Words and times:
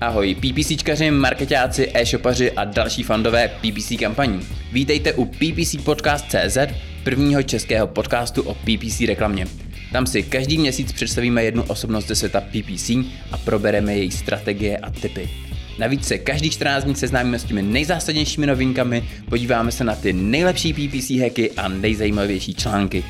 Ahoj, 0.00 0.34
PPCčkaři, 0.34 1.10
marketáci, 1.10 1.90
e-shopaři 1.94 2.52
a 2.52 2.64
další 2.64 3.02
fandové 3.02 3.48
PPC 3.48 3.92
kampaní. 3.98 4.40
Vítejte 4.72 5.12
u 5.12 5.24
PPC 5.24 5.76
Podcast.cz, 5.84 6.58
prvního 7.04 7.42
českého 7.42 7.86
podcastu 7.86 8.42
o 8.42 8.54
PPC 8.54 9.00
reklamě. 9.00 9.46
Tam 9.92 10.06
si 10.06 10.22
každý 10.22 10.58
měsíc 10.58 10.92
představíme 10.92 11.44
jednu 11.44 11.62
osobnost 11.62 12.06
ze 12.06 12.14
světa 12.14 12.40
PPC 12.40 12.90
a 13.32 13.38
probereme 13.44 13.96
její 13.96 14.10
strategie 14.10 14.78
a 14.78 14.90
typy. 14.90 15.30
Navíc 15.78 16.06
se 16.06 16.18
každý 16.18 16.50
14 16.50 16.84
dní 16.84 16.94
seznámíme 16.94 17.38
s 17.38 17.44
těmi 17.44 17.62
nejzásadnějšími 17.62 18.46
novinkami, 18.46 19.04
podíváme 19.28 19.72
se 19.72 19.84
na 19.84 19.96
ty 19.96 20.12
nejlepší 20.12 20.72
PPC 20.72 21.10
hacky 21.10 21.50
a 21.50 21.68
nejzajímavější 21.68 22.54
články. 22.54 23.04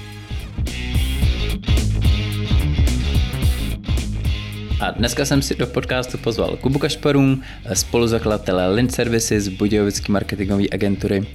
A 4.81 4.91
dneska 4.91 5.25
jsem 5.25 5.43
si 5.43 5.55
do 5.55 5.67
podcastu 5.67 6.19
pozval 6.19 6.57
Kubu 6.57 6.79
Kašparu, 6.79 7.39
spoluzakladatele 7.75 8.75
Lint 8.75 8.93
Services, 8.93 9.49
Budějovické 9.49 10.13
marketingové 10.13 10.65
agentury 10.73 11.27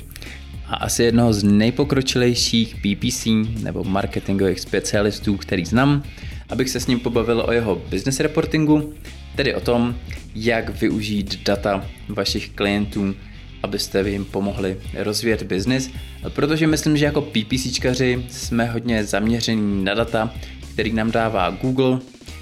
a 0.68 0.76
asi 0.76 1.04
jednoho 1.04 1.34
z 1.34 1.44
nejpokročilejších 1.44 2.76
PPC 2.76 3.28
nebo 3.64 3.84
marketingových 3.84 4.60
specialistů, 4.60 5.38
který 5.38 5.66
znám, 5.66 6.04
abych 6.50 6.70
se 6.70 6.80
s 6.80 6.88
ním 6.88 7.00
pobavil 7.00 7.44
o 7.48 7.52
jeho 7.52 7.82
business 7.90 8.20
reportingu, 8.20 8.94
tedy 9.36 9.56
o 9.56 9.62
tom, 9.62 9.96
jak 10.36 10.82
využít 10.82 11.46
data 11.46 11.86
vašich 12.10 12.50
klientů, 12.50 13.16
abyste 13.64 14.10
jim 14.10 14.26
pomohli 14.26 14.78
rozvíjet 14.94 15.44
biznis, 15.44 15.92
protože 16.30 16.68
myslím, 16.68 16.98
že 16.98 17.06
jako 17.06 17.22
PPCčkaři 17.22 18.26
jsme 18.30 18.66
hodně 18.66 19.04
zaměření 19.04 19.84
na 19.84 19.94
data, 19.94 20.34
který 20.74 20.94
nám 20.94 21.12
dává 21.12 21.50
Google, 21.50 22.00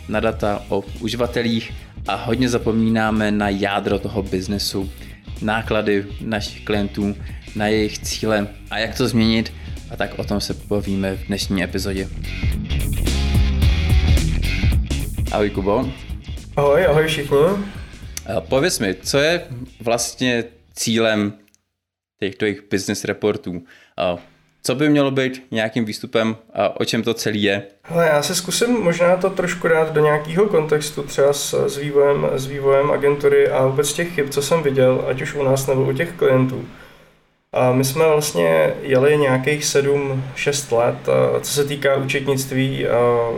na 0.07 0.19
data 0.19 0.65
o 0.69 0.83
uživatelích 0.99 1.73
a 2.07 2.15
hodně 2.15 2.49
zapomínáme 2.49 3.31
na 3.31 3.49
jádro 3.49 3.99
toho 3.99 4.23
biznesu, 4.23 4.89
náklady 5.41 6.05
našich 6.21 6.65
klientů, 6.65 7.15
na 7.55 7.67
jejich 7.67 7.99
cíle 7.99 8.47
a 8.71 8.77
jak 8.77 8.97
to 8.97 9.07
změnit 9.07 9.53
a 9.91 9.95
tak 9.95 10.19
o 10.19 10.23
tom 10.23 10.41
se 10.41 10.53
pobavíme 10.53 11.15
v 11.15 11.27
dnešní 11.27 11.63
epizodě. 11.63 12.09
Ahoj 15.31 15.49
Kubo. 15.49 15.89
Ahoj, 16.55 16.85
ahoj 16.85 17.07
všichni. 17.07 17.37
Pověz 18.39 18.79
mi, 18.79 18.95
co 19.03 19.17
je 19.17 19.41
vlastně 19.79 20.43
cílem 20.73 21.33
těchto 22.19 22.45
jejich 22.45 22.63
business 22.71 23.03
reportů? 23.03 23.63
Co 24.65 24.75
by 24.75 24.89
mělo 24.89 25.11
být 25.11 25.43
nějakým 25.51 25.85
výstupem 25.85 26.35
a 26.53 26.79
o 26.79 26.85
čem 26.85 27.03
to 27.03 27.13
celý 27.13 27.43
je? 27.43 27.63
Hele, 27.83 28.07
já 28.07 28.21
se 28.21 28.35
zkusím 28.35 28.83
možná 28.83 29.17
to 29.17 29.29
trošku 29.29 29.67
dát 29.67 29.93
do 29.93 30.01
nějakého 30.01 30.45
kontextu, 30.45 31.03
třeba 31.03 31.33
s, 31.33 31.67
s, 31.67 31.77
vývojem, 31.77 32.29
s 32.33 32.45
vývojem 32.45 32.91
agentury 32.91 33.49
a 33.49 33.65
vůbec 33.65 33.93
těch 33.93 34.15
chyb, 34.15 34.29
co 34.29 34.41
jsem 34.41 34.63
viděl, 34.63 35.05
ať 35.07 35.21
už 35.21 35.35
u 35.35 35.43
nás 35.43 35.67
nebo 35.67 35.83
u 35.83 35.93
těch 35.93 36.11
klientů. 36.11 36.65
A 37.53 37.71
my 37.71 37.83
jsme 37.83 38.07
vlastně 38.07 38.73
jeli 38.81 39.17
nějakých 39.17 39.63
7-6 39.63 40.77
let, 40.77 41.09
co 41.41 41.51
se 41.51 41.65
týká 41.65 41.95
účetnictví, 41.95 42.85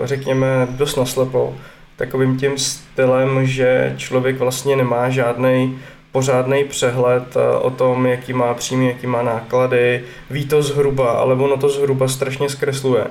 řekněme 0.04 0.68
dost 0.70 0.96
naslepo, 0.96 1.56
takovým 1.96 2.38
tím 2.38 2.58
stylem, 2.58 3.46
že 3.46 3.94
člověk 3.98 4.40
vlastně 4.40 4.76
nemá 4.76 5.10
žádný 5.10 5.80
pořádný 6.16 6.64
přehled 6.64 7.24
eh, 7.36 7.58
o 7.58 7.70
tom, 7.70 8.06
jaký 8.06 8.34
má 8.34 8.54
příjmy, 8.54 8.88
jaký 8.88 9.08
má 9.08 9.22
náklady, 9.22 10.04
ví 10.30 10.46
to 10.46 10.64
zhruba, 10.64 11.12
ale 11.12 11.36
ono 11.36 11.58
to 11.58 11.70
zhruba 11.70 12.08
strašně 12.08 12.50
zkresluje. 12.50 13.06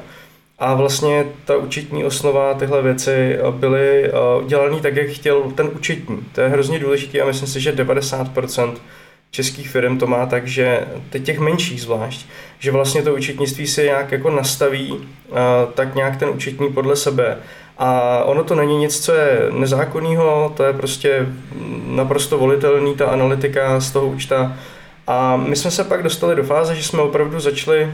A 0.58 0.74
vlastně 0.74 1.26
ta 1.44 1.56
účetní 1.56 2.04
osnova, 2.04 2.54
tyhle 2.54 2.82
věci 2.82 3.10
eh, 3.10 3.38
byly 3.50 4.04
eh, 4.04 4.10
dělané 4.46 4.80
tak, 4.80 4.96
jak 4.96 5.08
chtěl 5.08 5.42
ten 5.54 5.70
účetní. 5.74 6.18
To 6.32 6.40
je 6.40 6.48
hrozně 6.48 6.78
důležité 6.78 7.20
a 7.20 7.26
myslím 7.26 7.48
si, 7.48 7.60
že 7.60 7.72
90% 7.72 8.74
českých 9.30 9.68
firm 9.68 9.98
to 9.98 10.06
má 10.06 10.26
tak, 10.26 10.46
že 10.48 10.86
teď 11.10 11.24
těch 11.24 11.38
menších 11.38 11.82
zvlášť, 11.82 12.26
že 12.58 12.70
vlastně 12.70 13.02
to 13.02 13.14
účetnictví 13.14 13.66
si 13.66 13.82
nějak 13.82 14.12
jako 14.12 14.30
nastaví 14.30 15.08
tak 15.74 15.94
nějak 15.94 16.16
ten 16.16 16.28
účetní 16.28 16.72
podle 16.72 16.96
sebe 16.96 17.38
a 17.78 18.20
ono 18.24 18.44
to 18.44 18.54
není 18.54 18.78
nic, 18.78 19.04
co 19.04 19.12
je 19.12 19.48
nezákonného, 19.50 20.52
to 20.56 20.64
je 20.64 20.72
prostě 20.72 21.26
naprosto 21.86 22.38
volitelný 22.38 22.94
ta 22.94 23.06
analytika 23.06 23.80
z 23.80 23.90
toho 23.90 24.06
účta. 24.06 24.56
A 25.06 25.36
my 25.36 25.56
jsme 25.56 25.70
se 25.70 25.84
pak 25.84 26.02
dostali 26.02 26.36
do 26.36 26.44
fáze, 26.44 26.74
že 26.74 26.82
jsme 26.82 27.02
opravdu 27.02 27.40
začali 27.40 27.92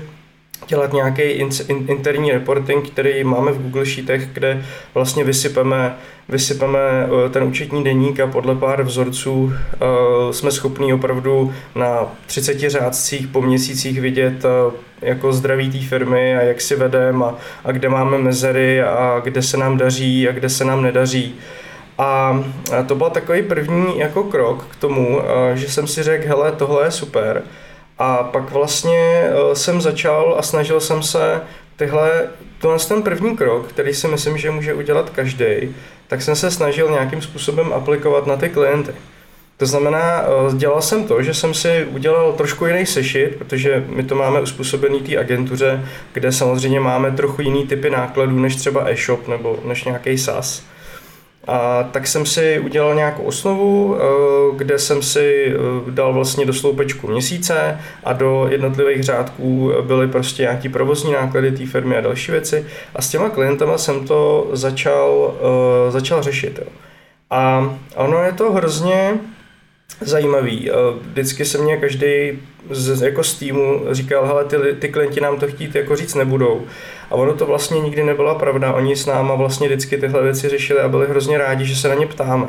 dělat 0.69 0.93
nějaký 0.93 1.23
interní 1.69 2.33
reporting, 2.33 2.91
který 2.91 3.25
máme 3.25 3.53
v 3.53 3.63
Google 3.63 3.87
Sheetech, 3.87 4.29
kde 4.33 4.65
vlastně 4.95 5.25
vysypeme, 5.25 5.97
vysypeme 6.29 6.79
eh, 6.79 7.29
ten 7.29 7.43
účetní 7.43 7.85
deník 7.85 8.21
a 8.21 8.27
podle 8.27 8.55
pár 8.55 8.83
vzorců 8.83 9.33
uh, 9.33 9.53
jsme 10.31 10.51
schopni 10.51 10.95
opravdu 10.95 11.55
na 11.75 12.07
30 12.27 12.59
řádcích 12.59 13.27
po 13.27 13.43
měsících 13.43 14.01
vidět 14.01 14.45
uh, 14.45 14.73
jako 15.03 15.33
zdraví 15.33 15.71
té 15.71 15.79
firmy 15.79 16.37
a 16.37 16.43
jak 16.43 16.61
si 16.61 16.77
vedeme 16.77 17.25
a, 17.25 17.35
a 17.65 17.73
kde 17.73 17.89
máme 17.89 18.19
mezery 18.19 18.83
a 18.83 19.21
kde 19.25 19.43
se 19.43 19.57
nám 19.57 19.77
daří 19.77 20.29
a 20.29 20.33
kde 20.33 20.49
se 20.49 20.65
nám 20.65 20.83
nedaří. 20.83 21.35
A 21.99 22.45
to 22.87 22.95
byl 22.95 23.11
takový 23.11 23.43
první 23.43 23.99
jako 23.99 24.25
krok 24.25 24.67
k 24.71 24.77
tomu, 24.77 25.21
že 25.55 25.69
jsem 25.69 25.87
si 25.87 26.03
řekl, 26.03 26.29
hele, 26.29 26.53
tohle 26.53 26.85
je 26.85 26.91
super. 26.91 27.43
A 28.03 28.23
pak 28.23 28.51
vlastně 28.51 29.31
jsem 29.53 29.81
začal 29.81 30.35
a 30.39 30.43
snažil 30.43 30.81
jsem 30.81 31.03
se 31.03 31.41
tyhle, 31.77 32.23
tohle 32.61 32.79
ten 32.79 33.03
první 33.03 33.37
krok, 33.37 33.69
který 33.69 33.95
si 33.95 34.09
myslím, 34.09 34.39
že 34.39 34.51
může 34.51 34.75
udělat 34.75 35.11
každý, 35.11 35.75
tak 36.09 36.23
jsem 36.23 36.37
se 36.37 36.51
snažil 36.51 36.91
nějakým 36.91 37.23
způsobem 37.23 37.73
aplikovat 37.73 38.27
na 38.27 38.37
ty 38.37 38.49
klienty. 38.49 38.93
To 39.57 39.67
znamená, 39.67 40.23
eh, 40.23 40.57
dělal 40.57 40.83
jsem 40.83 41.05
to, 41.05 41.23
že 41.23 41.35
jsem 41.35 41.55
si 41.55 41.85
udělal 41.91 42.33
trošku 42.33 42.67
jiný 42.67 42.87
sešit, 42.87 43.37
protože 43.39 43.85
my 43.89 44.03
to 44.03 44.15
máme 44.15 44.41
uspůsobený 44.41 45.01
té 45.01 45.19
agentuře, 45.19 45.85
kde 46.13 46.33
samozřejmě 46.33 46.81
máme 46.81 47.11
trochu 47.11 47.43
jiný 47.43 47.67
typy 47.67 47.91
nákladů 47.91 48.39
než 48.39 48.57
třeba 48.57 48.91
e-shop 48.91 49.29
nebo 49.29 49.59
než 49.65 49.85
nějaký 49.85 50.19
SaaS. 50.19 50.63
A 51.47 51.83
tak 51.83 52.07
jsem 52.07 52.27
si 52.27 52.61
udělal 52.61 52.95
nějakou 52.95 53.23
osnovu, 53.23 53.97
eh, 53.97 54.01
kde 54.57 54.79
jsem 54.79 55.03
si 55.03 55.47
eh, 55.47 55.91
dal 55.91 56.13
vlastně 56.13 56.47
do 56.47 56.53
sloupečku 56.53 57.07
měsíce 57.09 57.79
a 58.05 58.13
do 58.13 58.47
jednotlivých 58.51 59.03
řádků 59.03 59.73
byly 59.83 60.09
prostě 60.09 60.43
nějaký 60.43 60.69
provozní 60.69 61.13
náklady 61.13 61.53
té 61.53 61.67
firmy 61.67 61.97
a 61.97 62.01
další 62.01 62.33
věci. 62.33 62.67
A 62.95 63.03
s 63.03 63.09
těma 63.09 63.29
klientama 63.29 63.79
jsem 63.79 64.07
to 64.07 64.51
začal, 64.53 65.35
začal 65.89 66.23
řešit. 66.23 66.59
Jo. 66.59 66.67
A 67.31 67.75
ono 67.97 68.23
je 68.23 68.33
to 68.33 68.53
hrozně 68.53 69.19
zajímavý. 70.01 70.71
Vždycky 71.01 71.45
se 71.45 71.59
mě 71.59 71.77
každý 71.77 72.39
z, 72.71 73.03
jako 73.03 73.25
z 73.25 73.35
týmu 73.35 73.81
říkal, 73.91 74.27
hele, 74.27 74.45
ty, 74.45 74.57
ty 74.79 74.89
klienti 74.89 75.21
nám 75.21 75.39
to 75.39 75.47
chtít 75.47 75.75
jako 75.75 75.97
říct 75.97 76.15
nebudou. 76.15 76.63
A 77.11 77.15
ono 77.15 77.35
to 77.35 77.47
vlastně 77.47 77.81
nikdy 77.81 78.05
nebyla 78.05 78.35
pravda. 78.35 78.73
Oni 78.73 78.97
s 78.97 79.07
náma 79.07 79.35
vlastně 79.35 79.69
vždycky 79.69 79.99
tyhle 79.99 80.23
věci 80.23 80.49
řešili 80.49 80.81
a 80.81 80.89
byli 80.89 81.07
hrozně 81.07 81.39
rádi, 81.39 81.65
že 81.65 81.77
se 81.77 81.89
na 81.89 81.95
ně 81.95 82.07
ptáme. 82.07 82.49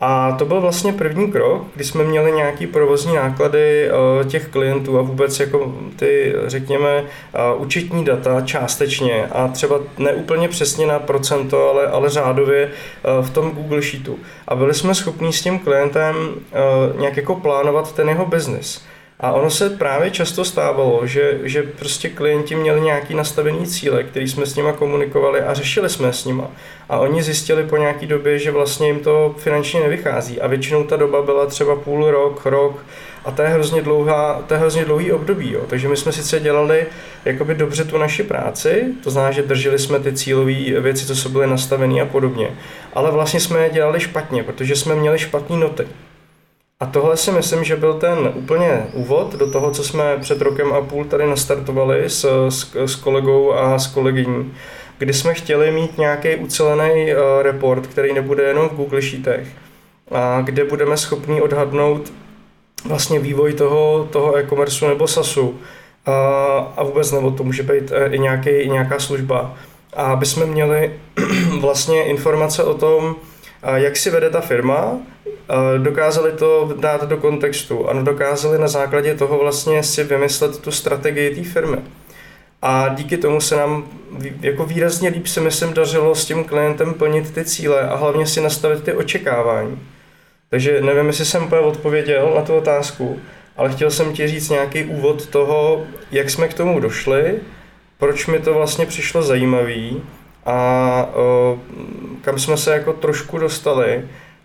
A 0.00 0.32
to 0.32 0.44
byl 0.44 0.60
vlastně 0.60 0.92
první 0.92 1.32
krok, 1.32 1.62
kdy 1.74 1.84
jsme 1.84 2.04
měli 2.04 2.32
nějaký 2.32 2.66
provozní 2.66 3.14
náklady 3.14 3.88
eh, 3.88 4.24
těch 4.24 4.48
klientů 4.48 4.98
a 4.98 5.02
vůbec 5.02 5.40
jako 5.40 5.74
ty, 5.96 6.34
řekněme, 6.46 7.04
eh, 7.34 7.38
účetní 7.56 8.04
data 8.04 8.40
částečně 8.40 9.26
a 9.32 9.48
třeba 9.48 9.80
neúplně 9.98 10.48
přesně 10.48 10.86
na 10.86 10.98
procento, 10.98 11.70
ale, 11.70 11.86
ale 11.86 12.10
řádově 12.10 12.70
eh, 12.70 13.22
v 13.22 13.30
tom 13.30 13.50
Google 13.50 13.82
Sheetu. 13.82 14.18
A 14.48 14.54
byli 14.54 14.74
jsme 14.74 14.94
schopni 14.94 15.32
s 15.32 15.42
tím 15.42 15.58
klientem 15.58 16.16
nějak 16.98 17.16
jako 17.16 17.34
plánovat 17.34 17.92
ten 17.92 18.08
jeho 18.08 18.26
biznis. 18.26 18.82
A 19.20 19.32
ono 19.32 19.50
se 19.50 19.70
právě 19.70 20.10
často 20.10 20.44
stávalo, 20.44 21.06
že, 21.06 21.38
že 21.42 21.62
prostě 21.62 22.08
klienti 22.08 22.54
měli 22.54 22.80
nějaký 22.80 23.14
nastavený 23.14 23.66
cíle, 23.66 24.02
který 24.02 24.28
jsme 24.28 24.46
s 24.46 24.56
nima 24.56 24.72
komunikovali 24.72 25.40
a 25.40 25.54
řešili 25.54 25.90
jsme 25.90 26.12
s 26.12 26.24
nima. 26.24 26.50
A 26.88 26.98
oni 26.98 27.22
zjistili 27.22 27.64
po 27.64 27.76
nějaký 27.76 28.06
době, 28.06 28.38
že 28.38 28.50
vlastně 28.50 28.86
jim 28.86 29.00
to 29.00 29.34
finančně 29.38 29.80
nevychází. 29.80 30.40
A 30.40 30.46
většinou 30.46 30.84
ta 30.84 30.96
doba 30.96 31.22
byla 31.22 31.46
třeba 31.46 31.76
půl 31.76 32.10
rok, 32.10 32.46
rok, 32.46 32.84
a 33.24 33.30
to 33.30 33.42
je 33.42 33.48
hrozně, 33.48 33.82
dlouhá, 33.82 34.42
to 34.46 34.54
je 34.54 34.60
hrozně 34.60 34.84
dlouhý 34.84 35.12
období. 35.12 35.52
Jo. 35.52 35.60
Takže 35.68 35.88
my 35.88 35.96
jsme 35.96 36.12
sice 36.12 36.40
dělali 36.40 36.86
jakoby 37.24 37.54
dobře 37.54 37.84
tu 37.84 37.98
naši 37.98 38.22
práci, 38.22 38.84
to 39.04 39.10
znamená, 39.10 39.32
že 39.32 39.42
drželi 39.42 39.78
jsme 39.78 40.00
ty 40.00 40.12
cílové 40.12 40.80
věci, 40.80 41.06
co 41.06 41.16
jsou 41.16 41.28
byly 41.28 41.46
nastavené 41.46 42.00
a 42.00 42.04
podobně, 42.04 42.50
ale 42.94 43.10
vlastně 43.10 43.40
jsme 43.40 43.64
je 43.64 43.70
dělali 43.70 44.00
špatně, 44.00 44.42
protože 44.42 44.76
jsme 44.76 44.94
měli 44.94 45.18
špatné 45.18 45.56
noty. 45.56 45.86
A 46.80 46.86
tohle 46.86 47.16
si 47.16 47.32
myslím, 47.32 47.64
že 47.64 47.76
byl 47.76 47.94
ten 47.94 48.32
úplně 48.34 48.86
úvod 48.92 49.34
do 49.34 49.50
toho, 49.50 49.70
co 49.70 49.84
jsme 49.84 50.16
před 50.20 50.40
rokem 50.40 50.72
a 50.72 50.80
půl 50.80 51.04
tady 51.04 51.26
nastartovali 51.26 52.10
s, 52.10 52.48
s, 52.48 52.74
s 52.74 52.96
kolegou 52.96 53.52
a 53.52 53.78
s 53.78 53.86
kolegyní, 53.86 54.52
kdy 54.98 55.14
jsme 55.14 55.34
chtěli 55.34 55.70
mít 55.70 55.98
nějaký 55.98 56.36
ucelený 56.36 57.14
uh, 57.14 57.20
report, 57.42 57.86
který 57.86 58.12
nebude 58.12 58.42
jenom 58.42 58.68
v 58.68 58.74
Google 58.74 59.02
Sheetech, 59.02 59.48
a 60.10 60.40
kde 60.40 60.64
budeme 60.64 60.96
schopni 60.96 61.40
odhadnout 61.40 62.12
vlastně 62.84 63.18
vývoj 63.18 63.52
toho, 63.52 64.08
toho 64.10 64.36
e-commerce 64.36 64.88
nebo 64.88 65.06
SASu 65.06 65.58
a, 66.06 66.12
a 66.76 66.82
vůbec 66.82 67.12
nebo 67.12 67.30
to 67.30 67.44
může 67.44 67.62
být 67.62 67.92
eh, 67.92 68.06
i, 68.06 68.18
nějaký, 68.18 68.50
i 68.50 68.68
nějaká 68.68 68.98
služba. 68.98 69.54
A 69.96 70.02
aby 70.02 70.26
jsme 70.26 70.46
měli 70.46 70.92
vlastně 71.60 72.04
informace 72.04 72.64
o 72.64 72.74
tom, 72.74 73.16
jak 73.74 73.96
si 73.96 74.10
vede 74.10 74.30
ta 74.30 74.40
firma, 74.40 74.98
dokázali 75.78 76.32
to 76.32 76.74
dát 76.80 77.04
do 77.08 77.16
kontextu 77.16 77.88
a 77.88 77.92
dokázali 77.92 78.58
na 78.58 78.68
základě 78.68 79.14
toho 79.14 79.38
vlastně 79.38 79.82
si 79.82 80.04
vymyslet 80.04 80.58
tu 80.58 80.70
strategii 80.70 81.34
té 81.34 81.50
firmy. 81.50 81.78
A 82.62 82.88
díky 82.88 83.16
tomu 83.16 83.40
se 83.40 83.56
nám 83.56 83.84
jako 84.40 84.64
výrazně 84.64 85.08
líp 85.08 85.26
si 85.26 85.40
myslím 85.40 85.74
dařilo 85.74 86.14
s 86.14 86.24
tím 86.24 86.44
klientem 86.44 86.94
plnit 86.94 87.34
ty 87.34 87.44
cíle 87.44 87.80
a 87.80 87.96
hlavně 87.96 88.26
si 88.26 88.40
nastavit 88.40 88.82
ty 88.82 88.92
očekávání. 88.92 89.80
Takže 90.50 90.80
nevím, 90.80 91.06
jestli 91.06 91.24
jsem 91.24 91.44
úplně 91.44 91.60
odpověděl 91.60 92.32
na 92.36 92.42
tu 92.42 92.54
otázku, 92.54 93.20
ale 93.56 93.72
chtěl 93.72 93.90
jsem 93.90 94.12
ti 94.12 94.28
říct 94.28 94.50
nějaký 94.50 94.84
úvod 94.84 95.26
toho, 95.26 95.84
jak 96.10 96.30
jsme 96.30 96.48
k 96.48 96.54
tomu 96.54 96.80
došli, 96.80 97.34
proč 97.98 98.26
mi 98.26 98.38
to 98.38 98.54
vlastně 98.54 98.86
přišlo 98.86 99.22
zajímavý 99.22 100.02
a 100.48 101.08
o, 101.14 101.58
kam 102.20 102.38
jsme 102.38 102.56
se 102.56 102.72
jako 102.72 102.92
trošku 102.92 103.38
dostali 103.38 104.04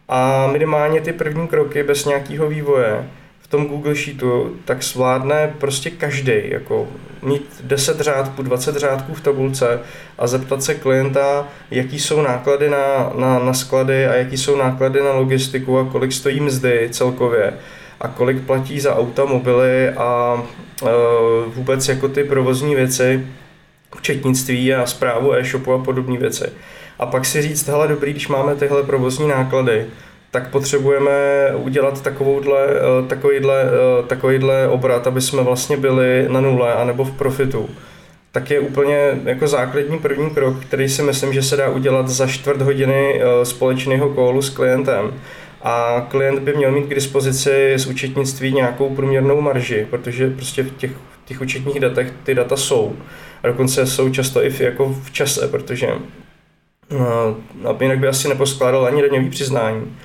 a 0.10 0.48
minimálně 0.48 1.02
ty 1.02 1.14
první 1.14 1.48
kroky 1.48 1.84
bez 1.84 2.06
nějakého 2.06 2.48
vývoje 2.48 3.10
v 3.40 3.48
tom 3.48 3.66
Google 3.66 3.96
Sheetu, 3.96 4.56
tak 4.66 4.84
zvládne 4.84 5.54
prostě 5.58 5.90
každý, 5.90 6.34
jako 6.46 6.88
mít 7.22 7.62
10 7.64 8.00
řádků, 8.00 8.42
20 8.42 8.76
řádků 8.76 9.14
v 9.14 9.22
tabulce 9.22 9.80
a 10.18 10.28
zeptat 10.28 10.64
se 10.64 10.76
klienta, 10.76 11.48
jaký 11.72 12.00
jsou 12.00 12.22
náklady 12.22 12.70
na, 12.70 13.12
na, 13.16 13.40
na 13.40 13.54
sklady 13.54 14.08
a 14.08 14.14
jaký 14.14 14.38
jsou 14.38 14.58
náklady 14.58 15.02
na 15.02 15.12
logistiku 15.14 15.80
a 15.80 15.86
kolik 15.92 16.12
stojí 16.12 16.40
mzdy 16.40 16.90
celkově 16.92 17.54
a 18.02 18.08
kolik 18.08 18.42
platí 18.42 18.80
za 18.80 18.96
auta, 18.96 19.26
mobily 19.26 19.90
a 19.90 20.44
e, 20.84 20.90
vůbec 21.48 21.88
jako 21.88 22.08
ty 22.08 22.24
provozní 22.24 22.76
věci, 22.76 23.28
včetnictví 23.96 24.74
a 24.74 24.86
zprávu 24.86 25.34
e-shopu 25.34 25.74
a 25.74 25.84
podobné 25.84 26.18
věci. 26.18 26.46
A 27.00 27.06
pak 27.06 27.26
si 27.26 27.42
říct, 27.42 27.68
hele 27.68 27.88
dobrý, 27.88 28.12
když 28.12 28.28
máme 28.28 28.56
tyhle 28.56 28.84
provozní 28.84 29.28
náklady, 29.28 29.86
tak 30.32 30.50
potřebujeme 30.50 31.12
udělat 31.56 32.02
takovouhle, 32.02 32.68
e, 32.68 33.08
takovýhle, 33.08 33.64
e, 33.64 34.04
takovýhle 34.08 34.68
obrat, 34.68 35.08
aby 35.08 35.22
jsme 35.22 35.44
vlastně 35.44 35.78
byli 35.78 36.26
na 36.30 36.42
nule 36.42 36.74
anebo 36.74 37.04
v 37.04 37.12
profitu 37.12 37.70
tak 38.34 38.52
je 38.52 38.60
úplně 38.60 38.98
jako 39.26 39.48
základní 39.48 40.00
první 40.00 40.30
krok, 40.30 40.60
který 40.60 40.90
si 40.90 41.02
myslím, 41.04 41.34
že 41.34 41.44
se 41.44 41.56
dá 41.56 41.70
udělat 41.70 42.08
za 42.08 42.28
čtvrt 42.28 42.62
hodiny 42.62 43.22
e, 43.22 43.46
společného 43.46 44.10
kólu 44.10 44.42
s 44.42 44.50
klientem 44.50 45.14
a 45.62 46.08
klient 46.10 46.40
by 46.40 46.54
měl 46.54 46.72
mít 46.72 46.86
k 46.86 46.96
dispozici 46.96 47.74
z 47.76 47.86
účetnictví 47.86 48.54
nějakou 48.54 48.96
průměrnou 48.96 49.42
marži, 49.42 49.88
protože 49.90 50.30
prostě 50.30 50.64
v 50.64 50.72
těch, 50.78 50.92
v 50.92 51.26
těch 51.26 51.42
účetních 51.42 51.80
datech 51.80 52.14
ty 52.24 52.36
data 52.36 52.58
jsou. 52.58 52.96
A 53.44 53.48
dokonce 53.48 53.86
jsou 53.86 54.10
často 54.10 54.44
i 54.44 54.64
jako 54.64 54.90
v 54.90 55.12
čase, 55.12 55.48
protože 55.48 55.88
no, 57.62 57.78
jinak 57.82 58.00
by 58.00 58.08
asi 58.08 58.28
neposkládal 58.28 58.86
ani 58.86 59.02
daňový 59.02 59.30
přiznání. 59.30 59.98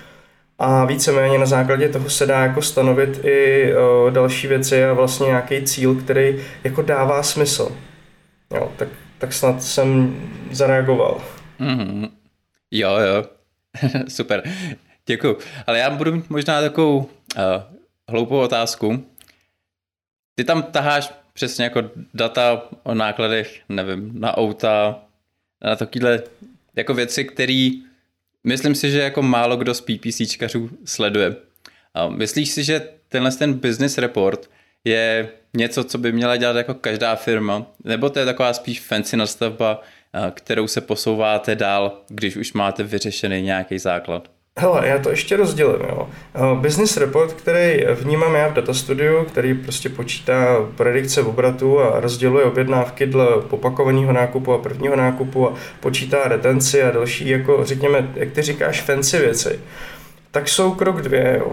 A 0.58 0.84
víceméně 0.84 1.38
na 1.38 1.46
základě 1.46 1.88
toho 1.88 2.10
se 2.10 2.26
dá 2.26 2.40
jako 2.40 2.62
stanovit 2.62 3.24
i 3.24 3.72
o, 3.76 4.10
další 4.10 4.46
věci 4.46 4.84
a 4.84 4.92
vlastně 4.92 5.26
nějaký 5.26 5.62
cíl, 5.62 5.94
který 5.94 6.44
jako 6.64 6.82
dává 6.82 7.22
smysl. 7.22 7.72
Jo, 8.54 8.72
tak, 8.76 8.88
tak 9.18 9.32
snad 9.32 9.62
jsem 9.62 10.20
zareagoval. 10.50 11.20
Mm-hmm. 11.60 12.10
Jo, 12.70 12.90
jo. 12.90 13.24
Super. 14.08 14.42
Děkuji. 15.06 15.38
Ale 15.66 15.78
já 15.78 15.90
budu 15.90 16.12
mít 16.12 16.30
možná 16.30 16.60
takovou 16.60 16.98
uh, 16.98 17.06
hloupou 18.08 18.38
otázku. 18.38 19.04
Ty 20.34 20.44
tam 20.44 20.62
taháš 20.62 21.12
přesně 21.38 21.64
jako 21.64 21.90
data 22.14 22.62
o 22.82 22.94
nákladech, 22.94 23.60
nevím, 23.68 24.20
na 24.20 24.36
auta, 24.36 24.98
na 25.64 25.76
takovéhle 25.76 26.22
jako 26.76 26.94
věci, 26.94 27.24
které 27.24 27.70
myslím 28.44 28.74
si, 28.74 28.90
že 28.90 28.98
jako 28.98 29.22
málo 29.22 29.56
kdo 29.56 29.74
z 29.74 29.80
PPCčkařů 29.80 30.70
sleduje. 30.84 31.28
Uh, 31.28 32.16
myslíš 32.16 32.50
si, 32.50 32.64
že 32.64 32.88
tenhle 33.08 33.30
ten 33.30 33.52
business 33.52 33.98
report 33.98 34.50
je 34.84 35.28
něco, 35.54 35.84
co 35.84 35.98
by 35.98 36.12
měla 36.12 36.36
dělat 36.36 36.56
jako 36.56 36.74
každá 36.74 37.16
firma, 37.16 37.66
nebo 37.84 38.10
to 38.10 38.18
je 38.18 38.24
taková 38.24 38.52
spíš 38.52 38.80
fancy 38.80 39.16
nastavba, 39.16 39.82
kterou 40.30 40.66
se 40.66 40.80
posouváte 40.80 41.54
dál, 41.54 42.02
když 42.08 42.36
už 42.36 42.52
máte 42.52 42.82
vyřešený 42.82 43.42
nějaký 43.42 43.78
základ? 43.78 44.30
Hele, 44.60 44.88
já 44.88 44.98
to 44.98 45.10
ještě 45.10 45.36
rozdělím. 45.36 45.80
Jo. 45.88 46.08
Business 46.54 46.96
report, 46.96 47.32
který 47.32 47.84
vnímám 48.00 48.34
já 48.34 48.48
v 48.48 48.52
Data 48.52 48.74
Studio, 48.74 49.24
který 49.24 49.54
prostě 49.54 49.88
počítá 49.88 50.56
predikce 50.76 51.22
obratu 51.22 51.80
a 51.80 52.00
rozděluje 52.00 52.44
objednávky 52.44 53.06
dle 53.06 53.26
opakovaného 53.28 54.12
nákupu 54.12 54.52
a 54.52 54.58
prvního 54.58 54.96
nákupu 54.96 55.48
a 55.48 55.54
počítá 55.80 56.18
retenci 56.24 56.82
a 56.82 56.90
další, 56.90 57.28
jako 57.28 57.64
řekněme, 57.64 58.08
jak 58.14 58.30
ty 58.30 58.42
říkáš, 58.42 58.82
fancy 58.82 59.18
věci, 59.18 59.60
tak 60.30 60.48
jsou 60.48 60.74
krok 60.74 61.02
dvě, 61.02 61.36
jo. 61.38 61.52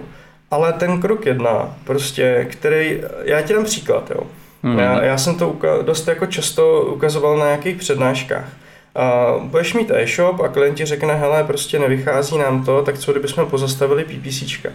Ale 0.51 0.73
ten 0.73 1.01
krok 1.01 1.25
jedna, 1.25 1.75
prostě, 1.83 2.47
který, 2.51 3.01
já 3.23 3.41
ti 3.41 3.53
dám 3.53 3.63
příklad, 3.63 4.11
jo. 4.15 4.21
Mm. 4.63 4.79
Já, 4.79 5.03
já 5.03 5.17
jsem 5.17 5.35
to 5.35 5.49
uka- 5.49 5.83
dost 5.83 6.07
jako 6.07 6.25
často 6.25 6.81
ukazoval 6.81 7.37
na 7.37 7.45
nějakých 7.45 7.75
přednáškách 7.75 8.47
a 8.95 9.35
budeš 9.39 9.73
mít 9.73 9.91
e-shop 9.91 10.39
a 10.39 10.47
klient 10.47 10.75
ti 10.75 10.85
řekne, 10.85 11.15
hele, 11.15 11.43
prostě 11.43 11.79
nevychází 11.79 12.37
nám 12.37 12.65
to, 12.65 12.81
tak 12.81 12.99
co 12.99 13.11
kdybychom 13.11 13.45
pozastavili 13.45 14.03
PPCčka. 14.03 14.69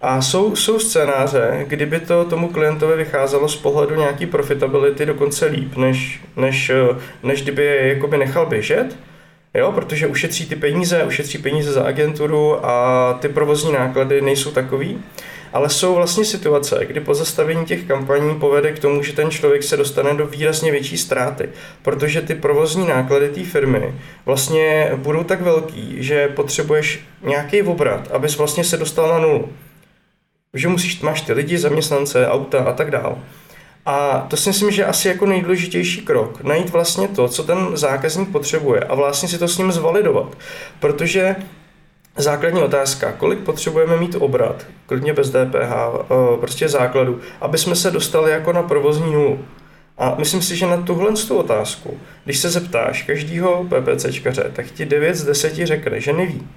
A 0.00 0.20
jsou, 0.20 0.56
jsou 0.56 0.78
scénáře, 0.78 1.64
kdyby 1.68 2.00
to 2.00 2.24
tomu 2.24 2.48
klientovi 2.48 2.96
vycházelo 2.96 3.48
z 3.48 3.56
pohledu 3.56 3.94
nějaký 3.94 4.26
profitability 4.26 5.06
dokonce 5.06 5.46
líp, 5.46 5.76
než, 5.76 6.20
než, 6.36 6.72
než 7.22 7.42
kdyby 7.42 7.64
je 7.64 7.88
jakoby 7.94 8.18
nechal 8.18 8.46
běžet, 8.46 8.96
jo, 9.54 9.72
protože 9.72 10.06
ušetří 10.06 10.46
ty 10.46 10.56
peníze, 10.56 11.04
ušetří 11.04 11.38
peníze 11.38 11.72
za 11.72 11.82
agenturu 11.82 12.66
a 12.66 13.12
ty 13.20 13.28
provozní 13.28 13.72
náklady 13.72 14.20
nejsou 14.20 14.50
takový. 14.50 14.98
Ale 15.52 15.70
jsou 15.70 15.94
vlastně 15.94 16.24
situace, 16.24 16.84
kdy 16.86 17.00
pozastavení 17.00 17.64
těch 17.64 17.84
kampaní 17.84 18.38
povede 18.40 18.72
k 18.72 18.78
tomu, 18.78 19.02
že 19.02 19.12
ten 19.12 19.30
člověk 19.30 19.62
se 19.62 19.76
dostane 19.76 20.14
do 20.14 20.26
výrazně 20.26 20.72
větší 20.72 20.98
ztráty, 20.98 21.48
protože 21.82 22.22
ty 22.22 22.34
provozní 22.34 22.86
náklady 22.86 23.28
té 23.28 23.44
firmy 23.44 23.94
vlastně 24.24 24.92
budou 24.96 25.24
tak 25.24 25.40
velký, 25.40 25.96
že 25.98 26.28
potřebuješ 26.28 27.00
nějaký 27.22 27.62
obrat, 27.62 28.08
abys 28.12 28.38
vlastně 28.38 28.64
se 28.64 28.76
dostal 28.76 29.08
na 29.08 29.18
nulu. 29.18 29.48
Že 30.54 30.68
musíš, 30.68 31.00
máš 31.00 31.20
ty 31.20 31.32
lidi, 31.32 31.58
zaměstnance, 31.58 32.28
auta 32.28 32.58
a 32.58 32.72
tak 32.72 32.90
dále. 32.90 33.16
A 33.86 34.26
to 34.30 34.36
si 34.36 34.48
myslím, 34.48 34.70
že 34.70 34.82
je 34.82 34.86
asi 34.86 35.08
jako 35.08 35.26
nejdůležitější 35.26 36.00
krok. 36.00 36.42
Najít 36.42 36.70
vlastně 36.70 37.08
to, 37.08 37.28
co 37.28 37.42
ten 37.42 37.76
zákazník 37.76 38.28
potřebuje 38.28 38.80
a 38.80 38.94
vlastně 38.94 39.28
si 39.28 39.38
to 39.38 39.48
s 39.48 39.58
ním 39.58 39.72
zvalidovat. 39.72 40.36
Protože 40.80 41.36
Základní 42.18 42.62
otázka, 42.62 43.12
kolik 43.12 43.38
potřebujeme 43.38 43.96
mít 43.96 44.14
obrat, 44.14 44.66
klidně 44.86 45.12
bez 45.12 45.30
DPH, 45.30 45.72
eh, 46.00 46.36
prostě 46.40 46.68
základu, 46.68 47.20
aby 47.40 47.58
jsme 47.58 47.76
se 47.76 47.90
dostali 47.90 48.30
jako 48.30 48.52
na 48.52 48.62
provozní 48.62 49.12
nulu. 49.12 49.44
A 49.98 50.14
myslím 50.18 50.42
si, 50.42 50.56
že 50.56 50.66
na 50.66 50.76
tuhle 50.76 51.12
tu 51.12 51.36
otázku, 51.36 51.98
když 52.24 52.38
se 52.38 52.50
zeptáš 52.50 53.02
každýho 53.02 53.64
PPCčkaře, 53.64 54.50
tak 54.52 54.66
ti 54.66 54.84
9 54.84 55.14
z 55.14 55.24
10 55.24 55.66
řekne, 55.66 56.00
že 56.00 56.12
neví. 56.12 56.48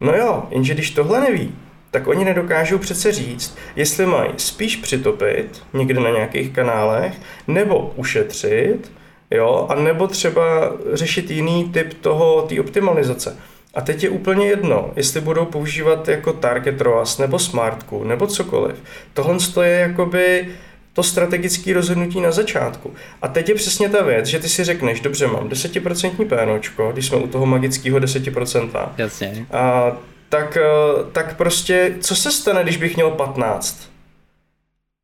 No 0.00 0.14
jo, 0.16 0.42
jenže 0.50 0.74
když 0.74 0.90
tohle 0.90 1.20
neví, 1.20 1.54
tak 1.90 2.06
oni 2.06 2.24
nedokážou 2.24 2.78
přece 2.78 3.12
říct, 3.12 3.58
jestli 3.76 4.06
mají 4.06 4.30
spíš 4.36 4.76
přitopit 4.76 5.62
někde 5.72 6.00
na 6.00 6.10
nějakých 6.10 6.50
kanálech, 6.50 7.14
nebo 7.46 7.92
ušetřit, 7.96 8.92
jo, 9.30 9.66
a 9.68 9.74
nebo 9.74 10.06
třeba 10.06 10.72
řešit 10.92 11.30
jiný 11.30 11.70
typ 11.72 11.94
toho, 12.00 12.42
té 12.42 12.60
optimalizace. 12.60 13.36
A 13.74 13.80
teď 13.80 14.02
je 14.02 14.10
úplně 14.10 14.46
jedno, 14.46 14.90
jestli 14.96 15.20
budou 15.20 15.44
používat 15.44 16.08
jako 16.08 16.32
Target 16.32 16.80
ROAS 16.80 17.18
nebo 17.18 17.38
Smartku 17.38 18.04
nebo 18.04 18.26
cokoliv. 18.26 18.76
Tohle 19.12 19.38
je 19.62 19.78
jakoby 19.78 20.48
to 20.92 21.02
strategické 21.02 21.72
rozhodnutí 21.72 22.20
na 22.20 22.30
začátku. 22.30 22.94
A 23.22 23.28
teď 23.28 23.48
je 23.48 23.54
přesně 23.54 23.88
ta 23.88 24.02
věc, 24.02 24.26
že 24.26 24.38
ty 24.38 24.48
si 24.48 24.64
řekneš, 24.64 25.00
dobře, 25.00 25.26
mám 25.26 25.48
10% 25.48 26.28
PNOčko, 26.28 26.92
když 26.92 27.06
jsme 27.06 27.16
u 27.16 27.26
toho 27.26 27.46
magického 27.46 27.98
10%. 27.98 28.88
Jasně. 28.98 29.46
A, 29.52 29.92
tak, 30.28 30.56
eh, 30.56 31.04
tak 31.12 31.36
prostě, 31.36 31.94
co 32.00 32.16
se 32.16 32.32
stane, 32.32 32.62
když 32.62 32.76
bych 32.76 32.96
měl 32.96 33.10
15? 33.10 33.90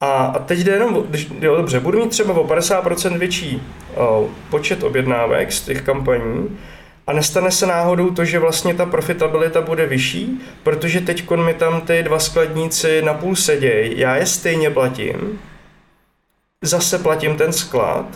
A, 0.03 0.07
a 0.07 0.39
teď 0.39 0.59
jde 0.59 0.73
jenom, 0.73 1.05
když, 1.09 1.29
jo, 1.41 1.57
dobře, 1.57 1.81
budu 1.81 1.99
mít 1.99 2.11
třeba 2.11 2.35
o 2.35 2.45
50% 2.45 3.19
větší 3.19 3.63
o, 3.95 4.27
eh, 4.27 4.35
počet 4.51 4.83
objednávek 4.83 5.53
z 5.53 5.61
těch 5.61 5.83
kampaní, 5.83 6.59
a 7.11 7.13
nestane 7.13 7.51
se 7.51 7.67
náhodou 7.67 8.11
to, 8.11 8.25
že 8.25 8.39
vlastně 8.39 8.75
ta 8.75 8.87
profitabilita 8.87 9.61
bude 9.61 9.87
vyšší, 9.87 10.41
protože 10.63 11.01
teď 11.01 11.31
mi 11.31 11.55
tam 11.55 11.81
ty 11.81 12.03
dva 12.03 12.19
skladníci 12.19 13.03
na 13.03 13.15
půl 13.15 13.37
sedějí, 13.37 13.99
já 13.99 14.17
je 14.17 14.27
stejně 14.27 14.71
platím, 14.71 15.41
zase 16.65 16.99
platím 16.99 17.37
ten 17.37 17.53
sklad. 17.53 18.07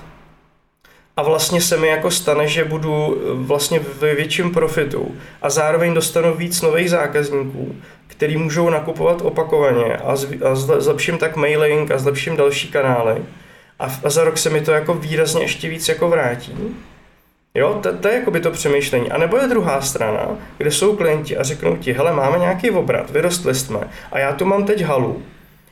A 1.17 1.23
vlastně 1.23 1.61
se 1.61 1.77
mi 1.77 1.89
jako 1.89 2.11
stane, 2.11 2.49
že 2.49 2.65
budu 2.65 3.23
vlastně 3.35 3.81
ve 4.01 4.15
větším 4.15 4.55
profitu. 4.55 5.15
A 5.43 5.51
zároveň 5.51 5.95
dostanu 5.95 6.35
víc 6.35 6.63
nových 6.63 6.91
zákazníků, 6.91 7.77
který 8.07 8.37
můžou 8.37 8.71
nakupovat 8.71 9.23
opakovaně 9.23 9.97
a, 9.97 10.13
a 10.51 10.55
zlepším 10.55 11.19
tak 11.19 11.37
mailing 11.37 11.91
a 11.91 11.99
zlepším 11.99 12.37
další 12.37 12.69
kanály. 12.69 13.23
A, 13.79 13.85
a 14.05 14.11
za 14.11 14.25
rok 14.25 14.39
se 14.39 14.51
mi 14.51 14.61
to 14.61 14.73
jako 14.73 14.95
výrazně 14.95 15.43
ještě 15.43 15.69
víc 15.69 15.89
jako 15.89 16.09
vrátí 16.09 16.75
Jo, 17.57 17.81
to, 17.83 17.97
to 17.97 18.09
je 18.09 18.15
jakoby 18.15 18.41
to 18.41 18.51
přemýšlení. 18.51 19.11
A 19.11 19.19
nebo 19.19 19.37
je 19.37 19.49
druhá 19.49 19.81
strana, 19.81 20.39
kde 20.59 20.71
jsou 20.71 20.97
klienti 20.97 21.37
a 21.37 21.43
řeknou 21.43 21.77
ti, 21.77 21.93
hele, 21.93 22.13
máme 22.13 22.39
nějaký 22.39 22.71
obrat, 22.71 23.11
vyrostli 23.11 23.55
jsme 23.55 23.81
a 24.13 24.19
já 24.19 24.33
tu 24.33 24.45
mám 24.45 24.65
teď 24.65 24.83
halu 24.83 25.23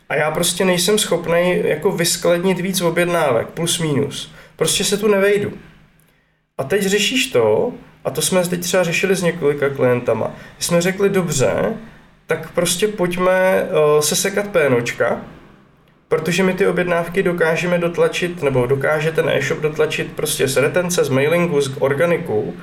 a 0.08 0.14
já 0.14 0.30
prostě 0.30 0.64
nejsem 0.64 0.98
schopný 0.98 1.62
jako 1.64 1.90
vyskladnit 1.90 2.60
víc 2.60 2.80
objednávek, 2.80 3.46
plus 3.48 3.78
minus. 3.78 4.32
Prostě 4.56 4.84
se 4.84 4.96
tu 4.96 5.08
nevejdu. 5.08 5.52
A 6.58 6.64
teď 6.64 6.82
řešíš 6.82 7.26
to, 7.26 7.72
a 8.04 8.10
to 8.10 8.22
jsme 8.22 8.46
teď 8.46 8.60
třeba 8.60 8.82
řešili 8.82 9.14
s 9.14 9.22
několika 9.22 9.68
klientama. 9.68 10.30
Jsme 10.58 10.80
řekli, 10.80 11.08
dobře, 11.08 11.74
tak 12.26 12.50
prostě 12.50 12.88
pojďme 12.88 13.62
uh, 13.62 14.00
se 14.00 14.16
sekat 14.16 14.48
pénočka, 14.48 15.20
protože 16.12 16.42
my 16.42 16.54
ty 16.54 16.66
objednávky 16.66 17.22
dokážeme 17.22 17.78
dotlačit, 17.78 18.42
nebo 18.42 18.66
dokáže 18.66 19.12
ten 19.12 19.28
e-shop 19.28 19.60
dotlačit 19.60 20.12
prostě 20.12 20.48
z 20.48 20.56
retence, 20.56 21.04
z 21.04 21.08
mailingu, 21.08 21.60
z 21.60 21.76
organiku 21.78 22.54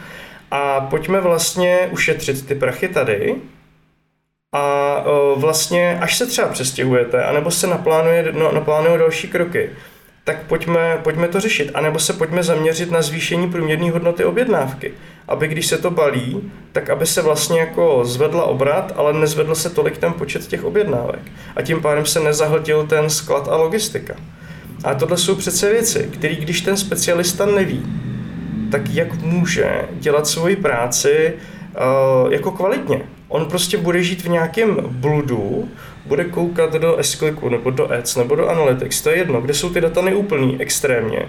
a 0.52 0.82
pojďme 0.82 1.22
vlastně 1.22 1.90
ušetřit 1.92 2.48
ty 2.48 2.56
prachy 2.56 2.88
tady 2.88 3.36
a 4.54 5.04
vlastně 5.36 5.98
až 6.02 6.18
se 6.18 6.26
třeba 6.26 6.48
přestěhujete, 6.48 7.24
anebo 7.24 7.52
se 7.52 7.68
naplánuje, 7.68 8.32
no, 8.32 8.52
naplánují 8.52 9.00
další 9.00 9.28
kroky, 9.28 9.70
tak 10.24 10.44
pojďme, 10.44 11.00
pojďme 11.04 11.28
to 11.28 11.40
řešit. 11.40 11.72
A 11.74 11.82
nebo 11.82 12.00
se 12.00 12.14
pojďme 12.14 12.44
zaměřit 12.44 12.92
na 12.92 13.02
zvýšení 13.02 13.52
průměrné 13.52 13.92
hodnoty 13.92 14.26
objednávky. 14.26 14.94
Aby 15.30 15.48
když 15.48 15.66
se 15.66 15.78
to 15.78 15.92
balí, 15.92 16.52
tak 16.72 16.90
aby 16.90 17.06
se 17.06 17.22
vlastně 17.22 17.60
jako 17.60 18.06
zvedla 18.06 18.44
obrat, 18.44 18.94
ale 18.96 19.14
nezvedl 19.14 19.56
se 19.56 19.70
tolik 19.70 19.98
ten 19.98 20.14
počet 20.14 20.48
těch 20.48 20.64
objednávek. 20.64 21.22
A 21.56 21.62
tím 21.62 21.82
pádem 21.82 22.06
se 22.06 22.20
nezahltil 22.20 22.88
ten 22.88 23.10
sklad 23.10 23.48
a 23.48 23.56
logistika. 23.56 24.16
A 24.84 24.94
tohle 24.94 25.18
jsou 25.18 25.36
přece 25.36 25.72
věci, 25.72 26.10
které 26.14 26.36
když 26.36 26.62
ten 26.62 26.78
specialista 26.78 27.46
neví, 27.46 27.86
tak 28.72 28.90
jak 28.90 29.22
může 29.22 29.88
dělat 30.00 30.28
svoji 30.28 30.56
práci 30.56 31.34
uh, 32.24 32.34
jako 32.34 32.52
kvalitně. 32.52 33.02
On 33.28 33.46
prostě 33.46 33.78
bude 33.78 34.04
žít 34.04 34.22
v 34.22 34.30
nějakém 34.30 34.78
bludu, 34.90 35.70
bude 36.06 36.24
koukat 36.24 36.74
do 36.74 36.98
s 37.00 37.24
nebo 37.50 37.72
do 37.72 37.92
Ads 37.92 38.16
nebo 38.16 38.36
do 38.36 38.50
Analytics, 38.50 39.02
to 39.02 39.10
je 39.10 39.18
jedno, 39.18 39.42
kde 39.42 39.54
jsou 39.54 39.70
ty 39.70 39.82
data 39.82 40.02
neúplný 40.02 40.62
extrémně. 40.62 41.26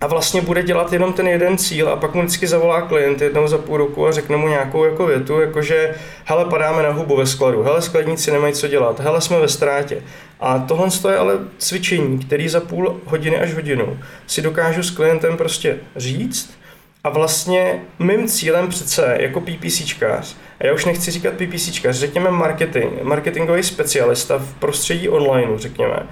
A 0.00 0.06
vlastně 0.06 0.40
bude 0.40 0.62
dělat 0.62 0.92
jenom 0.92 1.12
ten 1.12 1.28
jeden 1.28 1.58
cíl 1.58 1.88
a 1.88 1.96
pak 1.96 2.14
mu 2.14 2.22
vždycky 2.22 2.46
zavolá 2.46 2.82
klient 2.82 3.20
jednou 3.20 3.48
za 3.48 3.58
půl 3.58 3.76
roku 3.76 4.06
a 4.06 4.12
řekne 4.12 4.36
mu 4.36 4.48
nějakou 4.48 4.84
jako 4.84 5.06
větu, 5.06 5.40
jakože 5.40 5.94
hele, 6.24 6.44
padáme 6.44 6.82
na 6.82 6.90
hubu 6.90 7.16
ve 7.16 7.26
skladu, 7.26 7.62
hele, 7.62 7.82
skladníci 7.82 8.30
nemají 8.30 8.54
co 8.54 8.68
dělat, 8.68 9.00
hele, 9.00 9.20
jsme 9.20 9.40
ve 9.40 9.48
ztrátě. 9.48 10.02
A 10.40 10.58
tohle 10.58 10.88
je 11.10 11.16
ale 11.16 11.38
cvičení, 11.58 12.18
který 12.18 12.48
za 12.48 12.60
půl 12.60 13.00
hodiny 13.04 13.36
až 13.36 13.54
hodinu 13.54 13.98
si 14.26 14.42
dokážu 14.42 14.82
s 14.82 14.90
klientem 14.90 15.36
prostě 15.36 15.76
říct. 15.96 16.58
A 17.04 17.08
vlastně 17.08 17.82
mým 17.98 18.28
cílem 18.28 18.68
přece 18.68 19.16
jako 19.20 19.40
PPCčkař, 19.40 20.36
a 20.60 20.66
já 20.66 20.74
už 20.74 20.84
nechci 20.84 21.10
říkat 21.10 21.34
PPCčkař, 21.34 21.96
řekněme 21.96 22.30
marketing, 22.30 23.02
marketingový 23.02 23.62
specialista 23.62 24.38
v 24.38 24.54
prostředí 24.54 25.08
online, 25.08 25.58
řekněme, 25.58 26.06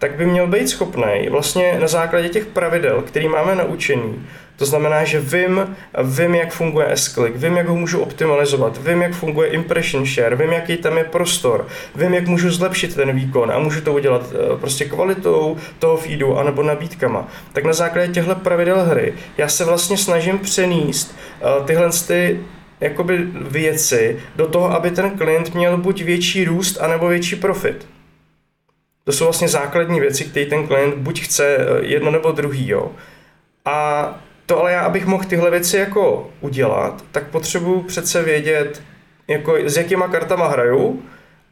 tak 0.00 0.16
by 0.16 0.26
měl 0.26 0.46
být 0.46 0.68
schopný 0.68 1.28
vlastně 1.30 1.76
na 1.80 1.88
základě 1.88 2.28
těch 2.28 2.46
pravidel, 2.46 3.02
který 3.02 3.28
máme 3.28 3.54
naučený, 3.54 4.26
to 4.56 4.66
znamená, 4.66 5.04
že 5.04 5.20
vím, 5.20 5.76
vím, 6.04 6.34
jak 6.34 6.52
funguje 6.52 6.86
S-Click, 6.90 7.36
vím, 7.36 7.56
jak 7.56 7.68
ho 7.68 7.76
můžu 7.76 8.00
optimalizovat, 8.00 8.86
vím, 8.86 9.02
jak 9.02 9.12
funguje 9.12 9.48
impression 9.48 10.06
share, 10.06 10.36
vím, 10.36 10.52
jaký 10.52 10.76
tam 10.76 10.98
je 10.98 11.04
prostor, 11.04 11.66
vím, 11.94 12.14
jak 12.14 12.26
můžu 12.26 12.50
zlepšit 12.50 12.94
ten 12.94 13.12
výkon 13.12 13.52
a 13.52 13.58
můžu 13.58 13.80
to 13.80 13.92
udělat 13.92 14.22
eh, 14.32 14.56
prostě 14.56 14.84
kvalitou 14.84 15.56
toho 15.78 15.96
feedu 15.96 16.38
anebo 16.38 16.62
nabídkama. 16.62 17.28
Tak 17.52 17.64
na 17.64 17.72
základě 17.72 18.12
těchto 18.12 18.34
pravidel 18.34 18.84
hry 18.84 19.14
já 19.38 19.48
se 19.48 19.64
vlastně 19.64 19.96
snažím 19.96 20.38
přenést 20.38 21.16
eh, 21.40 21.64
tyhle 21.64 21.90
ty 22.06 22.40
jakoby 22.80 23.18
věci 23.50 24.18
do 24.36 24.46
toho, 24.46 24.72
aby 24.72 24.90
ten 24.90 25.10
klient 25.10 25.54
měl 25.54 25.76
buď 25.76 26.02
větší 26.02 26.44
růst, 26.44 26.78
anebo 26.80 27.08
větší 27.08 27.36
profit. 27.36 27.86
To 29.10 29.14
jsou 29.16 29.24
vlastně 29.24 29.48
základní 29.48 30.00
věci, 30.00 30.24
které 30.24 30.46
ten 30.46 30.66
klient 30.66 30.94
buď 30.94 31.20
chce 31.20 31.56
eh, 31.56 31.66
jedno 31.80 32.10
nebo 32.10 32.32
druhý. 32.32 32.68
Jo. 32.68 32.90
A 33.64 34.08
to 34.46 34.60
ale 34.60 34.72
já, 34.72 34.80
abych 34.80 35.06
mohl 35.06 35.24
tyhle 35.24 35.50
věci 35.50 35.76
jako 35.76 36.30
udělat, 36.40 37.04
tak 37.12 37.26
potřebuji 37.26 37.82
přece 37.82 38.22
vědět, 38.22 38.82
jako 39.28 39.56
s 39.64 39.76
jakýma 39.76 40.08
kartama 40.08 40.48
hraju 40.48 41.02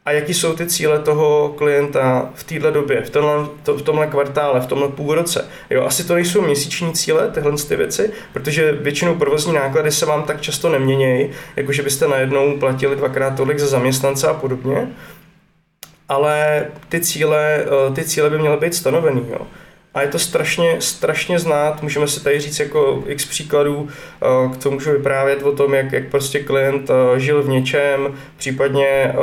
a 0.05 0.13
jaký 0.13 0.35
jsou 0.35 0.57
ty 0.57 0.67
cíle 0.67 0.99
toho 0.99 1.55
klienta 1.59 2.31
v 2.35 2.45
této 2.45 2.71
době, 2.71 3.03
v 3.03 3.11
tomhle, 3.11 3.47
to, 3.63 3.75
v 3.75 3.83
tomhle 3.83 4.07
kvartále, 4.07 4.61
v 4.61 4.67
tomhle 4.67 4.89
půlroce. 4.89 5.49
Jo, 5.71 5.85
asi 5.85 6.05
to 6.05 6.15
nejsou 6.15 6.43
měsíční 6.43 6.93
cíle, 6.93 7.31
tyhle 7.31 7.53
ty 7.69 7.77
věci, 7.77 8.11
protože 8.33 8.73
většinou 8.73 9.15
provozní 9.15 9.53
náklady 9.53 9.91
se 9.91 10.07
vám 10.07 10.23
tak 10.23 10.41
často 10.41 10.69
neměnějí, 10.69 11.31
jako 11.57 11.73
že 11.73 11.83
byste 11.83 12.09
najednou 12.09 12.59
platili 12.59 12.97
dvakrát 12.97 13.37
tolik 13.37 13.59
za 13.59 13.67
zaměstnance 13.67 14.29
a 14.29 14.35
podobně. 14.35 14.89
Ale 16.09 16.67
ty 16.89 17.01
cíle, 17.01 17.65
eh, 17.65 17.95
ty 17.95 18.05
cíle 18.05 18.31
by 18.31 18.39
měly 18.39 18.57
být 18.57 18.75
stanovený. 18.75 19.27
Jo 19.31 19.47
a 19.99 20.03
je 20.03 20.09
to 20.09 20.19
strašně, 20.19 20.77
strašně 20.81 21.39
znát. 21.39 21.83
Můžeme 21.83 22.09
si 22.09 22.25
tady 22.25 22.41
říct 22.41 22.61
jako 22.61 23.03
x 23.07 23.27
příkladů, 23.27 23.89
eh, 23.89 24.55
k 24.55 24.57
tomu 24.57 24.75
můžu 24.75 24.93
vyprávět 24.93 25.43
o 25.43 25.53
tom, 25.53 25.75
jak, 25.75 25.93
jak 25.93 26.09
prostě 26.09 26.39
klient 26.39 26.91
eh, 26.91 27.21
žil 27.21 27.43
v 27.43 27.49
něčem, 27.49 28.15
případně 28.37 28.87
eh, 28.89 29.15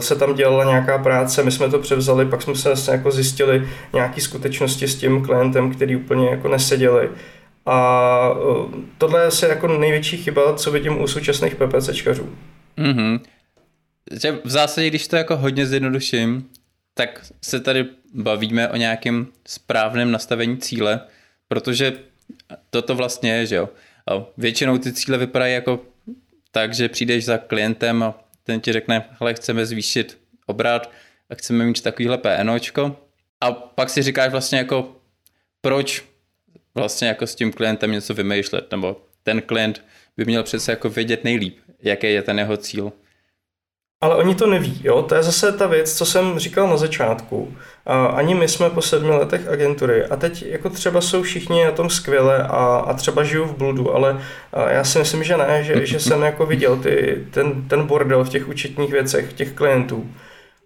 se 0.00 0.16
tam 0.16 0.34
dělala 0.34 0.64
nějaká 0.64 0.98
práce, 0.98 1.42
my 1.42 1.50
jsme 1.50 1.68
to 1.68 1.78
převzali, 1.78 2.26
pak 2.26 2.42
jsme 2.42 2.54
se 2.54 2.92
jako 2.92 3.10
zjistili 3.10 3.68
nějaké 3.92 4.20
skutečnosti 4.20 4.88
s 4.88 4.96
tím 4.96 5.24
klientem, 5.24 5.70
který 5.70 5.96
úplně 5.96 6.30
jako 6.30 6.48
neseděli. 6.48 7.08
A 7.66 8.30
tohle 8.98 9.20
je 9.20 9.26
asi 9.26 9.46
jako 9.46 9.68
největší 9.68 10.16
chyba, 10.16 10.54
co 10.54 10.70
vidím 10.70 11.02
u 11.02 11.06
současných 11.06 11.54
PPCčkařů. 11.54 12.28
Mm-hmm. 12.78 13.20
V 14.44 14.50
zásadě, 14.50 14.90
když 14.90 15.08
to 15.08 15.16
jako 15.16 15.36
hodně 15.36 15.66
zjednoduším, 15.66 16.50
tak 16.94 17.26
se 17.42 17.60
tady 17.60 17.86
bavíme 18.14 18.68
o 18.68 18.76
nějakém 18.76 19.26
správném 19.46 20.10
nastavení 20.10 20.58
cíle, 20.58 21.00
protože 21.48 21.92
toto 22.70 22.94
vlastně 22.94 23.32
je, 23.32 23.46
že 23.46 23.56
jo. 23.56 23.68
A 24.10 24.26
většinou 24.36 24.78
ty 24.78 24.92
cíle 24.92 25.18
vypadají 25.18 25.54
jako 25.54 25.80
tak, 26.50 26.74
že 26.74 26.88
přijdeš 26.88 27.24
za 27.24 27.38
klientem 27.38 28.02
a 28.02 28.24
ten 28.44 28.60
ti 28.60 28.72
řekne, 28.72 29.04
hele, 29.20 29.34
chceme 29.34 29.66
zvýšit 29.66 30.18
obrat 30.46 30.90
a 31.30 31.34
chceme 31.34 31.64
mít 31.64 31.82
takovýhle 31.82 32.18
PNOčko. 32.18 32.96
A 33.40 33.52
pak 33.52 33.90
si 33.90 34.02
říkáš 34.02 34.32
vlastně 34.32 34.58
jako, 34.58 34.96
proč 35.60 36.04
vlastně 36.74 37.08
jako 37.08 37.26
s 37.26 37.34
tím 37.34 37.52
klientem 37.52 37.92
něco 37.92 38.14
vymýšlet, 38.14 38.70
nebo 38.70 39.02
ten 39.22 39.42
klient 39.42 39.84
by 40.16 40.24
měl 40.24 40.42
přece 40.42 40.72
jako 40.72 40.88
vědět 40.90 41.24
nejlíp, 41.24 41.58
jaký 41.82 42.06
je 42.06 42.22
ten 42.22 42.38
jeho 42.38 42.56
cíl. 42.56 42.92
Ale 44.00 44.16
oni 44.16 44.34
to 44.34 44.46
neví, 44.46 44.80
jo? 44.84 45.02
To 45.02 45.14
je 45.14 45.22
zase 45.22 45.52
ta 45.52 45.66
věc, 45.66 45.94
co 45.94 46.06
jsem 46.06 46.38
říkal 46.38 46.68
na 46.68 46.76
začátku. 46.76 47.56
Ani 48.14 48.34
my 48.34 48.48
jsme 48.48 48.70
po 48.70 48.82
sedmi 48.82 49.10
letech 49.10 49.48
agentury 49.48 50.04
a 50.04 50.16
teď 50.16 50.42
jako 50.42 50.70
třeba 50.70 51.00
jsou 51.00 51.22
všichni 51.22 51.64
na 51.64 51.70
tom 51.70 51.90
skvěle 51.90 52.42
a, 52.42 52.84
a 52.86 52.94
třeba 52.94 53.24
žiju 53.24 53.44
v 53.44 53.56
bludu, 53.56 53.94
ale 53.94 54.20
já 54.68 54.84
si 54.84 54.98
myslím, 54.98 55.24
že 55.24 55.36
ne, 55.36 55.64
že, 55.64 55.86
že 55.86 56.00
jsem 56.00 56.22
jako 56.22 56.46
viděl 56.46 56.76
ty, 56.76 57.24
ten, 57.30 57.68
ten 57.68 57.86
bordel 57.86 58.24
v 58.24 58.28
těch 58.28 58.48
účetních 58.48 58.92
věcech, 58.92 59.32
těch 59.32 59.52
klientů. 59.52 60.06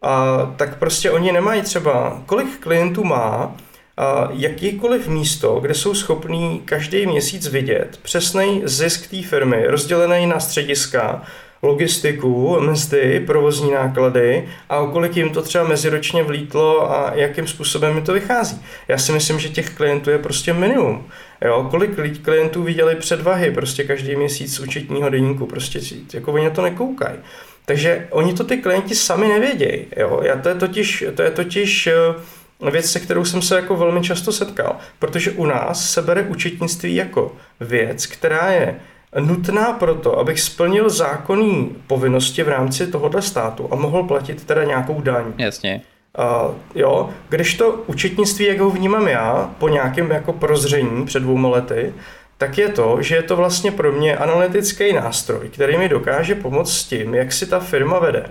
A 0.02 0.36
tak 0.56 0.78
prostě 0.78 1.10
oni 1.10 1.32
nemají 1.32 1.62
třeba, 1.62 2.22
kolik 2.26 2.58
klientů 2.58 3.04
má, 3.04 3.56
a 3.96 4.28
jakýkoliv 4.32 5.08
místo, 5.08 5.60
kde 5.60 5.74
jsou 5.74 5.94
schopní 5.94 6.62
každý 6.64 7.06
měsíc 7.06 7.48
vidět 7.48 7.98
přesný 8.02 8.62
zisk 8.64 9.10
té 9.10 9.22
firmy, 9.22 9.66
rozdělený 9.66 10.26
na 10.26 10.40
střediska, 10.40 11.22
logistiku, 11.62 12.60
mzdy, 12.60 13.22
provozní 13.26 13.70
náklady 13.70 14.48
a 14.68 14.78
o 14.78 14.86
kolik 14.86 15.16
jim 15.16 15.30
to 15.30 15.42
třeba 15.42 15.64
meziročně 15.64 16.22
vlítlo 16.22 16.92
a 16.92 17.12
jakým 17.14 17.46
způsobem 17.46 17.94
mi 17.94 18.02
to 18.02 18.12
vychází. 18.12 18.62
Já 18.88 18.98
si 18.98 19.12
myslím, 19.12 19.38
že 19.38 19.48
těch 19.48 19.70
klientů 19.70 20.10
je 20.10 20.18
prostě 20.18 20.52
minimum. 20.52 21.06
Jo, 21.44 21.68
kolik 21.70 22.22
klientů 22.22 22.62
viděli 22.62 22.96
předvahy 22.96 23.50
prostě 23.50 23.84
každý 23.84 24.16
měsíc 24.16 24.54
z 24.54 24.60
účetního 24.60 25.10
deníku, 25.10 25.46
prostě 25.46 25.80
jako 26.14 26.32
oni 26.32 26.44
na 26.44 26.50
to 26.50 26.62
nekoukají. 26.62 27.16
Takže 27.64 28.08
oni 28.10 28.34
to 28.34 28.44
ty 28.44 28.56
klienti 28.56 28.94
sami 28.94 29.28
nevědějí. 29.28 29.86
Jo? 29.96 30.20
Já 30.22 30.36
to 30.36 30.48
je 30.48 30.54
totiž, 30.54 31.04
to 31.14 31.22
je 31.22 31.30
totiž 31.30 31.86
eh, 31.86 32.70
věc, 32.70 32.90
se 32.90 33.00
kterou 33.00 33.24
jsem 33.24 33.42
se 33.42 33.56
jako 33.56 33.76
velmi 33.76 34.02
často 34.02 34.32
setkal, 34.32 34.76
protože 34.98 35.30
u 35.30 35.46
nás 35.46 35.90
se 35.90 36.02
bere 36.02 36.22
účetnictví 36.22 36.94
jako 36.94 37.36
věc, 37.60 38.06
která 38.06 38.50
je 38.50 38.80
nutná 39.20 39.72
proto, 39.72 40.18
abych 40.18 40.40
splnil 40.40 40.90
zákonní 40.90 41.76
povinnosti 41.86 42.42
v 42.42 42.48
rámci 42.48 42.86
tohoto 42.86 43.22
státu 43.22 43.68
a 43.70 43.76
mohl 43.76 44.02
platit 44.02 44.44
teda 44.44 44.64
nějakou 44.64 45.00
daň. 45.00 45.24
Jasně. 45.38 45.82
Uh, 46.18 46.54
jo, 46.74 47.10
když 47.28 47.54
to 47.54 47.72
účetnictví, 47.86 48.44
jak 48.44 48.60
ho 48.60 48.70
vnímám 48.70 49.08
já, 49.08 49.50
po 49.58 49.68
nějakém 49.68 50.10
jako 50.10 50.32
prozření 50.32 51.06
před 51.06 51.20
dvouma 51.20 51.48
lety, 51.48 51.94
tak 52.38 52.58
je 52.58 52.68
to, 52.68 52.96
že 53.00 53.14
je 53.14 53.22
to 53.22 53.36
vlastně 53.36 53.70
pro 53.70 53.92
mě 53.92 54.16
analytický 54.16 54.92
nástroj, 54.92 55.48
který 55.48 55.78
mi 55.78 55.88
dokáže 55.88 56.34
pomoct 56.34 56.72
s 56.72 56.84
tím, 56.84 57.14
jak 57.14 57.32
si 57.32 57.46
ta 57.46 57.60
firma 57.60 57.98
vede. 57.98 58.26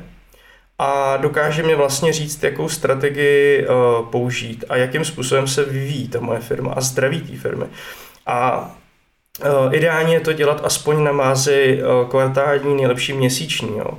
A 0.80 1.18
dokáže 1.18 1.64
mi 1.64 1.76
vlastně 1.76 2.14
říct, 2.14 2.44
jakou 2.44 2.70
strategii 2.70 3.68
uh, 3.68 4.06
použít 4.06 4.66
a 4.70 4.76
jakým 4.76 5.06
způsobem 5.06 5.48
se 5.48 5.66
vyvíjí 5.66 6.08
ta 6.08 6.20
moje 6.20 6.40
firma 6.40 6.74
a 6.74 6.82
zdraví 6.82 7.22
té 7.22 7.38
firmy. 7.38 7.66
A 8.26 8.72
ideálně 9.72 10.14
je 10.14 10.20
to 10.20 10.34
dělat 10.34 10.62
aspoň 10.64 11.04
na 11.04 11.12
mázi 11.12 11.82
kvartální, 12.10 12.76
nejlepší 12.76 13.14
měsíční. 13.14 13.78
Jo. 13.78 13.92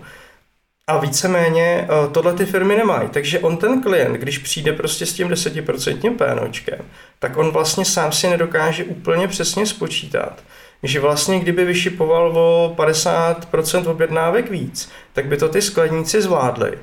A 0.87 0.99
víceméně 0.99 1.88
tohle 2.12 2.32
ty 2.32 2.46
firmy 2.46 2.76
nemají. 2.76 3.08
Takže 3.08 3.38
on 3.38 3.56
ten 3.56 3.82
klient, 3.82 4.12
když 4.12 4.38
přijde 4.38 4.72
prostě 4.72 5.06
s 5.06 5.12
tím 5.12 5.28
10% 5.28 6.16
PNOčkem, 6.16 6.78
tak 7.18 7.37
on 7.37 7.50
vlastně 7.50 7.84
sám 7.84 8.12
si 8.12 8.28
nedokáže 8.28 8.84
úplně 8.84 9.28
přesně 9.28 9.66
spočítat, 9.66 10.42
že 10.82 11.00
vlastně 11.00 11.40
kdyby 11.40 11.64
vyšipoval 11.64 12.38
o 12.38 12.75
50% 12.76 13.90
objednávek 13.90 14.50
víc, 14.50 14.90
tak 15.12 15.26
by 15.26 15.37
to 15.37 15.49
ty 15.49 15.62
skladníci 15.62 16.22
zvládli. 16.22 16.78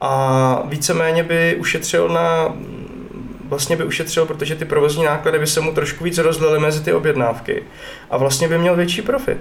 A 0.00 0.62
víceméně 0.64 1.22
by 1.22 1.56
ušetřil 1.56 2.08
na 2.08 2.56
vlastně 3.52 3.76
by 3.76 3.84
ušetřil, 3.84 4.26
protože 4.26 4.54
ty 4.54 4.64
provozní 4.64 5.04
náklady 5.04 5.38
by 5.38 5.46
se 5.46 5.60
mu 5.60 5.72
trošku 5.72 6.04
víc 6.04 6.18
rozlily 6.18 6.58
mezi 6.58 6.80
ty 6.80 6.92
objednávky 6.92 7.62
a 8.10 8.16
vlastně 8.16 8.48
by 8.48 8.58
měl 8.58 8.76
větší 8.76 9.02
profit. 9.02 9.38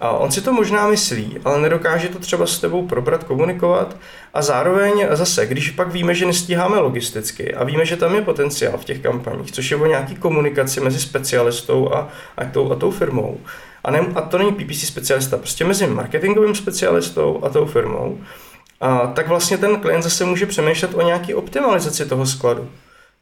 A 0.00 0.10
on 0.10 0.30
si 0.30 0.40
to 0.40 0.52
možná 0.52 0.88
myslí, 0.88 1.38
ale 1.44 1.60
nedokáže 1.60 2.08
to 2.08 2.18
třeba 2.18 2.46
s 2.46 2.58
tebou 2.58 2.86
probrat, 2.86 3.24
komunikovat 3.24 3.96
a 4.34 4.42
zároveň 4.42 5.06
zase, 5.10 5.46
když 5.46 5.70
pak 5.70 5.92
víme, 5.92 6.14
že 6.14 6.26
nestíháme 6.26 6.78
logisticky 6.78 7.54
a 7.54 7.64
víme, 7.64 7.86
že 7.86 7.96
tam 7.96 8.14
je 8.14 8.22
potenciál 8.22 8.78
v 8.78 8.84
těch 8.84 8.98
kampaních, 9.00 9.52
což 9.52 9.70
je 9.70 9.76
o 9.76 9.86
nějaký 9.86 10.14
komunikaci 10.14 10.80
mezi 10.80 11.00
specialistou 11.00 11.92
a, 11.92 12.08
a, 12.36 12.44
tou, 12.44 12.72
a 12.72 12.76
tou 12.76 12.90
firmou, 12.90 13.40
a, 13.84 13.90
ne, 13.90 14.00
a 14.14 14.20
to 14.20 14.38
není 14.38 14.52
PPC 14.52 14.84
specialista, 14.84 15.36
prostě 15.36 15.64
mezi 15.64 15.86
marketingovým 15.86 16.54
specialistou 16.54 17.40
a 17.42 17.48
tou 17.48 17.66
firmou, 17.66 18.18
a 18.80 19.06
tak 19.06 19.28
vlastně 19.28 19.58
ten 19.58 19.80
klient 19.80 20.02
zase 20.02 20.24
může 20.24 20.46
přemýšlet 20.46 20.94
o 20.94 21.02
nějaký 21.02 21.34
optimalizaci 21.34 22.06
toho 22.06 22.26
skladu. 22.26 22.68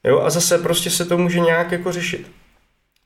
Jo, 0.04 0.20
a 0.20 0.30
zase 0.30 0.58
prostě 0.58 0.90
se 0.90 1.04
to 1.04 1.18
může 1.18 1.40
nějak 1.40 1.72
jako 1.72 1.92
řešit. 1.92 2.30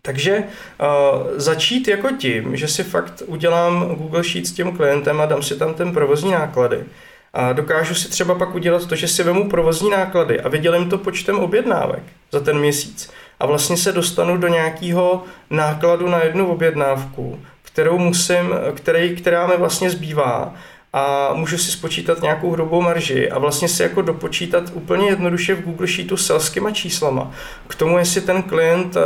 Takže 0.03 0.37
uh, 0.39 1.27
začít 1.37 1.89
jako 1.89 2.11
tím, 2.11 2.57
že 2.57 2.69
si 2.69 2.85
fakt 2.85 3.23
udělám 3.27 3.95
Google 3.95 4.25
Sheet 4.25 4.47
s 4.47 4.53
tím 4.53 4.77
klientem 4.77 5.21
a 5.21 5.27
dám 5.27 5.43
si 5.43 5.57
tam 5.57 5.75
ten 5.75 5.93
provozní 5.93 6.31
náklady. 6.31 6.85
A 7.33 7.53
dokážu 7.53 7.95
si 7.95 8.09
třeba 8.09 8.35
pak 8.35 8.55
udělat 8.55 8.87
to, 8.87 8.97
že 8.97 9.09
si 9.09 9.23
vemu 9.23 9.51
provozní 9.51 9.91
náklady 9.91 10.41
a 10.41 10.49
vydělím 10.49 10.91
to 10.91 10.99
počtem 10.99 11.39
objednávek 11.39 12.03
za 12.33 12.41
ten 12.41 12.59
měsíc. 12.59 13.11
A 13.41 13.47
vlastně 13.47 13.77
se 13.77 13.93
dostanu 13.93 14.37
do 14.37 14.49
nějakého 14.49 15.25
nákladu 15.51 16.09
na 16.09 16.23
jednu 16.23 16.47
objednávku, 16.47 17.41
kterou 17.63 17.99
musím, 17.99 18.55
který, 18.75 19.17
která 19.17 19.47
mi 19.47 19.57
vlastně 19.57 19.91
zbývá 19.91 20.55
a 20.97 21.35
můžu 21.35 21.59
si 21.59 21.71
spočítat 21.71 22.23
nějakou 22.23 22.51
hrubou 22.51 22.81
marži 22.83 23.31
a 23.31 23.39
vlastně 23.39 23.69
si 23.69 23.83
jako 23.83 24.03
dopočítat 24.03 24.65
úplně 24.75 25.07
jednoduše 25.07 25.55
v 25.55 25.63
Google 25.63 25.87
Sheetu 25.87 26.17
selskýma 26.17 26.71
číslama. 26.71 27.31
K 27.69 27.75
tomu, 27.75 27.99
jestli 27.99 28.21
ten 28.21 28.43
klient, 28.43 28.97
eh, 28.97 29.01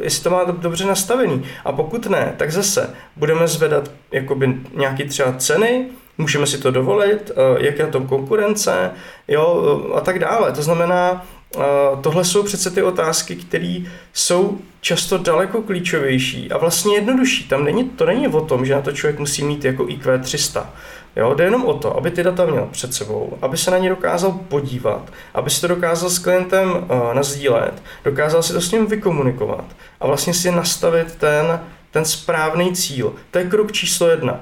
jestli 0.00 0.24
to 0.24 0.30
má 0.30 0.44
dobře 0.44 0.86
nastavený. 0.86 1.44
A 1.64 1.72
pokud 1.72 2.06
ne, 2.06 2.34
tak 2.36 2.52
zase 2.52 2.90
budeme 3.16 3.48
zvedat 3.48 3.90
jakoby 4.12 4.54
nějaký 4.74 5.04
třeba 5.04 5.32
ceny, 5.32 5.86
můžeme 6.18 6.46
si 6.46 6.58
to 6.58 6.70
dovolit, 6.70 7.30
eh, 7.30 7.66
jak 7.66 7.78
je 7.78 7.86
to 7.86 8.00
konkurence, 8.00 8.90
jo, 9.28 9.90
a 9.94 10.00
tak 10.00 10.18
dále. 10.18 10.52
To 10.52 10.62
znamená, 10.62 11.26
eh, 11.56 11.60
tohle 12.00 12.24
jsou 12.24 12.42
přece 12.42 12.70
ty 12.70 12.82
otázky, 12.82 13.36
které 13.36 13.78
jsou 14.12 14.58
často 14.80 15.18
daleko 15.18 15.62
klíčovější 15.62 16.52
a 16.52 16.58
vlastně 16.58 16.94
jednodušší. 16.94 17.48
Tam 17.48 17.64
není, 17.64 17.84
to 17.84 18.06
není 18.06 18.28
o 18.28 18.40
tom, 18.40 18.66
že 18.66 18.74
na 18.74 18.82
to 18.82 18.92
člověk 18.92 19.18
musí 19.18 19.44
mít 19.44 19.64
jako 19.64 19.88
IQ 19.88 20.18
300. 20.18 20.72
Jo, 21.16 21.34
jde 21.34 21.44
jenom 21.44 21.64
o 21.64 21.74
to, 21.74 21.96
aby 21.96 22.10
ty 22.10 22.22
data 22.22 22.46
měl 22.46 22.68
před 22.70 22.94
sebou, 22.94 23.38
aby 23.42 23.56
se 23.56 23.70
na 23.70 23.78
ně 23.78 23.88
dokázal 23.88 24.32
podívat, 24.32 25.12
aby 25.34 25.50
si 25.50 25.60
to 25.60 25.68
dokázal 25.68 26.10
s 26.10 26.18
klientem 26.18 26.70
uh, 26.70 27.14
nazdílet, 27.14 27.82
dokázal 28.04 28.42
si 28.42 28.52
to 28.52 28.60
s 28.60 28.72
ním 28.72 28.86
vykomunikovat 28.86 29.64
a 30.00 30.06
vlastně 30.06 30.34
si 30.34 30.50
nastavit 30.50 31.14
ten, 31.14 31.60
ten 31.90 32.04
správný 32.04 32.74
cíl. 32.74 33.14
To 33.30 33.38
je 33.38 33.44
krok 33.44 33.72
číslo 33.72 34.08
jedna. 34.08 34.40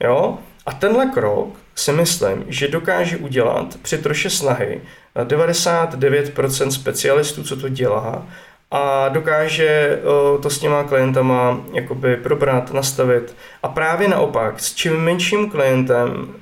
Jo? 0.00 0.38
A 0.66 0.72
tenhle 0.72 1.06
krok 1.06 1.48
si 1.74 1.92
myslím, 1.92 2.44
že 2.48 2.68
dokáže 2.68 3.16
udělat 3.16 3.76
při 3.82 3.98
troše 3.98 4.30
snahy 4.30 4.80
99% 5.16 6.68
specialistů, 6.68 7.44
co 7.44 7.56
to 7.56 7.68
dělá, 7.68 8.26
a 8.70 9.08
dokáže 9.08 10.00
to 10.42 10.50
s 10.50 10.58
těma 10.58 10.84
klientama 10.84 11.60
jakoby 11.72 12.16
probrat, 12.16 12.72
nastavit. 12.72 13.36
A 13.62 13.68
právě 13.68 14.08
naopak, 14.08 14.60
s 14.60 14.74
čím 14.74 14.96
menším 14.96 15.50
klientem, 15.50 16.34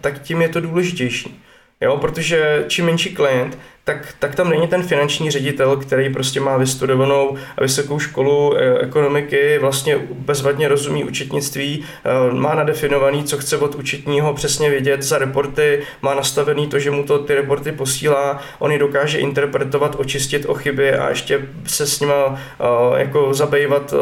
tak 0.00 0.22
tím 0.22 0.42
je 0.42 0.48
to 0.48 0.60
důležitější. 0.60 1.42
Jo, 1.80 1.96
protože 1.96 2.64
čím 2.68 2.86
menší 2.86 3.14
klient, 3.14 3.58
tak, 3.86 4.14
tak 4.18 4.34
tam 4.34 4.50
není 4.50 4.68
ten 4.68 4.82
finanční 4.82 5.30
ředitel, 5.30 5.76
který 5.76 6.12
prostě 6.12 6.40
má 6.40 6.56
vystudovanou 6.56 7.36
vysokou 7.60 7.98
školu 7.98 8.56
eh, 8.56 8.78
ekonomiky, 8.78 9.58
vlastně 9.58 9.98
bezvadně 10.12 10.68
rozumí 10.68 11.04
účetnictví, 11.04 11.84
eh, 12.04 12.34
má 12.34 12.54
nadefinovaný, 12.54 13.24
co 13.24 13.38
chce 13.38 13.56
od 13.56 13.74
účetního 13.74 14.34
přesně 14.34 14.70
vědět 14.70 15.02
za 15.02 15.18
reporty, 15.18 15.82
má 16.02 16.14
nastavený 16.14 16.66
to, 16.66 16.78
že 16.78 16.90
mu 16.90 17.04
to 17.04 17.18
ty 17.18 17.34
reporty 17.34 17.72
posílá, 17.72 18.40
on 18.58 18.72
je 18.72 18.78
dokáže 18.78 19.18
interpretovat, 19.18 19.96
očistit 19.98 20.46
o 20.46 20.54
chyby 20.54 20.92
a 20.92 21.08
ještě 21.08 21.48
se 21.66 21.86
s 21.86 22.00
nima 22.00 22.14
eh, 22.60 22.98
jako 22.98 23.34
zabývat 23.34 23.94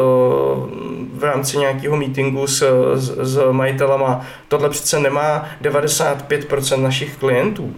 v 1.13 1.23
rámci 1.23 1.57
nějakého 1.57 1.97
meetingu 1.97 2.47
s, 2.47 2.63
s, 2.95 3.17
s 3.17 3.51
majitelama. 3.51 4.25
Tohle 4.47 4.69
přece 4.69 4.99
nemá 4.99 5.49
95% 5.61 6.81
našich 6.81 7.17
klientů 7.17 7.75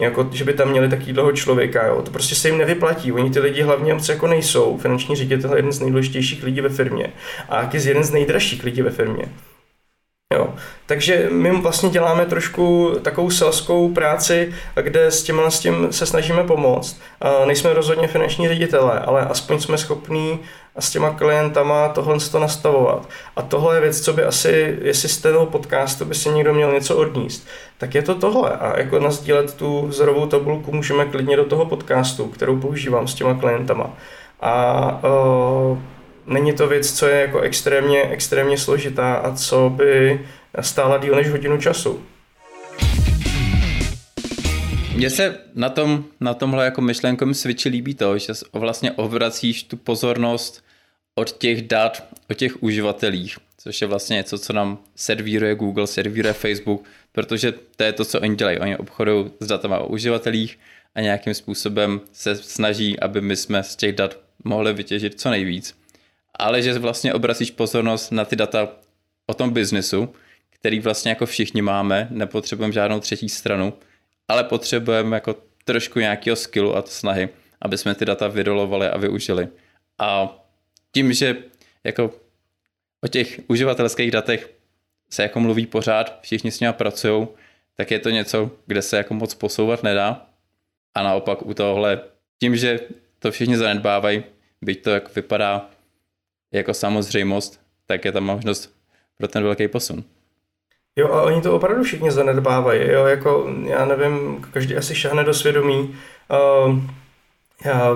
jako, 0.00 0.28
že 0.32 0.44
by 0.44 0.52
tam 0.52 0.68
měli 0.70 0.88
takového 0.88 1.32
člověka, 1.32 1.86
jo. 1.86 2.02
to 2.02 2.10
prostě 2.10 2.34
se 2.34 2.48
jim 2.48 2.58
nevyplatí. 2.58 3.12
Oni 3.12 3.30
ty 3.30 3.40
lidi 3.40 3.62
hlavně 3.62 3.94
moc 3.94 4.08
jako 4.08 4.26
nejsou. 4.26 4.78
Finanční 4.78 5.16
ředitel 5.16 5.52
je 5.52 5.58
jeden 5.58 5.72
z 5.72 5.80
nejdůležitějších 5.80 6.42
lidí 6.42 6.60
ve 6.60 6.68
firmě 6.68 7.12
a 7.48 7.70
je 7.72 7.80
jeden 7.80 8.04
z 8.04 8.10
nejdražších 8.10 8.64
lidí 8.64 8.82
ve 8.82 8.90
firmě. 8.90 9.24
Jo. 10.34 10.54
Takže 10.86 11.28
my 11.32 11.60
vlastně 11.60 11.88
děláme 11.88 12.26
trošku 12.26 12.92
takovou 13.02 13.30
selskou 13.30 13.92
práci, 13.92 14.54
kde 14.82 15.06
s 15.06 15.22
tím, 15.22 15.40
s 15.48 15.60
tím 15.60 15.88
se 15.90 16.06
snažíme 16.06 16.44
pomoct. 16.44 17.00
Nejsme 17.46 17.74
rozhodně 17.74 18.08
finanční 18.08 18.48
ředitelé, 18.48 19.00
ale 19.00 19.20
aspoň 19.20 19.60
jsme 19.60 19.78
schopní 19.78 20.40
s 20.78 20.90
těma 20.90 21.10
klientama 21.10 21.88
tohle 21.88 22.18
to 22.32 22.38
nastavovat. 22.38 23.08
A 23.36 23.42
tohle 23.42 23.76
je 23.76 23.80
věc, 23.80 24.00
co 24.00 24.12
by 24.12 24.24
asi, 24.24 24.78
jestli 24.82 25.08
z 25.08 25.18
toho 25.18 25.46
podcastu 25.46 26.04
by 26.04 26.14
si 26.14 26.28
někdo 26.28 26.54
měl 26.54 26.72
něco 26.72 26.96
odníst, 26.96 27.48
tak 27.78 27.94
je 27.94 28.02
to 28.02 28.14
tohle. 28.14 28.50
A 28.50 28.78
jako 28.78 28.98
nazdílet 28.98 29.54
tu 29.54 29.86
vzorovou 29.86 30.26
tabulku 30.26 30.72
můžeme 30.72 31.04
klidně 31.04 31.36
do 31.36 31.44
toho 31.44 31.66
podcastu, 31.66 32.26
kterou 32.28 32.60
používám 32.60 33.08
s 33.08 33.14
těma 33.14 33.34
klientama. 33.34 33.90
A 34.40 35.04
uh, 35.70 35.78
není 36.26 36.52
to 36.52 36.68
věc, 36.68 36.92
co 36.92 37.06
je 37.06 37.20
jako 37.20 37.40
extrémně, 37.40 38.02
extrémně 38.02 38.58
složitá 38.58 39.14
a 39.14 39.34
co 39.34 39.70
by 39.70 40.20
stála 40.60 40.98
díl 40.98 41.14
než 41.14 41.30
hodinu 41.30 41.58
času. 41.58 42.00
Mně 44.94 45.10
se 45.10 45.38
na, 45.54 45.68
tom, 45.68 46.04
na 46.20 46.34
tomhle 46.34 46.64
jako 46.64 46.80
myšlenkovém 46.80 47.34
switchi 47.34 47.68
líbí 47.68 47.94
to, 47.94 48.18
že 48.18 48.32
vlastně 48.52 48.92
obracíš 48.92 49.62
tu 49.62 49.76
pozornost 49.76 50.64
od 51.14 51.32
těch 51.38 51.62
dat, 51.62 52.08
od 52.30 52.36
těch 52.36 52.62
uživatelích, 52.62 53.38
což 53.58 53.80
je 53.80 53.86
vlastně 53.86 54.14
něco, 54.14 54.38
co 54.38 54.52
nám 54.52 54.78
servíruje 54.96 55.54
Google, 55.54 55.86
servíruje 55.86 56.32
Facebook, 56.32 56.84
protože 57.12 57.52
to 57.76 57.84
je 57.84 57.92
to, 57.92 58.04
co 58.04 58.20
oni 58.20 58.36
dělají. 58.36 58.58
Oni 58.58 58.76
obchodují 58.76 59.30
s 59.40 59.46
datama 59.46 59.78
o 59.78 59.86
uživatelích 59.86 60.58
a 60.94 61.00
nějakým 61.00 61.34
způsobem 61.34 62.00
se 62.12 62.36
snaží, 62.36 63.00
aby 63.00 63.20
my 63.20 63.36
jsme 63.36 63.62
z 63.62 63.76
těch 63.76 63.94
dat 63.94 64.18
mohli 64.44 64.72
vytěžit 64.72 65.20
co 65.20 65.30
nejvíc. 65.30 65.78
Ale 66.34 66.62
že 66.62 66.78
vlastně 66.78 67.14
obracíš 67.14 67.50
pozornost 67.50 68.10
na 68.10 68.24
ty 68.24 68.36
data 68.36 68.68
o 69.26 69.34
tom 69.34 69.50
biznesu, 69.50 70.08
který 70.50 70.80
vlastně 70.80 71.08
jako 71.08 71.26
všichni 71.26 71.62
máme, 71.62 72.08
nepotřebujeme 72.10 72.72
žádnou 72.72 73.00
třetí 73.00 73.28
stranu, 73.28 73.72
ale 74.32 74.44
potřebujeme 74.44 75.16
jako 75.16 75.36
trošku 75.64 75.98
nějakého 75.98 76.36
skillu 76.36 76.76
a 76.76 76.82
snahy, 76.86 77.28
aby 77.60 77.78
jsme 77.78 77.94
ty 77.94 78.04
data 78.04 78.28
vydolovali 78.28 78.88
a 78.88 78.98
využili. 78.98 79.48
A 79.98 80.38
tím, 80.92 81.12
že 81.12 81.36
jako 81.84 82.14
o 83.00 83.08
těch 83.08 83.40
uživatelských 83.48 84.10
datech 84.10 84.54
se 85.10 85.22
jako 85.22 85.40
mluví 85.40 85.66
pořád, 85.66 86.20
všichni 86.22 86.50
s 86.50 86.60
nimi 86.60 86.72
pracují, 86.72 87.28
tak 87.76 87.90
je 87.90 87.98
to 87.98 88.10
něco, 88.10 88.50
kde 88.66 88.82
se 88.82 88.96
jako 88.96 89.14
moc 89.14 89.34
posouvat 89.34 89.82
nedá. 89.82 90.26
A 90.94 91.02
naopak 91.02 91.46
u 91.46 91.54
tohle, 91.54 92.00
tím, 92.40 92.56
že 92.56 92.80
to 93.18 93.30
všichni 93.30 93.56
zanedbávají, 93.56 94.24
byť 94.62 94.82
to 94.82 94.90
jak 94.90 95.14
vypadá 95.14 95.70
jako 96.52 96.74
samozřejmost, 96.74 97.60
tak 97.86 98.04
je 98.04 98.12
tam 98.12 98.24
možnost 98.24 98.76
pro 99.16 99.28
ten 99.28 99.42
velký 99.42 99.68
posun. 99.68 100.04
Jo, 100.96 101.12
a 101.12 101.22
oni 101.22 101.42
to 101.42 101.56
opravdu 101.56 101.82
všichni 101.82 102.10
zanedbávají, 102.10 102.90
jo, 102.90 103.06
jako, 103.06 103.50
já 103.64 103.84
nevím, 103.84 104.44
každý 104.52 104.76
asi 104.76 104.94
šahne 104.94 105.24
do 105.24 105.34
svědomí, 105.34 105.96
uh, 106.68 106.78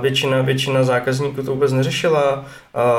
většina, 0.01 0.43
většina 0.43 0.85
zákazníků 0.85 1.43
to 1.43 1.51
vůbec 1.51 1.73
neřešila 1.73 2.45
a 2.75 2.95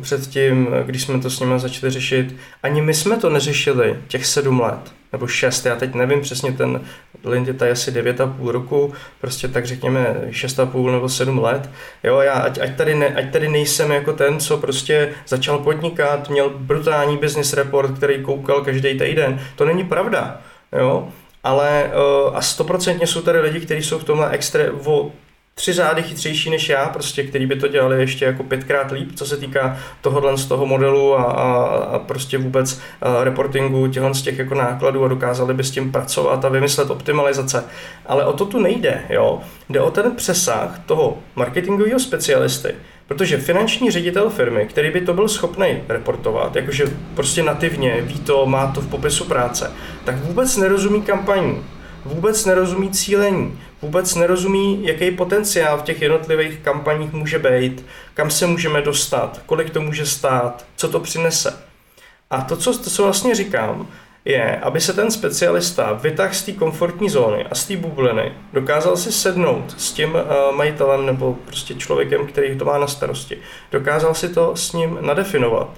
předtím, 0.00 0.68
když 0.86 1.02
jsme 1.02 1.20
to 1.20 1.30
s 1.30 1.40
nimi 1.40 1.60
začali 1.60 1.90
řešit, 1.90 2.36
ani 2.62 2.82
my 2.82 2.94
jsme 2.94 3.16
to 3.16 3.30
neřešili 3.30 3.98
těch 4.08 4.26
sedm 4.26 4.60
let, 4.60 4.92
nebo 5.12 5.26
šest, 5.26 5.66
já 5.66 5.76
teď 5.76 5.94
nevím 5.94 6.20
přesně 6.20 6.52
ten 6.52 6.80
Lind 7.24 7.62
je 7.62 7.70
asi 7.70 7.90
9,5 7.90 8.48
roku, 8.48 8.92
prostě 9.20 9.48
tak 9.48 9.66
řekněme 9.66 10.20
6,5 10.30 10.92
nebo 10.92 11.08
7 11.08 11.38
let. 11.38 11.70
Jo, 12.04 12.18
já 12.18 12.32
ať, 12.32 12.58
ať, 12.58 12.76
tady 12.76 12.94
ne, 12.94 13.06
ať 13.06 13.32
tady 13.32 13.48
nejsem 13.48 13.92
jako 13.92 14.12
ten, 14.12 14.40
co 14.40 14.58
prostě 14.58 15.12
začal 15.26 15.58
podnikat, 15.58 16.30
měl 16.30 16.50
brutální 16.50 17.16
business 17.16 17.52
report, 17.52 17.96
který 17.96 18.22
koukal 18.22 18.60
každý 18.60 18.98
týden. 18.98 19.40
To 19.56 19.64
není 19.64 19.84
pravda. 19.84 20.40
Jo? 20.78 21.08
Ale 21.44 21.90
uh, 21.94 22.36
a 22.36 22.42
stoprocentně 22.42 23.06
jsou 23.06 23.22
tady 23.22 23.40
lidi, 23.40 23.60
kteří 23.60 23.82
jsou 23.82 23.98
v 23.98 24.04
tomhle 24.04 24.30
extra, 24.30 24.64
o 24.84 25.12
tři 25.54 25.72
řády 25.72 26.02
chytřejší 26.02 26.50
než 26.50 26.68
já, 26.68 26.88
prostě, 26.88 27.22
který 27.22 27.46
by 27.46 27.56
to 27.56 27.68
dělali 27.68 28.00
ještě 28.00 28.24
jako 28.24 28.42
pětkrát 28.42 28.90
líp, 28.90 29.10
co 29.14 29.26
se 29.26 29.36
týká 29.36 29.78
tohohle 30.00 30.38
z 30.38 30.46
toho 30.46 30.66
modelu 30.66 31.18
a, 31.18 31.22
a, 31.22 31.52
a 31.66 31.98
prostě 31.98 32.38
vůbec 32.38 32.80
a 33.02 33.24
reportingu 33.24 33.88
těchto 33.88 34.14
z 34.14 34.22
těch 34.22 34.38
jako 34.38 34.54
nákladů 34.54 35.04
a 35.04 35.08
dokázali 35.08 35.54
by 35.54 35.64
s 35.64 35.70
tím 35.70 35.92
pracovat 35.92 36.44
a 36.44 36.48
vymyslet 36.48 36.90
optimalizace. 36.90 37.64
Ale 38.06 38.24
o 38.24 38.32
to 38.32 38.46
tu 38.46 38.60
nejde, 38.60 39.02
jo. 39.08 39.40
Jde 39.68 39.80
o 39.80 39.90
ten 39.90 40.16
přesah 40.16 40.78
toho 40.86 41.18
marketingového 41.36 42.00
specialisty, 42.00 42.74
Protože 43.12 43.38
finanční 43.38 43.90
ředitel 43.90 44.30
firmy, 44.30 44.66
který 44.66 44.90
by 44.90 45.00
to 45.00 45.14
byl 45.14 45.28
schopný 45.28 45.82
reportovat, 45.88 46.56
jakože 46.56 46.84
prostě 47.14 47.42
nativně 47.42 48.00
ví 48.00 48.20
to, 48.20 48.46
má 48.46 48.66
to 48.66 48.80
v 48.80 48.88
popisu 48.88 49.24
práce, 49.24 49.72
tak 50.04 50.16
vůbec 50.16 50.56
nerozumí 50.56 51.02
kampaní, 51.02 51.64
vůbec 52.04 52.44
nerozumí 52.44 52.90
cílení, 52.90 53.60
vůbec 53.82 54.14
nerozumí, 54.14 54.86
jaký 54.86 55.10
potenciál 55.10 55.78
v 55.78 55.82
těch 55.82 56.02
jednotlivých 56.02 56.58
kampaních 56.58 57.12
může 57.12 57.38
být, 57.38 57.86
kam 58.14 58.30
se 58.30 58.46
můžeme 58.46 58.82
dostat, 58.82 59.40
kolik 59.46 59.70
to 59.70 59.80
může 59.80 60.06
stát, 60.06 60.66
co 60.76 60.88
to 60.88 61.00
přinese. 61.00 61.58
A 62.30 62.40
to, 62.40 62.56
co, 62.56 62.78
to, 62.78 62.90
co 62.90 63.02
vlastně 63.02 63.34
říkám, 63.34 63.88
je, 64.24 64.56
aby 64.56 64.80
se 64.80 64.92
ten 64.92 65.10
specialista 65.10 65.92
vytáhl 65.92 66.34
z 66.34 66.42
té 66.42 66.52
komfortní 66.52 67.10
zóny 67.10 67.46
a 67.50 67.54
z 67.54 67.66
té 67.66 67.76
bubliny, 67.76 68.32
dokázal 68.52 68.96
si 68.96 69.12
sednout 69.12 69.74
s 69.78 69.92
tím 69.92 70.14
uh, 70.14 70.56
majitelem 70.56 71.06
nebo 71.06 71.34
prostě 71.46 71.74
člověkem, 71.74 72.26
který 72.26 72.58
to 72.58 72.64
má 72.64 72.78
na 72.78 72.86
starosti, 72.86 73.38
dokázal 73.72 74.14
si 74.14 74.28
to 74.28 74.56
s 74.56 74.72
ním 74.72 74.98
nadefinovat 75.00 75.68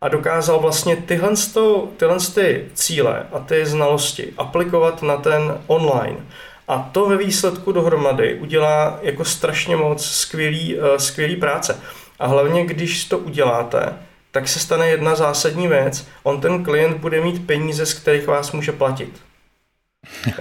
a 0.00 0.08
dokázal 0.08 0.60
vlastně 0.60 0.96
tyhle, 0.96 1.30
tyhle 1.96 2.18
ty 2.34 2.64
cíle 2.74 3.26
a 3.32 3.38
ty 3.38 3.66
znalosti 3.66 4.32
aplikovat 4.38 5.02
na 5.02 5.16
ten 5.16 5.60
online. 5.66 6.16
A 6.68 6.90
to 6.92 7.08
ve 7.08 7.16
výsledku 7.16 7.72
dohromady 7.72 8.34
udělá 8.34 8.98
jako 9.02 9.24
strašně 9.24 9.76
moc 9.76 10.06
skvělý, 10.06 10.78
uh, 10.78 10.96
skvělý 10.96 11.36
práce. 11.36 11.80
A 12.18 12.26
hlavně, 12.26 12.66
když 12.66 13.04
to 13.04 13.18
uděláte, 13.18 13.94
tak 14.30 14.48
se 14.48 14.58
stane 14.58 14.88
jedna 14.88 15.14
zásadní 15.14 15.68
věc. 15.68 16.06
On 16.22 16.40
ten 16.40 16.64
klient 16.64 16.96
bude 16.96 17.20
mít 17.20 17.46
peníze, 17.46 17.86
z 17.86 17.94
kterých 17.94 18.26
vás 18.26 18.52
může 18.52 18.72
platit. 18.72 19.20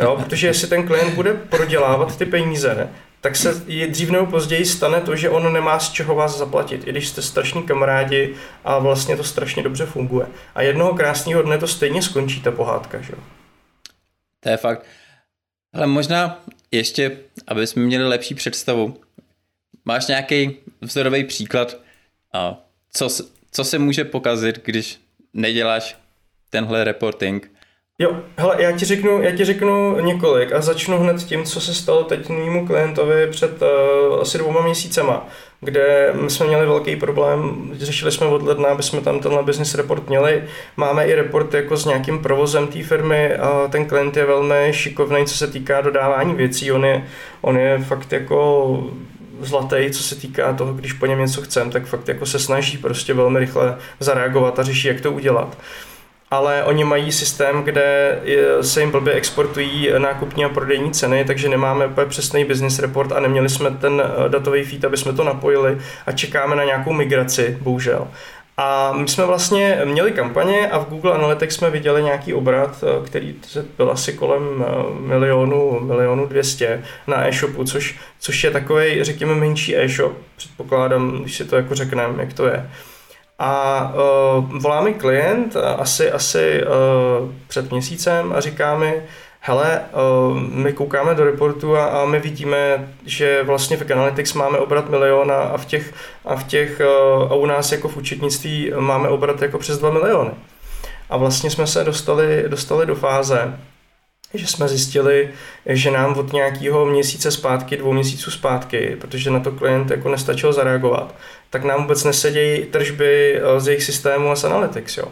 Jo, 0.01 0.15
protože 0.23 0.47
jestli 0.47 0.67
ten 0.67 0.87
klient 0.87 1.13
bude 1.13 1.33
prodělávat 1.33 2.17
ty 2.17 2.25
peníze, 2.25 2.89
tak 3.21 3.36
se 3.36 3.63
je 3.67 3.88
dřív 3.88 4.10
nebo 4.10 4.25
později 4.25 4.65
stane 4.65 5.01
to, 5.01 5.15
že 5.15 5.30
on 5.30 5.53
nemá 5.53 5.80
z 5.80 5.91
čeho 5.91 6.15
vás 6.15 6.38
zaplatit, 6.38 6.88
i 6.88 6.91
když 6.91 7.08
jste 7.08 7.21
strašní 7.21 7.63
kamarádi 7.63 8.36
a 8.65 8.80
vlastně 8.80 9.17
to 9.17 9.23
strašně 9.23 9.63
dobře 9.63 9.86
funguje. 9.86 10.27
A 10.56 10.62
jednoho 10.62 10.93
krásného 10.93 11.41
dne 11.41 11.58
to 11.58 11.67
stejně 11.67 12.01
skončí 12.01 12.41
ta 12.41 12.51
pohádka, 12.51 13.01
že 13.01 13.13
jo? 13.13 13.19
To 14.39 14.49
je 14.49 14.58
fakt. 14.58 14.86
Ale 15.73 15.88
možná 15.88 16.43
ještě, 16.71 17.17
aby 17.47 17.67
jsme 17.67 17.82
měli 17.82 18.08
lepší 18.08 18.36
představu, 18.36 19.01
máš 19.86 20.08
nějaký 20.08 20.58
vzorový 20.82 21.23
příklad, 21.23 21.77
a 22.34 22.58
co, 22.93 23.10
co 23.51 23.63
se 23.63 23.80
může 23.80 24.06
pokazit, 24.06 24.65
když 24.65 24.99
neděláš 25.34 25.97
tenhle 26.49 26.84
reporting? 26.84 27.51
Jo, 27.99 28.17
hele, 28.38 28.55
já 28.63 28.71
ti 28.71 28.86
řeknu, 28.86 29.21
já 29.21 29.31
ti 29.31 29.45
řeknu 29.45 29.99
několik 29.99 30.51
a 30.53 30.62
začnu 30.62 30.99
hned 30.99 31.17
tím, 31.17 31.43
co 31.43 31.62
se 31.62 31.73
stalo 31.73 32.03
teď 32.03 32.29
mému 32.29 32.67
klientovi 32.67 33.27
před 33.27 33.62
uh, 33.62 34.21
asi 34.21 34.38
dvouma 34.38 34.62
měsícema, 34.62 35.27
kde 35.62 36.13
my 36.21 36.29
jsme 36.29 36.47
měli 36.47 36.65
velký 36.65 36.95
problém, 36.95 37.69
řešili 37.73 38.12
jsme 38.12 38.27
od 38.27 38.41
ledna, 38.41 38.69
aby 38.69 38.83
jsme 38.83 39.01
tam 39.01 39.19
tenhle 39.19 39.43
business 39.43 39.75
report 39.75 40.10
měli. 40.10 40.43
Máme 40.77 41.07
i 41.07 41.15
report 41.15 41.53
jako 41.53 41.77
s 41.77 41.86
nějakým 41.86 42.19
provozem 42.19 42.67
té 42.67 42.83
firmy 42.83 43.36
a 43.36 43.67
ten 43.67 43.86
klient 43.86 44.17
je 44.17 44.25
velmi 44.25 44.69
šikovný, 44.71 45.25
co 45.25 45.38
se 45.38 45.47
týká 45.47 45.81
dodávání 45.81 46.36
věcí. 46.36 46.71
On 46.71 46.86
je, 46.86 47.03
on 47.41 47.57
je 47.57 47.79
fakt 47.79 48.12
jako 48.12 48.83
zlatý, 49.39 49.91
co 49.91 50.03
se 50.03 50.15
týká 50.15 50.53
toho, 50.53 50.73
když 50.73 50.93
po 50.93 51.05
něm 51.05 51.19
něco 51.19 51.41
chcem, 51.41 51.71
tak 51.71 51.86
fakt 51.86 52.07
jako 52.07 52.25
se 52.25 52.39
snaží 52.39 52.77
prostě 52.77 53.13
velmi 53.13 53.39
rychle 53.39 53.77
zareagovat 53.99 54.60
a 54.60 54.63
řeší, 54.63 54.88
jak 54.88 55.01
to 55.01 55.12
udělat. 55.12 55.57
Ale 56.31 56.63
oni 56.63 56.83
mají 56.83 57.11
systém, 57.11 57.63
kde 57.63 58.19
se 58.61 58.79
jim 58.81 58.91
blbě 58.91 59.13
exportují 59.13 59.89
nákupní 59.97 60.45
a 60.45 60.49
prodejní 60.49 60.91
ceny, 60.91 61.25
takže 61.25 61.49
nemáme 61.49 61.87
úplně 61.87 62.07
přesný 62.07 62.45
business 62.45 62.79
report 62.79 63.11
a 63.11 63.19
neměli 63.19 63.49
jsme 63.49 63.71
ten 63.71 64.01
eh, 64.05 64.29
datový 64.29 64.63
feed, 64.63 64.85
aby 64.85 64.97
jsme 64.97 65.13
to 65.13 65.23
napojili 65.23 65.77
a 66.05 66.11
čekáme 66.11 66.55
na 66.55 66.63
nějakou 66.63 66.93
migraci, 66.93 67.57
bohužel. 67.61 68.07
A 68.57 68.93
my 68.93 69.07
jsme 69.07 69.25
vlastně 69.25 69.81
měli 69.85 70.11
kampaně 70.11 70.69
a 70.69 70.77
v 70.79 70.89
Google 70.89 71.13
Analytics 71.13 71.55
jsme 71.55 71.69
viděli 71.69 72.03
nějaký 72.03 72.33
obrat, 72.33 72.83
eh, 72.83 73.05
který 73.05 73.35
byl 73.77 73.91
asi 73.91 74.13
kolem 74.13 74.65
eh, 74.67 74.71
milionu, 74.99 75.79
milionu 75.79 76.25
dvěstě 76.25 76.83
na 77.07 77.27
e-shopu, 77.27 77.63
což, 77.63 77.99
což 78.19 78.43
je 78.43 78.51
takový, 78.51 79.03
řekněme, 79.03 79.35
menší 79.35 79.77
e-shop, 79.77 80.13
předpokládám, 80.37 81.21
když 81.21 81.37
si 81.37 81.45
to 81.45 81.55
jako 81.55 81.75
řekneme, 81.75 82.23
jak 82.23 82.33
to 82.33 82.47
je. 82.47 82.69
A 83.39 83.84
uh, 83.93 84.60
volá 84.62 84.82
mi 84.82 84.93
klient 84.93 85.56
asi, 85.56 86.12
asi 86.12 86.63
uh, 86.63 87.32
před 87.47 87.71
měsícem 87.71 88.34
a 88.34 88.39
říká 88.39 88.78
mi, 88.78 89.04
hele, 89.39 89.82
uh, 90.30 90.39
my 90.39 90.73
koukáme 90.73 91.15
do 91.15 91.23
reportu 91.23 91.76
a, 91.76 91.86
a 91.86 92.06
my 92.06 92.19
vidíme, 92.19 92.93
že 93.06 93.43
vlastně 93.43 93.78
v 93.78 93.91
Analytics 93.91 94.34
máme 94.34 94.58
obrat 94.58 94.89
miliona 94.89 95.36
a 95.36 95.58
v 95.58 95.65
těch, 95.65 95.93
a 96.26 96.36
v 96.36 96.43
těch 96.43 96.82
uh, 97.19 97.32
a 97.32 97.36
u 97.36 97.45
nás 97.45 97.71
jako 97.71 97.88
v 97.88 97.97
účetnictví 97.97 98.71
máme 98.80 99.10
obrat 99.10 99.41
jako 99.41 99.58
přes 99.58 99.78
2 99.78 99.91
miliony. 99.91 100.32
A 101.10 101.17
vlastně 101.17 101.50
jsme 101.50 101.67
se 101.67 101.84
dostali, 101.84 102.43
dostali 102.47 102.86
do 102.86 102.95
fáze, 102.95 103.60
že 104.33 104.47
jsme 104.47 104.67
zjistili, 104.67 105.29
že 105.65 105.91
nám 105.91 106.19
od 106.19 106.33
nějakého 106.33 106.85
měsíce 106.85 107.31
zpátky, 107.31 107.77
dvou 107.77 107.93
měsíců 107.93 108.31
zpátky, 108.31 108.97
protože 109.01 109.31
na 109.31 109.39
to 109.39 109.51
klient 109.51 109.91
jako 109.91 110.09
nestačil 110.09 110.53
zareagovat, 110.53 111.15
tak 111.49 111.63
nám 111.63 111.81
vůbec 111.81 112.03
nesedějí 112.03 112.65
tržby 112.65 113.41
eh, 113.41 113.59
z 113.59 113.67
jejich 113.67 113.83
systému 113.83 114.31
a 114.31 114.35
z 114.35 114.43
Analytics. 114.43 114.97
Jo. 114.97 115.05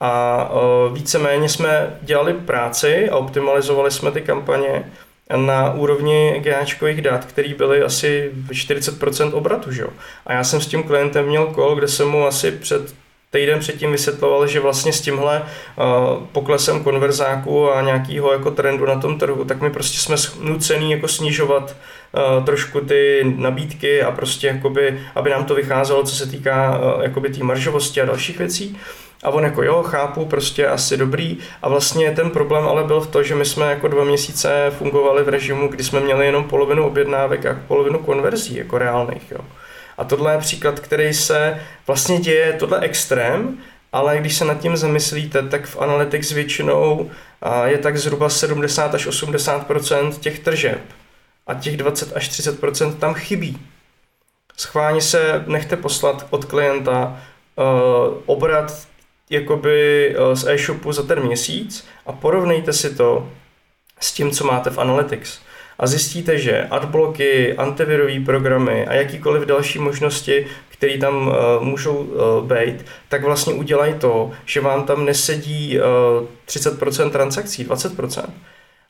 A 0.00 0.50
eh, 0.52 0.94
víceméně 0.94 1.48
jsme 1.48 1.98
dělali 2.02 2.34
práci 2.34 3.10
a 3.10 3.16
optimalizovali 3.16 3.90
jsme 3.90 4.10
ty 4.10 4.20
kampaně 4.20 4.92
na 5.36 5.72
úrovni 5.72 6.40
GAčkových 6.44 7.02
dat, 7.02 7.24
který 7.24 7.54
byly 7.54 7.82
asi 7.82 8.30
40% 8.48 9.34
obratu. 9.34 9.72
Že? 9.72 9.84
A 10.26 10.32
já 10.32 10.44
jsem 10.44 10.60
s 10.60 10.66
tím 10.66 10.82
klientem 10.82 11.26
měl 11.26 11.46
kol, 11.46 11.74
kde 11.74 11.88
jsem 11.88 12.08
mu 12.08 12.26
asi 12.26 12.50
před 12.50 12.94
týden 13.32 13.58
předtím 13.58 13.92
vysvětloval, 13.92 14.46
že 14.46 14.60
vlastně 14.60 14.92
s 14.92 15.00
tímhle 15.00 15.42
uh, 15.42 16.24
poklesem 16.32 16.84
konverzáku 16.84 17.72
a 17.72 17.82
nějakého 17.82 18.32
jako 18.32 18.50
trendu 18.50 18.86
na 18.86 19.00
tom 19.00 19.18
trhu, 19.18 19.44
tak 19.44 19.60
my 19.60 19.70
prostě 19.70 19.98
jsme 19.98 20.16
nucený 20.40 20.90
jako 20.92 21.08
snižovat 21.08 21.76
uh, 22.36 22.44
trošku 22.44 22.80
ty 22.80 23.22
nabídky 23.36 24.02
a 24.02 24.10
prostě 24.10 24.46
jakoby, 24.46 25.00
aby 25.14 25.30
nám 25.30 25.44
to 25.44 25.54
vycházelo, 25.54 26.04
co 26.04 26.14
se 26.14 26.26
týká 26.26 26.78
uh, 26.78 27.02
jakoby 27.02 27.28
té 27.28 27.44
maržovosti 27.44 28.00
a 28.00 28.04
dalších 28.04 28.38
věcí. 28.38 28.78
A 29.22 29.30
on 29.30 29.44
jako 29.44 29.62
jo, 29.62 29.82
chápu, 29.82 30.24
prostě 30.24 30.66
asi 30.66 30.96
dobrý. 30.96 31.38
A 31.62 31.68
vlastně 31.68 32.10
ten 32.10 32.30
problém 32.30 32.68
ale 32.68 32.84
byl 32.84 33.00
v 33.00 33.06
to, 33.06 33.22
že 33.22 33.34
my 33.34 33.44
jsme 33.44 33.70
jako 33.70 33.88
dva 33.88 34.04
měsíce 34.04 34.72
fungovali 34.78 35.22
v 35.22 35.28
režimu, 35.28 35.68
kdy 35.68 35.84
jsme 35.84 36.00
měli 36.00 36.26
jenom 36.26 36.44
polovinu 36.44 36.86
objednávek 36.86 37.46
a 37.46 37.60
polovinu 37.68 37.98
konverzí 37.98 38.56
jako 38.56 38.78
reálných. 38.78 39.30
Jo. 39.30 39.38
A 39.98 40.04
tohle 40.04 40.32
je 40.32 40.38
příklad, 40.38 40.80
který 40.80 41.14
se 41.14 41.60
vlastně 41.86 42.20
děje, 42.20 42.52
tohle 42.52 42.80
extrém, 42.80 43.58
ale 43.92 44.18
když 44.18 44.36
se 44.36 44.44
nad 44.44 44.60
tím 44.60 44.76
zamyslíte, 44.76 45.48
tak 45.48 45.66
v 45.66 45.80
Analytics 45.80 46.32
většinou 46.32 47.10
je 47.64 47.78
tak 47.78 47.96
zhruba 47.96 48.28
70 48.28 48.94
až 48.94 49.06
80 49.06 49.66
těch 50.20 50.38
tržeb 50.38 50.80
a 51.46 51.54
těch 51.54 51.76
20 51.76 52.16
až 52.16 52.30
30% 52.30 52.94
tam 52.94 53.14
chybí. 53.14 53.58
Schválně 54.56 55.00
se 55.00 55.44
nechte 55.46 55.76
poslat 55.76 56.26
od 56.30 56.44
klienta 56.44 57.20
uh, 57.56 57.64
obrat 58.26 58.86
jakoby 59.30 60.14
uh, 60.16 60.34
z 60.34 60.46
e-shopu 60.46 60.92
za 60.92 61.02
ten 61.02 61.20
měsíc 61.20 61.86
a 62.06 62.12
porovnejte 62.12 62.72
si 62.72 62.94
to 62.94 63.30
s 64.00 64.12
tím, 64.12 64.30
co 64.30 64.44
máte 64.44 64.70
v 64.70 64.78
Analytics 64.78 65.40
a 65.82 65.86
zjistíte, 65.86 66.38
že 66.38 66.62
adblocky, 66.70 67.54
antivirové 67.56 68.20
programy 68.20 68.86
a 68.86 68.94
jakýkoliv 68.94 69.42
další 69.42 69.78
možnosti, 69.78 70.46
které 70.68 70.98
tam 70.98 71.28
uh, 71.28 71.34
můžou 71.64 71.96
uh, 71.96 72.46
být, 72.46 72.86
tak 73.08 73.24
vlastně 73.24 73.54
udělají 73.54 73.94
to, 73.94 74.30
že 74.44 74.60
vám 74.60 74.84
tam 74.84 75.04
nesedí 75.04 75.78
uh, 75.78 76.26
30% 76.46 77.10
transakcí, 77.10 77.66
20%. 77.66 78.24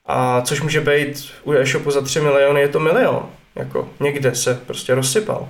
A 0.06 0.40
což 0.40 0.60
může 0.60 0.80
být 0.80 1.30
u 1.44 1.52
e-shopu 1.52 1.90
za 1.90 2.00
3 2.00 2.20
miliony, 2.20 2.60
je 2.60 2.68
to 2.68 2.80
milion. 2.80 3.28
Jako 3.56 3.88
někde 4.00 4.34
se 4.34 4.60
prostě 4.66 4.94
rozsypal. 4.94 5.48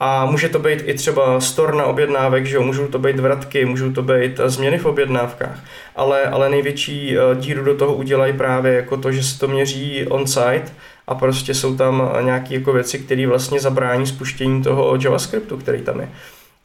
A 0.00 0.26
může 0.26 0.48
to 0.48 0.58
být 0.58 0.82
i 0.84 0.94
třeba 0.94 1.40
store 1.40 1.76
na 1.76 1.84
objednávek, 1.84 2.46
že 2.46 2.56
jo, 2.56 2.62
můžou 2.62 2.86
to 2.88 2.98
být 2.98 3.20
vratky, 3.20 3.64
můžou 3.64 3.92
to 3.92 4.02
být 4.02 4.40
změny 4.46 4.78
v 4.78 4.86
objednávkách, 4.86 5.58
ale, 5.96 6.22
ale 6.22 6.48
největší 6.48 7.16
díru 7.34 7.64
do 7.64 7.76
toho 7.76 7.94
udělají 7.94 8.32
právě 8.32 8.72
jako 8.72 8.96
to, 8.96 9.12
že 9.12 9.22
se 9.22 9.38
to 9.38 9.48
měří 9.48 10.06
on-site 10.06 10.72
a 11.06 11.14
prostě 11.14 11.54
jsou 11.54 11.76
tam 11.76 12.12
nějaké 12.20 12.54
jako 12.54 12.72
věci, 12.72 12.98
které 12.98 13.26
vlastně 13.26 13.60
zabrání 13.60 14.06
spuštění 14.06 14.62
toho 14.62 14.98
JavaScriptu, 15.02 15.56
který 15.56 15.82
tam 15.82 16.00
je. 16.00 16.08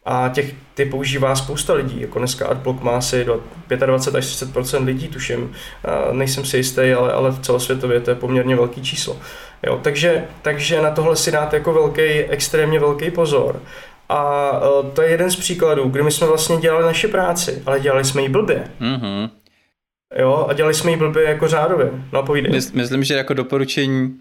A 0.05 0.29
těch 0.29 0.53
ty 0.73 0.85
používá 0.85 1.35
spousta 1.35 1.73
lidí, 1.73 2.01
jako 2.01 2.19
dneska 2.19 2.47
AdBlock 2.47 2.81
má 2.81 2.91
asi 2.91 3.25
do 3.25 3.43
25 3.85 4.17
až 4.19 4.25
30 4.25 4.79
lidí, 4.79 5.07
tuším, 5.07 5.53
nejsem 6.11 6.45
si 6.45 6.57
jistý, 6.57 6.91
ale, 6.91 7.13
ale 7.13 7.31
v 7.31 7.39
celosvětově 7.39 7.99
to 7.99 8.09
je 8.09 8.15
poměrně 8.15 8.55
velký 8.55 8.81
číslo. 8.81 9.17
Jo, 9.65 9.79
takže, 9.83 10.23
takže 10.41 10.81
na 10.81 10.91
tohle 10.91 11.15
si 11.15 11.31
dát 11.31 11.53
jako 11.53 11.73
velký, 11.73 12.01
extrémně 12.01 12.79
velký 12.79 13.11
pozor. 13.11 13.61
A 14.09 14.51
e, 14.53 14.91
to 14.91 15.01
je 15.01 15.09
jeden 15.09 15.31
z 15.31 15.35
příkladů, 15.35 15.89
kdy 15.89 16.03
my 16.03 16.11
jsme 16.11 16.27
vlastně 16.27 16.57
dělali 16.57 16.85
naši 16.85 17.07
práci, 17.07 17.63
ale 17.65 17.79
dělali 17.79 18.05
jsme 18.05 18.21
ji 18.21 18.29
blbě. 18.29 18.71
Mm-hmm. 18.81 19.29
Jo, 20.19 20.45
a 20.49 20.53
dělali 20.53 20.73
jsme 20.73 20.91
ji 20.91 20.97
blbě 20.97 21.23
jako 21.23 21.47
řádově. 21.47 21.91
No, 22.13 22.23
povídej. 22.23 22.61
Myslím, 22.73 23.03
že 23.03 23.13
jako 23.13 23.33
doporučení 23.33 24.15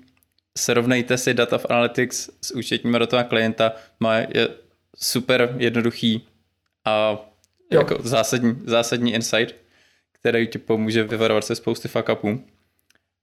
srovnejte 0.59 1.19
si 1.19 1.35
data 1.35 1.59
v 1.59 1.67
Analytics 1.71 2.31
s 2.43 2.51
účetníma 2.51 2.99
datová 2.99 3.23
klienta, 3.23 3.73
má 4.01 4.17
je 4.17 4.49
super 5.05 5.55
jednoduchý 5.59 6.27
a 6.85 7.11
jo. 7.71 7.81
jako 7.81 7.97
zásadní, 8.03 8.63
zásadní 8.65 9.15
insight, 9.15 9.55
který 10.13 10.47
ti 10.49 10.59
pomůže 10.59 11.05
vyvarovat 11.05 11.45
se 11.45 11.55
spousty 11.55 11.89
fuck 11.89 12.09
upů. 12.09 12.45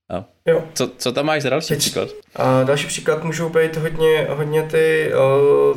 A 0.09 0.25
jo. 0.45 0.63
Co, 0.73 0.91
co 0.97 1.11
tam 1.11 1.25
máš 1.25 1.41
za 1.41 1.49
další 1.49 1.67
Teď, 1.67 1.79
příklad? 1.79 2.09
A 2.35 2.63
další 2.63 2.87
příklad 2.87 3.23
můžou 3.23 3.49
být 3.49 3.77
hodně, 3.77 4.27
hodně 4.29 4.63
ty, 4.63 5.11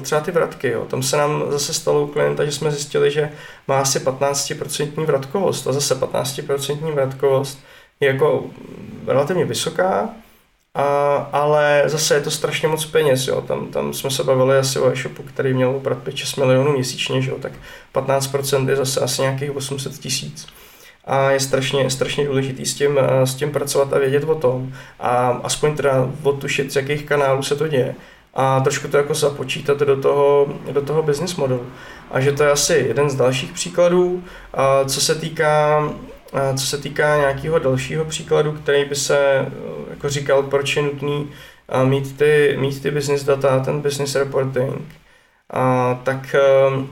třeba 0.02 0.20
ty 0.20 0.30
vratky. 0.30 0.68
Jo. 0.68 0.84
Tam 0.84 1.02
se 1.02 1.16
nám 1.16 1.44
zase 1.52 1.74
stalo 1.74 2.02
u 2.02 2.06
klienta, 2.06 2.44
že 2.44 2.52
jsme 2.52 2.70
zjistili, 2.70 3.10
že 3.10 3.30
má 3.68 3.80
asi 3.80 3.98
15% 3.98 5.04
vratkovost 5.04 5.66
a 5.66 5.72
zase 5.72 5.94
15% 5.94 6.94
vratkovost 6.94 7.58
je 8.00 8.08
jako 8.08 8.50
relativně 9.06 9.44
vysoká, 9.44 10.14
a, 10.74 11.16
ale 11.32 11.82
zase 11.86 12.14
je 12.14 12.20
to 12.20 12.30
strašně 12.30 12.68
moc 12.68 12.84
peněz, 12.86 13.26
jo. 13.26 13.40
Tam, 13.40 13.66
tam 13.66 13.92
jsme 13.92 14.10
se 14.10 14.24
bavili 14.24 14.58
asi 14.58 14.78
o 14.78 14.92
e-shopu, 14.92 15.22
který 15.22 15.54
měl 15.54 15.70
obrat 15.70 15.98
5-6 16.04 16.40
milionů 16.40 16.72
měsíčně, 16.72 17.22
že 17.22 17.30
jo. 17.30 17.36
tak 17.40 17.52
15% 17.94 18.68
je 18.68 18.76
zase 18.76 19.00
asi 19.00 19.22
nějakých 19.22 19.56
800 19.56 19.92
tisíc. 19.92 20.46
A 21.04 21.30
je 21.30 21.40
strašně, 21.40 21.90
strašně 21.90 22.26
důležitý 22.26 22.66
s 22.66 22.74
tím, 22.74 22.98
s 23.24 23.34
tím 23.34 23.50
pracovat 23.52 23.92
a 23.92 23.98
vědět 23.98 24.24
o 24.24 24.34
tom. 24.34 24.72
A 25.00 25.40
aspoň 25.42 25.76
teda 25.76 26.10
odtušit, 26.22 26.72
z 26.72 26.76
jakých 26.76 27.04
kanálů 27.04 27.42
se 27.42 27.56
to 27.56 27.68
děje. 27.68 27.94
A 28.34 28.60
trošku 28.60 28.88
to 28.88 28.96
jako 28.96 29.14
započítat 29.14 29.78
do 29.78 30.00
toho, 30.00 30.46
do 30.72 30.82
toho 30.82 31.02
business 31.02 31.36
modelu. 31.36 31.66
A 32.10 32.20
že 32.20 32.32
to 32.32 32.42
je 32.42 32.50
asi 32.50 32.74
jeden 32.74 33.10
z 33.10 33.14
dalších 33.14 33.52
příkladů. 33.52 34.24
A 34.54 34.84
co 34.84 35.00
se 35.00 35.14
týká 35.14 35.82
co 36.56 36.66
se 36.66 36.78
týká 36.78 37.16
nějakého 37.16 37.58
dalšího 37.58 38.04
příkladu, 38.04 38.52
který 38.52 38.84
by 38.84 38.94
se 38.94 39.18
eh, 39.18 39.50
jako 39.90 40.08
říkal, 40.08 40.42
proč 40.42 40.76
je 40.76 40.82
nutný 40.82 41.30
eh, 41.68 41.84
mít 41.84 42.18
ty, 42.18 42.56
mít 42.60 42.82
ty 42.82 42.90
business 42.90 43.24
data, 43.24 43.60
ten 43.60 43.80
business 43.80 44.14
reporting, 44.14 44.82
a 45.50 45.94
tak, 46.04 46.34
eh, 46.34 46.86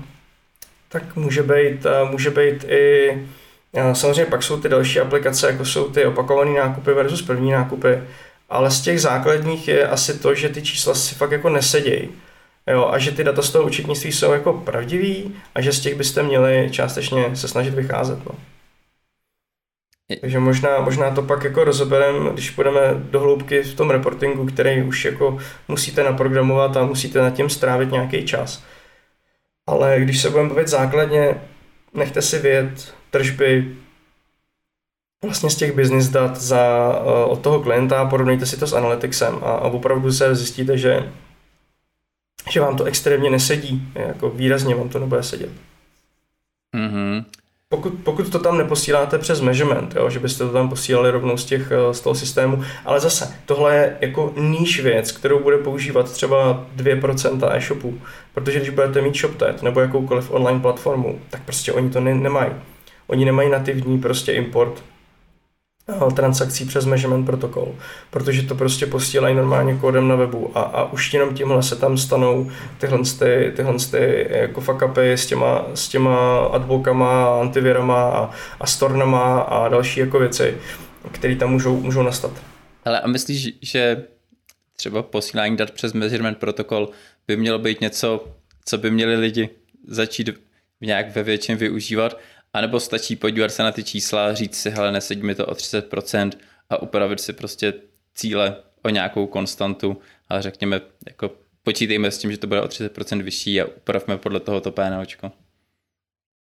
tak 0.89 1.17
může 1.17 1.43
být, 1.43 1.87
může 2.11 2.31
být 2.31 2.65
i 2.65 3.27
Samozřejmě 3.93 4.27
pak 4.27 4.43
jsou 4.43 4.61
ty 4.61 4.69
další 4.69 5.01
aplikace, 5.01 5.47
jako 5.47 5.65
jsou 5.65 5.89
ty 5.89 6.05
opakované 6.05 6.51
nákupy 6.51 6.93
versus 6.93 7.23
první 7.23 7.51
nákupy, 7.51 8.03
ale 8.51 8.71
z 8.71 8.81
těch 8.81 9.01
základních 9.01 9.69
je 9.69 9.89
asi 9.89 10.19
to, 10.19 10.35
že 10.35 10.49
ty 10.49 10.63
čísla 10.63 10.95
si 10.95 11.15
fakt 11.15 11.31
jako 11.31 11.49
nesedějí. 11.49 12.09
Jo, 12.67 12.89
a 12.93 12.99
že 12.99 13.11
ty 13.11 13.25
data 13.25 13.43
z 13.43 13.51
toho 13.51 13.67
účetnictví 13.67 14.13
jsou 14.13 14.33
jako 14.33 14.53
pravdivý 14.53 15.35
a 15.55 15.61
že 15.61 15.73
z 15.73 15.81
těch 15.81 15.95
byste 15.95 16.23
měli 16.23 16.69
částečně 16.71 17.37
se 17.37 17.49
snažit 17.49 17.75
vycházet. 17.75 18.19
No. 18.27 18.52
Takže 20.21 20.39
možná, 20.39 20.81
možná 20.81 21.11
to 21.11 21.23
pak 21.23 21.45
jako 21.45 21.65
rozebereme, 21.65 22.31
když 22.33 22.51
půjdeme 22.51 22.81
do 22.95 23.21
hloubky 23.21 23.63
v 23.63 23.75
tom 23.75 23.91
reportingu, 23.91 24.47
který 24.47 24.83
už 24.83 25.05
jako 25.05 25.39
musíte 25.69 26.05
naprogramovat 26.05 26.77
a 26.77 26.87
musíte 26.87 27.23
nad 27.23 27.31
tím 27.31 27.51
strávit 27.51 27.93
nějaký 27.93 28.25
čas. 28.25 28.65
Ale 29.67 30.01
když 30.01 30.21
se 30.21 30.31
budeme 30.31 30.49
bavit 30.49 30.69
základně, 30.69 31.41
nechte 31.95 32.23
si 32.23 32.39
vědět 32.39 32.95
tržby 33.11 33.77
vlastně 35.25 35.51
z 35.51 35.57
těch 35.57 35.73
business 35.73 36.09
dat 36.09 36.37
za, 36.37 36.89
uh, 37.01 37.33
od 37.33 37.41
toho 37.41 37.63
klienta, 37.63 38.05
porovnejte 38.05 38.47
si 38.47 38.57
to 38.57 38.67
s 38.67 38.73
Analyticsem 38.73 39.35
a, 39.35 39.39
a 39.39 39.61
opravdu 39.61 40.13
se 40.13 40.35
zjistíte, 40.35 40.79
že, 40.79 41.13
že 42.51 42.61
vám 42.61 42.77
to 42.77 42.85
extrémně 42.85 43.31
nesedí, 43.31 43.89
jako 43.95 44.31
výrazně 44.31 44.75
vám 44.75 44.89
to 44.89 44.99
nebude 44.99 45.23
sedět. 45.23 45.51
Mm-hmm 46.77 47.25
pokud, 47.73 47.95
pokud 48.05 48.29
to 48.31 48.39
tam 48.39 48.59
neposíláte 48.59 49.19
přes 49.19 49.41
measurement, 49.41 49.95
jo, 49.97 50.11
že 50.11 50.19
byste 50.19 50.45
to 50.45 50.53
tam 50.53 50.69
posílali 50.69 51.11
rovnou 51.11 51.37
z, 51.37 51.45
těch, 51.45 51.73
eh, 51.73 51.95
z 51.95 52.01
toho 52.01 52.15
systému, 52.15 52.65
ale 52.85 53.01
zase, 53.01 53.35
tohle 53.47 53.77
je 53.77 53.97
jako 54.01 54.33
níž 54.37 54.81
věc, 54.81 55.13
kterou 55.13 55.43
bude 55.43 55.59
používat 55.59 56.13
třeba 56.13 56.67
2% 56.77 57.49
e-shopů, 57.53 57.99
protože 58.35 58.59
když 58.59 58.71
budete 58.71 59.01
mít 59.01 59.17
ShopTet 59.17 59.63
nebo 59.63 59.81
jakoukoliv 59.81 60.31
online 60.31 60.61
platformu, 60.61 61.21
tak 61.31 61.43
prostě 61.43 61.73
oni 61.73 61.91
to 61.91 62.01
ne, 62.01 62.15
nemají. 62.15 62.53
Oni 63.07 63.25
nemají 63.25 63.51
nativní 63.51 63.99
prostě 63.99 64.33
import 64.33 64.83
transakcí 66.15 66.65
přes 66.65 66.85
measurement 66.85 67.27
protokol, 67.27 67.75
protože 68.11 68.43
to 68.43 68.55
prostě 68.55 68.87
posílají 68.87 69.35
normálně 69.35 69.77
kódem 69.77 70.09
na 70.09 70.17
webu 70.17 70.59
a, 70.59 70.61
a 70.61 70.93
už 70.93 71.15
jenom 71.15 71.35
tímhle 71.35 71.63
se 71.63 71.77
tam 71.77 71.99
stanou 71.99 72.51
tyhle, 72.79 72.99
ty, 73.19 73.53
tyhle 73.57 73.75
ty 73.91 74.27
jako 74.31 74.61
fuck 74.61 74.83
upy 74.83 75.13
s 75.13 75.27
těma, 75.27 75.67
s 75.75 75.89
těma 75.89 76.45
advokama, 76.45 77.41
antivirama 77.41 78.11
a, 78.11 78.31
a 78.61 78.67
stornama 78.67 79.41
a 79.41 79.69
další 79.69 80.01
jako 80.01 80.19
věci, 80.19 80.57
které 81.13 81.37
tam 81.37 81.51
můžou, 81.51 81.81
můžou 81.81 82.03
nastat. 82.03 82.33
Ale 82.85 83.01
a 83.01 83.07
myslíš, 83.09 83.59
že 83.63 84.05
třeba 84.77 85.03
posílání 85.03 85.57
dat 85.57 85.71
přes 85.71 85.93
measurement 85.93 86.39
protokol 86.39 86.89
by 87.27 87.37
mělo 87.37 87.59
být 87.59 87.81
něco, 87.81 88.25
co 88.65 88.79
by 88.79 88.91
měli 88.91 89.17
lidi 89.17 89.49
začít 89.89 90.31
nějak 90.81 91.15
ve 91.15 91.23
většině 91.23 91.57
využívat 91.57 92.19
a 92.53 92.61
nebo 92.61 92.81
stačí 92.81 93.17
podívat 93.17 93.51
se 93.51 93.63
na 93.63 93.73
ty 93.73 93.85
čísla, 93.85 94.35
říct 94.35 94.57
si, 94.57 94.71
hele, 94.71 94.93
nesedí 94.93 95.23
mi 95.23 95.35
to 95.35 95.47
o 95.47 95.53
30% 95.53 96.31
a 96.71 96.83
upravit 96.83 97.21
si 97.21 97.33
prostě 97.33 97.75
cíle 98.15 98.57
o 98.83 98.89
nějakou 98.89 99.27
konstantu 99.27 100.01
a 100.29 100.41
řekněme, 100.41 100.81
jako 101.07 101.31
počítejme 101.63 102.11
s 102.11 102.19
tím, 102.19 102.31
že 102.33 102.39
to 102.39 102.47
bude 102.47 102.63
o 102.63 102.67
30% 102.67 103.23
vyšší 103.23 103.61
a 103.61 103.65
upravme 103.65 104.19
podle 104.19 104.41
toho 104.41 104.61
to 104.61 104.73
PNOčko. 104.73 105.33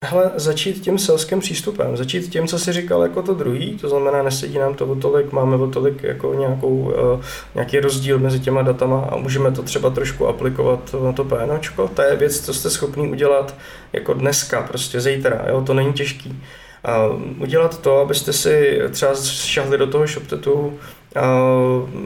Hele, 0.06 0.32
začít 0.36 0.82
tím 0.82 1.00
selským 1.00 1.40
přístupem, 1.40 1.98
začít 1.98 2.30
tím, 2.30 2.48
co 2.48 2.60
si 2.60 2.74
říkal 2.74 3.02
jako 3.02 3.22
to 3.22 3.34
druhý, 3.34 3.78
to 3.78 3.90
znamená, 3.90 4.24
nesedí 4.24 4.58
nám 4.58 4.76
to 4.76 4.86
o 4.86 4.96
tolik, 4.96 5.32
máme 5.32 5.56
o 5.56 5.68
tolik 5.68 6.04
jako 6.04 6.34
nějakou, 6.34 6.78
uh, 6.78 7.22
nějaký 7.56 7.80
rozdíl 7.80 8.20
mezi 8.20 8.40
těma 8.40 8.62
datama 8.62 9.08
a 9.12 9.18
můžeme 9.18 9.52
to 9.52 9.64
třeba 9.64 9.90
trošku 9.90 10.28
aplikovat 10.28 10.96
na 11.04 11.12
to 11.12 11.24
PNOčko. 11.24 11.88
To 11.88 12.02
je 12.02 12.16
věc, 12.16 12.40
co 12.40 12.54
jste 12.54 12.70
schopný 12.70 13.12
udělat 13.12 13.56
jako 13.94 14.14
dneska, 14.14 14.62
prostě 14.62 15.02
zítra, 15.02 15.46
jo, 15.50 15.62
to 15.62 15.74
není 15.74 15.94
těžký. 15.94 16.44
A 16.84 17.08
udělat 17.40 17.82
to, 17.82 18.00
abyste 18.00 18.34
si 18.34 18.80
třeba 18.92 19.16
šahli 19.24 19.78
do 19.78 19.88
toho 19.88 20.08
ShopTetu, 20.08 20.80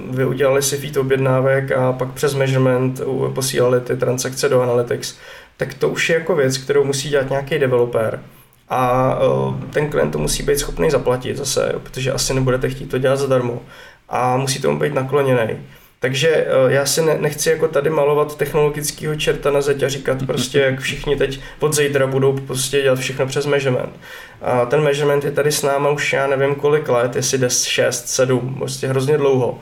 vy 0.09 0.25
udělali 0.25 0.61
si 0.61 0.77
feed 0.77 0.97
objednávek 0.97 1.71
a 1.71 1.93
pak 1.93 2.11
přes 2.11 2.33
measurement 2.33 3.01
posílali 3.35 3.81
ty 3.81 3.97
transakce 3.97 4.49
do 4.49 4.61
Analytics, 4.61 5.17
tak 5.61 5.73
to 5.73 5.89
už 5.89 6.09
je 6.09 6.15
jako 6.15 6.35
věc, 6.35 6.57
kterou 6.57 6.83
musí 6.83 7.09
dělat 7.09 7.29
nějaký 7.29 7.59
developer. 7.59 8.23
A 8.69 9.13
e, 9.21 9.71
ten 9.73 9.89
klient 9.89 10.11
to 10.11 10.17
musí 10.17 10.43
být 10.43 10.59
schopný 10.59 10.91
zaplatit 10.91 11.37
zase, 11.37 11.73
protože 11.83 12.11
asi 12.11 12.33
nebudete 12.33 12.69
chtít 12.69 12.85
to 12.85 12.97
dělat 12.97 13.15
zadarmo. 13.15 13.61
A 14.09 14.37
musí 14.37 14.61
tomu 14.61 14.79
být 14.79 14.93
nakloněný. 14.93 15.57
Takže 15.99 16.29
e, 16.29 16.47
já 16.67 16.85
si 16.85 17.01
nechci 17.01 17.49
jako 17.49 17.67
tady 17.67 17.89
malovat 17.89 18.37
technologického 18.37 19.15
čerta 19.15 19.51
na 19.51 19.61
zeď 19.61 19.83
a 19.83 19.89
říkat 19.89 20.25
prostě, 20.25 20.59
jak 20.59 20.79
všichni 20.79 21.15
teď 21.15 21.39
od 21.59 21.75
zítra 21.75 22.07
budou 22.07 22.37
prostě 22.37 22.81
dělat 22.81 22.99
všechno 22.99 23.27
přes 23.27 23.45
measurement. 23.45 23.93
A 24.41 24.65
ten 24.65 24.81
measurement 24.81 25.23
je 25.23 25.31
tady 25.31 25.51
s 25.51 25.61
náma 25.61 25.89
už 25.89 26.13
já 26.13 26.27
nevím 26.27 26.55
kolik 26.55 26.89
let, 26.89 27.15
jestli 27.15 27.37
10, 27.37 27.65
6, 27.67 28.07
7, 28.07 28.55
prostě 28.55 28.87
hrozně 28.87 29.17
dlouho. 29.17 29.59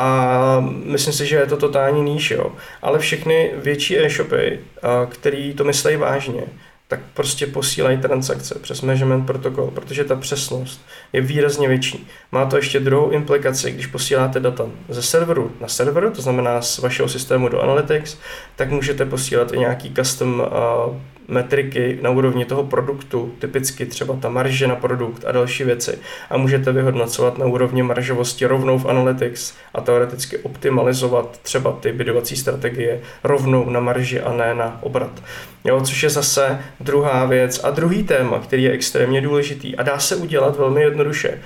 A 0.00 0.60
myslím 0.84 1.12
si, 1.12 1.26
že 1.26 1.36
je 1.36 1.46
to 1.46 1.56
totální 1.56 2.02
níž, 2.02 2.30
jo. 2.30 2.52
Ale 2.82 2.98
všechny 2.98 3.50
větší 3.54 3.98
e-shopy, 3.98 4.60
který 5.08 5.54
to 5.54 5.64
myslí 5.64 5.96
vážně, 5.96 6.42
tak 6.88 7.00
prostě 7.14 7.46
posílají 7.46 7.98
transakce 7.98 8.54
přes 8.58 8.82
measurement 8.82 9.26
protokol, 9.26 9.70
protože 9.70 10.04
ta 10.04 10.16
přesnost 10.16 10.80
je 11.12 11.20
výrazně 11.20 11.68
větší. 11.68 12.08
Má 12.32 12.46
to 12.46 12.56
ještě 12.56 12.80
druhou 12.80 13.10
implikaci, 13.10 13.70
když 13.70 13.86
posíláte 13.86 14.40
data 14.40 14.66
ze 14.88 15.02
serveru 15.02 15.52
na 15.60 15.68
server, 15.68 16.10
to 16.10 16.22
znamená 16.22 16.62
z 16.62 16.78
vašeho 16.78 17.08
systému 17.08 17.48
do 17.48 17.60
Analytics, 17.60 18.18
tak 18.56 18.70
můžete 18.70 19.06
posílat 19.06 19.52
i 19.52 19.58
nějaký 19.58 19.94
custom 19.94 20.40
uh, 20.40 20.96
metriky 21.28 21.98
na 22.02 22.10
úrovni 22.10 22.44
toho 22.44 22.64
produktu, 22.64 23.34
typicky 23.38 23.86
třeba 23.86 24.16
ta 24.16 24.28
marže 24.28 24.66
na 24.66 24.76
produkt 24.76 25.24
a 25.26 25.32
další 25.32 25.64
věci. 25.64 25.98
A 26.30 26.36
můžete 26.36 26.72
vyhodnocovat 26.72 27.38
na 27.38 27.46
úrovni 27.46 27.82
maržovosti 27.82 28.46
rovnou 28.46 28.78
v 28.78 28.86
Analytics 28.86 29.54
a 29.74 29.80
teoreticky 29.80 30.38
optimalizovat 30.38 31.38
třeba 31.42 31.72
ty 31.72 31.92
bidovací 31.92 32.36
strategie 32.36 33.00
rovnou 33.24 33.70
na 33.70 33.80
marži 33.80 34.20
a 34.20 34.32
ne 34.32 34.54
na 34.54 34.78
obrat. 34.82 35.22
Jo, 35.64 35.80
což 35.80 36.02
je 36.02 36.10
zase 36.10 36.60
druhá 36.80 37.24
věc 37.24 37.64
a 37.64 37.70
druhý 37.70 38.04
téma, 38.04 38.38
který 38.38 38.62
je 38.62 38.72
extrémně 38.72 39.20
důležitý 39.20 39.76
a 39.76 39.82
dá 39.82 39.98
se 39.98 40.16
udělat 40.16 40.56
velmi 40.56 40.82
jednoduše. 40.82 41.42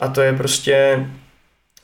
A 0.00 0.08
to 0.08 0.20
je 0.20 0.32
prostě 0.32 1.06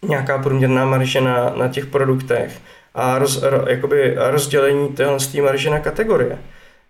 nějaká 0.03 0.39
průměrná 0.39 0.85
marže 0.85 1.21
na, 1.21 1.53
na 1.57 1.69
těch 1.69 1.87
produktech 1.87 2.61
a 2.95 3.19
roz, 3.19 3.43
ro, 3.43 3.65
jakoby 3.69 4.15
rozdělení 4.17 4.89
téhle 4.89 5.19
marže 5.43 5.71
na 5.71 5.81
kategorie. 5.81 6.39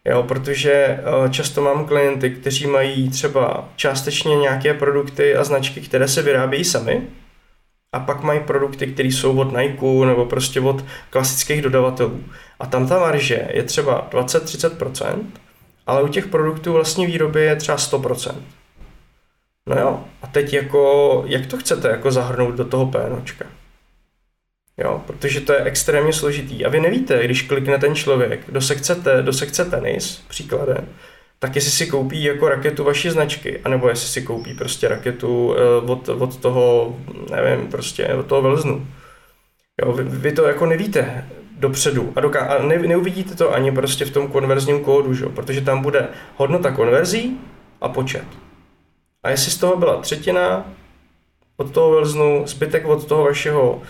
Jo, 0.05 0.23
protože 0.23 0.73
eh, 0.73 1.31
často 1.31 1.63
mám 1.63 1.87
klienty, 1.87 2.31
kteří 2.31 2.67
mají 2.67 3.11
třeba 3.11 3.69
částečně 3.77 4.37
nějaké 4.37 4.75
produkty 4.75 5.37
a 5.37 5.45
značky, 5.45 5.81
které 5.81 6.09
se 6.09 6.23
vyrábějí 6.23 6.65
sami, 6.65 7.03
a 7.93 8.01
pak 8.01 8.23
mají 8.23 8.41
produkty, 8.41 8.87
které 8.87 9.09
jsou 9.09 9.39
od 9.39 9.57
Nike 9.57 10.07
nebo 10.07 10.25
prostě 10.27 10.61
od 10.61 10.85
klasických 11.11 11.63
dodavatelů. 11.63 12.25
A 12.61 12.67
tam 12.67 12.89
ta 12.89 12.99
marže 12.99 13.49
je 13.53 13.63
třeba 13.63 14.09
20-30%, 14.11 15.25
ale 15.89 16.03
u 16.03 16.09
těch 16.09 16.27
produktů 16.27 16.73
vlastní 16.73 17.07
výroby 17.07 17.45
je 17.45 17.57
třeba 17.57 17.79
100%. 17.79 18.35
No 19.69 19.81
jo, 19.81 20.05
a 20.23 20.27
teď 20.27 20.53
jako, 20.53 21.25
jak 21.27 21.47
to 21.47 21.57
chcete 21.57 21.89
jako 21.89 22.11
zahrnout 22.11 22.55
do 22.55 22.65
toho 22.65 22.87
PNOčka? 22.87 23.45
Jo, 24.79 25.03
protože 25.07 25.41
to 25.41 25.53
je 25.53 25.63
extrémně 25.63 26.13
složitý. 26.13 26.65
A 26.65 26.69
vy 26.69 26.81
nevíte, 26.81 27.25
když 27.25 27.43
klikne 27.43 27.79
ten 27.79 27.95
člověk 27.95 28.51
do 28.51 28.61
sekce, 28.61 28.97
do 29.23 29.33
sekce 29.33 29.65
tenis, 29.65 30.23
příkladem, 30.29 30.89
tak 31.39 31.55
jestli 31.55 31.71
si 31.71 31.87
koupí 31.87 32.25
jako 32.25 32.49
raketu 32.49 32.85
vaší 32.85 33.11
značky, 33.11 33.61
anebo 33.65 33.89
jestli 33.89 34.09
si 34.09 34.23
koupí 34.23 34.55
prostě 34.55 34.89
raketu 34.89 35.55
eh, 35.57 35.87
od, 35.87 36.09
od 36.09 36.37
toho, 36.37 36.97
nevím, 37.31 37.67
prostě 37.67 38.07
od 38.09 38.27
toho 38.27 38.43
Velznu. 38.43 38.87
Jo, 39.83 39.93
vy, 39.93 40.05
vy 40.05 40.33
to 40.33 40.45
jako 40.45 40.67
nevíte 40.67 41.25
dopředu 41.59 42.13
a, 42.17 42.21
doká- 42.21 42.47
a 42.47 42.63
ne, 42.63 42.79
neuvidíte 42.79 43.35
to 43.35 43.55
ani 43.55 43.73
prostě 43.73 44.05
v 44.05 44.11
tom 44.11 44.29
konverzním 44.29 44.85
kódu, 44.85 45.15
že? 45.15 45.27
protože 45.27 45.61
tam 45.61 45.83
bude 45.83 46.09
hodnota 46.37 46.71
konverzí 46.71 47.41
a 47.81 47.89
počet. 47.89 48.25
A 49.23 49.31
jestli 49.31 49.51
z 49.51 49.57
toho 49.57 49.77
byla 49.77 50.01
třetina 50.01 50.65
od 51.57 51.71
toho 51.71 51.91
Velznu, 51.91 52.43
zbytek 52.47 52.87
od 52.87 53.07
toho 53.07 53.25
vašeho 53.25 53.83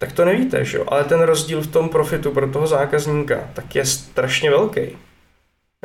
tak 0.00 0.12
to 0.12 0.24
nevíte, 0.24 0.64
že? 0.64 0.78
Ale 0.88 1.04
ten 1.04 1.20
rozdíl 1.20 1.60
v 1.60 1.66
tom 1.66 1.88
profitu 1.88 2.30
pro 2.30 2.48
toho 2.52 2.66
zákazníka 2.66 3.50
tak 3.54 3.74
je 3.74 3.86
strašně 3.86 4.50
velký. 4.50 4.80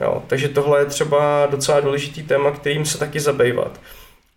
Jo? 0.01 0.23
Takže 0.27 0.49
tohle 0.49 0.79
je 0.79 0.85
třeba 0.85 1.45
docela 1.45 1.79
důležitý 1.79 2.23
téma, 2.23 2.51
kterým 2.51 2.85
se 2.85 2.97
taky 2.97 3.19
zabývat. 3.19 3.79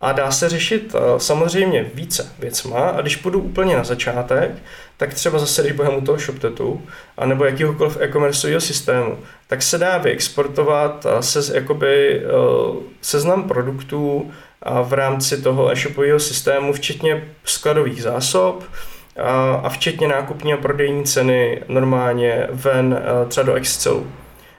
A 0.01 0.11
dá 0.11 0.31
se 0.31 0.49
řešit 0.49 0.95
eh, 0.95 1.19
samozřejmě 1.19 1.91
více 1.93 2.31
věcma 2.39 2.79
a 2.79 3.01
když 3.01 3.15
půjdu 3.15 3.39
úplně 3.39 3.75
na 3.77 3.83
začátek, 3.83 4.51
tak 4.97 5.13
třeba 5.13 5.39
zase, 5.39 5.61
když 5.61 5.73
budeme 5.73 5.97
u 5.97 6.01
toho 6.01 6.19
ShopTetu, 6.19 6.81
anebo 7.17 7.45
jakýhokoliv 7.45 7.97
e-commerceového 8.01 8.61
systému, 8.61 9.17
tak 9.47 9.61
se 9.61 9.77
dá 9.77 9.97
vyexportovat 9.97 11.05
eh, 11.05 11.23
se, 11.23 11.55
jakoby, 11.55 12.19
eh, 12.19 12.29
seznam 13.01 13.47
produktů 13.47 14.31
v 14.83 14.93
rámci 14.93 15.41
toho 15.41 15.71
e-shopového 15.71 16.19
systému, 16.19 16.73
včetně 16.73 17.27
skladových 17.43 18.03
zásob, 18.03 18.63
a 19.63 19.69
včetně 19.69 20.07
nákupní 20.07 20.53
a 20.53 20.57
prodejní 20.57 21.03
ceny 21.03 21.63
normálně 21.67 22.47
ven 22.51 23.01
třeba 23.27 23.45
do 23.45 23.53
Excelu. 23.53 24.07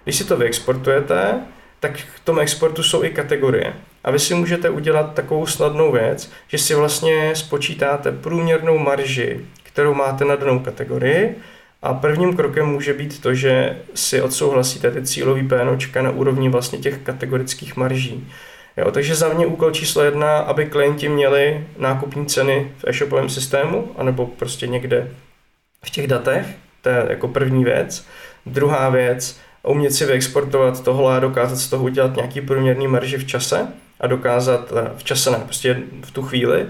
Když 0.05 0.16
si 0.16 0.24
to 0.24 0.37
vyexportujete, 0.37 1.40
tak 1.81 1.96
v 1.96 2.20
tom 2.24 2.38
exportu 2.38 2.83
jsou 2.83 3.05
i 3.05 3.11
kategorie. 3.11 3.74
A 4.04 4.10
vy 4.10 4.18
si 4.18 4.34
můžete 4.34 4.70
udělat 4.70 5.14
takovou 5.14 5.46
snadnou 5.46 5.92
věc, 5.92 6.30
že 6.48 6.58
si 6.58 6.74
vlastně 6.74 7.36
spočítáte 7.36 8.12
průměrnou 8.12 8.78
marži, 8.78 9.40
kterou 9.62 9.94
máte 9.94 10.24
na 10.24 10.36
danou 10.36 10.58
kategorii 10.58 11.34
a 11.82 11.94
prvním 11.94 12.36
krokem 12.36 12.66
může 12.66 12.94
být 12.94 13.22
to, 13.22 13.34
že 13.34 13.78
si 13.94 14.22
odsouhlasíte 14.22 14.90
ty 14.90 15.02
cílový 15.06 15.48
PNOčka 15.48 16.02
na 16.02 16.10
úrovni 16.10 16.48
vlastně 16.48 16.78
těch 16.78 16.98
kategorických 16.98 17.76
marží. 17.76 18.28
Jo, 18.76 18.90
takže 18.90 19.14
za 19.14 19.28
mě 19.28 19.46
úkol 19.46 19.70
číslo 19.70 20.02
jedna, 20.02 20.38
aby 20.38 20.66
klienti 20.66 21.08
měli 21.08 21.66
nákupní 21.78 22.26
ceny 22.26 22.72
v 22.78 22.84
e-shopovém 22.88 23.28
systému, 23.28 23.90
anebo 23.96 24.26
prostě 24.26 24.66
někde 24.66 25.10
v 25.84 25.90
těch 25.90 26.06
datech, 26.06 26.46
to 26.82 26.88
je 26.88 27.06
jako 27.08 27.28
první 27.28 27.64
věc. 27.64 28.06
Druhá 28.46 28.88
věc, 28.88 29.40
umět 29.62 29.90
si 29.90 30.06
vyexportovat 30.06 30.84
tohle 30.84 31.16
a 31.16 31.20
dokázat 31.20 31.56
z 31.56 31.68
toho 31.68 31.84
udělat 31.84 32.16
nějaký 32.16 32.40
průměrný 32.40 32.88
marži 32.88 33.18
v 33.18 33.26
čase 33.26 33.68
a 34.00 34.06
dokázat, 34.06 34.72
eh, 34.76 34.90
v 34.96 35.04
čase 35.04 35.30
ne, 35.30 35.38
prostě 35.38 35.82
v 36.04 36.10
tu 36.10 36.22
chvíli, 36.22 36.66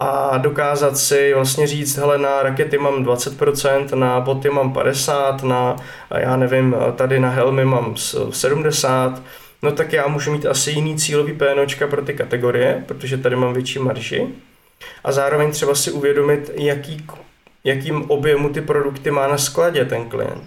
a 0.00 0.38
dokázat 0.38 0.96
si 0.96 1.34
vlastně 1.34 1.66
říct, 1.66 1.96
hele, 1.96 2.18
na 2.18 2.42
rakety 2.42 2.78
mám 2.78 3.04
20%, 3.04 3.92
na 3.92 4.20
boty 4.20 4.50
mám 4.50 4.72
50%, 4.72 5.42
na, 5.42 5.76
já 6.18 6.36
nevím, 6.36 6.76
tady 6.96 7.20
na 7.20 7.30
helmy 7.30 7.64
mám 7.64 7.94
70%, 8.30 9.22
no 9.62 9.72
tak 9.72 9.92
já 9.92 10.06
můžu 10.06 10.32
mít 10.32 10.46
asi 10.46 10.70
jiný 10.70 10.96
cílový 10.96 11.32
PNOčka 11.32 11.86
pro 11.86 12.02
ty 12.02 12.14
kategorie, 12.14 12.84
protože 12.86 13.18
tady 13.18 13.36
mám 13.36 13.54
větší 13.54 13.78
marži. 13.78 14.28
A 15.04 15.12
zároveň 15.12 15.50
třeba 15.50 15.74
si 15.74 15.90
uvědomit, 15.90 16.50
jaký, 16.54 17.06
jakým 17.64 18.10
objemu 18.10 18.48
ty 18.48 18.60
produkty 18.60 19.10
má 19.10 19.26
na 19.26 19.38
skladě 19.38 19.84
ten 19.84 20.08
klient. 20.08 20.44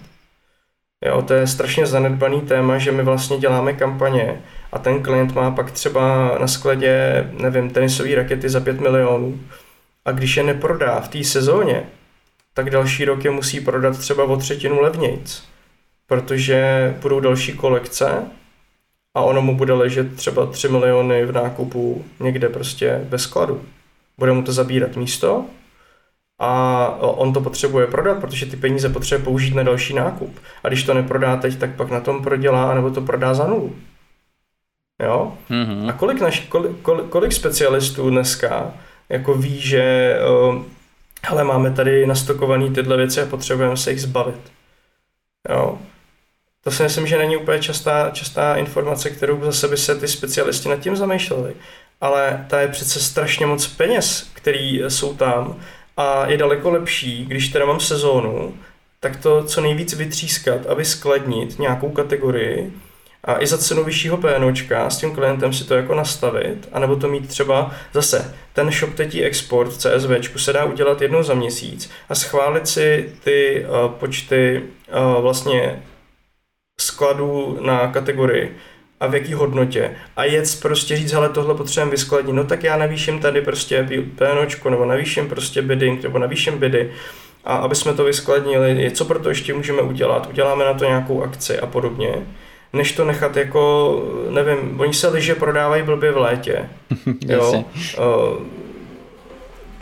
Jo, 1.04 1.22
to 1.22 1.34
je 1.34 1.46
strašně 1.46 1.86
zanedbaný 1.86 2.40
téma, 2.40 2.78
že 2.78 2.92
my 2.92 3.02
vlastně 3.02 3.38
děláme 3.38 3.72
kampaně 3.72 4.42
a 4.72 4.78
ten 4.78 5.02
klient 5.02 5.34
má 5.34 5.50
pak 5.50 5.70
třeba 5.70 6.36
na 6.40 6.48
skladě, 6.48 7.24
nevím, 7.32 7.70
tenisové 7.70 8.14
rakety 8.14 8.48
za 8.48 8.60
5 8.60 8.80
milionů 8.80 9.40
a 10.04 10.12
když 10.12 10.36
je 10.36 10.42
neprodá 10.42 11.00
v 11.00 11.08
té 11.08 11.24
sezóně, 11.24 11.86
tak 12.54 12.70
další 12.70 13.04
rok 13.04 13.24
je 13.24 13.30
musí 13.30 13.60
prodat 13.60 13.98
třeba 13.98 14.24
o 14.24 14.36
třetinu 14.36 14.80
levnějc, 14.80 15.44
protože 16.06 16.94
budou 17.02 17.20
další 17.20 17.52
kolekce 17.52 18.24
a 19.14 19.20
ono 19.20 19.42
mu 19.42 19.56
bude 19.56 19.72
ležet 19.72 20.16
třeba 20.16 20.46
3 20.46 20.68
miliony 20.68 21.24
v 21.24 21.32
nákupu 21.32 22.04
někde 22.20 22.48
prostě 22.48 23.00
bez 23.08 23.22
skladu. 23.22 23.62
Bude 24.18 24.32
mu 24.32 24.42
to 24.42 24.52
zabírat 24.52 24.96
místo 24.96 25.44
a 26.38 26.88
on 27.00 27.32
to 27.32 27.40
potřebuje 27.40 27.86
prodat, 27.86 28.18
protože 28.18 28.46
ty 28.46 28.56
peníze 28.56 28.88
potřebuje 28.88 29.24
použít 29.24 29.54
na 29.54 29.62
další 29.62 29.94
nákup. 29.94 30.40
A 30.64 30.68
když 30.68 30.82
to 30.82 30.94
neprodá 30.94 31.36
teď, 31.36 31.58
tak 31.58 31.74
pak 31.76 31.90
na 31.90 32.00
tom 32.00 32.22
prodělá, 32.22 32.74
nebo 32.74 32.90
to 32.90 33.00
prodá 33.00 33.34
za 33.34 33.46
nulu. 33.46 33.76
Jo? 35.02 35.32
Mm-hmm. 35.50 35.88
A 35.88 35.92
kolik, 35.92 36.20
naš, 36.20 36.40
kolik, 36.40 36.80
kolik, 36.82 37.08
kolik 37.08 37.32
specialistů 37.32 38.10
dneska 38.10 38.74
jako 39.08 39.34
ví, 39.34 39.60
že 39.60 40.16
uh, 40.48 40.62
hele, 41.22 41.44
máme 41.44 41.70
tady 41.70 42.06
nastokované 42.06 42.70
tyhle 42.70 42.96
věci 42.96 43.22
a 43.22 43.26
potřebujeme 43.26 43.76
se 43.76 43.90
jich 43.90 44.00
zbavit. 44.00 44.52
Jo? 45.48 45.78
To 46.64 46.70
si 46.70 46.82
myslím, 46.82 47.06
že 47.06 47.18
není 47.18 47.36
úplně 47.36 47.58
častá, 47.58 48.10
častá 48.10 48.56
informace, 48.56 49.10
kterou 49.10 49.44
zase 49.44 49.68
by 49.68 49.76
se 49.76 49.94
ty 49.94 50.08
specialisti 50.08 50.68
nad 50.68 50.76
tím 50.76 50.96
zamýšleli. 50.96 51.54
Ale 52.00 52.46
ta 52.48 52.60
je 52.60 52.68
přece 52.68 53.00
strašně 53.00 53.46
moc 53.46 53.66
peněz, 53.66 54.30
který 54.34 54.82
jsou 54.88 55.14
tam 55.14 55.56
a 55.96 56.26
je 56.26 56.36
daleko 56.36 56.70
lepší, 56.70 57.24
když 57.26 57.48
teda 57.48 57.66
mám 57.66 57.80
sezónu, 57.80 58.54
tak 59.00 59.16
to 59.16 59.44
co 59.44 59.60
nejvíc 59.60 59.94
vytřískat 59.94 60.66
a 60.68 60.74
vyskladnit 60.74 61.58
nějakou 61.58 61.90
kategorii 61.90 62.72
a 63.24 63.42
i 63.42 63.46
za 63.46 63.58
cenu 63.58 63.84
vyššího 63.84 64.16
PNOčka 64.16 64.90
s 64.90 64.98
tím 64.98 65.14
klientem 65.14 65.52
si 65.52 65.64
to 65.64 65.74
jako 65.74 65.94
nastavit, 65.94 66.68
anebo 66.72 66.96
to 66.96 67.08
mít 67.08 67.28
třeba 67.28 67.70
zase 67.92 68.34
ten 68.52 68.70
shop 68.70 68.94
tetí 68.94 69.24
export 69.24 69.72
v 69.72 69.78
CSV 69.78 70.36
se 70.36 70.52
dá 70.52 70.64
udělat 70.64 71.02
jednou 71.02 71.22
za 71.22 71.34
měsíc 71.34 71.90
a 72.08 72.14
schválit 72.14 72.68
si 72.68 73.12
ty 73.24 73.66
uh, 73.66 73.92
počty 73.92 74.62
uh, 74.62 75.22
vlastně 75.22 75.82
skladů 76.80 77.58
na 77.60 77.92
kategorii 77.92 78.56
a 79.00 79.06
v 79.06 79.14
jaký 79.14 79.34
hodnotě. 79.34 79.96
A 80.16 80.24
jet 80.24 80.60
prostě 80.62 80.96
říct, 80.96 81.12
ale 81.12 81.28
tohle 81.28 81.54
potřebujeme 81.54 81.90
vyskladnit, 81.90 82.34
no 82.34 82.44
tak 82.44 82.62
já 82.62 82.76
navýším 82.76 83.20
tady 83.20 83.40
prostě 83.40 83.88
PNOčko 84.16 84.70
nebo 84.70 84.84
navýším 84.84 85.28
prostě 85.28 85.62
bidding 85.62 86.02
nebo 86.02 86.18
navýším 86.18 86.58
bidy 86.58 86.92
a 87.44 87.56
aby 87.56 87.74
jsme 87.74 87.94
to 87.94 88.04
vyskladnili, 88.04 88.90
co 88.90 89.04
pro 89.04 89.18
to 89.18 89.28
ještě 89.28 89.54
můžeme 89.54 89.82
udělat, 89.82 90.28
uděláme 90.30 90.64
na 90.64 90.74
to 90.74 90.84
nějakou 90.84 91.22
akci 91.22 91.58
a 91.58 91.66
podobně, 91.66 92.26
než 92.72 92.92
to 92.92 93.04
nechat 93.04 93.36
jako, 93.36 93.94
nevím, 94.30 94.80
oni 94.80 94.94
se 94.94 95.08
liže 95.08 95.34
prodávají 95.34 95.82
blbě 95.82 96.12
v 96.12 96.16
létě, 96.16 96.68
jo, 97.26 97.64
uh, 97.98 98.46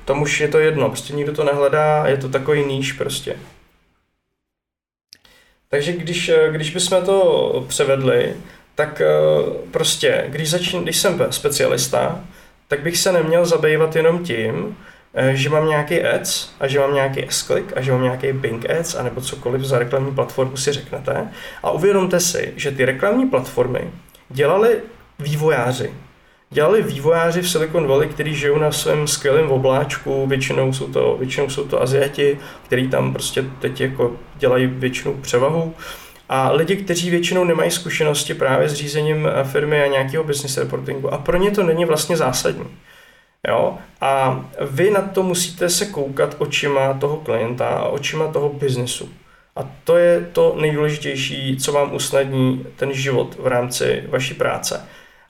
tam 0.04 0.22
už 0.22 0.40
je 0.40 0.48
to 0.48 0.58
jedno, 0.58 0.88
prostě 0.88 1.12
nikdo 1.12 1.32
to 1.32 1.44
nehledá 1.44 2.02
a 2.02 2.06
je 2.08 2.16
to 2.16 2.28
takový 2.28 2.64
níž 2.64 2.92
prostě. 2.92 3.36
Takže 5.68 5.92
když, 5.92 6.30
když 6.50 6.70
bychom 6.70 7.04
to 7.04 7.64
převedli, 7.68 8.34
tak 8.76 9.00
eh, 9.00 9.06
prostě, 9.70 10.24
když, 10.28 10.50
začín, 10.50 10.82
když 10.82 10.96
jsem 10.96 11.26
specialista, 11.30 12.24
tak 12.68 12.80
bych 12.80 12.98
se 12.98 13.12
neměl 13.12 13.46
zabývat 13.46 13.96
jenom 13.96 14.24
tím, 14.24 14.76
eh, 14.80 14.95
že 15.32 15.48
mám 15.48 15.68
nějaký 15.68 16.02
ads 16.02 16.50
a 16.60 16.66
že 16.66 16.78
mám 16.78 16.94
nějaký 16.94 17.26
s 17.28 17.50
a 17.76 17.80
že 17.80 17.92
mám 17.92 18.02
nějaký 18.02 18.32
Bing 18.32 18.70
ads 18.70 18.94
a 18.94 19.02
nebo 19.02 19.20
cokoliv 19.20 19.62
za 19.62 19.78
reklamní 19.78 20.14
platformu 20.14 20.56
si 20.56 20.72
řeknete. 20.72 21.28
A 21.62 21.70
uvědomte 21.70 22.20
si, 22.20 22.52
že 22.56 22.70
ty 22.70 22.84
reklamní 22.84 23.28
platformy 23.28 23.90
dělali 24.28 24.80
vývojáři. 25.18 25.90
Dělali 26.50 26.82
vývojáři 26.82 27.42
v 27.42 27.50
Silicon 27.50 27.86
Valley, 27.86 28.08
kteří 28.08 28.34
žijou 28.34 28.58
na 28.58 28.72
svém 28.72 29.06
skvělém 29.06 29.50
obláčku, 29.50 30.26
většinou 30.26 30.72
jsou 30.72 30.86
to, 30.86 31.16
většinou 31.18 31.48
jsou 31.48 31.64
to 31.64 31.82
Aziati, 31.82 32.38
kteří 32.64 32.88
tam 32.88 33.12
prostě 33.12 33.44
teď 33.60 33.80
jako 33.80 34.16
dělají 34.36 34.66
většinou 34.66 35.14
převahu. 35.14 35.74
A 36.28 36.52
lidi, 36.52 36.76
kteří 36.76 37.10
většinou 37.10 37.44
nemají 37.44 37.70
zkušenosti 37.70 38.34
právě 38.34 38.68
s 38.68 38.74
řízením 38.74 39.26
eh, 39.26 39.44
firmy 39.44 39.82
a 39.82 39.86
nějakého 39.86 40.24
business 40.24 40.56
reportingu. 40.56 41.14
A 41.14 41.18
pro 41.18 41.36
ně 41.36 41.50
to 41.50 41.62
není 41.62 41.84
vlastně 41.84 42.16
zásadní. 42.16 42.66
Jo? 43.48 43.78
A 44.00 44.44
vy 44.60 44.90
na 44.90 45.02
to 45.02 45.22
musíte 45.22 45.68
se 45.68 45.86
koukat 45.86 46.36
očima 46.38 46.94
toho 46.94 47.16
klienta 47.16 47.68
a 47.68 47.88
očima 47.88 48.28
toho 48.28 48.48
biznesu. 48.48 49.08
A 49.56 49.70
to 49.84 49.96
je 49.96 50.28
to 50.32 50.56
nejdůležitější, 50.60 51.56
co 51.56 51.72
vám 51.72 51.94
usnadní 51.94 52.66
ten 52.76 52.92
život 52.92 53.36
v 53.38 53.46
rámci 53.46 54.04
vaší 54.08 54.34
práce. 54.34 54.86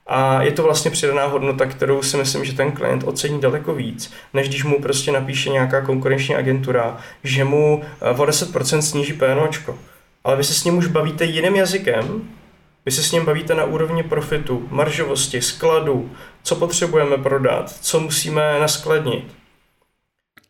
A 0.07 0.41
je 0.41 0.51
to 0.51 0.63
vlastně 0.63 0.91
přidaná 0.91 1.25
hodnota, 1.25 1.65
kterou 1.65 2.01
si 2.01 2.17
myslím, 2.17 2.45
že 2.45 2.53
ten 2.53 2.71
klient 2.71 3.03
ocení 3.03 3.41
daleko 3.41 3.73
víc, 3.73 4.13
než 4.33 4.49
když 4.49 4.63
mu 4.63 4.81
prostě 4.81 5.11
napíše 5.11 5.49
nějaká 5.49 5.81
konkurenční 5.81 6.35
agentura, 6.35 6.97
že 7.23 7.43
mu 7.43 7.83
eh, 8.01 8.09
o 8.09 8.25
10% 8.25 8.79
sníží 8.79 9.13
PNOčko. 9.13 9.77
Ale 10.23 10.35
vy 10.35 10.43
se 10.43 10.53
s 10.53 10.63
ním 10.63 10.77
už 10.77 10.87
bavíte 10.87 11.25
jiným 11.25 11.55
jazykem, 11.55 12.29
vy 12.87 12.91
se 12.91 13.03
s 13.03 13.11
ním 13.11 13.25
bavíte 13.25 13.55
na 13.55 13.63
úrovni 13.63 14.03
profitu, 14.03 14.67
maržovosti, 14.71 15.41
skladu, 15.41 16.11
co 16.43 16.55
potřebujeme 16.55 17.17
prodat, 17.17 17.75
co 17.81 17.99
musíme 17.99 18.59
naskladnit. 18.59 19.25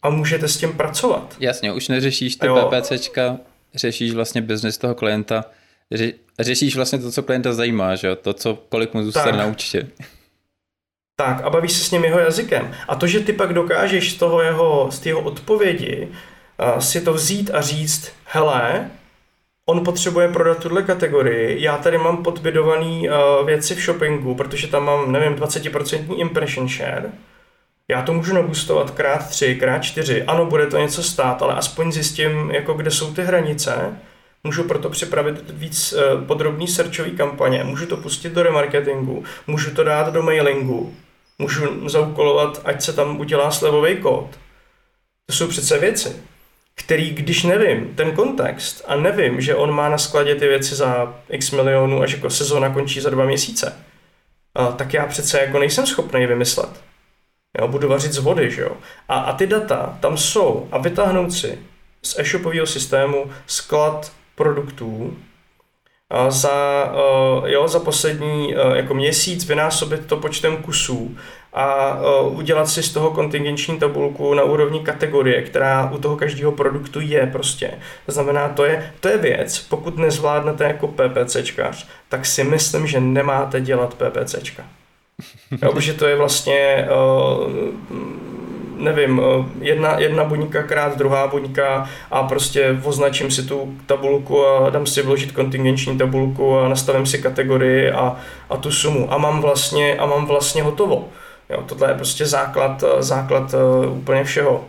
A 0.01 0.09
můžete 0.09 0.47
s 0.47 0.57
tím 0.57 0.77
pracovat. 0.77 1.35
Jasně, 1.39 1.73
už 1.73 1.87
neřešíš 1.87 2.35
ty 2.35 2.47
PPCčka, 2.47 3.37
řešíš 3.75 4.13
vlastně 4.13 4.41
biznis 4.41 4.77
toho 4.77 4.95
klienta, 4.95 5.45
ře, 5.91 6.11
řešíš 6.39 6.75
vlastně 6.75 6.99
to, 6.99 7.11
co 7.11 7.23
klienta 7.23 7.53
zajímá, 7.53 7.95
že? 7.95 8.15
to, 8.15 8.33
co, 8.33 8.55
kolik 8.69 8.93
mu 8.93 9.03
zůstane 9.03 9.37
na 9.37 9.45
účtě. 9.45 9.87
Tak 11.15 11.41
a 11.41 11.49
bavíš 11.49 11.71
se 11.71 11.83
s 11.83 11.91
ním 11.91 12.03
jeho 12.03 12.19
jazykem. 12.19 12.75
A 12.87 12.95
to, 12.95 13.07
že 13.07 13.19
ty 13.19 13.33
pak 13.33 13.53
dokážeš 13.53 14.11
z 14.11 14.15
toho 14.17 14.41
jeho, 14.41 14.89
z 14.91 15.05
jeho 15.05 15.21
odpovědi 15.21 16.07
uh, 16.07 16.79
si 16.79 17.01
to 17.01 17.13
vzít 17.13 17.51
a 17.53 17.61
říct, 17.61 18.11
hele, 18.25 18.91
on 19.69 19.83
potřebuje 19.83 20.27
prodat 20.27 20.59
tuhle 20.59 20.83
kategorii, 20.83 21.63
já 21.63 21.77
tady 21.77 21.97
mám 21.97 22.23
podbidovaný 22.23 23.09
uh, 23.09 23.45
věci 23.45 23.75
v 23.75 23.79
shoppingu, 23.79 24.35
protože 24.35 24.67
tam 24.67 24.85
mám, 24.85 25.11
nevím, 25.11 25.35
20% 25.35 26.19
impression 26.19 26.69
share, 26.69 27.11
já 27.87 28.01
to 28.01 28.13
můžu 28.13 28.33
nabustovat 28.33 28.91
krát 28.91 29.29
tři, 29.29 29.55
krát 29.55 29.79
čtyři, 29.79 30.23
ano, 30.23 30.45
bude 30.45 30.67
to 30.67 30.77
něco 30.77 31.03
stát, 31.03 31.41
ale 31.41 31.53
aspoň 31.53 31.91
zjistím, 31.91 32.51
jako 32.51 32.73
kde 32.73 32.91
jsou 32.91 33.13
ty 33.13 33.21
hranice, 33.21 33.99
můžu 34.43 34.63
proto 34.63 34.89
připravit 34.89 35.49
víc 35.49 35.93
uh, 35.93 36.23
podrobný 36.25 36.67
searchový 36.67 37.11
kampaně, 37.11 37.63
můžu 37.63 37.85
to 37.85 37.97
pustit 37.97 38.33
do 38.33 38.43
remarketingu, 38.43 39.23
můžu 39.47 39.71
to 39.71 39.83
dát 39.83 40.13
do 40.13 40.21
mailingu, 40.23 40.95
můžu 41.39 41.89
zaúkolovat, 41.89 42.61
ať 42.65 42.81
se 42.81 42.93
tam 42.93 43.19
udělá 43.19 43.51
slevový 43.51 43.97
kód. 43.97 44.29
To 45.25 45.33
jsou 45.33 45.47
přece 45.47 45.79
věci 45.79 46.15
který, 46.77 47.09
když 47.09 47.43
nevím 47.43 47.95
ten 47.95 48.11
kontext 48.11 48.85
a 48.87 48.95
nevím, 48.95 49.41
že 49.41 49.55
on 49.55 49.71
má 49.71 49.89
na 49.89 49.97
skladě 49.97 50.35
ty 50.35 50.47
věci 50.47 50.75
za 50.75 51.15
x 51.29 51.51
milionů 51.51 52.01
a 52.01 52.05
že 52.05 52.15
jako 52.15 52.29
sezóna 52.29 52.69
končí 52.69 53.01
za 53.01 53.09
dva 53.09 53.25
měsíce, 53.25 53.75
tak 54.75 54.93
já 54.93 55.05
přece 55.05 55.41
jako 55.41 55.59
nejsem 55.59 55.85
schopný 55.85 56.25
vymyslet. 56.25 56.69
Jo, 57.59 57.67
budu 57.67 57.87
vařit 57.87 58.13
z 58.13 58.17
vody, 58.17 58.51
že 58.51 58.61
jo. 58.61 58.71
A, 59.09 59.19
a 59.19 59.33
ty 59.33 59.47
data 59.47 59.97
tam 59.99 60.17
jsou 60.17 60.67
a 60.71 60.77
vytáhnout 60.77 61.33
si 61.33 61.59
z 62.03 62.19
e-shopového 62.19 62.65
systému 62.65 63.31
sklad 63.47 64.11
produktů 64.35 65.17
a 66.09 66.31
za, 66.31 66.91
jo, 67.45 67.67
za 67.67 67.79
poslední 67.79 68.55
jako 68.73 68.93
měsíc 68.93 69.45
vynásobit 69.45 70.05
to 70.05 70.17
počtem 70.17 70.57
kusů 70.57 71.17
a 71.57 71.99
udělat 72.21 72.69
si 72.69 72.83
z 72.83 72.93
toho 72.93 73.11
kontingenční 73.11 73.79
tabulku 73.79 74.33
na 74.33 74.43
úrovni 74.43 74.79
kategorie, 74.79 75.41
která 75.41 75.91
u 75.91 75.97
toho 75.97 76.15
každého 76.15 76.51
produktu 76.51 76.99
je 77.01 77.27
prostě. 77.31 77.71
To 78.05 78.11
znamená, 78.11 78.49
to 78.49 78.65
je, 78.65 78.93
to 78.99 79.07
je 79.07 79.17
věc, 79.17 79.59
pokud 79.59 79.97
nezvládnete 79.97 80.63
jako 80.63 80.87
PPCčkař, 80.87 81.87
tak 82.09 82.25
si 82.25 82.43
myslím, 82.43 82.87
že 82.87 82.99
nemáte 82.99 83.61
dělat 83.61 83.93
PPCčka. 83.93 84.63
Jo, 85.63 85.71
protože 85.73 85.93
to 85.93 86.05
je 86.05 86.15
vlastně, 86.15 86.87
nevím, 88.77 89.21
jedna, 89.61 89.99
jedna 89.99 90.23
buňka 90.23 90.63
krát 90.63 90.97
druhá 90.97 91.27
buňka 91.27 91.89
a 92.11 92.23
prostě 92.23 92.79
označím 92.83 93.31
si 93.31 93.43
tu 93.43 93.75
tabulku 93.85 94.45
a 94.45 94.69
dám 94.69 94.85
si 94.85 95.01
vložit 95.01 95.31
kontingenční 95.31 95.97
tabulku 95.97 96.57
a 96.57 96.69
nastavím 96.69 97.05
si 97.05 97.21
kategorii 97.21 97.91
a, 97.91 98.15
a 98.49 98.57
tu 98.57 98.71
sumu 98.71 99.13
a 99.13 99.17
mám 99.17 99.41
vlastně, 99.41 99.97
a 99.97 100.05
mám 100.05 100.25
vlastně 100.25 100.63
hotovo. 100.63 101.09
Jo, 101.49 101.63
tohle 101.67 101.91
je 101.91 101.95
prostě 101.95 102.25
základ, 102.25 102.83
základ 102.99 103.53
eh, 103.53 103.87
úplně 103.87 104.23
všeho. 104.23 104.65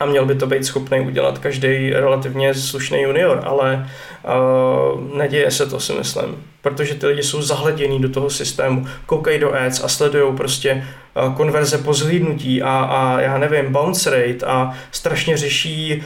A 0.00 0.06
měl 0.06 0.26
by 0.26 0.34
to 0.34 0.46
být 0.46 0.64
schopný 0.64 1.00
udělat 1.00 1.38
každý 1.38 1.90
relativně 1.90 2.54
slušný 2.54 3.02
junior, 3.02 3.42
ale 3.44 3.90
uh, 4.24 5.16
neděje 5.16 5.50
se 5.50 5.66
to, 5.66 5.80
si 5.80 5.92
myslím 5.92 6.53
protože 6.64 6.94
ty 6.94 7.06
lidi 7.06 7.22
jsou 7.22 7.42
zahledění 7.42 8.02
do 8.02 8.08
toho 8.08 8.30
systému, 8.30 8.86
koukají 9.06 9.38
do 9.38 9.54
ads 9.54 9.84
a 9.84 9.88
sledují 9.88 10.36
prostě 10.36 10.86
uh, 11.26 11.34
konverze 11.34 11.78
po 11.78 11.94
zhlídnutí 11.94 12.62
a, 12.62 12.70
a 12.70 13.20
já 13.20 13.38
nevím, 13.38 13.72
bounce 13.72 14.10
rate 14.10 14.46
a 14.46 14.76
strašně 14.90 15.36
řeší, 15.36 16.02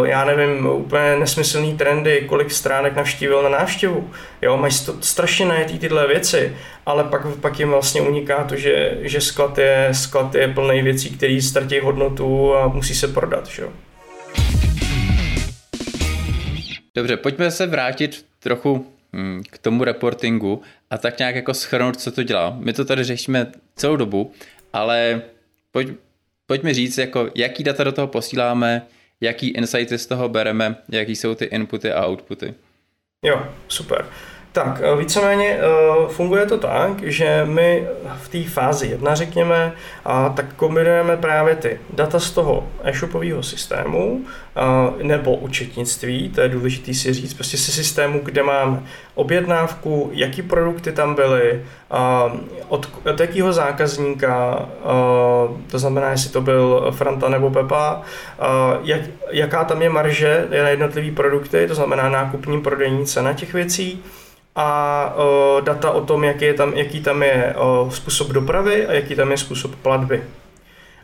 uh, 0.00 0.06
já 0.08 0.24
nevím, 0.24 0.66
úplně 0.66 1.16
nesmyslný 1.16 1.76
trendy, 1.76 2.24
kolik 2.28 2.50
stránek 2.50 2.96
navštívil 2.96 3.42
na 3.42 3.48
návštěvu. 3.48 4.10
Jo, 4.42 4.56
mají 4.56 4.72
st- 4.72 4.98
strašně 5.00 5.46
najetý 5.46 5.78
tyhle 5.78 6.06
věci, 6.06 6.56
ale 6.86 7.04
pak, 7.04 7.26
pak 7.40 7.58
jim 7.58 7.70
vlastně 7.70 8.00
uniká 8.00 8.44
to, 8.44 8.56
že, 8.56 8.98
že 9.00 9.20
sklad 9.20 9.58
je, 9.58 9.88
sklad 9.92 10.34
je 10.34 10.48
plný 10.48 10.82
věcí, 10.82 11.10
které 11.10 11.42
ztratí 11.42 11.80
hodnotu 11.80 12.54
a 12.54 12.68
musí 12.68 12.94
se 12.94 13.08
prodat. 13.08 13.46
Že? 13.46 13.62
Dobře, 16.94 17.16
pojďme 17.16 17.50
se 17.50 17.66
vrátit 17.66 18.24
trochu 18.42 18.97
k 19.50 19.58
tomu 19.58 19.84
reportingu 19.84 20.62
a 20.90 20.98
tak 20.98 21.18
nějak 21.18 21.34
jako 21.34 21.54
schrnout, 21.54 22.00
co 22.00 22.12
to 22.12 22.22
dělá. 22.22 22.56
My 22.58 22.72
to 22.72 22.84
tady 22.84 23.04
řešíme 23.04 23.52
celou 23.76 23.96
dobu, 23.96 24.32
ale 24.72 25.22
pojď, 25.72 25.88
pojďme 26.46 26.74
říct, 26.74 26.98
jako, 26.98 27.30
jaký 27.34 27.64
data 27.64 27.84
do 27.84 27.92
toho 27.92 28.06
posíláme, 28.06 28.86
jaký 29.20 29.48
insighty 29.48 29.98
z 29.98 30.06
toho 30.06 30.28
bereme, 30.28 30.76
jaký 30.88 31.16
jsou 31.16 31.34
ty 31.34 31.44
inputy 31.44 31.92
a 31.92 32.06
outputy. 32.06 32.54
Jo, 33.24 33.46
super. 33.68 34.06
Tak, 34.64 34.80
eh, 34.82 34.96
víceméně 34.96 35.58
eh, 35.60 35.62
funguje 36.08 36.46
to 36.46 36.58
tak, 36.58 37.02
že 37.02 37.42
my 37.44 37.86
v 38.16 38.28
té 38.28 38.50
fázi 38.50 38.86
jedna, 38.86 39.14
řekněme, 39.14 39.72
a 40.04 40.28
tak 40.28 40.54
kombinujeme 40.54 41.16
právě 41.16 41.56
ty 41.56 41.80
data 41.90 42.20
z 42.20 42.30
toho 42.30 42.68
e-shopového 42.82 43.42
systému 43.42 44.20
nebo 45.02 45.36
účetnictví, 45.36 46.28
to 46.28 46.40
je 46.40 46.48
důležité 46.48 46.94
si 46.94 47.12
říct, 47.12 47.34
prostě 47.34 47.56
si 47.56 47.72
systému, 47.72 48.20
kde 48.22 48.42
máme 48.42 48.82
objednávku, 49.14 50.10
jaký 50.12 50.42
produkty 50.42 50.92
tam 50.92 51.14
byly, 51.14 51.62
od, 52.68 52.88
od 53.10 53.20
jakého 53.20 53.52
zákazníka, 53.52 54.66
to 55.70 55.78
znamená, 55.78 56.10
jestli 56.10 56.30
to 56.30 56.40
byl 56.40 56.86
Franta 56.90 57.28
nebo 57.28 57.50
Pepa, 57.50 58.02
jak, 58.82 59.00
jaká 59.30 59.64
tam 59.64 59.82
je 59.82 59.90
marže 59.90 60.46
na 60.62 60.68
jednotlivé 60.68 61.16
produkty, 61.16 61.68
to 61.68 61.74
znamená 61.74 62.08
nákupní 62.08 62.60
prodejní 62.60 63.06
cena 63.06 63.32
těch 63.32 63.52
věcí, 63.52 64.04
a 64.58 65.14
uh, 65.16 65.64
data 65.64 65.90
o 65.90 66.04
tom, 66.04 66.24
jaký, 66.24 66.44
je 66.44 66.54
tam, 66.54 66.72
jaký 66.72 67.00
tam 67.00 67.22
je 67.22 67.54
uh, 67.82 67.90
způsob 67.90 68.28
dopravy 68.28 68.86
a 68.86 68.92
jaký 68.92 69.14
tam 69.14 69.30
je 69.30 69.36
způsob 69.36 69.74
platby. 69.74 70.22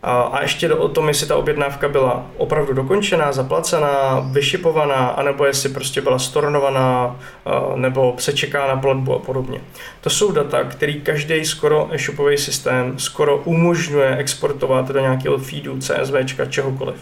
A, 0.03 0.43
ještě 0.43 0.75
o 0.75 0.89
tom, 0.89 1.09
jestli 1.09 1.27
ta 1.27 1.37
objednávka 1.37 1.89
byla 1.89 2.27
opravdu 2.37 2.73
dokončená, 2.73 3.33
zaplacená, 3.33 4.21
vyšipovaná, 4.33 5.09
anebo 5.09 5.47
jestli 5.47 5.69
prostě 5.69 6.01
byla 6.01 6.19
stornovaná, 6.19 7.17
nebo 7.75 8.15
se 8.19 8.33
čeká 8.33 8.67
na 8.67 8.77
platbu 8.77 9.15
a 9.15 9.19
podobně. 9.19 9.61
To 10.01 10.11
jsou 10.11 10.33
data, 10.33 10.65
který 10.65 11.01
každý 11.01 11.45
skoro 11.45 11.89
e-shopový 11.93 12.39
systém 12.39 12.99
skoro 12.99 13.37
umožňuje 13.37 14.17
exportovat 14.17 14.89
do 14.89 15.01
nějakého 15.01 15.39
feedu, 15.39 15.79
CSV, 15.79 16.15
čehokoliv. 16.49 16.97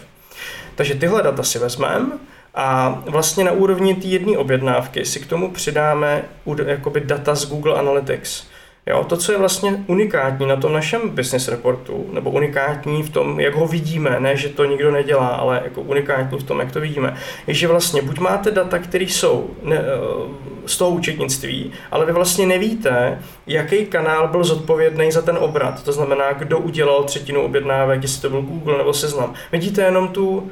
Takže 0.75 0.95
tyhle 0.95 1.23
data 1.23 1.43
si 1.43 1.59
vezmeme, 1.59 2.11
a 2.55 3.01
vlastně 3.05 3.43
na 3.43 3.51
úrovni 3.51 3.95
té 3.95 4.07
jedné 4.07 4.37
objednávky 4.37 5.05
si 5.05 5.19
k 5.19 5.27
tomu 5.27 5.51
přidáme 5.51 6.23
jakoby 6.65 7.01
data 7.01 7.35
z 7.35 7.49
Google 7.49 7.75
Analytics. 7.75 8.47
Jo, 8.85 9.03
to, 9.03 9.17
co 9.17 9.31
je 9.31 9.37
vlastně 9.37 9.83
unikátní 9.87 10.45
na 10.45 10.55
tom 10.55 10.73
našem 10.73 11.09
business 11.09 11.47
reportu, 11.47 12.09
nebo 12.11 12.31
unikátní 12.31 13.03
v 13.03 13.09
tom, 13.09 13.39
jak 13.39 13.55
ho 13.55 13.67
vidíme, 13.67 14.19
ne, 14.19 14.37
že 14.37 14.49
to 14.49 14.65
nikdo 14.65 14.91
nedělá, 14.91 15.27
ale 15.27 15.61
jako 15.63 15.81
unikátní 15.81 16.39
v 16.39 16.43
tom, 16.43 16.59
jak 16.59 16.71
to 16.71 16.79
vidíme, 16.79 17.15
je, 17.47 17.53
že 17.53 17.67
vlastně 17.67 18.01
buď 18.01 18.19
máte 18.19 18.51
data, 18.51 18.79
které 18.79 19.05
jsou 19.05 19.49
ne, 19.63 19.75
eh, 19.75 20.63
z 20.65 20.77
toho 20.77 20.91
účetnictví, 20.91 21.71
ale 21.91 22.05
vy 22.05 22.11
vlastně 22.11 22.45
nevíte, 22.45 23.19
jaký 23.47 23.85
kanál 23.85 24.27
byl 24.27 24.43
zodpovědný 24.43 25.11
za 25.11 25.21
ten 25.21 25.37
obrat. 25.37 25.83
To 25.83 25.91
znamená, 25.91 26.33
kdo 26.33 26.59
udělal 26.59 27.03
třetinu 27.03 27.41
objednávek, 27.41 28.01
jestli 28.01 28.21
to 28.21 28.29
byl 28.29 28.41
Google 28.41 28.77
nebo 28.77 28.93
Seznam. 28.93 29.33
Vidíte 29.51 29.81
jenom 29.81 30.07
tu 30.07 30.51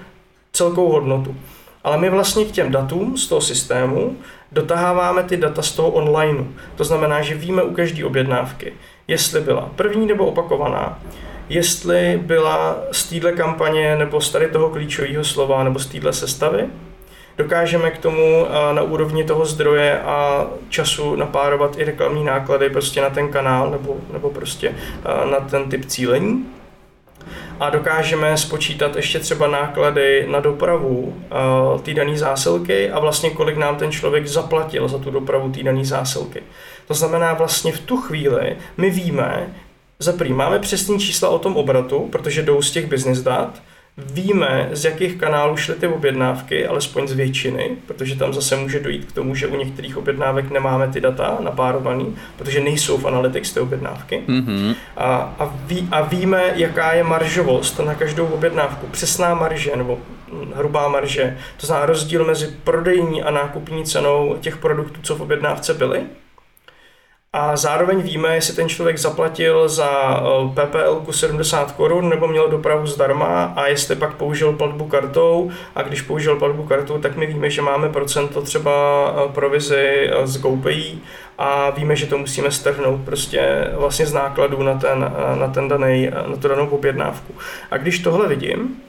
celkou 0.52 0.92
hodnotu. 0.92 1.36
Ale 1.84 1.98
my 1.98 2.10
vlastně 2.10 2.46
k 2.46 2.52
těm 2.52 2.72
datům 2.72 3.18
z 3.18 3.28
toho 3.28 3.42
systému 3.42 4.18
dotaháváme 4.52 5.24
ty 5.24 5.38
data 5.38 5.62
z 5.62 5.72
toho 5.72 5.90
online. 5.90 6.46
To 6.76 6.84
znamená, 6.84 7.22
že 7.22 7.36
víme 7.36 7.64
u 7.64 7.74
každé 7.74 8.06
objednávky, 8.06 8.74
jestli 9.08 9.42
byla 9.42 9.70
první 9.76 10.08
nebo 10.08 10.26
opakovaná, 10.26 11.00
jestli 11.50 12.20
byla 12.24 12.78
z 12.92 13.10
téhle 13.10 13.32
kampaně 13.32 13.96
nebo 13.96 14.22
z 14.22 14.32
tady 14.32 14.48
toho 14.48 14.70
klíčového 14.70 15.24
slova 15.24 15.64
nebo 15.64 15.80
z 15.80 15.86
téhle 15.86 16.14
sestavy. 16.14 16.66
Dokážeme 17.38 17.92
k 17.92 17.98
tomu 17.98 18.46
na 18.74 18.82
úrovni 18.82 19.24
toho 19.24 19.46
zdroje 19.46 20.00
a 20.00 20.48
času 20.70 21.16
napárovat 21.16 21.78
i 21.78 21.84
reklamní 21.84 22.24
náklady 22.24 22.70
prostě 22.70 23.02
na 23.02 23.10
ten 23.10 23.28
kanál 23.28 23.70
nebo, 23.70 23.98
nebo 24.14 24.30
prostě 24.30 24.76
na 25.32 25.40
ten 25.40 25.70
typ 25.70 25.86
cílení 25.86 26.46
a 27.60 27.70
dokážeme 27.70 28.38
spočítat 28.38 28.96
ještě 28.96 29.20
třeba 29.20 29.48
náklady 29.48 30.28
na 30.30 30.40
dopravu 30.40 30.98
uh, 31.74 31.82
té 31.82 31.94
dané 31.94 32.18
zásilky 32.18 32.92
a 32.92 33.00
vlastně 33.00 33.30
kolik 33.30 33.58
nám 33.58 33.76
ten 33.76 33.92
člověk 33.92 34.28
zaplatil 34.28 34.88
za 34.88 34.98
tu 34.98 35.12
dopravu 35.12 35.52
té 35.52 35.64
dané 35.64 35.86
zásilky. 35.86 36.44
To 36.88 36.94
znamená 36.94 37.34
vlastně 37.34 37.72
v 37.72 37.80
tu 37.80 37.98
chvíli 37.98 38.58
my 38.78 38.90
víme, 38.90 39.56
za 40.00 40.12
prý 40.14 40.34
máme 40.34 40.60
přesný 40.60 41.00
čísla 41.00 41.30
o 41.30 41.40
tom 41.40 41.58
obratu, 41.58 42.10
protože 42.12 42.42
jdou 42.42 42.62
z 42.62 42.72
těch 42.72 42.86
business 42.86 43.22
dat, 43.22 43.62
Víme, 44.06 44.70
z 44.72 44.86
jakých 44.86 45.16
kanálů 45.16 45.58
šly 45.58 45.76
ty 45.76 45.88
objednávky, 45.88 46.68
alespoň 46.68 47.08
z 47.08 47.14
většiny, 47.14 47.78
protože 47.88 48.16
tam 48.16 48.34
zase 48.34 48.56
může 48.56 48.80
dojít 48.80 49.06
k 49.06 49.12
tomu, 49.12 49.36
že 49.36 49.48
u 49.48 49.56
některých 49.56 49.98
objednávek 49.98 50.52
nemáme 50.52 50.88
ty 50.88 51.02
data 51.02 51.38
napárovaný, 51.40 52.16
protože 52.38 52.60
nejsou 52.60 52.98
v 52.98 53.06
Analytics 53.06 53.54
ty 53.54 53.60
objednávky. 53.60 54.24
Mm-hmm. 54.28 54.76
A, 54.98 55.36
a, 55.40 55.54
ví, 55.66 55.88
a 55.92 56.02
víme, 56.02 56.44
jaká 56.56 56.94
je 56.94 57.04
maržovost 57.04 57.80
na 57.80 57.96
každou 57.96 58.26
objednávku. 58.26 58.88
Přesná 58.88 59.36
marže 59.36 59.72
nebo 59.76 60.00
hrubá 60.56 60.88
marže, 60.88 61.38
to 61.58 61.68
znamená 61.68 61.86
rozdíl 61.86 62.26
mezi 62.26 62.48
prodejní 62.64 63.24
a 63.24 63.32
nákupní 63.32 63.84
cenou 63.84 64.38
těch 64.42 64.58
produktů, 64.58 65.00
co 65.04 65.16
v 65.16 65.22
objednávce 65.22 65.74
byly 65.74 66.02
a 67.34 67.56
zároveň 67.56 68.02
víme, 68.02 68.36
jestli 68.36 68.56
ten 68.56 68.70
člověk 68.70 68.98
zaplatil 68.98 69.70
za 69.70 70.22
eh, 70.56 70.66
PPL 70.66 71.12
70 71.12 71.72
korun 71.72 72.10
nebo 72.10 72.28
měl 72.28 72.50
dopravu 72.50 72.88
zdarma 72.88 73.54
a 73.56 73.68
jestli 73.68 73.96
pak 73.96 74.14
použil 74.14 74.54
platbu 74.54 74.86
kartou 74.86 75.52
a 75.76 75.82
když 75.82 76.02
použil 76.02 76.36
platbu 76.36 76.64
kartou, 76.64 76.98
tak 76.98 77.16
my 77.16 77.26
víme, 77.26 77.50
že 77.50 77.62
máme 77.62 77.90
procento 77.90 78.42
třeba 78.42 78.72
eh, 79.16 79.34
provizi 79.34 80.10
eh, 80.12 80.28
z 80.28 80.38
GoPay 80.38 80.98
a 81.38 81.70
víme, 81.70 81.96
že 81.96 82.06
to 82.06 82.18
musíme 82.18 82.52
strhnout 82.52 83.02
prostě 83.06 83.68
vlastně 83.74 84.06
z 84.06 84.14
nákladů 84.14 84.64
na, 84.64 84.78
ten, 84.78 85.12
na, 85.40 85.48
ten 85.48 85.68
daný, 85.68 86.10
na 86.28 86.38
tu 86.38 86.48
danou 86.48 86.68
objednávku. 86.68 87.34
A 87.72 87.78
když 87.78 88.00
tohle 88.00 88.28
vidím, 88.28 88.82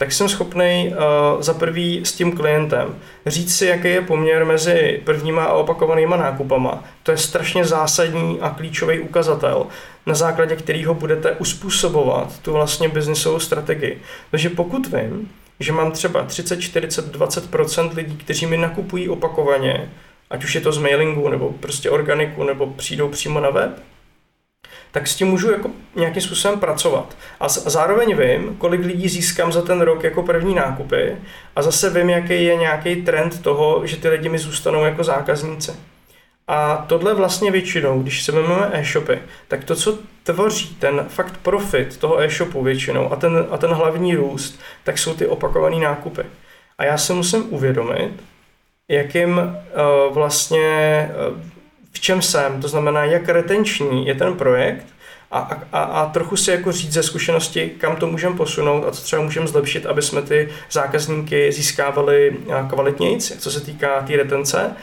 tak 0.00 0.12
jsem 0.12 0.28
schopný 0.28 0.94
uh, 0.94 1.42
za 1.42 1.54
prvý 1.54 2.00
s 2.04 2.12
tím 2.12 2.32
klientem 2.32 2.98
říct 3.26 3.56
si, 3.56 3.66
jaký 3.66 3.88
je 3.88 4.02
poměr 4.02 4.44
mezi 4.44 5.00
prvníma 5.04 5.44
a 5.44 5.52
opakovanýma 5.52 6.16
nákupama. 6.16 6.84
To 7.02 7.10
je 7.10 7.18
strašně 7.18 7.64
zásadní 7.64 8.40
a 8.40 8.50
klíčový 8.50 9.00
ukazatel, 9.00 9.66
na 10.06 10.14
základě 10.14 10.56
kterého 10.56 10.94
budete 10.94 11.32
uspůsobovat 11.32 12.38
tu 12.38 12.52
vlastně 12.52 12.88
biznisovou 12.88 13.40
strategii. 13.40 14.02
Takže 14.30 14.50
pokud 14.50 14.86
vím, 14.86 15.30
že 15.60 15.72
mám 15.72 15.92
třeba 15.92 16.22
30, 16.24 16.60
40, 16.60 17.16
20% 17.16 17.94
lidí, 17.94 18.16
kteří 18.16 18.46
mi 18.46 18.56
nakupují 18.56 19.08
opakovaně, 19.08 19.90
ať 20.30 20.44
už 20.44 20.54
je 20.54 20.60
to 20.60 20.72
z 20.72 20.78
mailingu, 20.78 21.28
nebo 21.28 21.52
prostě 21.52 21.90
organiku, 21.90 22.44
nebo 22.44 22.66
přijdou 22.66 23.08
přímo 23.08 23.40
na 23.40 23.50
web, 23.50 23.82
tak 24.92 25.06
s 25.06 25.16
tím 25.16 25.28
můžu 25.28 25.50
jako 25.50 25.70
nějakým 25.94 26.22
způsobem 26.22 26.60
pracovat. 26.60 27.16
A 27.40 27.48
zároveň 27.48 28.16
vím, 28.16 28.56
kolik 28.56 28.80
lidí 28.80 29.08
získám 29.08 29.52
za 29.52 29.62
ten 29.62 29.80
rok 29.80 30.04
jako 30.04 30.22
první 30.22 30.54
nákupy 30.54 31.16
a 31.56 31.62
zase 31.62 31.90
vím, 31.90 32.10
jaký 32.10 32.44
je 32.44 32.56
nějaký 32.56 33.02
trend 33.02 33.42
toho, 33.42 33.86
že 33.86 33.96
ty 33.96 34.08
lidi 34.08 34.28
mi 34.28 34.38
zůstanou 34.38 34.84
jako 34.84 35.04
zákazníci. 35.04 35.72
A 36.48 36.84
tohle 36.88 37.14
vlastně 37.14 37.50
většinou, 37.50 38.02
když 38.02 38.22
se 38.22 38.32
vezmeme 38.32 38.70
e-shopy, 38.72 39.18
tak 39.48 39.64
to, 39.64 39.76
co 39.76 39.98
tvoří 40.22 40.74
ten 40.74 41.04
fakt 41.08 41.36
profit 41.36 41.96
toho 41.96 42.20
e-shopu 42.20 42.62
většinou 42.62 43.12
a 43.12 43.16
ten, 43.16 43.46
a 43.50 43.56
ten 43.56 43.70
hlavní 43.70 44.14
růst, 44.14 44.60
tak 44.84 44.98
jsou 44.98 45.14
ty 45.14 45.26
opakované 45.26 45.76
nákupy. 45.76 46.22
A 46.78 46.84
já 46.84 46.98
se 46.98 47.12
musím 47.12 47.54
uvědomit, 47.54 48.12
jakým 48.88 49.38
uh, 49.38 50.14
vlastně 50.14 51.10
uh, 51.32 51.38
v 51.92 52.00
čem 52.00 52.22
jsem, 52.22 52.60
to 52.60 52.68
znamená, 52.68 53.04
jak 53.04 53.28
retenční 53.28 54.06
je 54.06 54.14
ten 54.14 54.34
projekt 54.34 54.86
a, 55.30 55.38
a, 55.72 55.82
a 55.82 56.06
trochu 56.06 56.36
si 56.36 56.50
jako 56.50 56.72
říct 56.72 56.92
ze 56.92 57.02
zkušenosti, 57.02 57.70
kam 57.70 57.96
to 57.96 58.06
můžeme 58.06 58.36
posunout 58.36 58.84
a 58.84 58.90
co 58.90 59.02
třeba 59.02 59.22
můžeme 59.22 59.46
zlepšit, 59.46 59.86
aby 59.86 60.02
jsme 60.02 60.22
ty 60.22 60.48
zákazníky 60.70 61.52
získávali 61.52 62.36
kvalitněji, 62.68 63.18
co 63.20 63.50
se 63.50 63.60
týká 63.60 64.00
té 64.00 64.06
tý 64.06 64.16
retence. 64.16 64.76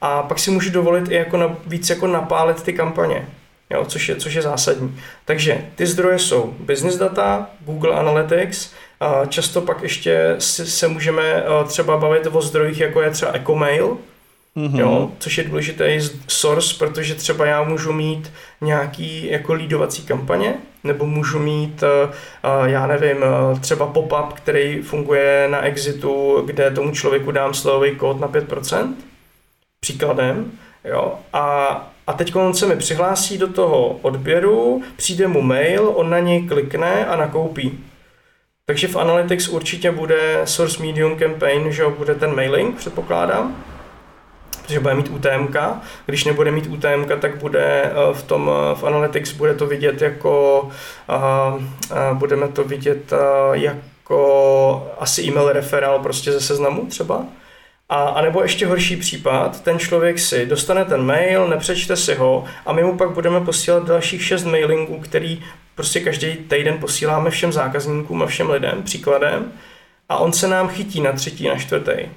A 0.00 0.22
pak 0.22 0.38
si 0.38 0.50
můžu 0.50 0.70
dovolit 0.70 1.10
i 1.10 1.14
jako 1.14 1.36
na, 1.36 1.56
víc 1.66 1.90
jako 1.90 2.06
napálit 2.06 2.62
ty 2.62 2.72
kampaně, 2.72 3.28
jo, 3.70 3.84
což, 3.84 4.08
je, 4.08 4.16
což 4.16 4.34
je 4.34 4.42
zásadní. 4.42 5.00
Takže 5.24 5.64
ty 5.74 5.86
zdroje 5.86 6.18
jsou 6.18 6.54
business 6.58 6.96
data, 6.96 7.50
Google 7.60 7.94
Analytics, 7.94 8.72
často 9.28 9.60
pak 9.60 9.82
ještě 9.82 10.34
se 10.38 10.88
můžeme 10.88 11.44
třeba 11.66 11.96
bavit 11.96 12.26
o 12.32 12.42
zdrojích, 12.42 12.80
jako 12.80 13.02
je 13.02 13.10
třeba 13.10 13.32
Ecomail, 13.32 13.98
Mm-hmm. 14.56 14.78
Jo, 14.78 15.10
což 15.18 15.38
je 15.38 15.44
důležitý 15.44 15.84
source, 16.28 16.74
protože 16.78 17.14
třeba 17.14 17.46
já 17.46 17.62
můžu 17.62 17.92
mít 17.92 18.32
nějaký 18.60 19.30
jako 19.30 19.52
lídovací 19.52 20.02
kampaně, 20.02 20.54
nebo 20.84 21.06
můžu 21.06 21.38
mít, 21.38 21.82
uh, 21.82 22.64
já 22.64 22.86
nevím, 22.86 23.16
uh, 23.16 23.58
třeba 23.60 23.86
pop-up, 23.86 24.32
který 24.32 24.82
funguje 24.82 25.48
na 25.50 25.60
exitu, 25.64 26.42
kde 26.46 26.70
tomu 26.70 26.90
člověku 26.92 27.30
dám 27.30 27.54
slovový 27.54 27.96
kód 27.96 28.20
na 28.20 28.28
5%, 28.28 28.94
příkladem, 29.80 30.52
jo, 30.84 31.14
a, 31.32 31.92
a 32.06 32.12
teď 32.12 32.36
on 32.36 32.54
se 32.54 32.66
mi 32.66 32.76
přihlásí 32.76 33.38
do 33.38 33.52
toho 33.52 33.98
odběru, 34.02 34.82
přijde 34.96 35.26
mu 35.28 35.42
mail, 35.42 35.92
on 35.94 36.10
na 36.10 36.18
něj 36.18 36.42
klikne 36.42 37.06
a 37.06 37.16
nakoupí. 37.16 37.84
Takže 38.66 38.88
v 38.88 38.96
Analytics 38.96 39.48
určitě 39.48 39.90
bude 39.90 40.40
Source 40.44 40.82
Medium 40.82 41.18
Campaign, 41.18 41.72
že 41.72 41.84
bude 41.88 42.14
ten 42.14 42.34
mailing, 42.36 42.76
předpokládám 42.76 43.64
protože 44.70 44.80
bude 44.80 44.94
mít 44.94 45.08
UTM. 45.08 45.54
Když 46.06 46.24
nebude 46.24 46.50
mít 46.50 46.66
UTM, 46.66 47.20
tak 47.20 47.36
bude 47.36 47.82
eh, 47.84 47.92
v 48.12 48.22
tom 48.22 48.50
eh, 48.50 48.74
v 48.74 48.84
Analytics 48.84 49.32
bude 49.32 49.54
to 49.54 49.66
vidět 49.66 50.02
jako 50.02 50.62
uh, 51.08 52.18
budeme 52.18 52.48
to 52.48 52.64
vidět 52.64 53.12
jako 53.54 54.92
asi 54.98 55.22
e-mail 55.22 55.52
referál 55.52 55.98
prostě 55.98 56.32
ze 56.32 56.40
seznamu 56.40 56.86
třeba. 56.86 57.24
A, 57.88 57.96
a 57.96 58.22
nebo 58.22 58.42
ještě 58.42 58.66
horší 58.66 58.96
případ, 58.96 59.62
ten 59.62 59.78
člověk 59.78 60.18
si 60.18 60.46
dostane 60.46 60.84
ten 60.84 61.02
mail, 61.02 61.48
nepřečte 61.48 61.96
si 61.96 62.14
ho 62.14 62.44
a 62.66 62.72
my 62.72 62.82
mu 62.82 62.96
pak 62.96 63.10
budeme 63.10 63.40
posílat 63.40 63.86
dalších 63.86 64.24
šest 64.24 64.44
mailingů, 64.44 65.00
který 65.00 65.42
prostě 65.74 66.00
každý 66.00 66.36
týden 66.36 66.78
posíláme 66.78 67.30
všem 67.30 67.52
zákazníkům 67.52 68.22
a 68.22 68.26
všem 68.26 68.50
lidem, 68.50 68.82
příkladem, 68.82 69.52
a 70.08 70.16
on 70.16 70.32
se 70.32 70.48
nám 70.48 70.68
chytí 70.68 71.00
na 71.00 71.12
třetí, 71.12 71.48
na 71.48 71.56
čtvrtý. 71.58 72.08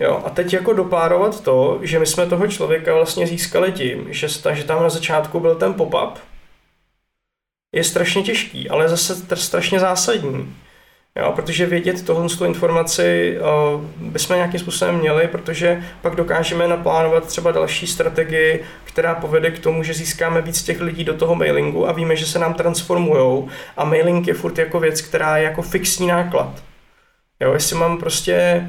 Jo, 0.00 0.22
a 0.24 0.30
teď 0.30 0.52
jako 0.52 0.72
dopárovat 0.72 1.40
to, 1.40 1.78
že 1.82 1.98
my 1.98 2.06
jsme 2.06 2.26
toho 2.26 2.46
člověka 2.46 2.94
vlastně 2.94 3.26
získali 3.26 3.72
tím, 3.72 4.06
že, 4.10 4.28
že 4.52 4.64
tam 4.64 4.82
na 4.82 4.88
začátku 4.88 5.40
byl 5.40 5.54
ten 5.54 5.74
pop-up, 5.74 6.12
je 7.72 7.84
strašně 7.84 8.22
těžký, 8.22 8.68
ale 8.68 8.88
zase 8.88 9.36
strašně 9.36 9.80
zásadní. 9.80 10.54
Jo, 11.16 11.32
protože 11.36 11.66
vědět 11.66 12.06
tohle 12.06 12.28
tu 12.28 12.44
informaci 12.44 13.38
uh, 13.74 13.84
bychom 14.10 14.36
nějakým 14.36 14.60
způsobem 14.60 14.98
měli, 14.98 15.28
protože 15.28 15.84
pak 16.02 16.16
dokážeme 16.16 16.68
naplánovat 16.68 17.26
třeba 17.26 17.52
další 17.52 17.86
strategii, 17.86 18.64
která 18.84 19.14
povede 19.14 19.50
k 19.50 19.58
tomu, 19.58 19.82
že 19.82 19.94
získáme 19.94 20.42
víc 20.42 20.62
těch 20.62 20.80
lidí 20.80 21.04
do 21.04 21.14
toho 21.14 21.34
mailingu 21.34 21.88
a 21.88 21.92
víme, 21.92 22.16
že 22.16 22.26
se 22.26 22.38
nám 22.38 22.54
transformují 22.54 23.50
a 23.76 23.84
mailing 23.84 24.26
je 24.26 24.34
furt 24.34 24.58
jako 24.58 24.80
věc, 24.80 25.00
která 25.00 25.36
je 25.36 25.44
jako 25.44 25.62
fixní 25.62 26.06
náklad. 26.06 26.62
Jo, 27.40 27.52
jestli 27.52 27.76
mám 27.76 27.98
prostě 27.98 28.68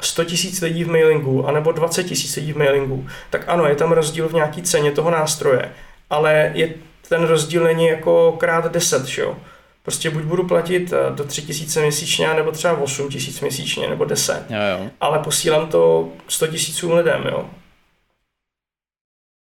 100 0.00 0.24
tisíc 0.24 0.60
lidí 0.60 0.84
v 0.84 0.90
mailingu, 0.90 1.46
anebo 1.48 1.72
20 1.72 2.04
tisíc 2.04 2.36
lidí 2.36 2.52
v 2.52 2.56
mailingu, 2.56 3.06
tak 3.30 3.44
ano, 3.46 3.66
je 3.66 3.74
tam 3.74 3.92
rozdíl 3.92 4.28
v 4.28 4.32
nějaký 4.32 4.62
ceně 4.62 4.92
toho 4.92 5.10
nástroje, 5.10 5.72
ale 6.10 6.50
je, 6.54 6.74
ten 7.08 7.22
rozdíl 7.22 7.64
není 7.64 7.86
jako 7.86 8.32
krát 8.32 8.72
10, 8.72 9.04
že 9.04 9.22
jo? 9.22 9.36
Prostě 9.82 10.10
buď 10.10 10.22
budu 10.22 10.46
platit 10.48 10.92
eh, 10.92 11.14
do 11.14 11.24
3 11.24 11.42
tisíce 11.42 11.80
měsíčně, 11.80 12.34
nebo 12.34 12.52
třeba 12.52 12.78
8 12.78 13.08
tisíc 13.08 13.40
měsíčně, 13.40 13.88
nebo 13.88 14.04
10. 14.04 14.44
Jo, 14.50 14.58
jo. 14.78 14.90
Ale 15.00 15.18
posílám 15.18 15.68
to 15.68 16.12
100 16.28 16.46
tisícům 16.46 16.92
lidem, 16.92 17.22
jo? 17.26 17.50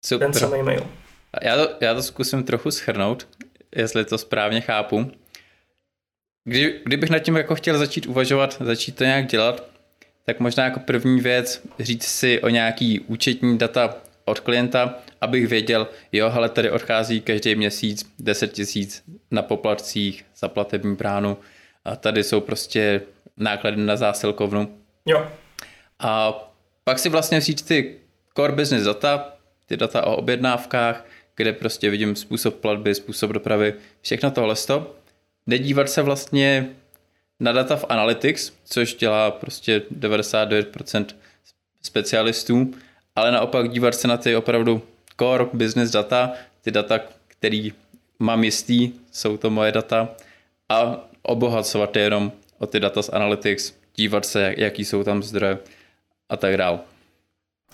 Super. 0.06 0.32
Ten 0.32 0.40
samý 0.40 0.64
mail. 0.64 0.88
Já 1.42 1.56
to, 1.58 1.70
já 1.82 1.94
to 1.94 2.04
zkusím 2.04 2.44
trochu 2.44 2.72
schrnout, 2.72 3.28
jestli 3.76 4.06
to 4.06 4.18
správně 4.18 4.62
chápu. 4.62 5.12
Kdy, 6.46 6.82
kdybych 6.86 7.10
nad 7.10 7.20
tím 7.20 7.36
jako 7.36 7.56
chtěl 7.56 7.78
začít 7.78 8.06
uvažovat, 8.06 8.58
začít 8.60 8.96
to 8.96 9.04
nějak 9.04 9.28
dělat, 9.28 9.73
tak 10.26 10.40
možná 10.40 10.64
jako 10.64 10.80
první 10.80 11.22
věc 11.22 11.62
říct 11.80 12.06
si 12.06 12.42
o 12.42 12.50
nějaký 12.50 13.00
účetní 13.00 13.58
data 13.58 13.96
od 14.26 14.40
klienta, 14.40 14.96
abych 15.22 15.48
věděl, 15.48 15.88
jo, 16.12 16.32
ale 16.34 16.50
tady 16.50 16.72
odchází 16.72 17.22
každý 17.22 17.56
měsíc 17.56 18.14
10 18.20 18.52
tisíc 18.52 19.04
na 19.32 19.42
poplatcích 19.42 20.26
za 20.38 20.48
platební 20.48 20.96
bránu 20.96 21.38
a 21.86 21.96
tady 21.96 22.24
jsou 22.24 22.42
prostě 22.42 23.02
náklady 23.38 23.78
na 23.78 23.96
zásilkovnu. 23.96 24.78
Jo. 25.06 25.32
A 26.00 26.34
pak 26.84 27.00
si 27.00 27.10
vlastně 27.10 27.40
vzít 27.40 27.66
ty 27.66 27.96
core 28.36 28.54
business 28.54 28.86
data, 28.86 29.34
ty 29.66 29.78
data 29.78 30.08
o 30.08 30.16
objednávkách, 30.16 31.06
kde 31.36 31.54
prostě 31.54 31.90
vidím 31.90 32.16
způsob 32.16 32.56
platby, 32.56 32.96
způsob 32.96 33.32
dopravy, 33.32 33.74
všechno 34.02 34.32
tohle 34.32 34.56
stop. 34.56 34.96
Nedívat 35.48 35.90
se 35.90 36.02
vlastně 36.02 36.70
na 37.40 37.52
data 37.52 37.76
v 37.76 37.86
Analytics, 37.90 38.52
což 38.66 38.96
dělá 38.96 39.32
prostě 39.32 39.82
99% 40.00 41.06
specialistů, 41.82 42.74
ale 43.16 43.32
naopak 43.32 43.70
dívat 43.70 43.96
se 43.96 44.08
na 44.08 44.18
ty 44.18 44.36
opravdu 44.36 44.82
core 45.20 45.46
business 45.54 45.92
data, 45.92 46.32
ty 46.62 46.72
data, 46.72 47.00
který 47.28 47.74
mám 48.20 48.44
jistý, 48.44 48.92
jsou 49.12 49.38
to 49.38 49.50
moje 49.50 49.72
data 49.72 50.10
a 50.70 51.00
obohacovat 51.22 51.96
je 51.96 52.02
jenom 52.02 52.32
o 52.60 52.68
ty 52.68 52.80
data 52.80 53.02
z 53.02 53.10
Analytics, 53.10 53.74
dívat 53.96 54.26
se, 54.26 54.54
jaký 54.58 54.86
jsou 54.86 55.04
tam 55.04 55.24
zdroje 55.24 55.58
a 56.30 56.38
tak 56.38 56.58
dále. 56.58 56.80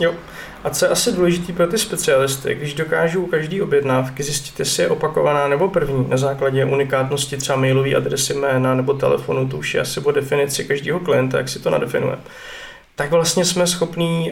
Jo. 0.01 0.15
A 0.63 0.69
co 0.69 0.85
je 0.85 0.91
asi 0.91 1.11
důležité 1.11 1.53
pro 1.53 1.67
ty 1.67 1.77
specialisty, 1.77 2.55
když 2.55 2.73
dokážou 2.73 3.25
každý 3.25 3.61
objednávky 3.61 4.23
zjistit, 4.23 4.59
jestli 4.59 4.83
je 4.83 4.89
opakovaná 4.89 5.47
nebo 5.47 5.69
první 5.69 6.09
na 6.09 6.17
základě 6.17 6.65
unikátnosti 6.65 7.37
třeba 7.37 7.57
mailové 7.57 7.95
adresy 7.95 8.33
jména 8.33 8.75
nebo 8.75 8.93
telefonu, 8.93 9.47
to 9.47 9.57
už 9.57 9.73
je 9.73 9.81
asi 9.81 10.01
po 10.01 10.11
definici 10.11 10.65
každého 10.65 10.99
klienta, 10.99 11.37
jak 11.37 11.49
si 11.49 11.59
to 11.59 11.69
nadefinuje 11.69 12.17
tak 12.99 13.11
vlastně 13.11 13.45
jsme 13.45 13.67
schopní 13.67 14.31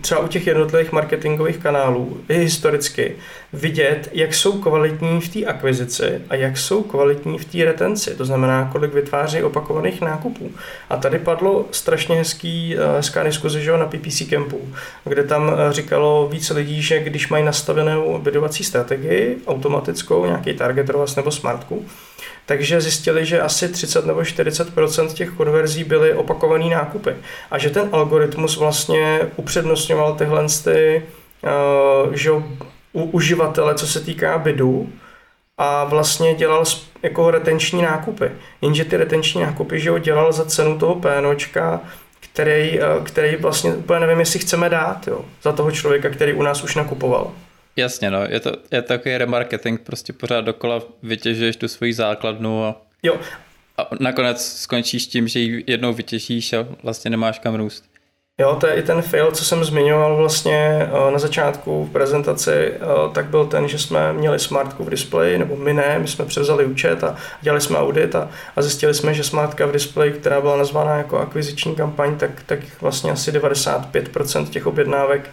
třeba 0.00 0.20
u 0.20 0.28
těch 0.28 0.46
jednotlivých 0.46 0.92
marketingových 0.92 1.58
kanálů 1.58 2.20
i 2.28 2.34
historicky 2.34 3.16
vidět, 3.52 4.08
jak 4.12 4.34
jsou 4.34 4.52
kvalitní 4.52 5.20
v 5.20 5.28
té 5.28 5.44
akvizici 5.44 6.20
a 6.30 6.34
jak 6.34 6.58
jsou 6.58 6.82
kvalitní 6.82 7.38
v 7.38 7.44
té 7.44 7.64
retenci. 7.64 8.14
To 8.16 8.24
znamená, 8.24 8.68
kolik 8.72 8.94
vytváří 8.94 9.42
opakovaných 9.42 10.00
nákupů. 10.00 10.50
A 10.90 10.96
tady 10.96 11.18
padlo 11.18 11.64
strašně 11.70 12.16
hezký, 12.16 12.76
hezká 12.96 13.22
diskuze 13.22 13.60
že, 13.60 13.76
na 13.76 13.86
PPC 13.86 14.22
Campu, 14.30 14.60
kde 15.04 15.24
tam 15.24 15.50
říkalo 15.70 16.28
víc 16.28 16.50
lidí, 16.50 16.82
že 16.82 17.00
když 17.00 17.28
mají 17.28 17.44
nastavenou 17.44 18.18
bydovací 18.18 18.64
strategii, 18.64 19.38
automatickou, 19.46 20.26
nějaký 20.26 20.54
target 20.54 20.90
nebo 21.16 21.30
smartku, 21.30 21.86
takže 22.46 22.80
zjistili, 22.80 23.26
že 23.26 23.40
asi 23.40 23.68
30 23.68 24.06
nebo 24.06 24.20
40% 24.20 25.12
těch 25.12 25.30
konverzí 25.30 25.84
byly 25.84 26.14
opakované 26.14 26.64
nákupy. 26.64 27.16
A 27.50 27.58
že 27.58 27.70
ten 27.70 27.88
algoritmus 27.92 28.56
vlastně 28.56 29.20
upřednostňoval 29.36 30.14
tyhle 30.14 30.46
ty, 30.64 31.02
uh, 32.06 32.12
že 32.14 32.30
u 32.92 33.02
uživatele, 33.02 33.74
co 33.74 33.86
se 33.86 34.00
týká 34.00 34.38
bidu, 34.38 34.92
a 35.58 35.84
vlastně 35.84 36.34
dělal 36.34 36.64
jako 37.02 37.30
retenční 37.30 37.82
nákupy. 37.82 38.30
Jenže 38.60 38.84
ty 38.84 38.96
retenční 38.96 39.42
nákupy, 39.42 39.80
že 39.80 39.90
ho 39.90 39.98
dělal 39.98 40.32
za 40.32 40.44
cenu 40.44 40.78
toho 40.78 40.94
PNOčka, 40.94 41.80
který, 42.20 42.80
eh, 42.80 42.84
který 43.02 43.36
vlastně 43.36 43.74
úplně 43.74 44.00
nevím, 44.00 44.20
jestli 44.20 44.38
chceme 44.38 44.68
dát 44.68 45.08
jo, 45.08 45.24
za 45.42 45.52
toho 45.52 45.70
člověka, 45.70 46.10
který 46.10 46.32
u 46.32 46.42
nás 46.42 46.64
už 46.64 46.74
nakupoval. 46.74 47.30
Jasně, 47.76 48.10
no, 48.10 48.24
je 48.28 48.40
to, 48.40 48.52
je 48.70 48.82
to 48.82 48.88
takový 48.88 49.16
remarketing, 49.16 49.80
prostě 49.80 50.12
pořád 50.12 50.40
dokola 50.40 50.82
vytěžuješ 51.02 51.56
tu 51.56 51.68
svoji 51.68 51.92
základnu 51.92 52.64
a, 52.64 52.82
jo. 53.02 53.20
a 53.78 53.88
nakonec 54.00 54.46
skončíš 54.46 55.06
tím, 55.06 55.28
že 55.28 55.40
ji 55.40 55.64
jednou 55.66 55.92
vytěžíš 55.92 56.52
a 56.52 56.68
vlastně 56.82 57.10
nemáš 57.10 57.38
kam 57.38 57.54
růst. 57.54 57.91
Jo, 58.42 58.56
to 58.60 58.66
je 58.66 58.74
i 58.74 58.82
ten 58.82 59.02
fail, 59.02 59.30
co 59.30 59.44
jsem 59.44 59.64
zmiňoval 59.64 60.16
vlastně 60.16 60.56
eh, 60.82 61.10
na 61.10 61.18
začátku 61.18 61.84
v 61.84 61.92
prezentaci, 61.92 62.50
eh, 62.52 62.78
tak 63.12 63.26
byl 63.26 63.46
ten, 63.46 63.68
že 63.68 63.78
jsme 63.78 64.12
měli 64.12 64.38
smartku 64.38 64.84
v 64.84 64.90
displeji, 64.90 65.38
nebo 65.38 65.56
my 65.56 65.72
ne, 65.72 65.98
my 65.98 66.08
jsme 66.08 66.24
převzali 66.24 66.64
účet 66.64 67.04
a 67.04 67.16
dělali 67.40 67.60
jsme 67.60 67.78
audit 67.78 68.14
a, 68.14 68.28
a 68.56 68.62
zjistili 68.62 68.94
jsme, 68.94 69.14
že 69.14 69.24
smartka 69.24 69.66
v 69.66 69.72
displeji, 69.72 70.12
která 70.12 70.40
byla 70.40 70.56
nazvána 70.56 70.96
jako 70.96 71.18
akviziční 71.18 71.74
kampaň, 71.74 72.16
tak, 72.16 72.30
tak 72.46 72.58
vlastně 72.80 73.12
asi 73.12 73.32
95% 73.32 74.48
těch 74.48 74.66
objednávek, 74.66 75.30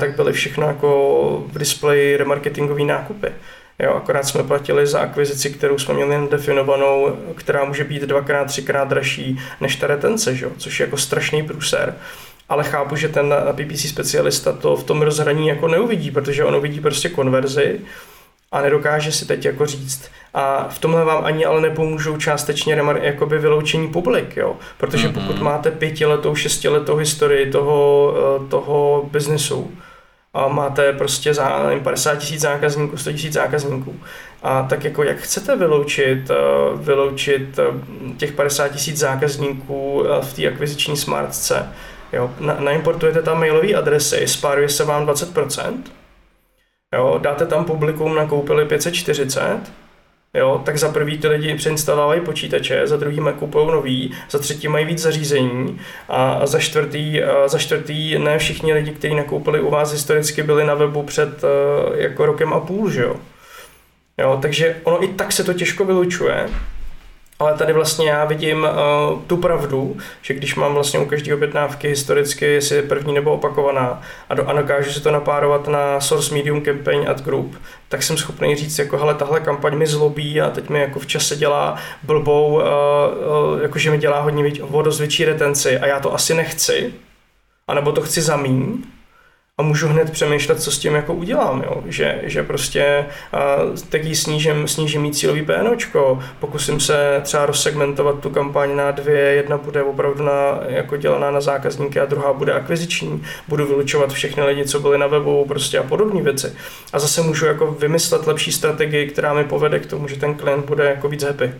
tak 0.00 0.16
byly 0.16 0.32
všechno 0.32 0.66
jako 0.66 1.44
v 1.52 1.58
displeji 1.58 2.16
remarketingový 2.16 2.84
nákupy. 2.84 3.32
Jo, 3.78 3.94
akorát 3.94 4.26
jsme 4.26 4.42
platili 4.42 4.86
za 4.86 5.00
akvizici, 5.00 5.50
kterou 5.50 5.78
jsme 5.78 5.94
měli 5.94 6.28
definovanou, 6.30 7.16
která 7.34 7.64
může 7.64 7.84
být 7.84 8.02
dvakrát, 8.02 8.44
třikrát 8.44 8.88
dražší 8.88 9.38
než 9.60 9.76
ta 9.76 9.86
retence, 9.86 10.34
že? 10.34 10.46
což 10.56 10.80
je 10.80 10.86
jako 10.86 10.96
strašný 10.96 11.42
průser 11.42 11.94
ale 12.50 12.64
chápu, 12.64 12.96
že 12.96 13.08
ten 13.08 13.34
PPC 13.52 13.88
specialista 13.88 14.52
to 14.52 14.76
v 14.76 14.84
tom 14.84 15.02
rozhraní 15.02 15.48
jako 15.48 15.68
neuvidí, 15.68 16.10
protože 16.10 16.44
on 16.44 16.56
uvidí 16.56 16.80
prostě 16.80 17.08
konverzi 17.08 17.80
a 18.52 18.60
nedokáže 18.60 19.12
si 19.12 19.26
teď 19.26 19.44
jako 19.44 19.66
říct. 19.66 20.10
A 20.34 20.68
v 20.68 20.78
tomhle 20.78 21.04
vám 21.04 21.24
ani 21.24 21.44
ale 21.44 21.60
nepomůžou 21.60 22.16
částečně 22.16 22.76
remar- 22.76 23.02
jakoby 23.02 23.38
vyloučení 23.38 23.88
publik, 23.88 24.36
jo? 24.36 24.56
protože 24.78 25.08
mm-hmm. 25.08 25.26
pokud 25.26 25.40
máte 25.40 25.70
pětiletou, 25.70 26.34
šestiletou 26.34 26.96
historii 26.96 27.50
toho, 27.50 28.14
eh, 28.16 28.48
toho 28.48 29.08
biznesu, 29.12 29.70
a 30.34 30.48
máte 30.48 30.92
prostě 30.92 31.34
za 31.34 31.62
nevím, 31.66 31.82
50 31.82 32.16
tisíc 32.16 32.40
zákazníků, 32.40 32.96
100 32.96 33.12
tisíc 33.12 33.32
zákazníků. 33.32 33.96
A 34.42 34.62
tak 34.62 34.84
jako 34.84 35.02
jak 35.02 35.16
chcete 35.16 35.56
vyloučit, 35.56 36.30
eh, 36.30 36.34
vyloučit 36.76 37.58
eh, 37.58 37.64
těch 38.16 38.32
50 38.32 38.68
tisíc 38.68 38.96
zákazníků 38.96 40.04
v 40.20 40.34
té 40.34 40.48
akviziční 40.48 40.96
smartce, 40.96 41.68
Jo, 42.12 42.30
na, 42.40 42.60
naimportujete 42.60 43.22
tam 43.22 43.38
mailové 43.38 43.74
adresy, 43.74 44.28
spáruje 44.28 44.68
se 44.68 44.84
vám 44.84 45.06
20%, 45.06 45.82
jo, 46.94 47.18
dáte 47.22 47.46
tam 47.46 47.64
publikum, 47.64 48.14
nakoupili 48.14 48.64
540, 48.64 49.60
Jo, 50.34 50.62
tak 50.64 50.78
za 50.78 50.92
prvý 50.92 51.18
ty 51.18 51.28
lidi 51.28 51.54
přeinstalovají 51.54 52.20
počítače, 52.20 52.86
za 52.86 52.96
druhý 52.96 53.20
kupují 53.38 53.66
nový, 53.66 54.14
za 54.30 54.38
třetí 54.38 54.68
mají 54.68 54.84
víc 54.86 54.98
zařízení 54.98 55.80
a 56.08 56.46
za 56.46 56.58
čtvrtý, 56.58 57.22
a 57.22 57.48
za 57.48 57.58
čtvrtý 57.58 58.18
ne 58.18 58.38
všichni 58.38 58.72
lidi, 58.72 58.90
kteří 58.90 59.14
nakoupili 59.14 59.60
u 59.60 59.70
vás 59.70 59.92
historicky 59.92 60.42
byli 60.42 60.64
na 60.64 60.74
webu 60.74 61.02
před 61.02 61.44
eh, 61.44 62.02
jako 62.02 62.26
rokem 62.26 62.52
a 62.52 62.60
půl, 62.60 62.90
že 62.90 63.02
jo. 63.02 63.16
jo 64.18 64.38
takže 64.42 64.76
ono 64.82 65.04
i 65.04 65.08
tak 65.08 65.32
se 65.32 65.44
to 65.44 65.54
těžko 65.54 65.84
vylučuje, 65.84 66.48
ale 67.40 67.54
tady 67.54 67.72
vlastně 67.72 68.10
já 68.10 68.24
vidím 68.24 68.58
uh, 68.58 69.20
tu 69.26 69.36
pravdu, 69.36 69.96
že 70.22 70.34
když 70.34 70.54
mám 70.54 70.74
vlastně 70.74 70.98
u 70.98 71.06
každé 71.06 71.34
objednávky 71.34 71.88
historicky, 71.88 72.44
jestli 72.44 72.76
je 72.76 72.82
první 72.82 73.14
nebo 73.14 73.32
opakovaná 73.32 74.02
a, 74.28 74.34
do, 74.34 74.48
a 74.48 74.52
dokážu 74.52 74.92
si 74.92 75.00
to 75.00 75.10
napárovat 75.10 75.68
na 75.68 76.00
source 76.00 76.34
medium 76.34 76.62
campaign 76.62 77.08
ad 77.08 77.22
group, 77.22 77.56
tak 77.88 78.02
jsem 78.02 78.16
schopný 78.16 78.56
říct, 78.56 78.78
jako 78.78 78.98
hele, 78.98 79.14
tahle 79.14 79.40
kampaň 79.40 79.76
mi 79.76 79.86
zlobí 79.86 80.40
a 80.40 80.50
teď 80.50 80.68
mi 80.68 80.80
jako 80.80 80.98
v 80.98 81.06
čase 81.06 81.36
dělá 81.36 81.76
blbou, 82.02 82.46
uh, 82.46 82.60
uh, 82.60 83.62
jakože 83.62 83.90
mi 83.90 83.98
dělá 83.98 84.20
hodně 84.20 84.52
o 84.62 84.82
větší 84.82 85.24
retenci 85.24 85.78
a 85.78 85.86
já 85.86 86.00
to 86.00 86.14
asi 86.14 86.34
nechci, 86.34 86.94
anebo 87.68 87.92
to 87.92 88.00
chci 88.00 88.22
zamít, 88.22 88.99
a 89.60 89.62
můžu 89.62 89.88
hned 89.88 90.10
přemýšlet, 90.10 90.62
co 90.62 90.70
s 90.70 90.78
tím 90.78 90.94
jako 90.94 91.14
udělám, 91.14 91.62
jo? 91.62 91.82
Že, 91.86 92.20
že 92.22 92.42
prostě 92.42 93.06
uh, 93.68 93.76
taky 93.88 94.14
snížím, 94.14 94.68
snížím 94.68 95.02
mít 95.02 95.14
cílový 95.14 95.42
PNOčko, 95.42 96.18
pokusím 96.38 96.80
se 96.80 97.20
třeba 97.22 97.46
rozsegmentovat 97.46 98.20
tu 98.20 98.30
kampaň 98.30 98.76
na 98.76 98.90
dvě, 98.90 99.20
jedna 99.20 99.58
bude 99.58 99.82
opravdu 99.82 100.24
na, 100.24 100.60
jako 100.68 100.96
dělaná 100.96 101.30
na 101.30 101.40
zákazníky 101.40 102.00
a 102.00 102.04
druhá 102.04 102.32
bude 102.32 102.52
akviziční, 102.52 103.22
budu 103.48 103.66
vylučovat 103.66 104.12
všechny 104.12 104.42
lidi, 104.42 104.64
co 104.64 104.80
byli 104.80 104.98
na 104.98 105.06
webu 105.06 105.44
prostě 105.44 105.78
a 105.78 105.82
podobné 105.82 106.22
věci. 106.22 106.52
A 106.92 106.98
zase 106.98 107.22
můžu 107.22 107.46
jako 107.46 107.66
vymyslet 107.66 108.26
lepší 108.26 108.52
strategii, 108.52 109.06
která 109.06 109.34
mi 109.34 109.44
povede 109.44 109.78
k 109.78 109.86
tomu, 109.86 110.08
že 110.08 110.16
ten 110.16 110.34
klient 110.34 110.64
bude 110.64 110.84
jako 110.84 111.08
víc 111.08 111.22
happy. 111.22 111.52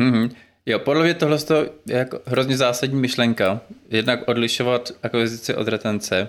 Mm-hmm. 0.00 0.30
Jo, 0.66 0.78
podle 0.78 1.04
mě 1.04 1.14
tohle 1.14 1.38
je 1.86 1.98
jako 1.98 2.18
hrozně 2.26 2.56
zásadní 2.56 3.00
myšlenka. 3.00 3.60
Jednak 3.90 4.28
odlišovat 4.28 4.90
akvizici 5.02 5.54
od 5.54 5.68
retence, 5.68 6.28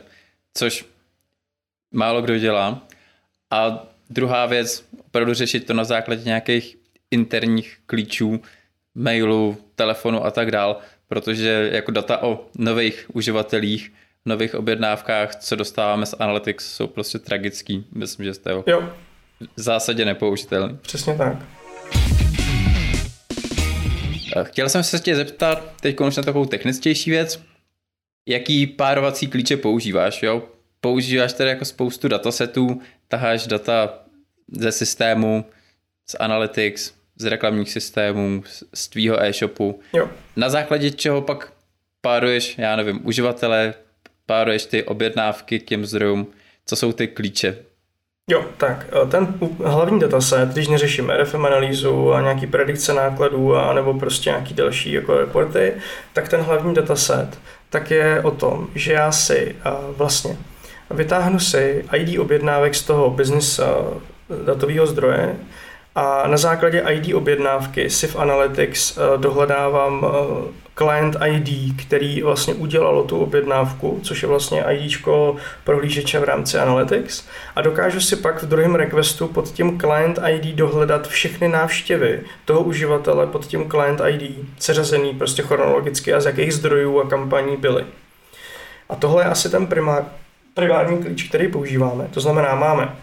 což 0.53 0.85
málo 1.91 2.21
kdo 2.21 2.37
dělá. 2.37 2.81
A 3.51 3.87
druhá 4.09 4.45
věc, 4.45 4.85
opravdu 4.99 5.33
řešit 5.33 5.67
to 5.67 5.73
na 5.73 5.83
základě 5.83 6.23
nějakých 6.23 6.77
interních 7.11 7.77
klíčů, 7.85 8.41
mailu, 8.95 9.57
telefonu 9.75 10.25
a 10.25 10.31
tak 10.31 10.51
dál, 10.51 10.77
protože 11.07 11.69
jako 11.71 11.91
data 11.91 12.23
o 12.23 12.45
nových 12.57 13.05
uživatelích, 13.13 13.93
nových 14.25 14.55
objednávkách, 14.55 15.35
co 15.35 15.55
dostáváme 15.55 16.05
z 16.05 16.15
Analytics, 16.19 16.75
jsou 16.75 16.87
prostě 16.87 17.19
tragický. 17.19 17.85
Myslím, 17.91 18.25
že 18.25 18.33
jste 18.33 18.51
jo. 18.51 18.63
jo. 18.67 18.89
v 19.55 19.61
zásadě 19.61 20.05
nepoužitelný. 20.05 20.77
Přesně 20.81 21.15
tak. 21.15 21.37
Chtěl 24.43 24.69
jsem 24.69 24.83
se 24.83 24.99
tě 24.99 25.15
zeptat 25.15 25.73
teď 25.81 25.95
konečně 25.95 26.21
na 26.21 26.25
takovou 26.25 26.45
technictější 26.45 27.11
věc 27.11 27.39
jaký 28.25 28.67
párovací 28.67 29.27
klíče 29.27 29.57
používáš, 29.57 30.23
jo? 30.23 30.43
Používáš 30.81 31.33
tedy 31.33 31.49
jako 31.49 31.65
spoustu 31.65 32.07
datasetů, 32.07 32.81
taháš 33.07 33.47
data 33.47 33.93
ze 34.51 34.71
systému, 34.71 35.45
z 36.05 36.15
Analytics, 36.19 36.93
z 37.15 37.25
reklamních 37.25 37.71
systémů, 37.71 38.43
z 38.73 38.87
tvýho 38.87 39.23
e-shopu, 39.23 39.79
jo. 39.93 40.09
na 40.35 40.49
základě 40.49 40.91
čeho 40.91 41.21
pak 41.21 41.53
páruješ, 42.01 42.57
já 42.57 42.75
nevím, 42.75 43.07
uživatele, 43.07 43.73
páruješ 44.25 44.65
ty 44.65 44.83
objednávky 44.83 45.59
k 45.59 45.65
těm 45.65 45.85
zdrojům, 45.85 46.27
co 46.65 46.75
jsou 46.75 46.91
ty 46.91 47.07
klíče 47.07 47.57
Jo, 48.29 48.45
tak 48.57 48.85
e, 49.03 49.07
ten 49.07 49.33
hlavní 49.65 49.99
dataset, 49.99 50.49
když 50.49 50.67
neřeším 50.67 51.09
RFM 51.09 51.45
analýzu 51.45 52.13
a 52.13 52.21
nějaký 52.21 52.47
predikce 52.47 52.93
nákladů 52.93 53.55
a 53.55 53.73
nebo 53.73 53.93
prostě 53.93 54.29
nějaký 54.29 54.53
další 54.53 54.91
jako 54.91 55.17
reporty, 55.17 55.73
tak 56.13 56.29
ten 56.29 56.41
hlavní 56.41 56.73
dataset 56.73 57.39
tak 57.73 57.91
je 57.91 58.21
o 58.21 58.31
tom, 58.31 58.67
že 58.75 58.93
já 58.93 59.11
si 59.11 59.55
vlastně 59.97 60.37
vytáhnu 60.91 61.39
si 61.39 61.85
ID 61.95 62.19
objednávek 62.19 62.75
z 62.75 62.83
toho 62.83 63.09
business 63.09 63.59
datového 64.45 64.87
zdroje 64.87 65.35
a 65.95 66.27
na 66.27 66.37
základě 66.37 66.79
ID 66.79 67.13
objednávky 67.13 67.89
si 67.89 68.07
v 68.07 68.15
Analytics 68.15 68.99
dohledávám 69.17 70.05
client 70.77 71.17
ID, 71.25 71.81
který 71.85 72.21
vlastně 72.21 72.53
udělalo 72.53 73.03
tu 73.03 73.19
objednávku, 73.19 73.99
což 74.03 74.21
je 74.21 74.27
vlastně 74.27 74.63
ID 74.69 74.93
prohlížeče 75.63 76.19
v 76.19 76.23
rámci 76.23 76.57
Analytics 76.57 77.27
a 77.55 77.61
dokážu 77.61 77.99
si 77.99 78.15
pak 78.15 78.43
v 78.43 78.47
druhém 78.47 78.75
requestu 78.75 79.27
pod 79.27 79.51
tím 79.51 79.79
client 79.79 80.19
ID 80.29 80.55
dohledat 80.55 81.07
všechny 81.07 81.47
návštěvy 81.47 82.21
toho 82.45 82.61
uživatele 82.61 83.27
pod 83.27 83.45
tím 83.45 83.69
client 83.69 84.01
ID, 84.09 84.39
seřazený 84.59 85.13
prostě 85.13 85.43
chronologicky 85.43 86.13
a 86.13 86.19
z 86.19 86.25
jakých 86.25 86.53
zdrojů 86.53 86.99
a 86.99 87.09
kampaní 87.09 87.57
byly. 87.57 87.85
A 88.89 88.95
tohle 88.95 89.23
je 89.23 89.27
asi 89.27 89.49
ten 89.49 89.67
primár, 89.67 90.05
primární 90.53 91.03
klíč, 91.03 91.23
který 91.23 91.47
používáme. 91.47 92.07
To 92.13 92.19
znamená, 92.19 92.55
máme 92.55 92.95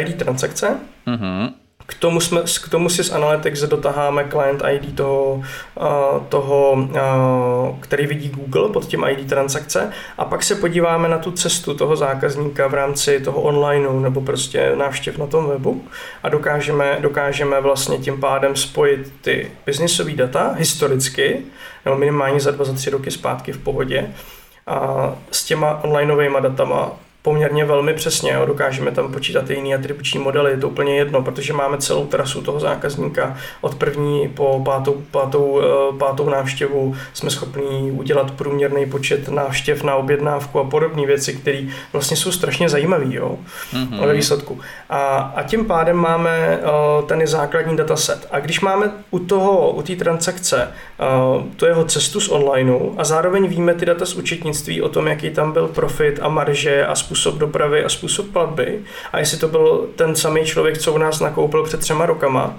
ID 0.00 0.18
transakce, 0.18 0.76
mm-hmm 1.06 1.63
k 1.86 1.94
tomu, 1.94 2.20
jsme, 2.20 2.40
k 2.64 2.68
tomu 2.68 2.88
si 2.88 3.04
z 3.04 3.12
Analytics 3.12 3.60
dotaháme 3.60 4.28
client 4.30 4.62
ID 4.72 4.96
toho, 4.96 5.42
toho, 6.28 6.88
který 7.80 8.06
vidí 8.06 8.28
Google 8.28 8.68
pod 8.68 8.84
tím 8.84 9.04
ID 9.08 9.28
transakce. 9.28 9.92
A 10.18 10.24
pak 10.24 10.42
se 10.42 10.54
podíváme 10.54 11.08
na 11.08 11.18
tu 11.18 11.30
cestu 11.30 11.74
toho 11.74 11.96
zákazníka 11.96 12.66
v 12.66 12.74
rámci 12.74 13.20
toho 13.20 13.40
onlineu 13.40 14.00
nebo 14.00 14.20
prostě 14.20 14.72
návštěv 14.76 15.18
na 15.18 15.26
tom 15.26 15.48
webu. 15.48 15.84
A 16.22 16.28
dokážeme, 16.28 16.98
dokážeme 17.00 17.60
vlastně 17.60 17.98
tím 17.98 18.20
pádem 18.20 18.56
spojit 18.56 19.12
ty 19.20 19.50
biznisové 19.66 20.12
data 20.12 20.54
historicky, 20.58 21.42
nebo 21.84 21.96
minimálně 21.96 22.40
za 22.40 22.50
dva, 22.50 22.64
za 22.64 22.72
tři 22.72 22.90
roky 22.90 23.10
zpátky 23.10 23.52
v 23.52 23.58
pohodě, 23.58 24.10
a 24.66 25.12
s 25.30 25.44
těma 25.44 25.84
onlineovými 25.84 26.36
datama 26.40 26.92
poměrně 27.24 27.64
velmi 27.64 27.94
přesně. 27.94 28.32
Jo. 28.32 28.46
Dokážeme 28.46 28.90
tam 28.90 29.12
počítat 29.12 29.50
i 29.50 29.54
jiné 29.54 29.74
atribuční 29.74 30.20
modely, 30.20 30.50
je 30.50 30.56
to 30.56 30.68
úplně 30.68 30.96
jedno, 30.96 31.22
protože 31.22 31.52
máme 31.52 31.78
celou 31.78 32.06
trasu 32.06 32.42
toho 32.42 32.60
zákazníka 32.60 33.36
od 33.60 33.74
první 33.74 34.28
po 34.28 34.62
pátou, 34.64 35.02
pátou, 35.10 35.60
eh, 35.60 35.98
pátou 35.98 36.28
návštěvu. 36.28 36.96
Jsme 37.12 37.30
schopni 37.30 37.92
udělat 37.92 38.30
průměrný 38.30 38.86
počet 38.86 39.28
návštěv 39.28 39.82
na 39.82 39.94
objednávku 39.94 40.60
a 40.60 40.64
podobné 40.64 41.06
věci, 41.06 41.32
které 41.34 41.62
vlastně 41.92 42.16
jsou 42.16 42.32
strašně 42.32 42.68
zajímavé 42.68 43.04
mm-hmm. 43.04 44.06
ve 44.06 44.12
výsledku. 44.12 44.60
A, 44.90 45.16
a 45.16 45.42
tím 45.42 45.64
pádem 45.64 45.96
máme 45.96 46.58
uh, 46.58 47.08
ten 47.08 47.26
základní 47.26 47.76
dataset. 47.76 48.28
A 48.30 48.40
když 48.40 48.60
máme 48.60 48.90
u 49.10 49.18
toho, 49.18 49.70
u 49.70 49.82
té 49.82 49.96
transakce 49.96 50.68
uh, 50.68 51.42
tu 51.56 51.66
jeho 51.66 51.84
cestu 51.84 52.20
z 52.20 52.28
onlineu 52.28 52.94
a 52.98 53.04
zároveň 53.04 53.48
víme 53.48 53.74
ty 53.74 53.86
data 53.86 54.06
z 54.06 54.14
účetnictví 54.14 54.82
o 54.82 54.88
tom, 54.88 55.06
jaký 55.06 55.30
tam 55.30 55.52
byl 55.52 55.68
profit 55.68 56.18
a 56.22 56.28
marže 56.28 56.86
a 56.86 56.94
způsob 56.94 57.13
způsob 57.14 57.34
dopravy 57.34 57.84
a 57.84 57.88
způsob 57.88 58.26
platby 58.32 58.80
a 59.12 59.18
jestli 59.18 59.38
to 59.38 59.48
byl 59.48 59.88
ten 59.96 60.16
samý 60.16 60.44
člověk, 60.44 60.78
co 60.78 60.92
u 60.92 60.98
nás 60.98 61.20
nakoupil 61.20 61.62
před 61.62 61.80
třema 61.80 62.06
rokama, 62.06 62.54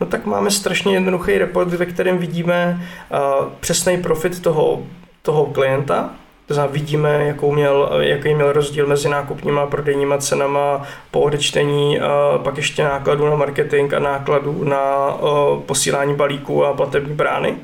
no 0.00 0.06
tak 0.06 0.26
máme 0.26 0.50
strašně 0.50 0.94
jednoduchý 0.94 1.38
report, 1.38 1.68
ve 1.68 1.86
kterém 1.86 2.18
vidíme 2.18 2.88
uh, 3.10 3.48
přesný 3.60 4.02
profit 4.02 4.42
toho, 4.42 4.82
toho 5.22 5.46
klienta, 5.46 6.10
to 6.46 6.54
znamená, 6.54 6.72
vidíme, 6.72 7.24
jakou 7.26 7.52
měl, 7.52 7.90
jaký 8.00 8.34
měl 8.34 8.52
rozdíl 8.52 8.86
mezi 8.86 9.08
nákupníma 9.08 9.62
a 9.62 9.66
prodejníma 9.66 10.18
cenama 10.18 10.82
po 11.10 11.20
odečtení, 11.20 11.98
uh, 11.98 12.42
pak 12.42 12.56
ještě 12.56 12.84
nákladů 12.84 13.26
na 13.26 13.36
marketing 13.36 13.94
a 13.94 13.98
nákladů 13.98 14.64
na 14.64 15.14
uh, 15.14 15.60
posílání 15.60 16.14
balíků 16.14 16.64
a 16.64 16.74
platební 16.74 17.14
brány. 17.14 17.56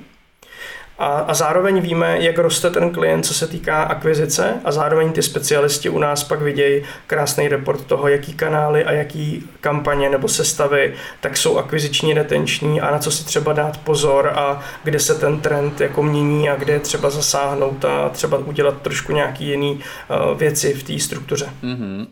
A, 0.99 1.07
a 1.07 1.35
zároveň 1.35 1.81
víme, 1.81 2.17
jak 2.21 2.39
roste 2.39 2.71
ten 2.71 2.91
klient, 2.91 3.23
co 3.23 3.35
se 3.35 3.47
týká 3.47 3.83
akvizice 3.83 4.55
a 4.65 4.73
zároveň 4.73 5.13
ty 5.13 5.23
specialisti 5.23 5.89
u 5.89 5.99
nás 5.99 6.25
pak 6.25 6.43
vidějí 6.43 6.83
krásný 7.07 7.49
report 7.49 7.85
toho, 7.85 8.09
jaký 8.09 8.35
kanály 8.35 8.85
a 8.85 8.93
jaký 8.93 9.49
kampaně 9.61 10.11
nebo 10.11 10.29
sestavy 10.29 10.95
tak 11.21 11.37
jsou 11.37 11.59
akviziční, 11.59 12.15
retenční 12.15 12.81
a 12.81 12.91
na 12.91 12.99
co 12.99 13.11
si 13.11 13.25
třeba 13.25 13.53
dát 13.53 13.77
pozor 13.77 14.33
a 14.35 14.61
kde 14.85 14.99
se 14.99 15.15
ten 15.15 15.41
trend 15.41 15.81
jako 15.81 16.03
mění 16.03 16.51
a 16.51 16.57
kde 16.57 16.73
je 16.73 16.81
třeba 16.81 17.11
zasáhnout 17.11 17.85
a 17.85 18.09
třeba 18.09 18.39
udělat 18.39 18.83
trošku 18.83 19.13
nějaký 19.13 19.49
jiný 19.49 19.73
uh, 19.73 20.39
věci 20.39 20.75
v 20.75 20.83
té 20.83 20.99
struktuře. 20.99 21.47
Mm-hmm. 21.63 22.07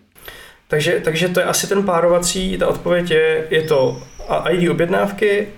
Takže, 0.69 1.01
takže 1.05 1.29
to 1.29 1.41
je 1.41 1.47
asi 1.47 1.67
ten 1.67 1.83
párovací, 1.83 2.59
ta 2.59 2.67
odpověď 2.67 3.11
je, 3.11 3.47
je 3.51 3.63
to 3.63 4.03
ID 4.51 4.71
objednávky, 4.71 5.49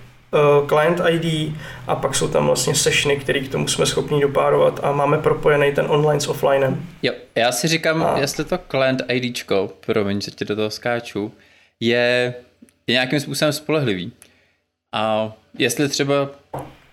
client 0.67 1.01
ID 1.09 1.53
a 1.87 1.95
pak 1.95 2.15
jsou 2.15 2.27
tam 2.27 2.45
vlastně 2.45 2.75
sessiony, 2.75 3.17
které 3.17 3.39
k 3.39 3.51
tomu 3.51 3.67
jsme 3.67 3.85
schopni 3.85 4.21
dopárovat 4.21 4.79
a 4.83 4.91
máme 4.91 5.17
propojený 5.17 5.71
ten 5.71 5.85
online 5.89 6.19
s 6.19 6.27
offlinem. 6.27 6.85
Jo, 7.03 7.13
já 7.35 7.51
si 7.51 7.67
říkám, 7.67 8.03
a... 8.03 8.19
jestli 8.19 8.45
to 8.45 8.59
client 8.71 9.01
IDčko, 9.07 9.73
promiň, 9.85 10.21
že 10.21 10.31
ti 10.31 10.45
do 10.45 10.55
toho 10.55 10.69
skáču, 10.69 11.33
je, 11.79 12.33
je 12.87 12.93
nějakým 12.93 13.19
způsobem 13.19 13.53
spolehlivý. 13.53 14.11
A 14.95 15.33
jestli 15.57 15.89
třeba 15.89 16.29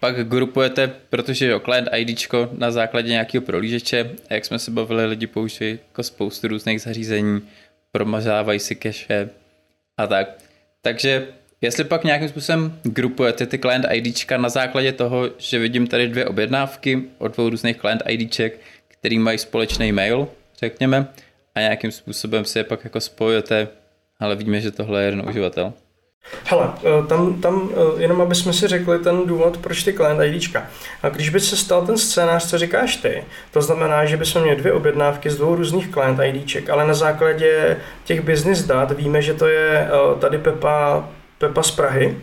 pak 0.01 0.29
grupujete, 0.29 0.93
protože 1.11 1.47
jo, 1.47 1.61
client 1.61 1.89
IDčko 1.97 2.49
na 2.53 2.71
základě 2.71 3.09
nějakého 3.09 3.43
prolížeče, 3.43 4.11
jak 4.31 4.45
jsme 4.45 4.59
se 4.59 4.71
bavili, 4.71 5.07
lidi 5.07 5.27
používají 5.27 5.79
jako 5.89 6.03
spoustu 6.03 6.49
různých 6.49 6.81
zařízení, 6.81 7.43
promazávají 7.93 8.61
si 8.61 8.77
cache 8.77 9.29
a 10.01 10.07
tak. 10.07 10.29
Takže 10.83 11.27
Jestli 11.65 11.85
pak 11.85 12.05
nějakým 12.05 12.29
způsobem 12.29 12.79
grupujete 12.83 13.47
ty 13.47 13.59
client 13.59 13.87
IDčka 13.93 14.37
na 14.37 14.49
základě 14.49 14.93
toho, 14.93 15.31
že 15.39 15.59
vidím 15.59 15.87
tady 15.87 16.09
dvě 16.09 16.27
objednávky 16.27 17.03
od 17.19 17.35
dvou 17.35 17.51
různých 17.51 17.77
client 17.77 18.03
IDček, 18.09 18.61
který 18.89 19.19
mají 19.19 19.39
společný 19.39 19.93
mail, 19.93 20.29
řekněme, 20.61 21.07
a 21.55 21.61
nějakým 21.61 21.91
způsobem 21.91 22.45
si 22.45 22.59
je 22.59 22.65
pak 22.65 22.85
jako 22.85 23.01
spojujete, 23.01 23.69
ale 24.21 24.37
vidíme, 24.37 24.61
že 24.61 24.71
tohle 24.71 25.01
je 25.01 25.05
jeden 25.05 25.29
uživatel. 25.29 25.73
Hele, 26.45 26.73
eh, 26.79 27.07
tam, 27.07 27.41
tam 27.41 27.71
eh, 27.73 28.03
jenom 28.03 28.21
aby 28.21 28.35
jsme 28.35 28.53
si 28.53 28.69
řekli 28.69 28.99
ten 28.99 29.27
důvod, 29.27 29.59
proč 29.59 29.83
ty 29.83 29.93
client 29.93 30.21
IDčka. 30.23 30.67
A 31.03 31.09
když 31.09 31.29
by 31.29 31.41
se 31.41 31.57
stal 31.57 31.87
ten 31.87 31.99
scénář, 31.99 32.51
co 32.51 32.59
říkáš 32.59 32.97
ty, 32.97 33.25
to 33.53 33.63
znamená, 33.63 34.05
že 34.05 34.17
bychom 34.17 34.43
měli 34.43 34.57
dvě 34.57 34.73
objednávky 34.73 35.31
z 35.31 35.37
dvou 35.37 35.55
různých 35.55 35.91
client 35.91 36.21
IDček, 36.23 36.71
ale 36.71 36.87
na 36.87 36.95
základě 36.95 37.77
těch 38.05 38.21
business 38.21 38.63
dat 38.63 38.93
víme, 38.93 39.23
že 39.23 39.35
to 39.35 39.49
je 39.49 39.89
eh, 39.89 40.21
tady 40.21 40.39
Pepa 40.39 41.09
Pepa 41.39 41.63
z 41.63 41.71
Prahy, 41.71 42.19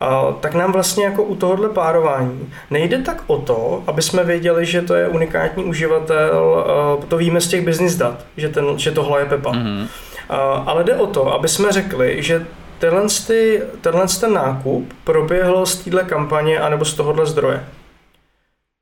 a, 0.00 0.32
tak 0.40 0.54
nám 0.54 0.72
vlastně 0.72 1.04
jako 1.04 1.22
u 1.22 1.36
tohohle 1.36 1.68
párování 1.68 2.52
nejde 2.70 2.98
tak 2.98 3.22
o 3.26 3.38
to, 3.38 3.84
aby 3.86 4.02
jsme 4.02 4.24
věděli, 4.24 4.66
že 4.66 4.82
to 4.82 4.94
je 4.94 5.08
unikátní 5.08 5.64
uživatel, 5.64 6.64
a, 6.68 7.06
to 7.06 7.16
víme 7.16 7.40
z 7.40 7.48
těch 7.48 7.64
business 7.64 7.96
dat, 7.96 8.24
že, 8.36 8.48
ten, 8.48 8.78
že 8.78 8.90
tohle 8.90 9.20
je 9.20 9.26
Pepa. 9.26 9.52
Mm-hmm. 9.52 9.88
A, 10.28 10.36
ale 10.66 10.84
jde 10.84 10.96
o 10.96 11.06
to, 11.06 11.32
aby 11.32 11.48
jsme 11.48 11.72
řekli, 11.72 12.22
že 12.22 12.46
tenhle, 12.78 13.06
ty, 13.26 13.62
tenhle 13.80 14.06
ten 14.20 14.32
nákup 14.32 14.92
proběhl 15.04 15.66
z 15.66 15.76
téhle 15.76 16.04
kampaně 16.04 16.60
anebo 16.60 16.84
z 16.84 16.94
tohohle 16.94 17.26
zdroje. 17.26 17.64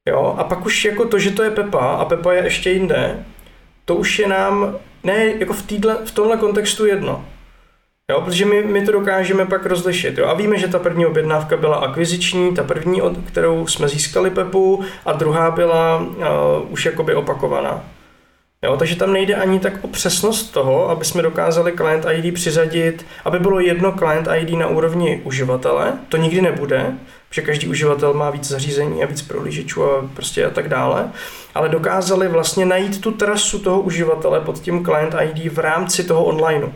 Jo, 0.08 0.34
a 0.38 0.44
pak 0.44 0.66
už 0.66 0.84
jako 0.84 1.04
to, 1.04 1.18
že 1.18 1.30
to 1.30 1.42
je 1.42 1.50
Pepa 1.50 1.86
a 1.86 2.04
Pepa 2.04 2.32
je 2.32 2.44
ještě 2.44 2.70
jinde, 2.70 3.24
to 3.84 3.94
už 3.94 4.18
je 4.18 4.28
nám, 4.28 4.76
ne, 5.04 5.24
jako 5.38 5.52
v, 5.52 5.62
týdle, 5.62 5.96
v 6.04 6.10
tomhle 6.10 6.36
kontextu 6.36 6.86
jedno. 6.86 7.24
Jo, 8.12 8.20
protože 8.20 8.44
my, 8.44 8.62
my 8.62 8.86
to 8.86 8.92
dokážeme 8.92 9.46
pak 9.46 9.66
rozlišit. 9.66 10.18
Jo? 10.18 10.26
A 10.26 10.34
víme, 10.34 10.58
že 10.58 10.68
ta 10.68 10.78
první 10.78 11.06
objednávka 11.06 11.56
byla 11.56 11.76
akviziční, 11.76 12.54
ta 12.54 12.64
první, 12.64 13.02
od 13.02 13.16
kterou 13.26 13.66
jsme 13.66 13.88
získali 13.88 14.30
Pepu, 14.30 14.84
a 15.04 15.12
druhá 15.12 15.50
byla 15.50 15.98
uh, 15.98 16.24
už 16.68 16.86
jakoby 16.86 17.14
opakovaná. 17.14 17.84
Jo, 18.62 18.76
takže 18.76 18.96
tam 18.96 19.12
nejde 19.12 19.34
ani 19.34 19.60
tak 19.60 19.72
o 19.82 19.88
přesnost 19.88 20.42
toho, 20.42 20.90
aby 20.90 21.04
jsme 21.04 21.22
dokázali 21.22 21.72
client 21.72 22.06
ID 22.12 22.34
přizadit, 22.34 23.06
aby 23.24 23.38
bylo 23.38 23.60
jedno 23.60 23.92
client 23.92 24.28
ID 24.36 24.58
na 24.58 24.66
úrovni 24.66 25.20
uživatele. 25.24 25.92
To 26.08 26.16
nikdy 26.16 26.40
nebude, 26.40 26.94
protože 27.28 27.42
každý 27.42 27.68
uživatel 27.68 28.14
má 28.14 28.30
víc 28.30 28.44
zařízení 28.44 29.02
a 29.02 29.06
víc 29.06 29.22
prohlížečů 29.22 29.84
a 29.84 30.08
prostě 30.14 30.46
a 30.46 30.50
tak 30.50 30.68
dále. 30.68 31.10
Ale 31.54 31.68
dokázali 31.68 32.28
vlastně 32.28 32.66
najít 32.66 33.00
tu 33.00 33.10
trasu 33.10 33.58
toho 33.58 33.80
uživatele 33.80 34.40
pod 34.40 34.58
tím 34.58 34.84
client 34.84 35.14
ID 35.22 35.52
v 35.52 35.58
rámci 35.58 36.04
toho 36.04 36.24
onlineu. 36.24 36.68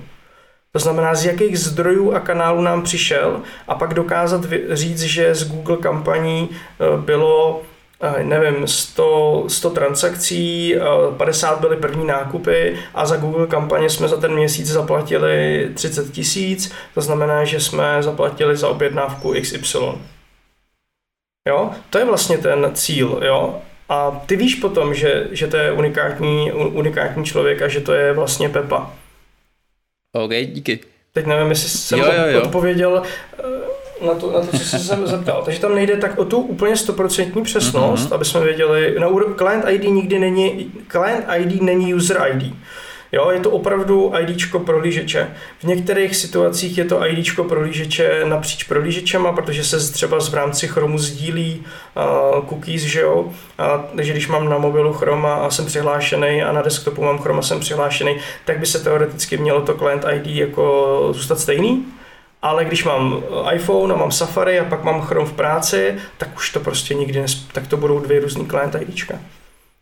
To 0.73 0.79
znamená, 0.79 1.15
z 1.15 1.25
jakých 1.25 1.59
zdrojů 1.59 2.13
a 2.13 2.21
kanálů 2.21 2.63
nám 2.63 2.83
přišel 2.83 3.43
a 3.69 3.75
pak 3.75 3.95
dokázat 3.95 4.41
říct, 4.71 5.03
že 5.03 5.35
z 5.35 5.49
Google 5.49 5.77
kampaní 5.77 6.51
e, 6.51 6.97
bylo 6.97 7.63
nevím, 8.23 8.67
100, 8.67 9.45
100 9.49 9.71
transakcí, 9.71 10.75
50 11.17 11.61
byly 11.61 11.77
první 11.77 12.07
nákupy 12.07 12.77
a 12.95 13.07
za 13.07 13.17
Google 13.17 13.47
kampaně 13.47 13.91
jsme 13.91 14.09
za 14.09 14.17
ten 14.17 14.35
měsíc 14.35 14.67
zaplatili 14.67 15.71
30 15.75 16.13
tisíc, 16.13 16.73
to 16.95 17.01
znamená, 17.01 17.45
že 17.45 17.61
jsme 17.61 18.03
zaplatili 18.03 18.57
za 18.57 18.69
objednávku 18.69 19.35
XY. 19.41 19.79
Jo, 21.49 21.71
to 21.91 21.99
je 21.99 22.05
vlastně 22.05 22.39
ten 22.39 22.71
cíl, 22.75 23.21
jo. 23.25 23.55
A 23.89 24.23
ty 24.27 24.37
víš 24.37 24.55
potom, 24.55 24.95
že, 24.95 25.29
že 25.31 25.47
to 25.47 25.57
je 25.57 25.73
unikátní, 25.73 26.53
unikátní 26.53 27.25
člověk 27.25 27.63
a 27.63 27.69
že 27.69 27.81
to 27.81 27.93
je 27.93 28.13
vlastně 28.13 28.49
Pepa. 28.49 28.91
OK, 30.13 30.31
díky. 30.47 30.81
Teď 31.13 31.27
nevím, 31.27 31.51
jestli 31.51 31.69
jsem 31.69 31.99
jo, 31.99 32.05
jo, 32.05 32.27
jo. 32.27 32.43
odpověděl 32.43 33.03
eh, 33.39 34.07
na 34.07 34.15
to, 34.15 34.33
na 34.33 34.41
to, 34.41 34.47
co 34.47 34.59
jsi 34.59 34.79
se 34.79 34.97
zeptal. 35.05 35.43
Takže 35.45 35.61
tam 35.61 35.75
nejde 35.75 35.97
tak 35.97 36.19
o 36.19 36.25
tu 36.25 36.39
úplně 36.39 36.77
stoprocentní 36.77 37.43
přesnost, 37.43 38.11
mm-hmm. 38.11 38.15
aby 38.15 38.25
jsme 38.25 38.41
věděli, 38.41 38.95
na 39.01 39.09
client 39.37 39.65
ID 39.69 39.85
nikdy 39.85 40.19
není, 40.19 40.73
client 40.89 41.27
ID 41.39 41.63
není 41.63 41.95
user 41.95 42.23
ID. 42.35 42.55
Jo, 43.15 43.31
je 43.31 43.41
to 43.41 43.51
opravdu 43.51 44.13
ID 44.21 44.53
prohlížeče. 44.65 45.31
V 45.59 45.65
některých 45.65 46.17
situacích 46.17 46.79
je 46.79 46.85
to 46.85 47.07
ID 47.07 47.37
prohlížeče 47.49 48.25
napříč 48.25 48.65
prohlížečema, 48.65 49.33
protože 49.33 49.65
se 49.65 49.93
třeba 49.93 50.21
v 50.21 50.35
rámci 50.35 50.69
Chromu 50.69 50.99
sdílí 50.99 51.65
uh, 52.37 52.49
cookies, 52.49 52.83
že 52.83 53.01
jo. 53.01 53.33
A, 53.59 53.79
takže 53.97 54.13
když 54.13 54.29
mám 54.29 54.49
na 54.49 54.59
mobilu 54.59 54.93
Chroma 54.93 55.35
a 55.35 55.51
jsem 55.51 55.67
přihlášený 55.67 56.43
a 56.43 56.53
na 56.53 56.63
desktopu 56.63 57.03
mám 57.05 57.19
Chroma 57.19 57.39
a 57.39 57.43
jsem 57.43 57.61
přihlášený, 57.61 58.17
tak 58.45 58.59
by 58.59 58.67
se 58.67 58.85
teoreticky 58.85 59.37
mělo 59.37 59.61
to 59.63 59.75
client 59.75 60.05
ID 60.15 60.27
jako 60.27 61.09
zůstat 61.13 61.39
stejný. 61.39 61.85
Ale 62.43 62.65
když 62.65 62.85
mám 62.85 63.23
iPhone 63.55 63.95
a 63.95 63.97
mám 63.97 64.13
Safari 64.13 64.61
a 64.61 64.65
pak 64.65 64.85
mám 64.85 65.01
Chrome 65.01 65.29
v 65.29 65.33
práci, 65.33 65.95
tak 66.19 66.37
už 66.37 66.51
to 66.51 66.61
prostě 66.61 66.95
nikdy 66.95 67.21
nes... 67.21 67.35
tak 67.53 67.67
to 67.67 67.77
budou 67.77 67.99
dvě 67.99 68.21
různý 68.21 68.47
client 68.47 68.77
IDčka. 68.81 69.19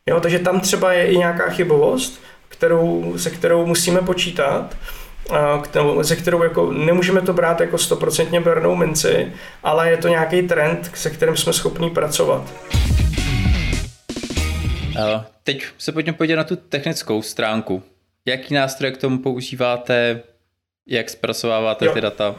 Jo, 0.07 0.21
takže 0.21 0.39
tam 0.39 0.61
třeba 0.61 0.93
je 0.93 1.07
i 1.07 1.19
nějaká 1.19 1.51
chybovost, 1.51 2.23
kterou, 2.61 3.19
se 3.19 3.31
kterou 3.31 3.67
musíme 3.67 4.01
počítat, 4.01 4.77
se 6.03 6.17
kterou 6.17 6.43
jako 6.43 6.73
nemůžeme 6.73 7.21
to 7.21 7.33
brát 7.33 7.61
jako 7.61 7.79
stoprocentně 7.79 8.41
bernou 8.41 8.77
minci, 8.77 9.33
ale 9.63 9.91
je 9.91 9.97
to 9.97 10.09
nějaký 10.09 10.43
trend, 10.43 10.91
se 10.95 11.11
kterým 11.11 11.37
jsme 11.37 11.53
schopni 11.53 11.91
pracovat. 11.91 12.53
Teď 15.43 15.67
se 15.79 15.93
pojďme 15.93 16.13
podívat 16.13 16.37
na 16.37 16.45
tu 16.45 16.57
technickou 16.57 17.23
stránku. 17.23 17.83
Jaký 18.27 18.55
nástroje 18.55 18.93
k 18.93 18.97
tomu 18.97 19.19
používáte, 19.19 20.23
jak 20.87 21.11
zpracováváte 21.11 21.87
jo. 21.87 21.93
ty 21.93 22.01
data, 22.01 22.35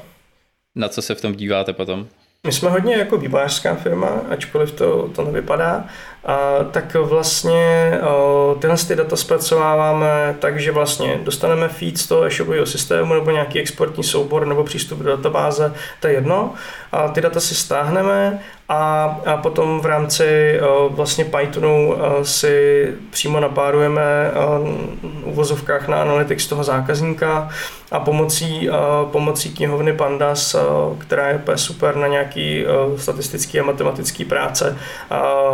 na 0.76 0.90
co 0.90 1.02
se 1.02 1.16
v 1.16 1.22
tom 1.22 1.36
díváte 1.36 1.74
potom? 1.74 2.08
My 2.48 2.52
jsme 2.52 2.70
hodně 2.70 2.96
jako 2.96 3.18
vývojářská 3.18 3.76
firma, 3.76 4.10
ačkoliv 4.30 4.72
to, 4.72 5.10
to 5.16 5.24
nevypadá, 5.24 5.86
a 6.26 6.38
tak 6.72 6.94
vlastně 6.96 7.92
o, 8.08 8.56
tyhle 8.60 8.78
ty 8.78 8.96
data 8.96 9.16
zpracováváme 9.16 10.36
tak, 10.40 10.60
že 10.60 10.72
vlastně 10.72 11.20
dostaneme 11.24 11.68
feed 11.68 11.98
z 11.98 12.08
toho 12.08 12.26
e-shopového 12.26 12.66
systému 12.66 13.14
nebo 13.14 13.32
nějaký 13.32 13.60
exportní 13.60 14.04
soubor 14.04 14.46
nebo 14.48 14.64
přístup 14.64 15.00
do 15.00 15.10
databáze, 15.10 15.74
to 16.00 16.08
je 16.08 16.14
jedno. 16.14 16.54
A 16.92 17.08
ty 17.08 17.22
data 17.22 17.40
si 17.40 17.56
stáhneme 17.56 18.40
a, 18.70 19.04
a 19.26 19.38
potom 19.38 19.80
v 19.80 19.86
rámci 19.86 20.60
o, 20.62 20.90
vlastně 20.90 21.26
Pythonu 21.26 21.94
o, 21.94 22.26
si 22.26 22.88
přímo 23.10 23.40
napárujeme 23.40 24.32
v 24.34 25.24
uvozovkách 25.24 25.88
na 25.88 26.02
analytics 26.02 26.48
toho 26.48 26.64
zákazníka 26.64 27.50
a 27.92 28.00
pomocí, 28.00 28.70
pomocí 29.12 29.50
knihovny 29.50 29.94
Pandas, 29.94 30.56
která 30.98 31.28
je 31.28 31.42
super 31.56 31.96
na 31.96 32.08
nějaký 32.08 32.66
statistický 32.98 33.60
a 33.60 33.64
matematický 33.64 34.26
práce 34.26 34.78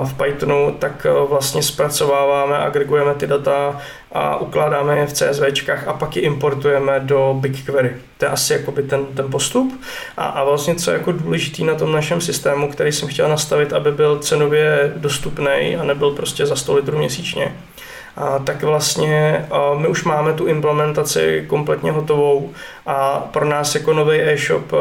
v 0.04 0.14
Pythonu, 0.14 0.76
tak 0.80 1.08
vlastně 1.30 1.64
zpracováváme, 1.64 2.58
agregujeme 2.58 3.14
ty 3.14 3.28
data 3.28 3.82
a 4.12 4.38
ukládáme 4.38 4.98
je 4.98 5.08
v 5.08 5.14
CSVčkách 5.14 5.88
a 5.88 5.94
pak 5.94 6.16
je 6.16 6.22
importujeme 6.22 7.00
do 7.00 7.38
BigQuery. 7.40 7.96
To 8.18 8.26
je 8.26 8.30
asi 8.30 8.54
jakoby 8.54 8.84
ten, 8.84 9.06
ten 9.06 9.32
postup. 9.32 9.82
A, 10.18 10.26
a 10.26 10.44
vlastně 10.44 10.76
co 10.76 10.92
je 10.92 10.98
jako 10.98 11.12
důležitý 11.12 11.64
na 11.64 11.76
tom 11.76 11.92
našem 11.92 12.22
systému, 12.22 12.72
který 12.72 12.92
jsem 12.92 13.08
chtěl 13.08 13.30
nastavit, 13.30 13.74
aby 13.74 13.92
byl 13.92 14.20
cenově 14.20 14.94
dostupný 14.96 15.78
a 15.80 15.84
nebyl 15.84 16.12
prostě 16.12 16.46
za 16.46 16.56
100 16.56 16.76
litrů 16.76 16.98
měsíčně, 16.98 17.56
tak 18.44 18.64
vlastně 18.64 19.46
my 19.78 19.88
už 19.88 20.04
máme 20.04 20.34
tu 20.34 20.46
implementaci 20.46 21.46
kompletně 21.48 21.92
hotovou 21.92 22.52
a 22.88 23.20
pro 23.20 23.46
nás 23.46 23.76
jako 23.76 23.94
nový 23.94 24.22
e-shop 24.22 24.72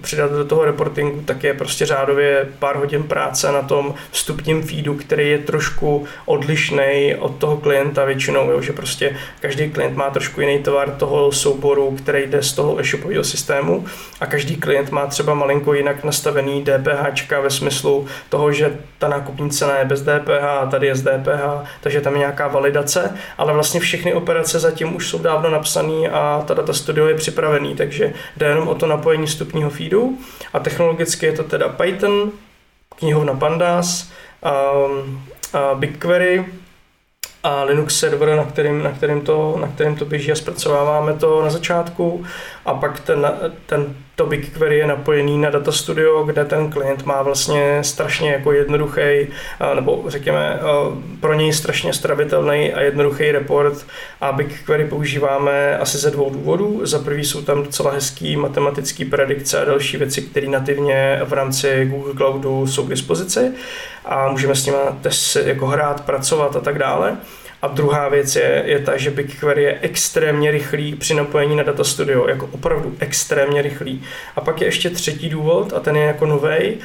přidat 0.00 0.30
do 0.30 0.44
toho 0.44 0.64
reportingu 0.64 1.20
tak 1.24 1.44
je 1.44 1.54
prostě 1.54 1.86
řádově 1.86 2.48
pár 2.58 2.76
hodin 2.76 3.02
práce 3.02 3.52
na 3.52 3.62
tom 3.62 3.94
vstupním 4.10 4.62
feedu, 4.62 4.94
který 4.94 5.30
je 5.30 5.38
trošku 5.38 6.04
odlišný 6.24 7.14
od 7.18 7.36
toho 7.36 7.56
klienta 7.56 8.04
většinou, 8.04 8.50
jo, 8.50 8.60
že 8.60 8.72
prostě 8.72 9.16
každý 9.40 9.70
klient 9.70 9.96
má 9.96 10.10
trošku 10.10 10.40
jiný 10.40 10.58
tvar 10.58 10.90
toho 10.90 11.32
souboru, 11.32 11.96
který 11.96 12.26
jde 12.26 12.42
z 12.42 12.52
toho 12.52 12.80
e-shopového 12.80 13.24
systému. 13.24 13.84
A 14.20 14.26
každý 14.26 14.56
klient 14.56 14.90
má 14.90 15.06
třeba 15.06 15.34
malinko 15.34 15.74
jinak 15.74 16.04
nastavený 16.04 16.64
DPH 16.64 17.30
ve 17.42 17.50
smyslu 17.50 18.06
toho, 18.28 18.52
že 18.52 18.76
ta 18.98 19.08
nákupní 19.08 19.50
cena 19.50 19.78
je 19.78 19.84
bez 19.84 20.02
DPH 20.02 20.44
a 20.44 20.66
tady 20.66 20.86
je 20.86 20.96
z 20.96 21.02
DPH, 21.02 21.68
takže 21.80 22.00
tam 22.00 22.12
je 22.12 22.18
nějaká 22.18 22.48
validace, 22.48 23.16
ale 23.38 23.52
vlastně 23.52 23.80
všechny 23.80 24.14
operace 24.14 24.58
zatím 24.58 24.96
už 24.96 25.08
jsou 25.08 25.18
dávno 25.18 25.50
napsané 25.50 26.08
a 26.08 26.44
ta 26.46 26.54
data 26.54 26.72
studio 26.96 27.08
je 27.08 27.14
připravený, 27.14 27.74
takže 27.74 28.12
jde 28.36 28.46
jenom 28.46 28.68
o 28.68 28.74
to 28.74 28.86
napojení 28.86 29.26
vstupního 29.26 29.70
feedu. 29.70 30.18
A 30.52 30.58
technologicky 30.58 31.26
je 31.26 31.32
to 31.32 31.42
teda 31.42 31.68
Python, 31.68 32.32
knihovna 32.98 33.34
Pandas, 33.34 34.10
um, 34.40 35.22
uh, 35.54 35.78
BigQuery, 35.78 36.44
a 37.42 37.62
Linux 37.62 37.98
server, 37.98 38.36
na 38.36 38.44
kterým, 38.44 38.82
na 38.82 38.92
kterým, 38.92 39.20
to, 39.20 39.56
na 39.60 39.68
kterým 39.68 39.96
to 39.96 40.04
běží 40.04 40.32
a 40.32 40.34
zpracováváme 40.34 41.14
to 41.14 41.42
na 41.42 41.50
začátku 41.50 42.24
a 42.66 42.74
pak 42.74 43.00
ten, 43.00 43.32
ten 43.66 43.94
to 44.16 44.26
BigQuery 44.26 44.78
je 44.78 44.86
napojený 44.86 45.38
na 45.38 45.50
Data 45.50 45.72
Studio, 45.72 46.24
kde 46.24 46.44
ten 46.44 46.70
klient 46.70 47.04
má 47.04 47.22
vlastně 47.22 47.78
strašně 47.84 48.32
jako 48.32 48.52
jednoduchý, 48.52 49.28
nebo 49.74 50.04
řekněme 50.06 50.60
pro 51.20 51.34
něj 51.34 51.52
strašně 51.52 51.92
stravitelný 51.92 52.72
a 52.72 52.80
jednoduchý 52.80 53.32
report 53.32 53.86
a 54.20 54.32
BigQuery 54.32 54.84
používáme 54.84 55.78
asi 55.78 55.98
ze 55.98 56.10
dvou 56.10 56.30
důvodů. 56.30 56.86
Za 56.86 56.98
prvý 56.98 57.24
jsou 57.24 57.42
tam 57.42 57.62
docela 57.62 57.90
hezký 57.92 58.36
matematický 58.36 59.04
predikce 59.04 59.62
a 59.62 59.64
další 59.64 59.96
věci, 59.96 60.22
které 60.22 60.48
nativně 60.48 61.20
v 61.24 61.32
rámci 61.32 61.86
Google 61.86 62.14
Cloudu 62.14 62.66
jsou 62.66 62.86
k 62.86 62.90
dispozici 62.90 63.52
a 64.04 64.28
můžeme 64.28 64.54
s 64.54 64.66
nimi 64.66 64.78
jako 65.44 65.66
hrát, 65.66 66.00
pracovat 66.00 66.56
a 66.56 66.60
tak 66.60 66.78
dále. 66.78 67.16
A 67.62 67.66
druhá 67.66 68.08
věc 68.08 68.36
je, 68.36 68.62
je 68.66 68.78
ta, 68.78 68.96
že 68.96 69.10
BigQuery 69.10 69.62
je 69.62 69.78
extrémně 69.82 70.50
rychlý 70.50 70.94
při 70.94 71.14
napojení 71.14 71.56
na 71.56 71.62
Data 71.62 71.84
Studio, 71.84 72.28
jako 72.28 72.48
opravdu 72.52 72.94
extrémně 72.98 73.62
rychlý. 73.62 74.02
A 74.36 74.40
pak 74.40 74.60
je 74.60 74.66
ještě 74.66 74.90
třetí 74.90 75.28
důvod, 75.28 75.72
a 75.72 75.80
ten 75.80 75.96
je 75.96 76.04
jako 76.04 76.26
novej. 76.26 76.76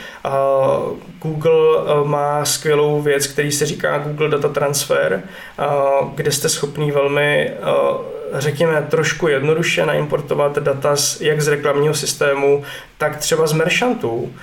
Google 1.21 1.61
má 2.03 2.45
skvělou 2.45 3.01
věc, 3.01 3.27
který 3.27 3.51
se 3.51 3.65
říká 3.65 3.97
Google 3.97 4.29
Data 4.29 4.49
Transfer, 4.49 5.23
kde 6.15 6.31
jste 6.31 6.49
schopný 6.49 6.91
velmi 6.91 7.51
řekněme, 8.33 8.87
trošku 8.89 9.27
jednoduše 9.27 9.85
naimportovat 9.85 10.57
data 10.57 10.95
z, 10.95 11.21
jak 11.21 11.41
z 11.41 11.47
reklamního 11.47 11.93
systému, 11.93 12.63
tak 12.97 13.17
třeba 13.17 13.47
z 13.47 13.53
merchantů 13.53 14.33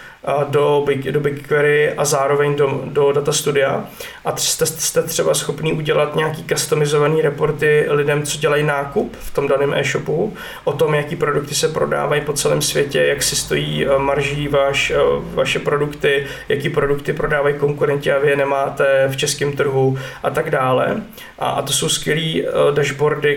do, 0.49 0.83
Big, 0.87 1.05
do 1.05 1.21
BigQuery 1.21 1.93
a 1.93 2.05
zároveň 2.05 2.57
do, 2.57 2.81
do 2.85 3.13
Data 3.13 3.33
Studia. 3.33 3.85
A 4.25 4.37
jste, 4.37 4.67
jste 4.67 5.03
třeba 5.03 5.35
schopni 5.35 5.73
udělat 5.73 6.17
nějaký 6.17 6.45
customizovaný 6.45 7.23
reporty 7.23 7.85
lidem, 7.89 8.23
co 8.23 8.39
dělají 8.39 8.65
nákup 8.65 9.17
v 9.21 9.35
tom 9.35 9.49
daném 9.49 9.75
e-shopu, 9.75 10.37
o 10.65 10.73
tom, 10.73 10.95
jaký 10.95 11.17
produkty 11.17 11.55
se 11.55 11.69
prodávají 11.69 12.21
po 12.21 12.33
celém 12.33 12.63
světě, 12.63 12.99
jak 12.99 13.23
si 13.23 13.37
stojí 13.37 13.87
e, 13.87 13.99
marží 13.99 14.49
vaš, 14.49 14.91
e, 14.91 14.97
vaše 15.35 15.59
produkty, 15.59 16.27
jaký 16.49 16.69
produkty 16.69 17.13
prodávají 17.13 17.55
konkurenti 17.55 18.13
a 18.13 18.19
vy 18.19 18.31
je 18.31 18.37
nemáte 18.37 19.09
v 19.09 19.17
českém 19.17 19.53
trhu 19.53 19.99
a 20.23 20.31
tak 20.31 20.51
dále. 20.51 21.03
A, 21.39 21.51
a 21.51 21.63
to 21.63 21.73
jsou 21.73 21.89
skvělé 21.89 22.21
e, 22.21 22.45
dashboardy, 22.75 23.37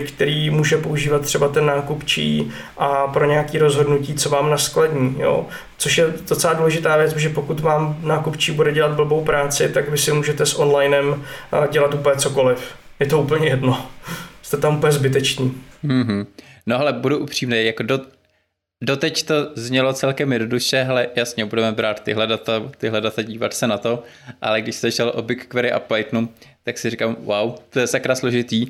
může 0.50 0.76
používat 0.76 1.22
třeba 1.22 1.48
ten 1.48 1.66
nákupčí 1.66 2.52
a 2.78 3.06
pro 3.06 3.24
nějaké 3.24 3.58
rozhodnutí, 3.58 4.14
co 4.14 4.30
vám 4.30 4.50
naskladní. 4.50 5.16
Jo? 5.18 5.46
Což 5.78 5.98
je 5.98 6.06
docela 6.28 6.52
důležitá 6.52 6.96
věc, 6.96 7.16
že 7.16 7.28
pokud 7.28 7.60
vám 7.60 7.98
nákupčí 8.02 8.52
bude 8.52 8.72
dělat 8.72 8.92
blbou 8.92 9.24
práci, 9.24 9.68
tak 9.68 9.88
vy 9.88 9.98
si 9.98 10.12
můžete 10.12 10.46
s 10.46 10.54
onlinem 10.54 11.24
dělat 11.70 11.94
úplně 11.94 12.16
cokoliv. 12.16 12.74
Je 13.00 13.06
to 13.06 13.20
úplně 13.20 13.48
jedno. 13.48 13.86
Jste 14.42 14.56
tam 14.56 14.76
úplně 14.76 14.92
zbyteční. 14.92 15.62
Mm-hmm. 15.84 16.26
No 16.66 16.80
ale 16.80 16.92
budu 16.92 17.18
upřímný, 17.18 17.66
jako 17.66 17.82
do, 17.82 18.00
doteď 18.82 19.22
to 19.22 19.34
znělo 19.54 19.92
celkem 19.92 20.32
jednoduše, 20.32 20.82
hele, 20.82 21.08
jasně, 21.16 21.44
budeme 21.44 21.72
brát 21.72 22.00
tyhle 22.00 22.26
data, 22.26 22.62
tyhle 22.78 23.00
data, 23.00 23.22
dívat 23.22 23.54
se 23.54 23.66
na 23.66 23.78
to, 23.78 24.02
ale 24.40 24.60
když 24.60 24.76
jste 24.76 24.92
šel 24.92 25.12
o 25.14 25.22
BigQuery 25.22 25.72
a 25.72 25.80
Pythonu, 25.80 26.28
tak 26.62 26.78
si 26.78 26.90
říkám, 26.90 27.16
wow, 27.20 27.54
to 27.70 27.80
je 27.80 27.86
sakra 27.86 28.14
složitý. 28.14 28.66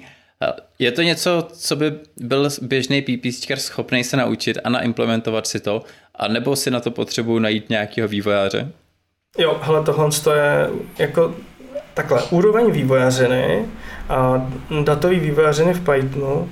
Je 0.79 0.93
to 0.93 1.03
něco, 1.03 1.49
co 1.53 1.77
by 1.77 1.93
byl 2.17 2.49
běžný 2.63 3.03
PPCčkar 3.03 3.59
schopný 3.59 4.05
se 4.05 4.17
naučit 4.17 4.59
a 4.65 4.71
naimplementovat 4.71 5.47
si 5.47 5.61
to, 5.61 5.83
a 6.15 6.29
nebo 6.29 6.57
si 6.57 6.71
na 6.71 6.81
to 6.81 6.91
potřebuji 6.91 7.39
najít 7.39 7.71
nějakého 7.71 8.09
vývojáře? 8.09 8.73
Jo, 9.39 9.59
hele, 9.63 9.83
tohle 9.83 10.11
je 10.35 10.71
jako 10.99 11.35
takhle, 11.95 12.23
úroveň 12.31 12.71
vývojařiny 12.71 13.67
a 14.09 14.51
datový 14.85 15.19
vývojařiny 15.19 15.75
v 15.75 15.85
Pythonu 15.85 16.51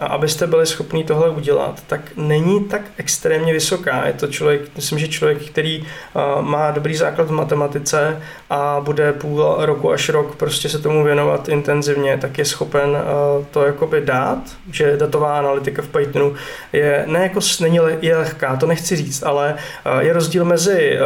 a 0.00 0.06
abyste 0.06 0.46
byli 0.46 0.66
schopni 0.66 1.04
tohle 1.04 1.30
udělat, 1.30 1.82
tak 1.86 2.00
není 2.16 2.64
tak 2.64 2.82
extrémně 2.96 3.52
vysoká. 3.52 4.06
Je 4.06 4.12
to 4.12 4.26
člověk, 4.26 4.60
myslím, 4.76 4.98
že 4.98 5.08
člověk, 5.08 5.50
který 5.50 5.80
uh, 5.80 6.42
má 6.42 6.70
dobrý 6.70 6.96
základ 6.96 7.28
v 7.28 7.32
matematice 7.32 8.22
a 8.50 8.80
bude 8.80 9.12
půl 9.12 9.56
roku 9.58 9.92
až 9.92 10.08
rok 10.08 10.36
prostě 10.36 10.68
se 10.68 10.78
tomu 10.78 11.04
věnovat 11.04 11.48
intenzivně, 11.48 12.18
tak 12.18 12.38
je 12.38 12.44
schopen 12.44 12.90
uh, 12.90 13.44
to 13.50 13.64
jakoby 13.64 14.00
dát, 14.00 14.38
že 14.72 14.96
datová 14.96 15.38
analytika 15.38 15.82
v 15.82 15.88
Pythonu 15.88 16.34
je, 16.72 17.04
ne 17.06 17.22
jako 17.22 17.40
není 17.60 17.78
je 18.00 18.16
lehká, 18.16 18.56
to 18.56 18.66
nechci 18.66 18.96
říct, 18.96 19.22
ale 19.22 19.54
uh, 19.86 19.98
je 19.98 20.12
rozdíl 20.12 20.44
mezi 20.44 20.98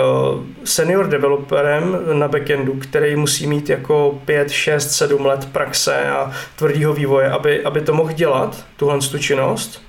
senior 0.65 1.07
developerem 1.07 1.99
na 2.13 2.29
backendu, 2.29 2.75
který 2.75 3.17
musí 3.17 3.47
mít 3.47 3.71
jako 3.71 4.19
5, 4.25 4.51
6, 4.51 4.91
7 4.91 5.27
let 5.27 5.49
praxe 5.53 6.11
a 6.11 6.31
tvrdýho 6.57 6.93
vývoje, 6.93 7.31
aby, 7.31 7.65
aby 7.65 7.81
to 7.81 7.95
mohl 7.95 8.13
dělat, 8.13 8.65
tuhle 8.85 8.99
tu 8.99 9.19
činnost. 9.19 9.83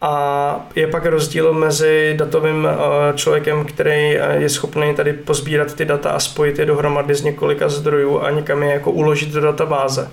A 0.00 0.70
je 0.74 0.86
pak 0.86 1.06
rozdíl 1.06 1.52
mezi 1.52 2.14
datovým 2.18 2.68
eh, 2.68 3.16
člověkem, 3.16 3.64
který 3.64 4.18
eh, 4.18 4.36
je 4.38 4.48
schopný 4.48 4.94
tady 4.94 5.12
pozbírat 5.12 5.74
ty 5.74 5.84
data 5.84 6.10
a 6.10 6.18
spojit 6.18 6.58
je 6.58 6.66
dohromady 6.66 7.14
z 7.14 7.22
několika 7.22 7.68
zdrojů 7.68 8.20
a 8.20 8.30
někam 8.30 8.62
je 8.62 8.72
jako 8.72 8.90
uložit 8.90 9.28
do 9.28 9.40
databáze. 9.40 10.10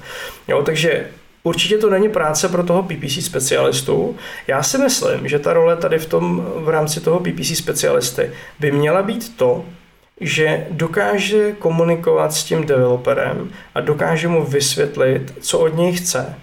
Jo, 0.48 0.64
takže 0.64 1.08
Určitě 1.44 1.78
to 1.78 1.90
není 1.90 2.10
práce 2.10 2.50
pro 2.50 2.64
toho 2.64 2.84
PPC 2.84 3.26
specialistu. 3.26 4.16
Já 4.48 4.64
si 4.64 4.78
myslím, 4.78 5.28
že 5.28 5.40
ta 5.40 5.54
role 5.54 5.76
tady 5.76 6.00
v 6.00 6.06
tom 6.06 6.48
v 6.56 6.70
rámci 6.70 7.00
toho 7.00 7.20
PPC 7.20 7.58
specialisty 7.58 8.32
by 8.60 8.72
měla 8.72 9.02
být 9.02 9.38
to, 9.38 9.66
že 10.22 10.68
dokáže 10.72 11.52
komunikovat 11.52 12.34
s 12.34 12.44
tím 12.44 12.66
developerem 12.66 13.52
a 13.76 13.82
dokáže 13.82 14.28
mu 14.28 14.46
vysvětlit, 14.46 15.34
co 15.40 15.60
od 15.60 15.76
něj 15.78 15.94
chce 15.94 16.36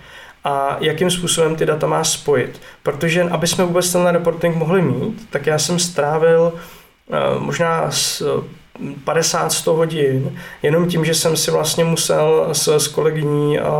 a 0.47 0.77
jakým 0.81 1.11
způsobem 1.11 1.57
ty 1.57 1.67
data 1.67 1.87
má 1.87 2.05
spojit. 2.05 2.61
Protože 2.83 3.23
aby 3.23 3.47
jsme 3.47 3.65
vůbec 3.65 3.93
ten 3.93 4.07
reporting 4.07 4.57
mohli 4.57 4.83
mít, 4.83 5.27
tak 5.31 5.47
já 5.47 5.59
jsem 5.59 5.79
strávil 5.79 6.53
uh, 7.07 7.43
možná 7.43 7.91
s 7.91 8.23
50-100 9.05 9.77
hodin, 9.77 10.39
jenom 10.63 10.89
tím, 10.89 11.05
že 11.05 11.15
jsem 11.15 11.37
si 11.37 11.51
vlastně 11.51 11.85
musel 11.85 12.49
s, 12.53 12.77
s 12.77 12.89
kolegyní 12.89 13.59
a 13.59 13.73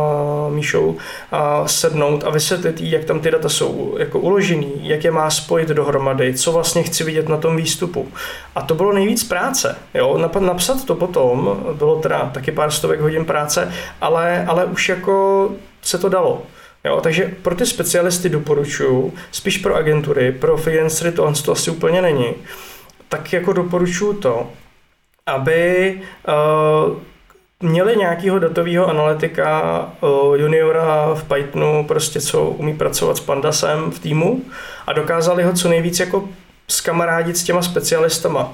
Míšou 0.49 0.97
a 1.31 1.67
sednout 1.67 2.23
a 2.23 2.29
vysvětlit 2.29 2.81
jak 2.81 3.05
tam 3.05 3.19
ty 3.19 3.31
data 3.31 3.49
jsou 3.49 3.95
jako 3.99 4.19
uložený, 4.19 4.71
jak 4.81 5.03
je 5.03 5.11
má 5.11 5.29
spojit 5.29 5.69
dohromady, 5.69 6.33
co 6.33 6.51
vlastně 6.51 6.83
chci 6.83 7.03
vidět 7.03 7.29
na 7.29 7.37
tom 7.37 7.57
výstupu. 7.57 8.07
A 8.55 8.61
to 8.61 8.75
bylo 8.75 8.93
nejvíc 8.93 9.23
práce. 9.23 9.77
Jo? 9.93 10.29
Napsat 10.39 10.85
to 10.85 10.95
potom 10.95 11.57
bylo 11.73 11.99
teda 11.99 12.31
taky 12.33 12.51
pár 12.51 12.71
stovek 12.71 12.99
hodin 12.99 13.25
práce, 13.25 13.73
ale, 14.01 14.45
ale 14.47 14.65
už 14.65 14.89
jako 14.89 15.49
se 15.81 15.97
to 15.97 16.09
dalo. 16.09 16.41
Jo, 16.85 17.01
takže 17.01 17.35
pro 17.41 17.55
ty 17.55 17.65
specialisty 17.65 18.29
doporučuji, 18.29 19.13
spíš 19.31 19.57
pro 19.57 19.75
agentury, 19.75 20.31
pro 20.31 20.57
freelancery 20.57 21.11
to, 21.11 21.33
to 21.45 21.51
asi 21.51 21.71
úplně 21.71 22.01
není, 22.01 22.33
tak 23.09 23.33
jako 23.33 23.53
doporučuji 23.53 24.13
to, 24.13 24.49
aby 25.25 25.93
uh, 26.27 26.97
měli 27.61 27.95
nějakého 27.95 28.39
datového 28.39 28.89
analytika 28.89 29.91
uh, 30.01 30.35
juniora 30.35 31.13
v 31.13 31.23
Pythonu, 31.23 31.85
prostě 31.87 32.21
co 32.21 32.43
umí 32.43 32.73
pracovat 32.73 33.17
s 33.17 33.19
Pandasem 33.19 33.91
v 33.91 33.99
týmu 33.99 34.41
a 34.87 34.93
dokázali 34.93 35.43
ho 35.43 35.53
co 35.53 35.69
nejvíc 35.69 35.99
jako 35.99 36.29
skamarádit 36.67 37.37
s 37.37 37.43
těma 37.43 37.61
specialistama. 37.61 38.53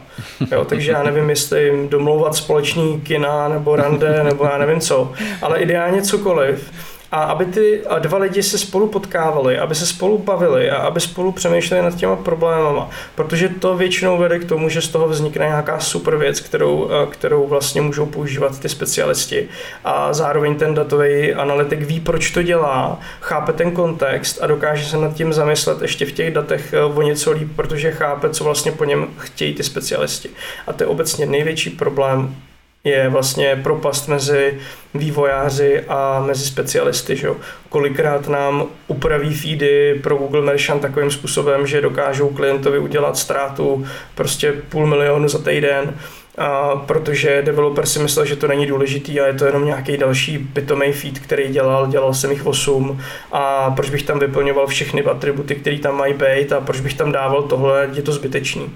Jo, 0.51 0.65
takže 0.65 0.91
já 0.91 1.03
nevím, 1.03 1.29
jestli 1.29 1.63
jim 1.63 1.89
domlouvat 1.89 2.35
společný 2.35 3.01
kina 3.01 3.47
nebo 3.47 3.75
rande 3.75 4.23
nebo 4.23 4.45
já 4.45 4.57
nevím 4.57 4.79
co, 4.79 5.11
ale 5.41 5.59
ideálně 5.59 6.01
cokoliv 6.01 6.71
a 7.13 7.23
aby 7.23 7.45
ty 7.45 7.81
dva 7.99 8.17
lidi 8.17 8.43
se 8.43 8.57
spolu 8.57 8.87
potkávali, 8.87 9.59
aby 9.59 9.75
se 9.75 9.85
spolu 9.85 10.17
bavili 10.17 10.71
a 10.71 10.77
aby 10.77 10.99
spolu 10.99 11.31
přemýšleli 11.31 11.83
nad 11.83 11.95
těma 11.95 12.15
problémama, 12.15 12.89
protože 13.15 13.49
to 13.49 13.77
většinou 13.77 14.17
vede 14.17 14.39
k 14.39 14.45
tomu, 14.45 14.69
že 14.69 14.81
z 14.81 14.87
toho 14.87 15.07
vznikne 15.07 15.45
nějaká 15.45 15.79
super 15.79 16.17
věc, 16.17 16.39
kterou, 16.39 16.89
kterou 17.09 17.47
vlastně 17.47 17.81
můžou 17.81 18.05
používat 18.05 18.59
ty 18.59 18.69
specialisti 18.69 19.49
a 19.83 20.13
zároveň 20.13 20.55
ten 20.55 20.73
datový 20.73 21.33
analytik 21.33 21.81
ví, 21.81 21.99
proč 21.99 22.31
to 22.31 22.43
dělá, 22.43 22.99
chápe 23.21 23.53
ten 23.53 23.71
kontext 23.71 24.39
a 24.41 24.47
dokáže 24.47 24.85
se 24.85 24.97
nad 24.97 25.13
tím 25.13 25.33
zamyslet 25.33 25.81
ještě 25.81 26.05
v 26.05 26.11
těch 26.11 26.33
datech 26.33 26.73
o 26.93 27.01
něco 27.01 27.31
líp, 27.31 27.51
protože 27.55 27.91
chápe, 27.91 28.29
co 28.29 28.43
vlastně 28.43 28.71
po 28.71 28.85
něm 28.85 29.07
chtějí 29.17 29.53
ty 29.53 29.63
specialisti. 29.63 30.29
A 30.67 30.73
to 30.73 30.83
je 30.83 30.87
obecně 30.87 31.25
největší 31.25 31.69
problém 31.69 32.35
je 32.83 33.09
vlastně 33.09 33.59
propast 33.63 34.07
mezi 34.07 34.59
vývojáři 34.93 35.81
a 35.87 36.23
mezi 36.27 36.45
specialisty. 36.45 37.15
Že? 37.15 37.29
Kolikrát 37.69 38.27
nám 38.27 38.65
upraví 38.87 39.33
feedy 39.33 39.99
pro 40.03 40.15
Google 40.15 40.41
Merchant 40.41 40.81
takovým 40.81 41.11
způsobem, 41.11 41.67
že 41.67 41.81
dokážou 41.81 42.29
klientovi 42.29 42.79
udělat 42.79 43.17
ztrátu 43.17 43.85
prostě 44.15 44.51
půl 44.69 44.85
milionu 44.85 45.29
za 45.29 45.39
týden, 45.39 45.97
a 46.37 46.75
protože 46.75 47.41
developer 47.41 47.85
si 47.85 47.99
myslel, 47.99 48.25
že 48.25 48.35
to 48.35 48.47
není 48.47 48.65
důležitý 48.65 49.19
a 49.19 49.27
je 49.27 49.33
to 49.33 49.45
jenom 49.45 49.65
nějaký 49.65 49.97
další 49.97 50.37
pitomý 50.39 50.91
feed, 50.91 51.19
který 51.19 51.47
dělal, 51.47 51.87
dělal 51.87 52.13
jsem 52.13 52.31
jich 52.31 52.45
8 52.45 53.01
a 53.31 53.71
proč 53.71 53.89
bych 53.89 54.03
tam 54.03 54.19
vyplňoval 54.19 54.67
všechny 54.67 55.03
atributy, 55.03 55.55
které 55.55 55.79
tam 55.79 55.97
mají 55.97 56.13
být 56.13 56.53
a 56.53 56.61
proč 56.61 56.79
bych 56.79 56.93
tam 56.93 57.11
dával 57.11 57.43
tohle, 57.43 57.89
je 57.93 58.01
to 58.01 58.11
zbytečný. 58.11 58.75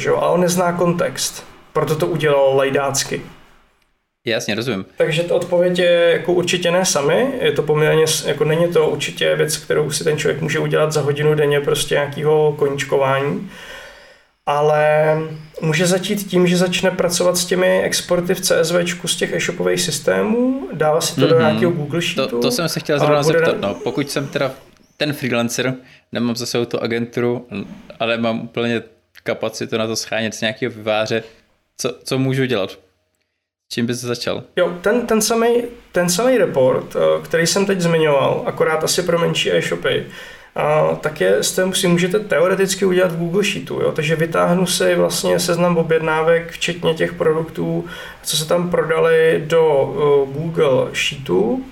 Že? 0.00 0.10
A 0.10 0.28
on 0.28 0.40
nezná 0.40 0.72
kontext 0.72 1.55
proto 1.76 1.96
to 1.96 2.06
udělal 2.06 2.56
lajdácky. 2.56 3.22
Jasně, 4.26 4.54
rozumím. 4.54 4.84
Takže 4.96 5.22
ta 5.22 5.34
odpověď 5.34 5.78
je 5.78 6.10
jako 6.12 6.32
určitě 6.32 6.70
ne 6.70 6.84
sami, 6.84 7.26
je 7.40 7.52
to 7.52 7.62
poměrně, 7.62 8.04
jako 8.26 8.44
není 8.44 8.72
to 8.72 8.88
určitě 8.88 9.36
věc, 9.36 9.56
kterou 9.56 9.90
si 9.90 10.04
ten 10.04 10.18
člověk 10.18 10.40
může 10.42 10.58
udělat 10.58 10.92
za 10.92 11.00
hodinu 11.00 11.34
denně 11.34 11.60
prostě 11.60 11.94
nějakého 11.94 12.52
koničkování, 12.58 13.50
ale 14.46 15.16
může 15.60 15.86
začít 15.86 16.26
tím, 16.26 16.46
že 16.46 16.56
začne 16.56 16.90
pracovat 16.90 17.36
s 17.36 17.44
těmi 17.44 17.82
exporty 17.82 18.34
v 18.34 18.40
CSV 18.40 18.74
z 19.06 19.16
těch 19.16 19.32
e-shopových 19.32 19.80
systémů, 19.80 20.68
dává 20.72 21.00
si 21.00 21.14
to 21.14 21.20
mm-hmm. 21.20 21.28
do 21.28 21.34
mhm. 21.34 21.44
nějakého 21.44 21.72
Google 21.72 22.02
Sheetu. 22.02 22.28
To, 22.28 22.40
to 22.40 22.50
jsem 22.50 22.68
se 22.68 22.80
chtěl 22.80 22.98
zrovna 22.98 23.22
zeptat, 23.22 23.60
no, 23.60 23.74
pokud 23.74 24.10
jsem 24.10 24.28
teda 24.28 24.50
ten 24.96 25.12
freelancer, 25.12 25.74
nemám 26.12 26.36
zase 26.36 26.66
tu 26.66 26.82
agenturu, 26.82 27.46
ale 28.00 28.18
mám 28.18 28.40
úplně 28.40 28.82
kapacitu 29.26 29.78
na 29.78 29.86
to 29.86 29.96
schánět 29.96 30.34
z 30.34 30.40
nějakého 30.40 30.72
vyváře, 30.72 31.22
co, 31.78 31.94
co 32.04 32.18
můžu 32.18 32.44
dělat? 32.44 32.78
Čím 33.72 33.86
bys 33.86 34.00
začal? 34.00 34.42
Jo, 34.56 34.78
ten, 34.80 35.06
ten, 35.06 35.22
samý, 35.22 35.62
ten 35.92 36.08
samý 36.08 36.38
report, 36.38 36.96
eh, 36.96 37.22
který 37.22 37.46
jsem 37.46 37.66
teď 37.66 37.80
zmiňoval, 37.80 38.42
akorát 38.46 38.84
asi 38.84 39.02
pro 39.02 39.18
menší 39.18 39.52
e-shopy, 39.52 40.06
tak 41.00 41.20
je, 41.20 41.42
si 41.72 41.88
můžete 41.88 42.18
teoreticky 42.18 42.84
udělat 42.84 43.12
v 43.12 43.18
Google 43.18 43.44
Sheetu. 43.44 43.80
Jo? 43.80 43.92
Takže 43.92 44.16
vytáhnu 44.16 44.66
si 44.66 44.94
vlastně 44.94 45.40
seznam 45.40 45.76
objednávek, 45.76 46.50
včetně 46.50 46.94
těch 46.94 47.12
produktů, 47.12 47.84
co 48.22 48.36
se 48.36 48.48
tam 48.48 48.70
prodali 48.70 49.44
do 49.46 49.82
uh, 49.82 50.34
Google 50.34 50.88
Sheetu, 50.94 51.64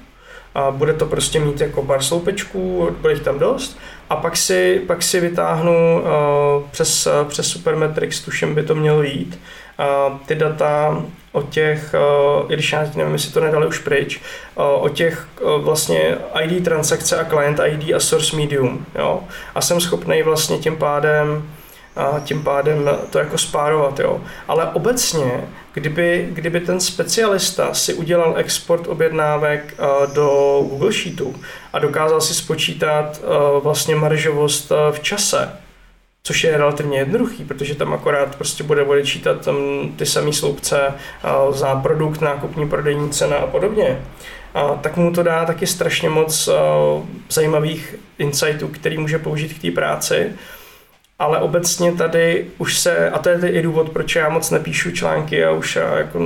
a 0.54 0.70
bude 0.70 0.92
to 0.92 1.06
prostě 1.06 1.40
mít 1.40 1.60
jako 1.60 1.82
pár 1.82 2.02
sloupečků, 2.02 2.88
bude 3.00 3.12
jich 3.12 3.22
tam 3.22 3.38
dost 3.38 3.78
a 4.10 4.16
pak 4.16 4.36
si, 4.36 4.82
pak 4.86 5.02
si 5.02 5.20
vytáhnu 5.20 6.02
uh, 6.02 6.68
přes, 6.70 7.08
přes 7.28 7.46
Supermetrics, 7.46 8.20
tuším 8.20 8.54
by 8.54 8.62
to 8.62 8.74
mělo 8.74 9.02
jít, 9.02 9.38
uh, 9.78 10.18
ty 10.26 10.34
data 10.34 11.02
o 11.32 11.42
těch, 11.42 11.94
uh, 12.42 12.52
i 12.52 12.54
když 12.54 12.72
já 12.72 12.86
nevím, 12.94 13.12
jestli 13.12 13.32
to 13.32 13.40
nedali 13.40 13.66
už 13.66 13.78
pryč, 13.78 14.20
uh, 14.54 14.64
o 14.64 14.88
těch 14.88 15.28
uh, 15.40 15.64
vlastně 15.64 16.16
ID 16.42 16.64
transakce 16.64 17.20
a 17.20 17.24
client 17.24 17.60
ID 17.66 17.94
a 17.94 18.00
source 18.00 18.36
medium, 18.36 18.86
jo? 18.94 19.20
A 19.54 19.60
jsem 19.60 19.80
schopný 19.80 20.22
vlastně 20.22 20.58
tím 20.58 20.76
pádem 20.76 21.48
a 21.96 22.20
tím 22.24 22.42
pádem 22.42 22.90
to 23.10 23.18
jako 23.18 23.38
spárovat. 23.38 24.00
Jo. 24.00 24.20
Ale 24.48 24.70
obecně, 24.72 25.48
kdyby, 25.72 26.28
kdyby 26.32 26.60
ten 26.60 26.80
specialista 26.80 27.74
si 27.74 27.94
udělal 27.94 28.34
export 28.36 28.86
objednávek 28.86 29.74
do 30.14 30.58
Google 30.70 30.92
Sheetu 30.92 31.34
a 31.72 31.78
dokázal 31.78 32.20
si 32.20 32.34
spočítat 32.34 33.20
vlastně 33.62 33.96
maržovost 33.96 34.72
v 34.90 35.00
čase, 35.00 35.52
což 36.26 36.44
je 36.44 36.56
relativně 36.56 36.98
jednoduchý, 36.98 37.44
protože 37.44 37.74
tam 37.74 37.92
akorát 37.92 38.36
prostě 38.36 38.64
bude 38.64 38.82
odečítat 38.82 39.44
tam 39.44 39.56
ty 39.96 40.06
samé 40.06 40.32
sloupce 40.32 40.94
za 41.50 41.74
produkt, 41.74 42.20
nákupní 42.20 42.68
prodejní 42.68 43.10
cena 43.10 43.36
a 43.36 43.46
podobně, 43.46 44.02
a 44.54 44.68
tak 44.68 44.96
mu 44.96 45.12
to 45.12 45.22
dá 45.22 45.44
taky 45.44 45.66
strašně 45.66 46.08
moc 46.08 46.48
zajímavých 47.30 47.94
insightů, 48.18 48.68
který 48.68 48.98
může 48.98 49.18
použít 49.18 49.52
k 49.58 49.62
té 49.62 49.70
práci. 49.70 50.32
Ale 51.18 51.38
obecně 51.38 51.92
tady 51.92 52.46
už 52.58 52.78
se, 52.78 53.10
a 53.10 53.18
to 53.18 53.28
je 53.28 53.50
i 53.50 53.62
důvod, 53.62 53.90
proč 53.90 54.16
já 54.16 54.28
moc 54.28 54.50
nepíšu 54.50 54.90
články 54.90 55.44
a 55.44 55.50
už 55.50 55.76
já 55.76 55.98
jako 55.98 56.18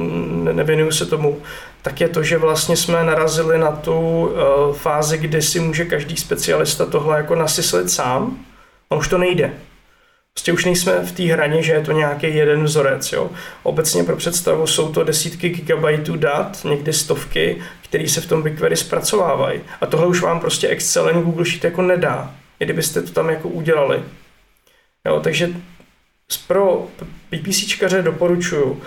nevěnuju 0.52 0.92
se 0.92 1.06
tomu, 1.06 1.38
tak 1.82 2.00
je 2.00 2.08
to, 2.08 2.22
že 2.22 2.38
vlastně 2.38 2.76
jsme 2.76 3.04
narazili 3.04 3.58
na 3.58 3.70
tu 3.70 4.30
fázi, 4.72 5.18
kdy 5.18 5.42
si 5.42 5.60
může 5.60 5.84
každý 5.84 6.16
specialista 6.16 6.86
tohle 6.86 7.16
jako 7.16 7.34
nasyslit 7.34 7.90
sám. 7.90 8.44
A 8.90 8.94
už 8.94 9.08
to 9.08 9.18
nejde. 9.18 9.52
Prostě 10.38 10.52
už 10.52 10.64
nejsme 10.64 10.92
v 11.06 11.12
té 11.12 11.22
hraně, 11.22 11.62
že 11.62 11.72
je 11.72 11.80
to 11.80 11.92
nějaký 11.92 12.34
jeden 12.34 12.64
vzorec. 12.64 13.12
Jo. 13.12 13.30
Obecně 13.62 14.04
pro 14.04 14.16
představu 14.16 14.66
jsou 14.66 14.92
to 14.92 15.04
desítky 15.04 15.48
gigabajtů 15.48 16.16
dat, 16.16 16.64
někdy 16.64 16.92
stovky, 16.92 17.62
které 17.82 18.08
se 18.08 18.20
v 18.20 18.26
tom 18.26 18.42
BigQuery 18.42 18.76
zpracovávají. 18.76 19.60
A 19.80 19.86
tohle 19.86 20.06
už 20.06 20.22
vám 20.22 20.40
prostě 20.40 20.68
Excel 20.68 21.06
ani 21.06 21.22
Google 21.22 21.44
Sheet 21.44 21.64
jako 21.64 21.82
nedá, 21.82 22.34
i 22.60 22.64
kdybyste 22.64 23.02
to 23.02 23.12
tam 23.12 23.30
jako 23.30 23.48
udělali. 23.48 24.02
Jo, 25.06 25.20
takže 25.20 25.50
pro 26.46 26.86
PPCčkaře 27.30 28.02
doporučuju 28.02 28.82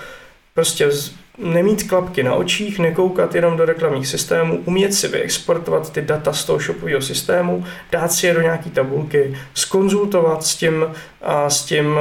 prostě 0.54 0.90
nemít 1.38 1.90
klapky 1.90 2.24
na 2.24 2.36
očích, 2.36 2.80
nekoukat 2.80 3.36
jenom 3.36 3.58
do 3.58 3.66
reklamních 3.66 4.08
systémů, 4.08 4.62
umět 4.66 4.94
si 4.94 5.08
vyexportovat 5.08 5.94
ty 5.94 6.02
data 6.02 6.34
z 6.34 6.44
toho 6.44 6.60
shopového 6.60 7.02
systému, 7.02 7.66
dát 7.92 8.12
si 8.12 8.28
je 8.28 8.34
do 8.34 8.42
nějaké 8.42 8.70
tabulky, 8.70 9.38
skonzultovat 9.54 10.44
s 10.44 10.56
tím, 10.56 10.86
a 11.22 11.50
s 11.50 11.66
tím 11.66 12.00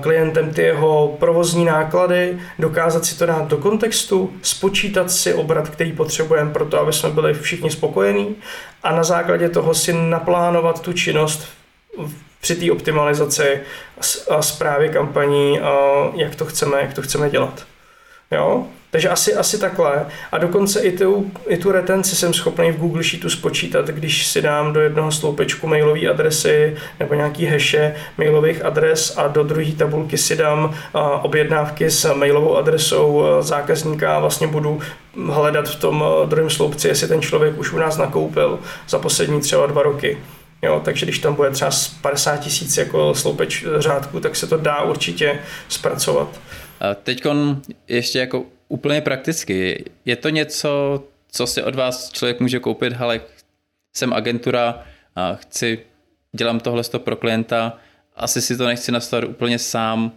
klientem 0.00 0.54
ty 0.54 0.62
jeho 0.62 1.16
provozní 1.20 1.64
náklady, 1.64 2.38
dokázat 2.58 3.04
si 3.04 3.18
to 3.18 3.26
dát 3.26 3.48
do 3.48 3.56
kontextu, 3.56 4.32
spočítat 4.42 5.10
si 5.10 5.34
obrat, 5.34 5.68
který 5.68 5.92
potřebujeme 5.92 6.50
pro 6.50 6.64
to, 6.64 6.80
aby 6.80 6.92
jsme 6.92 7.10
byli 7.10 7.34
všichni 7.34 7.70
spokojení 7.70 8.36
a 8.82 8.92
na 8.92 9.04
základě 9.04 9.48
toho 9.48 9.74
si 9.74 9.92
naplánovat 9.92 10.80
tu 10.80 10.92
činnost 10.92 11.48
při 12.42 12.56
té 12.56 12.72
optimalizaci 12.72 13.60
a 14.30 14.42
zprávě 14.42 14.88
kampaní, 14.88 15.60
jak 16.14 16.34
to 16.34 16.44
chceme, 16.44 16.80
jak 16.80 16.94
to 16.94 17.02
chceme 17.02 17.30
dělat. 17.30 17.64
Jo? 18.30 18.66
Takže 18.90 19.08
asi, 19.08 19.34
asi 19.34 19.58
takhle. 19.58 20.06
A 20.32 20.38
dokonce 20.38 20.80
i 20.80 20.98
tu, 20.98 21.30
i 21.48 21.56
tu 21.56 21.72
retenci 21.72 22.16
jsem 22.16 22.34
schopný 22.34 22.72
v 22.72 22.76
Google 22.76 23.02
Sheetu 23.02 23.30
spočítat, 23.30 23.86
když 23.86 24.26
si 24.26 24.42
dám 24.42 24.72
do 24.72 24.80
jednoho 24.80 25.12
sloupečku 25.12 25.66
mailové 25.66 26.06
adresy 26.06 26.76
nebo 27.00 27.14
nějaký 27.14 27.46
haše 27.46 27.94
mailových 28.18 28.64
adres 28.64 29.18
a 29.18 29.28
do 29.28 29.42
druhé 29.42 29.72
tabulky 29.72 30.18
si 30.18 30.36
dám 30.36 30.74
objednávky 31.22 31.90
s 31.90 32.14
mailovou 32.14 32.56
adresou 32.56 33.24
zákazníka 33.40 34.16
a 34.16 34.20
vlastně 34.20 34.46
budu 34.46 34.80
hledat 35.26 35.68
v 35.68 35.76
tom 35.76 36.04
druhém 36.24 36.50
sloupci, 36.50 36.88
jestli 36.88 37.08
ten 37.08 37.22
člověk 37.22 37.58
už 37.58 37.72
u 37.72 37.78
nás 37.78 37.96
nakoupil 37.96 38.58
za 38.88 38.98
poslední 38.98 39.40
třeba 39.40 39.66
dva 39.66 39.82
roky. 39.82 40.18
Jo, 40.62 40.82
takže 40.84 41.06
když 41.06 41.18
tam 41.18 41.34
bude 41.34 41.50
třeba 41.50 41.70
50 42.00 42.36
tisíc 42.36 42.76
jako 42.76 43.14
sloupeč 43.14 43.64
řádku, 43.78 44.20
tak 44.20 44.36
se 44.36 44.46
to 44.46 44.56
dá 44.56 44.82
určitě 44.82 45.38
zpracovat. 45.68 46.40
Teď 47.02 47.24
ještě 47.88 48.18
jako 48.18 48.44
úplně 48.68 49.00
prakticky. 49.00 49.84
Je 50.04 50.16
to 50.16 50.28
něco, 50.28 51.02
co 51.32 51.46
si 51.46 51.62
od 51.62 51.74
vás 51.74 52.10
člověk 52.12 52.40
může 52.40 52.58
koupit, 52.58 52.94
ale 52.98 53.20
jsem 53.96 54.12
agentura, 54.12 54.82
a 55.16 55.34
chci, 55.34 55.78
dělám 56.32 56.60
tohle 56.60 56.82
pro 56.98 57.16
klienta, 57.16 57.78
asi 58.16 58.42
si 58.42 58.56
to 58.56 58.66
nechci 58.66 58.92
nastavit 58.92 59.28
úplně 59.30 59.58
sám. 59.58 60.12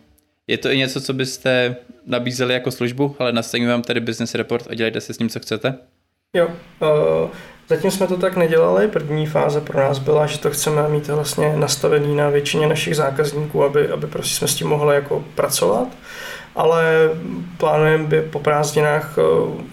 Je 0.47 0.57
to 0.57 0.69
i 0.69 0.77
něco, 0.77 1.01
co 1.01 1.13
byste 1.13 1.75
nabízeli 2.05 2.53
jako 2.53 2.71
službu, 2.71 3.15
ale 3.19 3.33
nastavím 3.33 3.67
vám 3.67 3.81
tady 3.81 3.99
business 3.99 4.35
report 4.35 4.67
a 4.69 4.73
dělejte 4.73 5.01
se 5.01 5.13
s 5.13 5.19
ním, 5.19 5.29
co 5.29 5.39
chcete? 5.39 5.75
Jo, 6.35 6.47
uh, 6.81 7.29
zatím 7.69 7.91
jsme 7.91 8.07
to 8.07 8.17
tak 8.17 8.37
nedělali. 8.37 8.87
První 8.87 9.27
fáze 9.27 9.61
pro 9.61 9.79
nás 9.79 9.99
byla, 9.99 10.25
že 10.25 10.39
to 10.39 10.51
chceme 10.51 10.89
mít 10.89 11.07
vlastně 11.07 11.53
nastavený 11.55 12.15
na 12.15 12.29
většině 12.29 12.67
našich 12.67 12.95
zákazníků, 12.95 13.63
aby, 13.63 13.89
aby 13.89 14.07
prostě 14.07 14.35
jsme 14.35 14.47
s 14.47 14.55
tím 14.55 14.67
mohli 14.67 14.95
jako 14.95 15.23
pracovat 15.35 15.87
ale 16.55 17.09
plánujeme 17.57 18.03
by 18.03 18.21
po 18.21 18.39
prázdninách 18.39 19.17
eh, 19.17 19.21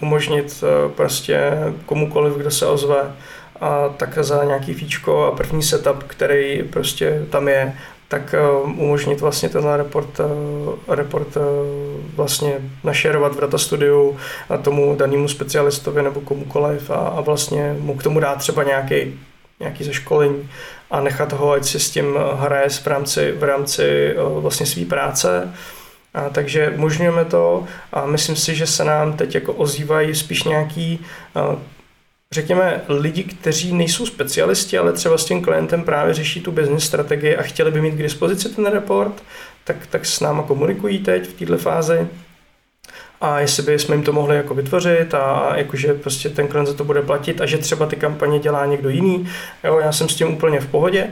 umožnit 0.01 0.63
eh, 0.63 0.89
prostě 0.89 1.51
komukoliv, 1.85 2.33
kdo 2.33 2.51
se 2.51 2.65
ozve, 2.65 3.15
a 3.61 3.89
tak 3.89 4.17
za 4.21 4.43
nějaký 4.43 4.73
fíčko 4.73 5.25
a 5.25 5.35
první 5.35 5.63
setup, 5.63 6.03
který 6.03 6.63
prostě 6.63 7.25
tam 7.29 7.47
je, 7.47 7.73
tak 8.13 8.33
eh, 8.33 8.63
umožnit 8.63 9.21
vlastně 9.21 9.49
tenhle 9.49 9.77
report, 9.77 10.21
report 10.87 11.37
vlastně 12.15 12.53
našerovat 12.83 13.35
v 13.35 13.41
data 13.41 13.57
studiu 13.57 14.17
a 14.49 14.57
tomu 14.57 14.95
danému 14.95 15.27
specialistovi 15.27 16.03
nebo 16.03 16.21
komukoliv 16.21 16.89
a, 16.89 16.95
a 16.95 17.21
vlastně 17.21 17.75
mu 17.79 17.95
k 17.95 18.03
tomu 18.03 18.19
dát 18.19 18.37
třeba 18.37 18.63
nějaký 18.63 19.19
nějaký 19.59 19.83
zaškolení 19.83 20.49
a 20.91 21.01
nechat 21.01 21.33
ho, 21.33 21.51
ať 21.51 21.65
si 21.65 21.79
s 21.79 21.89
tím 21.89 22.05
hraje 22.35 22.69
v 22.69 22.87
rámci, 22.87 23.31
v 23.31 23.43
rámci 23.43 24.15
vlastně 24.39 24.65
své 24.65 24.85
práce. 24.85 25.53
A, 26.13 26.29
takže 26.29 26.69
umožňujeme 26.69 27.25
to 27.25 27.63
a 27.93 28.05
myslím 28.05 28.35
si, 28.35 28.55
že 28.55 28.67
se 28.67 28.83
nám 28.83 29.13
teď 29.13 29.35
jako 29.35 29.53
ozývají 29.53 30.15
spíš 30.15 30.43
nějaký 30.43 31.05
řekněme, 32.33 32.81
lidi, 32.87 33.23
kteří 33.23 33.73
nejsou 33.73 34.05
specialisti, 34.05 34.77
ale 34.77 34.93
třeba 34.93 35.17
s 35.17 35.25
tím 35.25 35.41
klientem 35.41 35.83
právě 35.83 36.13
řeší 36.13 36.41
tu 36.41 36.51
business 36.51 36.83
strategii 36.83 37.35
a 37.35 37.41
chtěli 37.41 37.71
by 37.71 37.81
mít 37.81 37.91
k 37.91 38.03
dispozici 38.03 38.49
ten 38.49 38.65
report, 38.65 39.23
tak, 39.63 39.87
tak 39.87 40.05
s 40.05 40.19
náma 40.19 40.43
komunikují 40.43 40.99
teď 40.99 41.29
v 41.29 41.33
této 41.33 41.57
fázi 41.57 42.07
a 43.21 43.39
jestli 43.39 43.63
by 43.63 43.79
jsme 43.79 43.95
jim 43.95 44.03
to 44.03 44.13
mohli 44.13 44.35
jako 44.35 44.53
vytvořit 44.53 45.13
a 45.13 45.53
jakože 45.55 45.93
prostě 45.93 46.29
ten 46.29 46.47
klient 46.47 46.65
za 46.65 46.73
to 46.73 46.83
bude 46.83 47.01
platit 47.01 47.41
a 47.41 47.45
že 47.45 47.57
třeba 47.57 47.85
ty 47.85 47.95
kampaně 47.95 48.39
dělá 48.39 48.65
někdo 48.65 48.89
jiný. 48.89 49.29
Jo, 49.63 49.79
já 49.79 49.91
jsem 49.91 50.09
s 50.09 50.15
tím 50.15 50.33
úplně 50.33 50.59
v 50.59 50.67
pohodě 50.67 51.07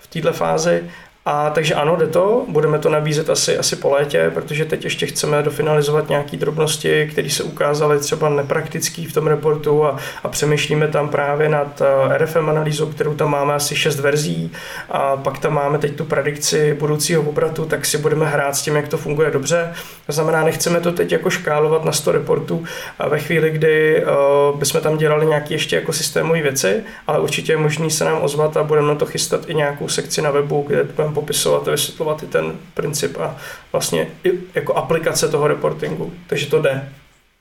v 0.00 0.06
této 0.06 0.32
fázi 0.32 0.84
a 1.28 1.50
takže 1.50 1.74
ano, 1.74 1.96
jde 1.96 2.06
to, 2.06 2.44
budeme 2.48 2.78
to 2.78 2.88
nabízet 2.88 3.30
asi, 3.30 3.58
asi 3.58 3.76
po 3.76 3.90
létě, 3.90 4.30
protože 4.34 4.64
teď 4.64 4.84
ještě 4.84 5.06
chceme 5.06 5.42
dofinalizovat 5.42 6.08
nějaké 6.08 6.36
drobnosti, 6.36 7.08
které 7.12 7.30
se 7.30 7.42
ukázaly 7.42 7.98
třeba 7.98 8.28
nepraktický 8.28 9.06
v 9.06 9.12
tom 9.12 9.26
reportu 9.26 9.84
a, 9.84 9.96
a 10.24 10.28
přemýšlíme 10.28 10.88
tam 10.88 11.08
právě 11.08 11.48
nad 11.48 11.82
eh, 11.82 12.18
RFM 12.18 12.48
analýzou, 12.48 12.86
kterou 12.86 13.14
tam 13.14 13.30
máme 13.30 13.54
asi 13.54 13.76
6 13.76 14.00
verzí 14.00 14.52
a 14.90 15.16
pak 15.16 15.38
tam 15.38 15.54
máme 15.54 15.78
teď 15.78 15.96
tu 15.96 16.04
predikci 16.04 16.74
budoucího 16.74 17.22
obratu, 17.22 17.64
tak 17.64 17.86
si 17.86 17.98
budeme 17.98 18.26
hrát 18.26 18.56
s 18.56 18.62
tím, 18.62 18.76
jak 18.76 18.88
to 18.88 18.98
funguje 18.98 19.30
dobře. 19.30 19.72
To 20.06 20.12
znamená, 20.12 20.44
nechceme 20.44 20.80
to 20.80 20.92
teď 20.92 21.12
jako 21.12 21.30
škálovat 21.30 21.84
na 21.84 21.92
100 21.92 22.12
reportů 22.12 22.64
a 22.98 23.08
ve 23.08 23.18
chvíli, 23.18 23.50
kdy 23.50 24.04
uh, 24.04 24.58
bychom 24.58 24.80
tam 24.80 24.96
dělali 24.96 25.26
nějaké 25.26 25.54
ještě 25.54 25.76
jako 25.76 25.92
systémové 25.92 26.42
věci, 26.42 26.82
ale 27.06 27.20
určitě 27.20 27.52
je 27.52 27.56
možný 27.56 27.90
se 27.90 28.04
nám 28.04 28.22
ozvat 28.22 28.56
a 28.56 28.62
budeme 28.62 28.88
na 28.88 28.94
to 28.94 29.06
chystat 29.06 29.40
i 29.48 29.54
nějakou 29.54 29.88
sekci 29.88 30.22
na 30.22 30.30
webu, 30.30 30.64
kde 30.66 30.84
budeme 30.84 31.15
popisovat 31.16 31.68
a 31.68 31.70
vysvětlovat 31.70 32.22
i 32.22 32.26
ten 32.26 32.58
princip 32.74 33.16
a 33.16 33.38
vlastně 33.72 34.08
i 34.24 34.30
jako 34.54 34.74
aplikace 34.74 35.28
toho 35.28 35.48
reportingu. 35.48 36.12
Takže 36.26 36.46
to 36.46 36.62
jde. 36.62 36.92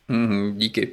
Mm, 0.08 0.58
díky. 0.58 0.90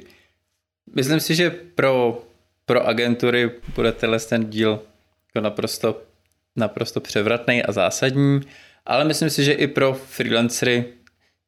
Myslím 0.95 1.19
si, 1.19 1.35
že 1.35 1.49
pro, 1.49 2.23
pro 2.65 2.87
agentury 2.87 3.51
bude 3.75 3.91
tenhle 3.91 4.19
ten 4.19 4.49
díl 4.49 4.79
jako 5.27 5.43
naprosto, 5.43 6.01
naprosto 6.55 6.99
převratný 6.99 7.63
a 7.63 7.71
zásadní, 7.71 8.41
ale 8.85 9.05
myslím 9.05 9.29
si, 9.29 9.43
že 9.43 9.53
i 9.53 9.67
pro 9.67 9.93
freelancery 9.93 10.85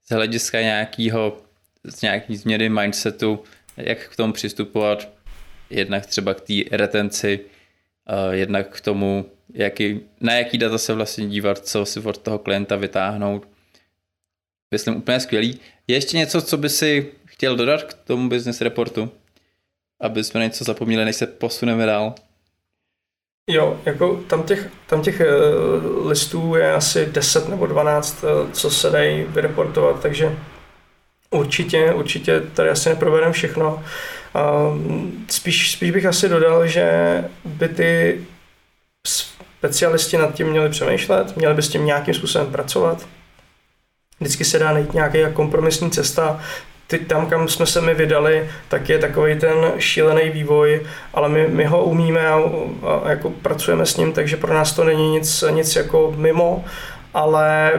z 0.05 0.09
hlediska 0.09 0.61
nějakého, 0.61 1.37
z 1.83 2.01
nějaký 2.01 2.37
změny 2.37 2.69
mindsetu, 2.69 3.43
jak 3.77 4.09
k 4.09 4.15
tomu 4.15 4.33
přistupovat, 4.33 5.09
jednak 5.69 6.05
třeba 6.05 6.33
k 6.33 6.41
té 6.41 6.53
retenci, 6.71 7.39
jednak 8.31 8.77
k 8.77 8.81
tomu, 8.81 9.25
jaký, 9.53 9.99
na 10.21 10.33
jaký 10.33 10.57
data 10.57 10.77
se 10.77 10.93
vlastně 10.93 11.27
dívat, 11.27 11.59
co 11.59 11.85
si 11.85 11.99
od 11.99 12.17
toho 12.17 12.39
klienta 12.39 12.75
vytáhnout. 12.75 13.47
Myslím 14.71 14.95
úplně 14.95 15.19
skvělý. 15.19 15.59
Je 15.87 15.95
ještě 15.95 16.17
něco, 16.17 16.41
co 16.41 16.57
by 16.57 16.69
si 16.69 17.11
chtěl 17.25 17.55
dodat 17.55 17.83
k 17.83 17.93
tomu 17.93 18.29
business 18.29 18.61
reportu? 18.61 19.09
Aby 20.01 20.23
jsme 20.23 20.43
něco 20.43 20.63
zapomněli, 20.63 21.05
než 21.05 21.15
se 21.15 21.27
posuneme 21.27 21.85
dál. 21.85 22.15
Jo, 23.49 23.79
jako 23.85 24.23
tam 24.27 24.43
těch, 24.43 24.69
tam 24.87 25.01
těch 25.01 25.21
uh, 25.21 26.07
listů 26.07 26.55
je 26.55 26.73
asi 26.73 27.05
10 27.05 27.49
nebo 27.49 27.65
12, 27.65 28.23
uh, 28.23 28.29
eh, 28.29 28.51
co 28.51 28.71
se 28.71 28.89
dají 28.89 29.23
vyreportovat, 29.23 30.01
takže 30.01 30.37
určitě, 31.29 31.93
určitě 31.93 32.41
tady 32.41 32.69
asi 32.69 32.89
neprovedeme 32.89 33.31
všechno. 33.31 33.83
Uh, 34.35 34.77
spíš, 35.29 35.71
spíš 35.71 35.91
bych 35.91 36.05
asi 36.05 36.29
dodal, 36.29 36.67
že 36.67 36.87
by 37.45 37.67
ty 37.67 38.21
specialisti 39.61 40.17
nad 40.17 40.33
tím 40.33 40.47
měli 40.47 40.69
přemýšlet, 40.69 41.37
měli 41.37 41.53
by 41.53 41.61
s 41.61 41.69
tím 41.69 41.85
nějakým 41.85 42.13
způsobem 42.13 42.51
pracovat. 42.51 43.07
Vždycky 44.19 44.45
se 44.45 44.59
dá 44.59 44.73
najít 44.73 44.93
nějaká 44.93 45.29
kompromisní 45.33 45.91
cesta. 45.91 46.39
Teď 46.87 47.07
tam, 47.07 47.25
kam 47.25 47.47
jsme 47.47 47.65
se 47.65 47.81
my 47.81 47.93
vydali, 47.93 48.49
tak 48.67 48.89
je 48.89 48.99
takový 48.99 49.39
ten 49.39 49.71
šílený 49.77 50.29
vývoj, 50.29 50.81
ale 51.13 51.29
my, 51.29 51.47
my 51.47 51.65
ho 51.65 51.83
umíme 51.83 52.27
a, 52.27 52.39
a 52.83 53.09
jako 53.09 53.29
pracujeme 53.29 53.85
s 53.85 53.97
ním, 53.97 54.13
takže 54.13 54.37
pro 54.37 54.53
nás 54.53 54.73
to 54.73 54.83
není 54.83 55.11
nic, 55.11 55.43
nic 55.49 55.75
jako 55.75 56.13
mimo, 56.17 56.65
ale 57.13 57.71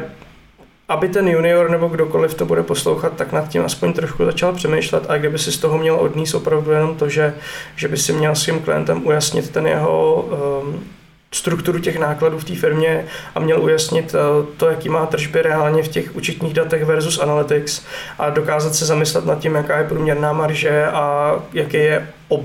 aby 0.88 1.08
ten 1.08 1.28
junior 1.28 1.70
nebo 1.70 1.88
kdokoliv 1.88 2.34
to 2.34 2.44
bude 2.44 2.62
poslouchat, 2.62 3.12
tak 3.16 3.32
nad 3.32 3.48
tím 3.48 3.64
aspoň 3.64 3.92
trošku 3.92 4.24
začal 4.24 4.52
přemýšlet. 4.52 5.04
A 5.08 5.18
kdyby 5.18 5.38
si 5.38 5.52
z 5.52 5.58
toho 5.58 5.78
měl 5.78 5.96
odníst 5.96 6.34
opravdu 6.34 6.70
jenom 6.70 6.96
to, 6.96 7.08
že, 7.08 7.34
že 7.76 7.88
by 7.88 7.96
si 7.96 8.12
měl 8.12 8.34
s 8.34 8.44
tím 8.44 8.60
klientem 8.60 9.06
ujasnit 9.06 9.50
ten 9.50 9.66
jeho 9.66 10.22
um, 10.62 10.84
strukturu 11.32 11.78
těch 11.78 11.98
nákladů 11.98 12.38
v 12.38 12.44
té 12.44 12.54
firmě 12.54 13.06
a 13.34 13.40
měl 13.40 13.62
ujasnit 13.62 14.14
uh, 14.14 14.46
to, 14.56 14.66
jaký 14.66 14.88
má 14.88 15.06
tržby 15.06 15.42
reálně 15.42 15.82
v 15.82 15.88
těch 15.88 16.16
účetních 16.16 16.54
datech 16.54 16.84
versus 16.84 17.18
analytics 17.18 17.82
a 18.18 18.30
dokázat 18.30 18.74
se 18.74 18.86
zamyslet 18.86 19.26
nad 19.26 19.38
tím, 19.38 19.54
jaká 19.54 19.78
je 19.78 19.88
průměrná 19.88 20.32
marže 20.32 20.86
a 20.86 21.36
jaký 21.52 21.76
je 21.76 22.08
ob, 22.28 22.44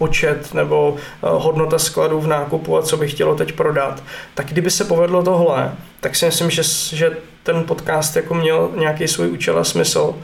počet 0.00 0.54
nebo 0.54 0.96
eh, 0.96 1.02
hodnota 1.22 1.78
skladů 1.78 2.20
v 2.20 2.26
nákupu 2.26 2.76
a 2.76 2.82
co 2.82 2.96
by 2.96 3.08
chtělo 3.08 3.34
teď 3.34 3.52
prodat, 3.52 4.02
tak 4.34 4.46
kdyby 4.46 4.70
se 4.70 4.84
povedlo 4.84 5.22
tohle, 5.22 5.72
tak 6.00 6.16
si 6.16 6.26
myslím, 6.26 6.50
že, 6.50 6.62
že 6.96 7.16
ten 7.42 7.64
podcast 7.64 8.16
jako 8.16 8.34
měl 8.34 8.70
nějaký 8.76 9.08
svůj 9.08 9.30
účel 9.30 9.58
a 9.58 9.64
smysl. 9.64 10.14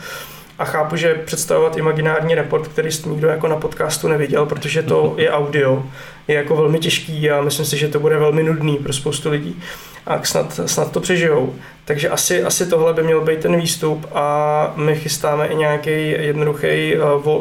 A 0.58 0.64
chápu, 0.64 0.96
že 0.96 1.14
představovat 1.14 1.76
imaginární 1.76 2.34
report, 2.34 2.68
který 2.68 2.88
nikdo 3.06 3.28
jako 3.28 3.48
na 3.48 3.56
podcastu 3.56 4.08
neviděl, 4.08 4.46
protože 4.46 4.82
to 4.82 5.14
je 5.18 5.30
audio, 5.30 5.84
je 6.28 6.34
jako 6.34 6.56
velmi 6.56 6.78
těžký 6.78 7.30
a 7.30 7.42
myslím 7.42 7.66
si, 7.66 7.76
že 7.76 7.88
to 7.88 8.00
bude 8.00 8.18
velmi 8.18 8.42
nudný 8.42 8.76
pro 8.76 8.92
spoustu 8.92 9.30
lidí 9.30 9.62
a 10.06 10.22
snad, 10.22 10.60
snad 10.66 10.92
to 10.92 11.00
přežijou. 11.00 11.54
Takže 11.84 12.08
asi, 12.08 12.42
asi 12.42 12.66
tohle 12.66 12.94
by 12.94 13.02
měl 13.02 13.20
být 13.20 13.40
ten 13.40 13.56
výstup 13.60 14.06
a 14.14 14.72
my 14.76 14.96
chystáme 14.96 15.46
i 15.46 15.54
nějaký 15.54 16.10
jednoduchý, 16.10 16.66
eh, 16.66 16.98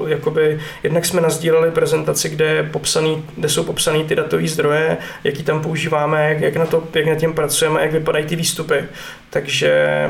jakoby, 0.08 0.60
jednak 0.84 1.06
jsme 1.06 1.22
nazdíleli 1.22 1.72
prezentaci, 1.72 2.30
kde, 2.30 2.46
je 2.46 2.64
popsaný, 2.64 3.24
kde 3.36 3.50
jsou 3.50 3.64
popsané 3.64 4.04
ty 4.04 4.16
datové 4.16 4.48
zdroje, 4.48 4.98
jaký 5.24 5.44
tam 5.44 5.62
používáme, 5.62 6.30
jak, 6.30 6.42
jak, 6.42 6.56
na 6.56 6.66
to, 6.66 6.84
jak 6.94 7.06
na 7.06 7.16
tím 7.16 7.34
pracujeme, 7.34 7.82
jak 7.82 7.92
vypadají 7.92 8.26
ty 8.26 8.36
výstupy. 8.36 8.84
Takže 9.30 10.10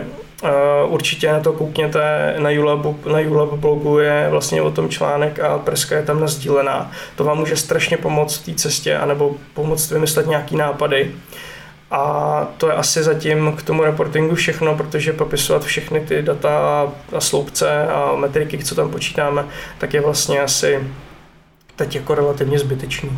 určitě 0.88 1.31
na 1.31 1.39
to 1.39 1.53
koukněte, 1.53 2.35
na 2.38 2.49
Julab, 2.49 3.05
na 3.05 3.19
Julab 3.19 3.53
blogu 3.53 3.99
je 3.99 4.27
vlastně 4.30 4.61
o 4.61 4.72
tom 4.72 4.89
článek 4.89 5.39
a 5.39 5.57
preska 5.57 5.95
je 5.95 6.03
tam 6.03 6.19
nazdílená. 6.19 6.91
To 7.15 7.23
vám 7.23 7.38
může 7.38 7.55
strašně 7.55 7.97
pomoct 7.97 8.38
v 8.38 8.45
té 8.45 8.53
cestě, 8.53 8.97
anebo 8.97 9.35
pomoct 9.53 9.91
vymyslet 9.91 10.27
nějaký 10.27 10.55
nápady. 10.55 11.11
A 11.91 12.47
to 12.57 12.67
je 12.67 12.73
asi 12.73 13.03
zatím 13.03 13.53
k 13.57 13.63
tomu 13.63 13.84
reportingu 13.84 14.35
všechno, 14.35 14.76
protože 14.76 15.13
popisovat 15.13 15.63
všechny 15.63 15.99
ty 15.99 16.22
data 16.22 16.81
a 17.15 17.19
sloupce 17.19 17.88
a 17.88 18.15
metriky, 18.15 18.63
co 18.63 18.76
tam 18.76 18.91
počítáme, 18.91 19.45
tak 19.77 19.93
je 19.93 20.01
vlastně 20.01 20.41
asi 20.41 20.80
teď 21.76 21.95
jako 21.95 22.15
relativně 22.15 22.59
zbytečný. 22.59 23.11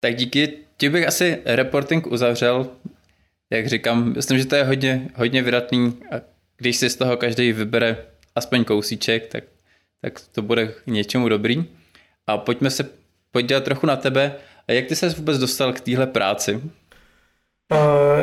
Tak 0.00 0.14
díky, 0.14 0.52
ti 0.76 0.88
bych 0.88 1.08
asi 1.08 1.38
reporting 1.46 2.06
uzavřel. 2.06 2.66
Jak 3.52 3.66
říkám, 3.66 4.12
myslím, 4.12 4.38
že 4.38 4.44
to 4.44 4.56
je 4.56 4.64
hodně, 4.64 5.08
hodně 5.14 5.42
vydatný 5.42 5.98
a 6.12 6.20
když 6.56 6.76
si 6.76 6.90
z 6.90 6.96
toho 6.96 7.16
každý 7.16 7.52
vybere 7.52 7.96
aspoň 8.34 8.64
kousíček, 8.64 9.26
tak, 9.26 9.44
tak 10.02 10.20
to 10.32 10.42
bude 10.42 10.66
k 10.66 10.86
něčemu 10.86 11.28
dobrý. 11.28 11.64
A 12.26 12.38
pojďme 12.38 12.70
se 12.70 12.88
podívat 13.30 13.64
trochu 13.64 13.86
na 13.86 13.96
tebe. 13.96 14.34
A 14.68 14.72
jak 14.72 14.86
ty 14.86 14.96
se 14.96 15.08
vůbec 15.08 15.38
dostal 15.38 15.72
k 15.72 15.80
téhle 15.80 16.06
práci? 16.06 16.60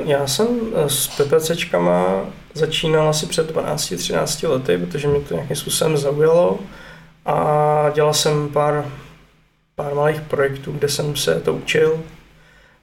Já 0.06 0.28
jsem 0.28 0.48
eh, 0.76 0.90
s 0.90 1.08
PPCčkama 1.08 2.26
začínal 2.54 3.10
asi 3.10 3.26
před 3.26 3.52
12-13 3.52 4.49
lety, 4.49 4.78
protože 4.78 5.08
mě 5.08 5.20
to 5.22 5.34
nějakým 5.34 5.56
způsobem 5.56 5.98
zaujalo 5.98 6.60
a 7.26 7.90
dělal 7.95 8.14
jsem 8.14 8.49
pár, 8.49 8.91
pár 9.76 9.95
malých 9.95 10.22
projektů, 10.22 10.72
kde 10.72 10.90
jsem 10.90 11.16
se 11.16 11.41
to 11.41 11.54
učil 11.54 12.04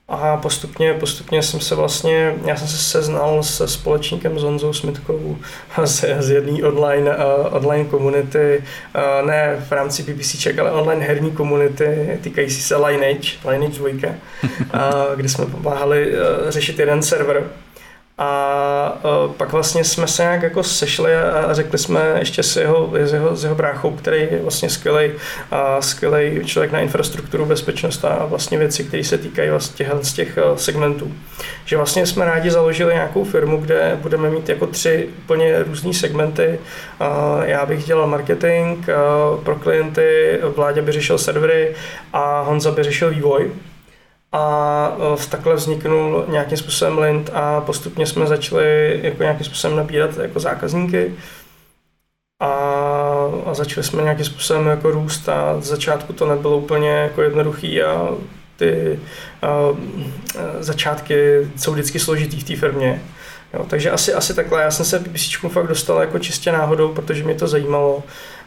a 0.08 0.36
postupně, 0.36 0.94
postupně 0.94 1.42
jsem 1.42 1.60
se 1.60 1.74
vlastně, 1.74 2.34
já 2.46 2.56
jsem 2.56 2.68
se 2.68 2.76
seznal 2.76 3.42
se 3.42 3.68
společníkem 3.68 4.38
s 4.38 4.42
Honzou 4.42 4.72
Smitkou 4.72 5.36
z, 5.84 6.04
z 6.18 6.30
jedné 6.30 6.68
online, 6.68 7.16
uh, 7.16 7.56
online 7.56 7.84
komunity, 7.84 8.64
uh, 8.94 9.26
ne 9.26 9.64
v 9.68 9.72
rámci 9.72 10.02
BBCček, 10.02 10.58
ale 10.58 10.72
online 10.72 11.04
herní 11.04 11.30
komunity 11.30 12.18
týkající 12.22 12.62
se 12.62 12.76
Lineage, 12.76 13.28
Lineage 13.48 13.78
2, 13.78 13.88
uh, 13.88 15.16
kde 15.16 15.28
jsme 15.28 15.46
pomáhali 15.46 16.12
uh, 16.12 16.50
řešit 16.50 16.78
jeden 16.78 17.02
server 17.02 17.50
a 18.18 19.00
uh, 19.26 19.32
pak 19.32 19.52
vlastně 19.52 19.84
jsme 19.84 20.06
se 20.06 20.22
nějak 20.22 20.42
jako 20.42 20.62
sešli 20.62 21.16
a 21.16 21.54
řekli 21.54 21.78
jsme 21.78 22.16
ještě 22.18 22.42
s 22.42 22.56
jeho, 22.56 22.92
s 23.00 23.12
jeho, 23.12 23.36
s 23.36 23.44
jeho 23.44 23.56
bráchou, 23.56 23.90
který 23.90 24.20
je 24.20 24.38
vlastně 24.42 24.70
skvělý, 24.70 25.12
a 25.50 25.82
skvělý 25.82 26.44
člověk 26.44 26.72
na 26.72 26.80
infrastrukturu, 26.80 27.46
bezpečnost 27.46 28.04
a 28.04 28.24
vlastně 28.24 28.58
věci, 28.58 28.84
které 28.84 29.04
se 29.04 29.18
týkají 29.18 29.50
vlastně 29.50 29.88
z 30.02 30.12
těch 30.12 30.38
uh, 30.50 30.56
segmentů. 30.56 31.12
Že 31.64 31.76
vlastně 31.76 32.06
jsme 32.06 32.24
rádi 32.24 32.50
založili 32.50 32.94
nějakou 32.94 33.24
firmu, 33.24 33.56
kde 33.56 33.98
budeme 34.02 34.30
mít 34.30 34.48
jako 34.48 34.66
tři 34.66 35.08
úplně 35.18 35.62
různé 35.62 35.94
segmenty. 35.94 36.58
Já 37.42 37.66
bych 37.66 37.84
dělal 37.84 38.06
marketing 38.06 38.88
uh, 38.88 39.44
pro 39.44 39.56
klienty, 39.56 40.38
Vládě 40.56 40.82
by 40.82 40.92
řešil 40.92 41.18
servery 41.18 41.74
a 42.12 42.40
Honza 42.40 42.70
by 42.70 42.82
řešil 42.82 43.10
vývoj 43.10 43.50
a 44.34 44.96
e, 45.14 45.28
takhle 45.30 45.54
vzniknul 45.54 46.24
nějakým 46.28 46.58
způsobem 46.58 46.98
Lint 46.98 47.30
a 47.32 47.60
postupně 47.60 48.06
jsme 48.06 48.26
začali 48.26 49.00
jako 49.02 49.22
nějakým 49.22 49.46
způsobem 49.46 49.76
nabírat 49.76 50.16
jako 50.16 50.40
zákazníky 50.40 51.14
a, 52.40 52.50
a 53.46 53.54
začali 53.54 53.84
jsme 53.84 54.02
nějakým 54.02 54.24
způsobem 54.24 54.66
jako 54.66 54.90
růst 54.90 55.28
a 55.28 55.60
z 55.60 55.64
začátku 55.64 56.12
to 56.12 56.28
nebylo 56.28 56.58
úplně 56.58 56.90
jako 56.90 57.22
jednoduchý 57.22 57.82
a 57.82 58.08
ty 58.56 59.00
a, 59.42 59.48
začátky 60.60 61.48
jsou 61.56 61.72
vždycky 61.72 61.98
složitý 61.98 62.40
v 62.40 62.44
té 62.44 62.56
firmě. 62.56 63.02
Jo, 63.54 63.66
takže 63.68 63.90
asi, 63.90 64.14
asi 64.14 64.34
takhle. 64.34 64.62
Já 64.62 64.70
jsem 64.70 64.86
se 64.86 64.98
BBC 64.98 65.36
fakt 65.48 65.66
dostal 65.66 66.00
jako 66.00 66.18
čistě 66.18 66.52
náhodou, 66.52 66.88
protože 66.88 67.24
mě 67.24 67.34
to 67.34 67.48
zajímalo 67.48 68.02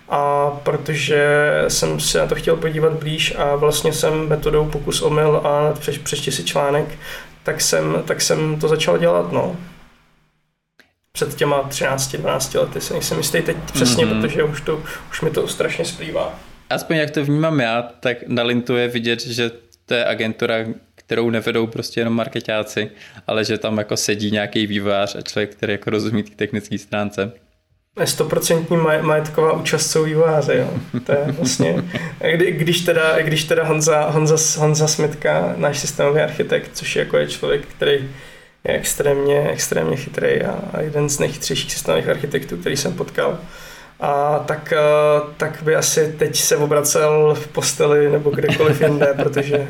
a 0.10 0.52
protože 0.64 1.48
jsem 1.68 2.00
se 2.00 2.18
na 2.18 2.28
to 2.28 2.36
chtěl 2.36 2.56
podívat 2.56 2.94
blíž 2.94 3.34
a 3.38 3.56
vlastně 3.56 3.94
jsem 3.94 4.28
metodou 4.28 4.66
pokus 4.66 5.02
omyl 5.02 5.42
a 5.44 5.74
přeš, 5.74 5.98
přečti 5.98 6.32
si 6.32 6.44
článek, 6.44 6.86
tak 7.44 7.62
jsem, 7.62 8.04
tak 8.06 8.22
jsem 8.22 8.60
to 8.60 8.68
začal 8.68 8.98
dělat, 8.98 9.32
no. 9.32 9.56
Před 11.12 11.36
těma 11.36 11.70
13-12 11.70 12.60
lety 12.60 12.82
se 12.82 12.94
nejsem 12.94 13.18
jistý 13.18 13.42
teď 13.42 13.58
přesně, 13.74 14.06
mm-hmm. 14.06 14.22
protože 14.22 14.44
už, 14.44 14.62
to, 14.62 14.84
už 15.10 15.22
mi 15.22 15.30
to 15.30 15.48
strašně 15.48 15.86
splývá. 15.86 16.40
Aspoň 16.70 16.96
jak 16.96 17.12
to 17.12 17.26
vnímám 17.26 17.60
já, 17.60 17.82
tak 18.00 18.18
na 18.28 18.44
Lintu 18.44 18.76
je 18.76 18.88
vidět, 18.88 19.22
že 19.22 19.52
to 19.86 19.94
je 19.94 20.06
agentura, 20.06 20.56
kterou 20.96 21.30
nevedou 21.30 21.68
prostě 21.68 22.00
jenom 22.00 22.14
marketáci, 22.14 22.92
ale 23.28 23.46
že 23.46 23.58
tam 23.58 23.78
jako 23.78 23.98
sedí 23.98 24.32
nějaký 24.32 24.68
vývojář 24.68 25.16
a 25.16 25.22
člověk, 25.22 25.56
který 25.56 25.74
jako 25.74 25.90
rozumí 25.90 26.24
té 26.24 26.36
technické 26.36 26.78
stránce. 26.78 27.32
100% 28.06 29.02
majetková 29.02 29.54
účast 29.54 29.92
jsou 29.92 30.04
vývojáři, 30.04 30.54
jo. 30.54 30.70
To 31.06 31.12
je 31.12 31.26
vlastně, 31.28 31.84
kdy, 32.34 32.52
když 32.52 32.82
teda, 32.82 33.22
když 33.22 33.44
teda 33.44 33.64
Honza, 33.64 34.10
Honza, 34.10 34.36
Honza 34.60 34.88
Smitka, 34.88 35.54
náš 35.58 35.80
systémový 35.80 36.22
architekt, 36.22 36.70
což 36.74 36.96
je 36.96 37.00
jako 37.00 37.18
je 37.18 37.28
člověk, 37.28 37.66
který 37.66 38.10
je 38.64 38.74
extrémně, 38.74 39.50
extrémně 39.52 39.98
chytrý 39.98 40.42
a, 40.42 40.56
a 40.74 40.82
jeden 40.82 41.10
z 41.10 41.20
nejchytřejších 41.20 41.74
systémových 41.74 42.10
architektů, 42.10 42.58
který 42.58 42.78
jsem 42.78 42.94
potkal, 42.94 43.40
a 44.00 44.40
tak, 44.40 44.74
eh, 44.74 45.22
tak 45.38 45.64
by 45.64 45.76
asi 45.76 46.16
teď 46.20 46.36
se 46.36 46.58
obracel 46.58 47.36
v 47.36 47.48
posteli 47.48 48.12
nebo 48.12 48.30
kdekoliv 48.30 48.82
jinde, 48.82 49.14
protože 49.24 49.68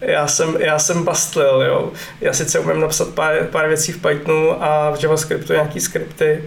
já 0.00 0.26
jsem, 0.26 0.56
já 0.60 0.78
jsem 0.78 1.04
bastlil, 1.04 1.62
jo. 1.66 1.92
Já 2.20 2.32
sice 2.32 2.58
umím 2.58 2.80
napsat 2.80 3.08
pár, 3.08 3.46
pár 3.46 3.68
věcí 3.68 3.92
v 3.92 4.02
Pythonu 4.02 4.64
a 4.64 4.90
v 4.90 5.02
JavaScriptu 5.02 5.52
nějaký 5.52 5.80
skripty, 5.80 6.42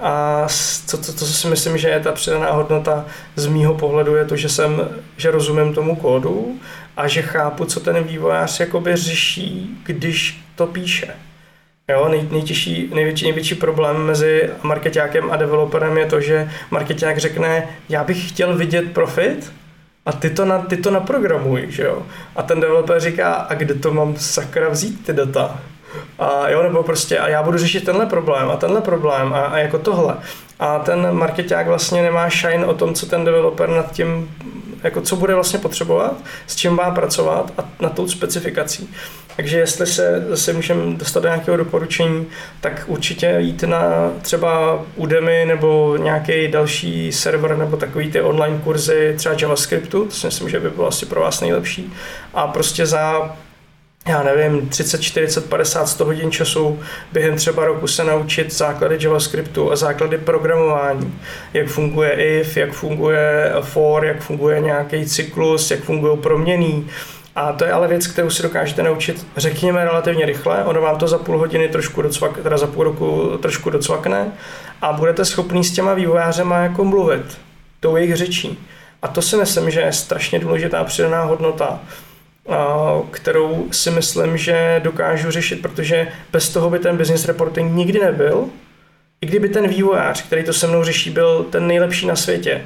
a 0.00 0.46
to, 0.90 0.96
to, 0.96 1.12
to 1.12 1.24
si 1.24 1.46
myslím, 1.46 1.78
že 1.78 1.88
je 1.88 2.00
ta 2.00 2.12
přidaná 2.12 2.50
hodnota 2.50 3.06
z 3.36 3.46
mýho 3.46 3.74
pohledu, 3.74 4.16
je 4.16 4.24
to, 4.24 4.36
že 4.36 4.48
jsem, 4.48 4.88
že 5.16 5.30
rozumím 5.30 5.74
tomu 5.74 5.96
kódu 5.96 6.60
a 6.96 7.08
že 7.08 7.22
chápu, 7.22 7.64
co 7.64 7.80
ten 7.80 8.04
vývojář 8.04 8.60
jakoby 8.60 8.96
řeší, 8.96 9.78
když 9.84 10.44
to 10.54 10.66
píše. 10.66 11.14
Jo, 11.88 12.08
nej, 12.08 12.28
nejtěžší, 12.30 12.90
největší, 12.94 13.24
největší 13.24 13.54
problém 13.54 13.96
mezi 13.96 14.50
marketákem 14.62 15.30
a 15.30 15.36
developerem 15.36 15.98
je 15.98 16.06
to, 16.06 16.20
že 16.20 16.50
marketák 16.70 17.18
řekne, 17.18 17.68
já 17.88 18.04
bych 18.04 18.28
chtěl 18.28 18.56
vidět 18.56 18.92
profit, 18.92 19.52
a 20.06 20.12
ty 20.12 20.30
to, 20.30 20.44
na, 20.44 20.58
ty 20.58 20.76
to 20.76 20.90
naprogramuj, 20.90 21.66
že 21.68 21.82
jo? 21.82 22.06
A 22.36 22.42
ten 22.42 22.60
developer 22.60 23.00
říká, 23.00 23.32
a 23.32 23.54
kde 23.54 23.74
to 23.74 23.94
mám 23.94 24.16
sakra 24.16 24.68
vzít 24.68 25.06
ty 25.06 25.12
data? 25.12 25.60
A 26.18 26.48
jo, 26.48 26.62
nebo 26.62 26.82
prostě 26.82 27.18
a 27.18 27.28
já 27.28 27.42
budu 27.42 27.58
řešit 27.58 27.84
tenhle 27.84 28.06
problém 28.06 28.50
a 28.50 28.56
tenhle 28.56 28.80
problém 28.80 29.34
a, 29.34 29.40
a 29.40 29.58
jako 29.58 29.78
tohle. 29.78 30.16
A 30.60 30.78
ten 30.78 31.12
marketák 31.12 31.66
vlastně 31.66 32.02
nemá 32.02 32.28
shine 32.28 32.66
o 32.66 32.74
tom, 32.74 32.94
co 32.94 33.06
ten 33.06 33.24
developer 33.24 33.68
nad 33.68 33.92
tím, 33.92 34.36
jako 34.82 35.00
co 35.00 35.16
bude 35.16 35.34
vlastně 35.34 35.58
potřebovat, 35.58 36.14
s 36.46 36.56
čím 36.56 36.72
má 36.72 36.90
pracovat 36.90 37.52
a 37.58 37.64
na 37.80 37.88
tou 37.88 38.08
specifikací. 38.08 38.94
Takže 39.36 39.58
jestli 39.58 39.86
se 39.86 40.24
zase 40.28 40.52
můžeme 40.52 40.96
dostat 40.96 41.20
do 41.20 41.28
nějakého 41.28 41.56
doporučení, 41.56 42.26
tak 42.60 42.84
určitě 42.86 43.36
jít 43.38 43.62
na 43.62 44.10
třeba 44.22 44.82
Udemy 44.96 45.44
nebo 45.44 45.96
nějaký 45.96 46.48
další 46.48 47.12
server 47.12 47.56
nebo 47.56 47.76
takový 47.76 48.10
ty 48.10 48.20
online 48.20 48.58
kurzy 48.64 49.14
třeba 49.16 49.34
JavaScriptu, 49.40 50.04
to 50.04 50.10
si 50.10 50.26
myslím, 50.26 50.48
že 50.48 50.60
by 50.60 50.70
bylo 50.70 50.88
asi 50.88 51.06
pro 51.06 51.20
vás 51.20 51.40
nejlepší. 51.40 51.92
A 52.34 52.46
prostě 52.46 52.86
za 52.86 53.36
já 54.08 54.22
nevím, 54.22 54.68
30, 54.68 55.02
40, 55.02 55.48
50, 55.48 55.86
100 55.86 56.04
hodin 56.04 56.30
času 56.30 56.80
během 57.12 57.36
třeba 57.36 57.64
roku 57.64 57.86
se 57.86 58.04
naučit 58.04 58.52
základy 58.52 58.98
JavaScriptu 59.00 59.72
a 59.72 59.76
základy 59.76 60.18
programování. 60.18 61.18
Jak 61.52 61.68
funguje 61.68 62.12
if, 62.12 62.56
jak 62.56 62.72
funguje 62.72 63.52
for, 63.60 64.04
jak 64.04 64.20
funguje 64.20 64.60
nějaký 64.60 65.06
cyklus, 65.06 65.70
jak 65.70 65.80
fungují 65.80 66.18
proměny. 66.18 66.84
A 67.36 67.52
to 67.52 67.64
je 67.64 67.72
ale 67.72 67.88
věc, 67.88 68.06
kterou 68.06 68.30
si 68.30 68.42
dokážete 68.42 68.82
naučit, 68.82 69.26
řekněme, 69.36 69.84
relativně 69.84 70.26
rychle. 70.26 70.64
Ono 70.64 70.80
vám 70.80 70.98
to 70.98 71.08
za 71.08 71.18
půl 71.18 71.38
hodiny 71.38 71.68
trošku 71.68 72.02
docvak, 72.02 72.38
teda 72.42 72.58
za 72.58 72.66
půl 72.66 72.84
roku 72.84 73.38
trošku 73.42 73.70
docvakne 73.70 74.32
a 74.82 74.92
budete 74.92 75.24
schopný 75.24 75.64
s 75.64 75.72
těma 75.72 75.94
vývojářema 75.94 76.58
jako 76.58 76.84
mluvit 76.84 77.38
tou 77.80 77.96
jejich 77.96 78.16
řečí. 78.16 78.58
A 79.02 79.08
to 79.08 79.22
si 79.22 79.36
myslím, 79.36 79.70
že 79.70 79.80
je 79.80 79.92
strašně 79.92 80.38
důležitá 80.38 80.84
přidaná 80.84 81.24
hodnota, 81.24 81.80
kterou 83.10 83.68
si 83.72 83.90
myslím, 83.90 84.36
že 84.36 84.80
dokážu 84.84 85.30
řešit, 85.30 85.62
protože 85.62 86.08
bez 86.32 86.48
toho 86.48 86.70
by 86.70 86.78
ten 86.78 86.96
business 86.96 87.24
reporting 87.24 87.72
nikdy 87.72 87.98
nebyl. 87.98 88.48
I 89.20 89.26
kdyby 89.26 89.48
ten 89.48 89.68
vývojář, 89.68 90.22
který 90.22 90.44
to 90.44 90.52
se 90.52 90.66
mnou 90.66 90.84
řeší, 90.84 91.10
byl 91.10 91.44
ten 91.44 91.66
nejlepší 91.66 92.06
na 92.06 92.16
světě, 92.16 92.62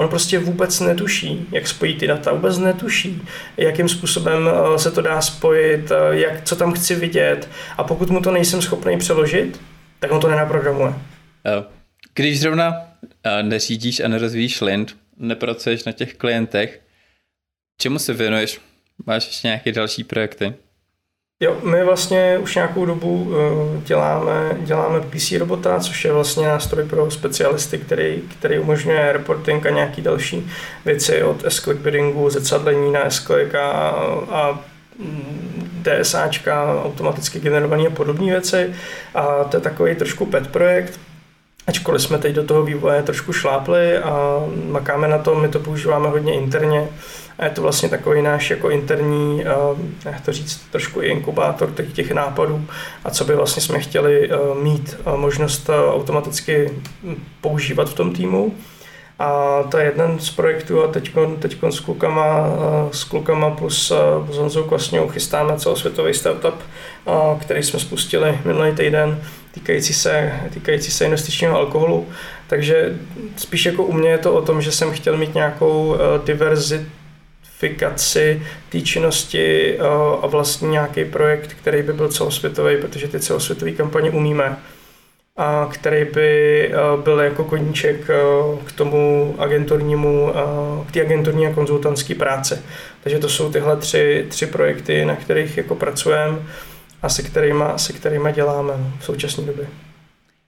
On 0.00 0.08
prostě 0.08 0.38
vůbec 0.38 0.80
netuší, 0.80 1.46
jak 1.52 1.68
spojit 1.68 1.98
ty 1.98 2.06
data, 2.06 2.32
vůbec 2.32 2.58
netuší, 2.58 3.22
jakým 3.56 3.88
způsobem 3.88 4.48
eh, 4.48 4.78
se 4.78 4.90
to 4.90 5.02
dá 5.02 5.20
spojit, 5.20 5.90
eh, 5.90 5.96
jak, 6.10 6.44
co 6.44 6.56
tam 6.56 6.72
chci 6.72 6.94
vidět 6.94 7.48
a 7.76 7.84
pokud 7.84 8.10
mu 8.10 8.20
to 8.20 8.30
nejsem 8.30 8.62
schopný 8.62 8.98
přeložit, 8.98 9.60
tak 9.98 10.12
on 10.12 10.20
to 10.20 10.28
nenaprogramuje. 10.28 10.94
Když 12.14 12.40
zrovna 12.40 12.74
eh, 13.24 13.42
neřídíš 13.42 14.00
a 14.00 14.08
nerozvíjíš 14.08 14.60
Lind, 14.60 14.96
nepracuješ 15.16 15.84
na 15.84 15.92
těch 15.92 16.14
klientech, 16.14 16.80
čemu 17.80 17.98
se 17.98 18.12
věnuješ? 18.12 18.60
Máš 19.06 19.26
ještě 19.26 19.48
nějaké 19.48 19.72
další 19.72 20.04
projekty? 20.04 20.54
Jo, 21.42 21.56
my 21.64 21.84
vlastně 21.84 22.38
už 22.38 22.54
nějakou 22.54 22.86
dobu 22.86 23.32
eh, 23.32 23.80
děláme, 23.86 24.56
děláme 24.60 25.00
PC 25.00 25.32
robota, 25.32 25.80
což 25.80 26.04
je 26.04 26.12
vlastně 26.12 26.46
nástroj 26.46 26.84
pro 26.84 27.10
specialisty, 27.10 27.78
který, 27.78 28.22
který 28.38 28.58
umožňuje 28.58 29.12
reporting 29.12 29.66
a 29.66 29.70
nějaký 29.70 30.02
další 30.02 30.50
věci 30.84 31.22
od 31.22 31.44
S-click 31.44 31.80
biddingu, 31.80 32.30
zrcadlení 32.30 32.92
na 32.92 33.10
S-click 33.10 33.54
a, 33.54 33.70
a 34.30 34.60
DSAčka, 35.82 36.84
automaticky 36.84 37.40
generované 37.40 37.86
a 37.86 37.90
podobné 37.90 38.26
věci. 38.26 38.74
A 39.14 39.44
to 39.44 39.56
je 39.56 39.60
takový 39.60 39.94
trošku 39.94 40.26
pet 40.26 40.48
projekt, 40.48 41.00
ačkoliv 41.70 42.02
jsme 42.02 42.18
teď 42.18 42.34
do 42.34 42.44
toho 42.44 42.62
vývoje 42.62 43.02
trošku 43.02 43.32
šlápli 43.32 43.98
a 43.98 44.44
makáme 44.68 45.08
na 45.08 45.18
tom, 45.18 45.42
my 45.42 45.48
to 45.48 45.58
používáme 45.58 46.08
hodně 46.08 46.34
interně, 46.34 46.88
a 47.38 47.44
je 47.44 47.50
to 47.50 47.62
vlastně 47.62 47.88
takový 47.88 48.22
náš 48.22 48.50
jako 48.50 48.70
interní, 48.70 49.44
eh, 49.44 49.50
jak 50.04 50.20
to 50.20 50.32
říct, 50.32 50.60
trošku 50.70 51.02
i 51.02 51.06
inkubátor 51.06 51.70
těch, 51.70 51.92
těch 51.92 52.10
nápadů 52.10 52.66
a 53.04 53.10
co 53.10 53.24
by 53.24 53.34
vlastně 53.34 53.62
jsme 53.62 53.80
chtěli 53.80 54.30
eh, 54.30 54.36
mít 54.62 54.96
eh, 54.98 55.16
možnost 55.16 55.70
automaticky 55.92 56.70
používat 57.40 57.88
v 57.88 57.94
tom 57.94 58.12
týmu. 58.12 58.54
A 59.20 59.62
to 59.70 59.78
je 59.78 59.84
jeden 59.84 60.18
z 60.18 60.30
projektů 60.30 60.84
a 60.84 60.88
teď 60.88 61.12
s 61.70 61.80
klukama, 61.80 62.46
s 62.92 63.04
klukama 63.04 63.50
plus 63.50 63.92
s 64.30 64.36
Honzou 64.36 64.62
Kvasňou 64.62 65.08
chystáme 65.08 65.58
celosvětový 65.58 66.14
startup, 66.14 66.54
který 67.40 67.62
jsme 67.62 67.80
spustili 67.80 68.38
minulý 68.44 68.72
týden 68.72 69.22
týkající 69.52 69.94
se, 69.94 70.32
týkající 70.52 70.90
se 70.90 71.04
investičního 71.04 71.56
alkoholu. 71.56 72.08
Takže 72.46 72.98
spíš 73.36 73.66
jako 73.66 73.84
u 73.84 73.92
mě 73.92 74.10
je 74.10 74.18
to 74.18 74.34
o 74.34 74.42
tom, 74.42 74.62
že 74.62 74.72
jsem 74.72 74.90
chtěl 74.90 75.16
mít 75.16 75.34
nějakou 75.34 75.96
diverzitu 76.24 76.90
diversifikaci 77.60 78.42
té 78.68 78.80
činnosti 78.80 79.76
eh, 79.78 79.82
a 80.22 80.26
vlastně 80.26 80.68
nějaký 80.68 81.04
projekt, 81.04 81.54
který 81.54 81.82
by 81.82 81.92
byl 81.92 82.08
celosvětový, 82.08 82.76
protože 82.76 83.08
ty 83.08 83.20
celosvětové 83.20 83.70
kampaně 83.70 84.10
umíme 84.10 84.56
a 85.40 85.68
který 85.72 86.04
by 86.04 86.66
eh, 86.68 87.02
byl 87.04 87.20
jako 87.20 87.44
koníček 87.44 88.10
eh, 88.10 88.14
k 88.66 88.72
tomu 88.72 89.34
agenturnímu, 89.38 90.32
k 90.86 90.92
té 90.92 91.00
agenturní 91.00 91.46
a 91.46 91.54
konzultantské 91.54 92.14
práci. 92.14 92.58
Takže 93.02 93.18
to 93.18 93.28
jsou 93.28 93.52
tyhle 93.52 93.76
tři, 93.76 94.26
tři 94.28 94.46
projekty, 94.46 95.04
na 95.04 95.16
kterých 95.16 95.56
jako 95.56 95.74
pracujeme 95.74 96.38
a 97.02 97.08
se 97.08 97.22
kterými, 97.22 97.64
se 97.76 97.92
kterýma 97.92 98.30
děláme 98.30 98.72
no, 98.76 98.92
v 98.98 99.04
současné 99.04 99.44
době. 99.44 99.66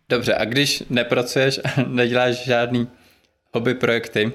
Dobře, 0.09 0.35
a 0.35 0.45
když 0.45 0.83
nepracuješ 0.91 1.61
a 1.65 1.83
neděláš 1.87 2.45
žádný 2.45 2.89
hobby 3.55 3.75
projekty, 3.75 4.33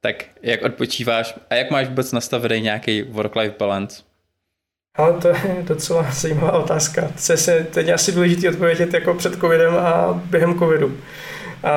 tak 0.00 0.24
jak 0.42 0.62
odpočíváš 0.62 1.34
a 1.50 1.54
jak 1.54 1.70
máš 1.70 1.88
vůbec 1.88 2.12
nastavený 2.12 2.60
nějaký 2.60 3.02
work-life 3.02 3.54
balance? 3.58 4.09
Ale 4.96 5.12
to 5.12 5.28
je 5.28 5.56
docela 5.62 6.06
zajímavá 6.12 6.52
otázka. 6.52 7.02
To 7.26 7.36
se 7.36 7.66
teď 7.70 7.88
asi 7.88 8.12
důležité 8.12 8.48
odpovědět 8.48 8.94
jako 8.94 9.14
před 9.14 9.40
covidem 9.40 9.74
a 9.74 10.20
během 10.24 10.58
covidu. 10.58 10.96
A, 11.64 11.72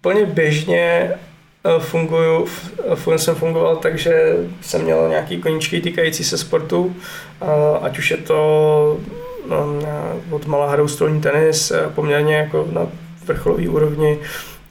plně 0.00 0.26
běžně 0.26 0.78
e, 0.78 1.16
funguju, 1.78 2.46
jsem 3.16 3.34
fungoval 3.34 3.76
tak, 3.76 3.98
že 3.98 4.36
jsem 4.60 4.82
měl 4.82 5.08
nějaký 5.08 5.38
koníčky 5.38 5.80
týkající 5.80 6.24
se 6.24 6.38
sportu, 6.38 6.96
ať 7.82 7.98
už 7.98 8.10
je 8.10 8.16
to 8.16 9.00
no, 9.48 9.66
od 10.30 10.46
malá 10.46 10.70
hrou 10.70 10.88
stolní 10.88 11.20
tenis, 11.20 11.70
e, 11.70 11.88
poměrně 11.94 12.36
jako 12.36 12.68
na 12.72 12.86
vrcholové 13.24 13.68
úrovni, 13.68 14.18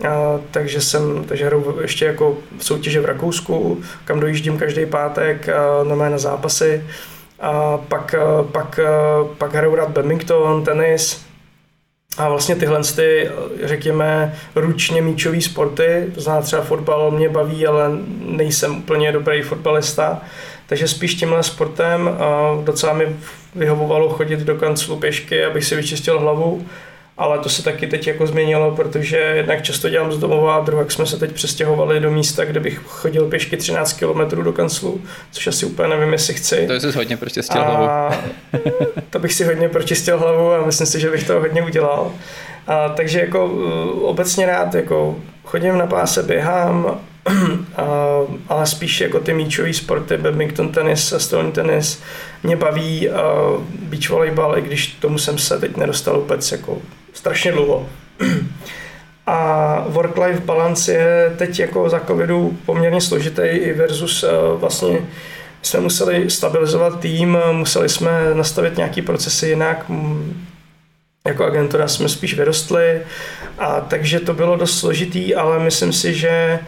a, 0.07 0.39
takže 0.51 0.81
jsem, 0.81 1.23
takže 1.23 1.45
hraju 1.45 1.77
ještě 1.81 2.05
jako 2.05 2.37
v 2.57 2.65
soutěže 2.65 3.01
v 3.01 3.05
Rakousku, 3.05 3.81
kam 4.05 4.19
dojíždím 4.19 4.57
každý 4.57 4.85
pátek 4.85 5.47
na 5.83 5.95
mé 5.95 6.09
na 6.09 6.17
zápasy. 6.17 6.83
A 7.39 7.77
pak, 7.77 8.15
pak, 8.51 8.79
pak 9.37 9.53
hraju 9.53 9.75
rád 9.75 9.89
badminton, 9.89 10.63
tenis, 10.63 11.25
a 12.17 12.29
vlastně 12.29 12.55
tyhle, 12.55 12.81
ty, 12.95 13.29
řekněme, 13.63 14.35
ručně 14.55 15.01
míčové 15.01 15.41
sporty, 15.41 16.11
to 16.15 16.21
znamená 16.21 16.45
třeba 16.45 16.61
fotbal 16.61 17.11
mě 17.11 17.29
baví, 17.29 17.67
ale 17.67 17.89
nejsem 18.25 18.77
úplně 18.77 19.11
dobrý 19.11 19.41
fotbalista, 19.41 20.21
takže 20.67 20.87
spíš 20.87 21.15
tímhle 21.15 21.43
sportem 21.43 22.09
docela 22.63 22.93
mi 22.93 23.15
vyhovovalo 23.55 24.09
chodit 24.09 24.39
do 24.39 24.55
kanclu 24.55 24.95
pěšky, 24.95 25.45
abych 25.45 25.65
si 25.65 25.75
vyčistil 25.75 26.19
hlavu 26.19 26.65
ale 27.21 27.39
to 27.39 27.49
se 27.49 27.63
taky 27.63 27.87
teď 27.87 28.07
jako 28.07 28.27
změnilo, 28.27 28.71
protože 28.71 29.17
jednak 29.17 29.63
často 29.63 29.89
dělám 29.89 30.11
z 30.11 30.17
domova 30.17 30.55
a 30.55 30.59
druhak 30.59 30.91
jsme 30.91 31.05
se 31.05 31.19
teď 31.19 31.31
přestěhovali 31.31 31.99
do 31.99 32.11
místa, 32.11 32.45
kde 32.45 32.59
bych 32.59 32.81
chodil 32.85 33.25
pěšky 33.25 33.57
13 33.57 33.93
km 33.93 34.43
do 34.43 34.53
kanclu, 34.53 35.01
což 35.31 35.47
asi 35.47 35.65
úplně 35.65 35.89
nevím, 35.89 36.13
jestli 36.13 36.33
chci. 36.33 36.67
To 36.67 36.79
jsi 36.79 36.91
hodně 36.91 37.17
pročistil 37.17 37.61
hlavu. 37.61 38.15
to 39.09 39.19
bych 39.19 39.33
si 39.33 39.43
hodně 39.43 39.69
pročistil 39.69 40.19
hlavu 40.19 40.53
a 40.53 40.65
myslím 40.65 40.87
si, 40.87 40.99
že 40.99 41.11
bych 41.11 41.27
to 41.27 41.39
hodně 41.39 41.63
udělal. 41.63 42.11
A, 42.67 42.89
takže 42.89 43.19
jako 43.19 43.45
uh, 43.45 43.63
obecně 44.09 44.45
rád 44.45 44.75
jako 44.75 45.15
chodím 45.43 45.77
na 45.77 45.87
páse, 45.87 46.23
běhám, 46.23 46.99
a, 47.75 47.85
ale 48.47 48.65
spíš 48.65 49.01
jako 49.01 49.19
ty 49.19 49.33
míčové 49.33 49.73
sporty, 49.73 50.17
badminton, 50.17 50.69
tenis, 50.69 51.13
stolní 51.17 51.51
tenis, 51.51 52.01
mě 52.43 52.55
baví 52.55 53.09
uh, 53.09 53.15
beach 53.63 54.09
volleyball, 54.09 54.57
i 54.57 54.61
když 54.61 54.87
tomu 54.87 55.17
jsem 55.17 55.37
se 55.37 55.59
teď 55.59 55.77
nedostal 55.77 56.19
vůbec 56.19 56.51
jako 56.51 56.77
strašně 57.13 57.51
dlouho. 57.51 57.89
A 59.27 59.85
work-life 59.89 60.39
balance 60.39 60.93
je 60.93 61.35
teď 61.37 61.59
jako 61.59 61.89
za 61.89 61.99
covidu 61.99 62.57
poměrně 62.65 63.01
složitý 63.01 63.41
i 63.41 63.73
versus 63.73 64.23
uh, 64.23 64.59
vlastně 64.59 64.99
jsme 65.61 65.79
museli 65.79 66.29
stabilizovat 66.29 66.99
tým, 66.99 67.37
museli 67.51 67.89
jsme 67.89 68.11
nastavit 68.33 68.77
nějaký 68.77 69.01
procesy 69.01 69.47
jinak, 69.47 69.85
jako 71.27 71.45
agentura 71.45 71.87
jsme 71.87 72.09
spíš 72.09 72.33
vyrostli, 72.33 73.01
a 73.59 73.81
takže 73.81 74.19
to 74.19 74.33
bylo 74.33 74.55
dost 74.55 74.79
složitý, 74.79 75.35
ale 75.35 75.59
myslím 75.59 75.93
si, 75.93 76.13
že 76.13 76.59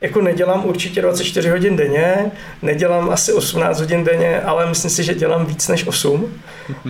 jako 0.00 0.22
nedělám 0.22 0.66
určitě 0.66 1.02
24 1.02 1.50
hodin 1.50 1.76
denně, 1.76 2.30
nedělám 2.62 3.10
asi 3.10 3.32
18 3.32 3.80
hodin 3.80 4.04
denně, 4.04 4.40
ale 4.40 4.66
myslím 4.66 4.90
si, 4.90 5.04
že 5.04 5.14
dělám 5.14 5.46
víc 5.46 5.68
než 5.68 5.86
8. 5.86 6.34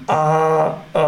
A, 0.08 0.16
a 0.94 1.04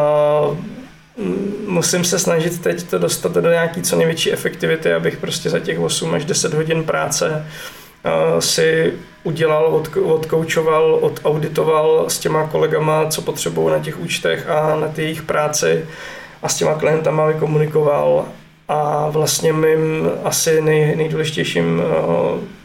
musím 1.66 2.04
se 2.04 2.18
snažit 2.18 2.62
teď 2.62 2.82
to 2.82 2.98
dostat 2.98 3.32
do 3.32 3.50
nějaký 3.50 3.82
co 3.82 3.96
největší 3.96 4.32
efektivity, 4.32 4.92
abych 4.92 5.16
prostě 5.16 5.50
za 5.50 5.58
těch 5.58 5.80
8 5.80 6.14
až 6.14 6.24
10 6.24 6.54
hodin 6.54 6.84
práce 6.84 7.46
si 8.38 8.92
udělal, 9.22 9.66
od, 9.66 9.96
odkoučoval, 10.04 10.98
odauditoval 11.00 12.04
s 12.08 12.18
těma 12.18 12.46
kolegama, 12.46 13.06
co 13.06 13.22
potřebují 13.22 13.72
na 13.72 13.78
těch 13.78 14.00
účtech 14.00 14.50
a 14.50 14.76
na 14.76 14.88
té 14.88 15.02
jejich 15.02 15.22
práci 15.22 15.84
a 16.42 16.48
s 16.48 16.56
těma 16.56 16.74
klientama 16.74 17.26
vykomunikoval 17.26 18.26
a 18.72 19.08
vlastně 19.10 19.52
mým 19.52 20.10
asi 20.24 20.62
nej, 20.62 20.96
nejdůležitějším 20.96 21.82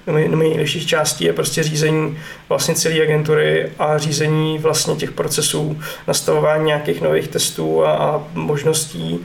eh, 0.07 0.11
nejdůležitější 0.11 0.87
částí 0.87 1.25
je 1.25 1.33
prostě 1.33 1.63
řízení 1.63 2.17
vlastně 2.49 2.75
celé 2.75 3.01
agentury 3.01 3.71
a 3.79 3.97
řízení 3.97 4.57
vlastně 4.57 4.95
těch 4.95 5.11
procesů, 5.11 5.79
nastavování 6.07 6.65
nějakých 6.65 7.01
nových 7.01 7.27
testů 7.27 7.85
a, 7.85 7.91
a 7.93 8.23
možností. 8.33 9.19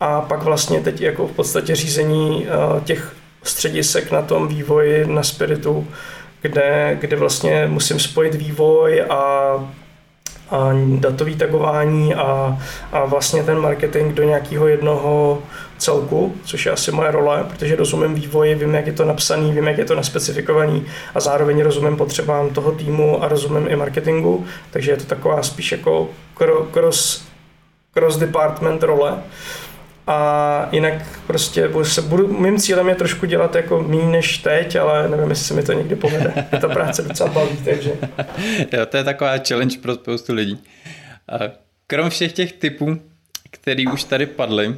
A 0.00 0.20
pak 0.20 0.42
vlastně 0.42 0.80
teď 0.80 1.00
jako 1.00 1.26
v 1.26 1.32
podstatě 1.32 1.74
řízení 1.74 2.46
eh, 2.46 2.80
těch 2.84 3.12
středisek 3.42 4.10
na 4.10 4.22
tom 4.22 4.48
vývoji 4.48 5.06
na 5.06 5.22
Spiritu, 5.22 5.86
kde, 6.42 6.98
kde 7.00 7.16
vlastně 7.16 7.66
musím 7.66 8.00
spojit 8.00 8.34
vývoj 8.34 9.02
a, 9.02 9.16
a 10.50 10.70
datový 10.98 11.36
tagování 11.36 12.14
a, 12.14 12.58
a 12.92 13.04
vlastně 13.04 13.42
ten 13.42 13.58
marketing 13.58 14.14
do 14.14 14.22
nějakého 14.22 14.68
jednoho 14.68 15.42
celku, 15.82 16.34
což 16.44 16.66
je 16.66 16.72
asi 16.72 16.92
moje 16.92 17.10
role, 17.10 17.44
protože 17.44 17.76
rozumím 17.76 18.14
vývoji, 18.14 18.54
vím, 18.54 18.74
jak 18.74 18.86
je 18.86 18.92
to 18.92 19.04
napsaný, 19.04 19.52
vím, 19.52 19.66
jak 19.66 19.78
je 19.78 19.84
to 19.84 19.94
naspecifikovaný 19.94 20.86
a 21.14 21.20
zároveň 21.20 21.62
rozumím 21.62 21.96
potřebám 21.96 22.50
toho 22.50 22.72
týmu 22.72 23.22
a 23.22 23.28
rozumím 23.28 23.68
i 23.68 23.76
marketingu, 23.76 24.46
takže 24.70 24.90
je 24.90 24.96
to 24.96 25.04
taková 25.04 25.42
spíš 25.42 25.72
jako 25.72 26.10
cross, 26.72 27.24
cross 27.92 28.16
department 28.16 28.82
role. 28.82 29.22
A 30.06 30.68
jinak 30.72 30.94
prostě 31.26 31.70
se 31.82 32.02
budu, 32.02 32.28
mým 32.28 32.58
cílem 32.58 32.88
je 32.88 32.94
trošku 32.94 33.26
dělat 33.26 33.54
jako 33.54 33.82
méně 33.82 34.06
než 34.06 34.38
teď, 34.38 34.76
ale 34.76 35.08
nevím, 35.08 35.30
jestli 35.30 35.44
se 35.44 35.54
mi 35.54 35.62
to 35.62 35.72
někdy 35.72 35.96
povede. 35.96 36.46
Je 36.52 36.58
ta 36.58 36.68
práce 36.68 37.02
docela 37.02 37.30
baví, 37.30 37.56
takže. 37.64 37.92
jo, 38.72 38.86
to 38.86 38.96
je 38.96 39.04
taková 39.04 39.32
challenge 39.48 39.78
pro 39.78 39.94
spoustu 39.94 40.34
lidí. 40.34 40.58
Krom 41.86 42.10
všech 42.10 42.32
těch 42.32 42.52
typů, 42.52 43.00
který 43.50 43.86
už 43.86 44.04
tady 44.04 44.26
padly, 44.26 44.74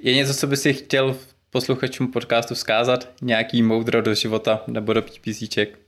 je 0.00 0.14
něco, 0.14 0.34
co 0.34 0.46
by 0.46 0.56
si 0.56 0.74
chtěl 0.74 1.16
posluchačům 1.50 2.12
podcastu 2.12 2.54
vzkázat? 2.54 3.08
Nějaký 3.22 3.62
moudro 3.62 4.02
do 4.02 4.14
života 4.14 4.62
nebo 4.66 4.92
do 4.92 5.02
PPCček? 5.02 5.78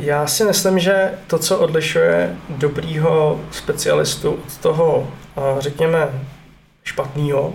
Já 0.00 0.26
si 0.26 0.44
myslím, 0.44 0.78
že 0.78 1.18
to, 1.26 1.38
co 1.38 1.58
odlišuje 1.58 2.36
dobrýho 2.48 3.44
specialistu 3.50 4.32
od 4.32 4.56
toho, 4.56 5.14
řekněme, 5.58 6.26
špatného, 6.84 7.54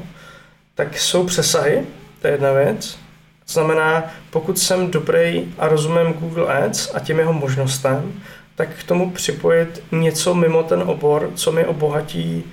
tak 0.76 0.98
jsou 0.98 1.26
přesahy, 1.26 1.88
to 2.22 2.28
je 2.28 2.34
jedna 2.34 2.52
věc. 2.52 2.98
To 3.46 3.54
znamená, 3.54 4.12
pokud 4.30 4.60
jsem 4.60 4.92
dobrý 4.92 5.54
a 5.58 5.68
rozumím 5.68 6.14
Google 6.14 6.64
Ads 6.64 6.96
a 6.96 7.00
těm 7.00 7.20
jeho 7.20 7.34
možnostem, 7.34 8.22
tak 8.56 8.70
k 8.70 8.84
tomu 8.84 9.12
připojit 9.12 9.84
něco 9.92 10.36
mimo 10.36 10.64
ten 10.64 10.82
obor, 10.82 11.32
co 11.36 11.52
mi 11.52 11.66
obohatí 11.66 12.44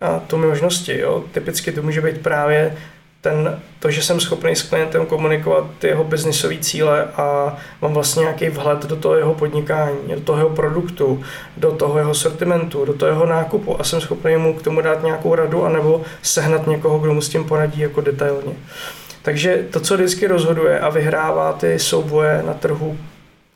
a 0.00 0.18
tu 0.18 0.36
možnosti. 0.36 0.98
Jo. 0.98 1.24
Typicky 1.32 1.72
to 1.72 1.82
může 1.82 2.00
být 2.00 2.18
právě 2.18 2.76
ten, 3.20 3.60
to, 3.78 3.90
že 3.90 4.02
jsem 4.02 4.20
schopný 4.20 4.56
s 4.56 4.62
klientem 4.62 5.06
komunikovat 5.06 5.64
ty 5.78 5.86
jeho 5.86 6.04
biznisové 6.04 6.58
cíle 6.58 7.04
a 7.04 7.56
mám 7.82 7.92
vlastně 7.92 8.20
nějaký 8.20 8.48
vhled 8.48 8.86
do 8.86 8.96
toho 8.96 9.14
jeho 9.14 9.34
podnikání, 9.34 9.98
do 10.14 10.20
toho 10.20 10.38
jeho 10.38 10.50
produktu, 10.50 11.24
do 11.56 11.72
toho 11.72 11.98
jeho 11.98 12.14
sortimentu, 12.14 12.84
do 12.84 12.94
toho 12.94 13.12
jeho 13.12 13.26
nákupu 13.26 13.80
a 13.80 13.84
jsem 13.84 14.00
schopný 14.00 14.36
mu 14.36 14.54
k 14.54 14.62
tomu 14.62 14.80
dát 14.80 15.02
nějakou 15.02 15.34
radu 15.34 15.64
anebo 15.64 16.02
sehnat 16.22 16.66
někoho, 16.66 16.98
kdo 16.98 17.14
mu 17.14 17.20
s 17.20 17.28
tím 17.28 17.44
poradí 17.44 17.80
jako 17.80 18.00
detailně. 18.00 18.52
Takže 19.22 19.66
to, 19.70 19.80
co 19.80 19.94
vždycky 19.94 20.26
rozhoduje 20.26 20.80
a 20.80 20.88
vyhrává 20.88 21.52
ty 21.52 21.78
souboje 21.78 22.42
na 22.46 22.54
trhu 22.54 22.98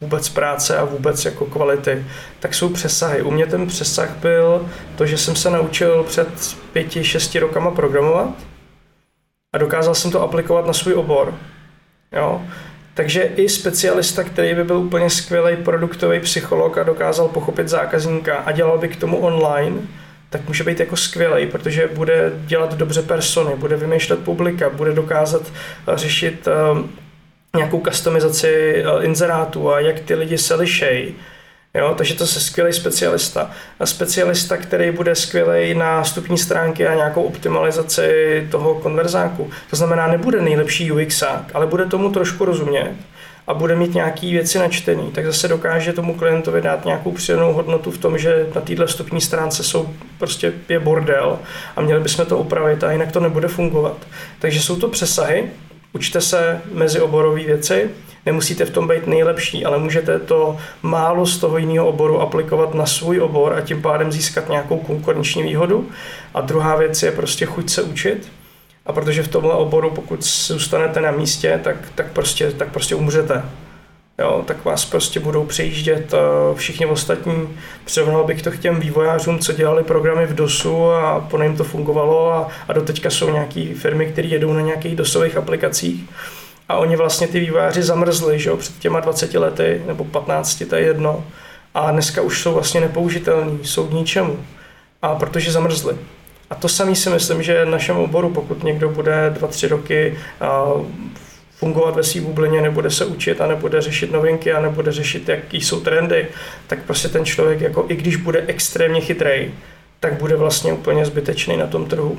vůbec 0.03 0.29
práce 0.29 0.79
a 0.79 0.85
vůbec 0.85 1.25
jako 1.25 1.47
kvality, 1.47 2.05
tak 2.41 2.55
jsou 2.55 2.69
přesahy. 2.69 3.23
U 3.23 3.31
mě 3.31 3.47
ten 3.47 3.67
přesah 3.67 4.11
byl 4.17 4.69
to, 4.97 5.07
že 5.07 5.19
jsem 5.19 5.37
se 5.37 5.51
naučil 5.51 6.03
před 6.03 6.29
pěti, 6.73 7.05
šesti 7.05 7.39
rokama 7.39 7.71
programovat 7.71 8.35
a 9.55 9.59
dokázal 9.59 9.95
jsem 9.95 10.11
to 10.11 10.23
aplikovat 10.23 10.67
na 10.67 10.73
svůj 10.73 10.95
obor. 10.95 11.35
Jo? 12.13 12.43
Takže 12.95 13.23
i 13.23 13.49
specialista, 13.49 14.25
který 14.25 14.55
by 14.55 14.65
byl 14.65 14.77
úplně 14.77 15.11
skvělý 15.11 15.57
produktový 15.57 16.21
psycholog 16.21 16.79
a 16.79 16.83
dokázal 16.83 17.29
pochopit 17.29 17.69
zákazníka 17.69 18.37
a 18.37 18.53
dělal 18.53 18.79
by 18.79 18.89
k 18.89 18.97
tomu 18.97 19.19
online, 19.19 19.77
tak 20.31 20.49
může 20.49 20.65
být 20.65 20.81
jako 20.81 20.97
skvělý, 20.97 21.47
protože 21.47 21.89
bude 21.95 22.33
dělat 22.47 22.75
dobře 22.75 23.03
persony, 23.03 23.57
bude 23.57 23.77
vymýšlet 23.77 24.19
publika, 24.19 24.71
bude 24.71 24.93
dokázat 24.93 25.43
řešit 25.95 26.49
uh, 26.73 26.79
nějakou 27.57 27.81
customizaci 27.81 28.85
uh, 28.85 29.05
inzerátů 29.05 29.71
a 29.71 29.81
jak 29.81 30.01
ty 30.01 30.15
lidi 30.15 30.39
se 30.39 30.55
lišejí 30.55 31.15
Jo, 31.75 31.95
takže 31.99 32.15
to 32.15 32.25
je 32.25 32.29
skvělý 32.29 32.73
specialista. 32.73 33.51
A 33.81 33.87
specialista, 33.87 34.57
který 34.57 34.91
bude 34.91 35.15
skvělý 35.15 35.75
na 35.75 36.05
stupní 36.05 36.39
stránky 36.39 36.87
a 36.87 36.95
nějakou 36.95 37.23
optimalizaci 37.23 38.49
toho 38.51 38.75
konverzáku. 38.75 39.51
To 39.71 39.77
znamená, 39.77 40.07
nebude 40.07 40.43
nejlepší 40.43 40.93
UX, 40.93 41.23
ale 41.55 41.67
bude 41.67 41.87
tomu 41.87 42.11
trošku 42.11 42.45
rozumět 42.45 42.93
a 43.47 43.55
bude 43.55 43.77
mít 43.77 43.95
nějaké 43.95 44.27
věci 44.27 44.59
načtený, 44.59 45.11
tak 45.13 45.27
zase 45.27 45.49
dokáže 45.49 45.93
tomu 45.93 46.15
klientovi 46.15 46.61
dát 46.61 46.85
nějakou 46.85 47.13
přidanou 47.13 47.53
hodnotu 47.53 47.91
v 47.91 47.99
tom, 47.99 48.19
že 48.19 48.47
na 48.55 48.61
této 48.61 48.87
vstupní 48.87 49.21
stránce 49.21 49.63
jsou 49.63 49.89
prostě 50.19 50.53
je 50.69 50.81
bordel 50.81 51.39
a 51.77 51.81
měli 51.81 52.01
bychom 52.01 52.27
to 52.27 52.39
upravit 52.39 52.85
a 52.85 52.93
jinak 52.93 53.13
to 53.13 53.21
nebude 53.21 53.49
fungovat. 53.49 53.97
Takže 54.39 54.61
jsou 54.61 54.77
to 54.77 54.89
přesahy, 54.89 55.51
učte 55.93 56.21
se 56.21 56.61
mezi 56.73 57.01
oborové 57.01 57.43
věci, 57.45 57.91
Nemusíte 58.27 58.65
v 58.65 58.71
tom 58.71 58.89
být 58.89 59.07
nejlepší, 59.07 59.65
ale 59.65 59.79
můžete 59.79 60.19
to 60.19 60.57
málo 60.83 61.27
z 61.27 61.39
toho 61.39 61.59
jiného 61.59 61.87
oboru 61.87 62.21
aplikovat 62.21 62.75
na 62.75 62.87
svůj 62.87 63.21
obor 63.21 63.53
a 63.53 63.61
tím 63.61 63.83
pádem 63.83 64.13
získat 64.13 64.49
nějakou 64.49 64.79
konkurenční 64.79 65.43
výhodu. 65.43 65.91
A 66.35 66.41
druhá 66.41 66.77
věc 66.77 67.03
je 67.03 67.13
prostě 67.13 67.47
chuť 67.47 67.71
se 67.71 67.83
učit. 67.83 68.33
A 68.87 68.93
protože 68.93 69.23
v 69.23 69.29
tomhle 69.29 69.55
oboru, 69.55 69.91
pokud 69.91 70.25
zůstanete 70.25 71.01
na 71.01 71.11
místě, 71.11 71.61
tak, 71.65 71.77
tak, 71.95 72.13
prostě, 72.13 72.51
tak 72.51 72.73
prostě 72.73 72.95
umřete. 72.95 73.43
Jo, 74.23 74.45
tak 74.47 74.65
vás 74.65 74.85
prostě 74.85 75.21
budou 75.21 75.45
přejíždět 75.45 76.15
eh, 76.15 76.19
všichni 76.55 76.87
ostatní. 76.87 77.49
Přirovnal 77.85 78.25
bych 78.25 78.43
to 78.43 78.51
k 78.51 78.59
těm 78.59 78.81
vývojářům, 78.81 79.39
co 79.39 79.53
dělali 79.53 79.83
programy 79.83 80.27
v 80.27 80.35
DOSu 80.35 80.91
a 80.91 81.21
po 81.31 81.43
jim 81.43 81.57
to 81.57 81.65
fungovalo 81.65 82.33
a, 82.33 82.49
a 82.69 82.73
doteďka 82.73 83.11
jsou 83.11 83.31
nějaké 83.31 83.75
firmy, 83.75 84.07
které 84.07 84.29
jedou 84.29 84.53
na 84.53 84.61
nějakých 84.61 84.97
DOSových 84.97 85.37
aplikacích 85.37 86.05
a 86.69 86.77
oni 86.77 86.97
vlastně 86.97 87.29
ty 87.29 87.41
vývojáři 87.41 87.83
zamrzli, 87.83 88.39
že 88.39 88.51
jo, 88.51 88.57
před 88.57 88.79
těma 88.79 89.01
20 89.01 89.35
lety, 89.35 89.83
nebo 89.87 90.05
15, 90.05 90.63
to 90.69 90.77
je 90.77 90.83
jedno. 90.83 91.25
A 91.75 91.91
dneska 91.91 92.23
už 92.23 92.43
jsou 92.43 92.55
vlastně 92.55 92.81
nepoužitelní, 92.81 93.59
jsou 93.63 93.87
k 93.87 93.93
ničemu. 93.93 94.39
A 95.03 95.15
protože 95.15 95.53
zamrzli. 95.53 95.97
A 96.51 96.55
to 96.55 96.69
samý 96.69 96.97
si 96.97 97.11
myslím, 97.11 97.43
že 97.43 97.65
v 97.65 97.69
našem 97.69 97.97
oboru, 97.97 98.31
pokud 98.31 98.65
někdo 98.65 98.89
bude 98.89 99.35
2-3 99.41 99.69
roky 99.69 100.19
fungovat 101.63 101.97
ve 101.97 102.03
své 102.03 102.21
bublině, 102.21 102.61
nebude 102.61 102.91
se 102.91 103.05
učit 103.05 103.41
a 103.41 103.47
nebude 103.47 103.81
řešit 103.81 104.13
novinky 104.13 104.53
a 104.53 104.61
nebude 104.61 104.93
řešit, 104.93 105.29
jaký 105.29 105.61
jsou 105.61 105.81
trendy, 105.81 106.27
tak 106.67 106.83
prostě 106.83 107.09
ten 107.09 107.25
člověk, 107.25 107.61
jako 107.61 107.87
i 107.89 107.97
když 107.97 108.17
bude 108.17 108.45
extrémně 108.47 109.01
chytrý, 109.01 109.55
tak 110.01 110.19
bude 110.19 110.37
vlastně 110.37 110.73
úplně 110.73 111.05
zbytečný 111.05 111.57
na 111.57 111.67
tom 111.67 111.87
trhu. 111.87 112.19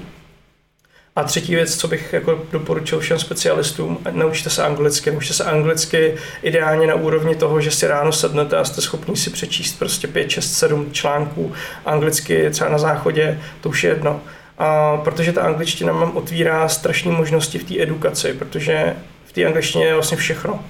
A 1.15 1.23
třetí 1.23 1.55
věc, 1.55 1.77
co 1.77 1.87
bych 1.87 2.13
jako 2.13 2.41
doporučil 2.51 2.99
všem 2.99 3.19
specialistům, 3.19 3.99
naučte 4.11 4.49
se 4.49 4.63
anglicky. 4.63 5.11
Naučte 5.11 5.33
se 5.33 5.43
anglicky 5.43 6.15
ideálně 6.43 6.87
na 6.87 6.95
úrovni 6.95 7.35
toho, 7.35 7.61
že 7.61 7.71
si 7.71 7.87
ráno 7.87 8.11
sednete 8.11 8.57
a 8.57 8.65
jste 8.65 8.81
schopni 8.81 9.15
si 9.15 9.29
přečíst 9.29 9.79
prostě 9.79 10.07
5, 10.07 10.29
6, 10.29 10.53
7 10.53 10.91
článků 10.91 11.53
anglicky 11.85 12.49
třeba 12.49 12.69
na 12.69 12.77
záchodě, 12.77 13.39
to 13.61 13.69
už 13.69 13.83
je 13.83 13.89
jedno. 13.89 14.21
A 14.57 14.97
protože 14.97 15.33
ta 15.33 15.41
angličtina 15.41 15.93
mám 15.93 16.17
otvírá 16.17 16.67
strašné 16.67 17.11
možnosti 17.11 17.57
v 17.59 17.63
té 17.63 17.81
edukaci, 17.81 18.33
protože 18.33 18.95
v 19.33 19.35
té 19.35 19.45
angličtině 19.45 19.85
je 19.85 19.93
vlastně 19.93 20.17
všechno. 20.17 20.63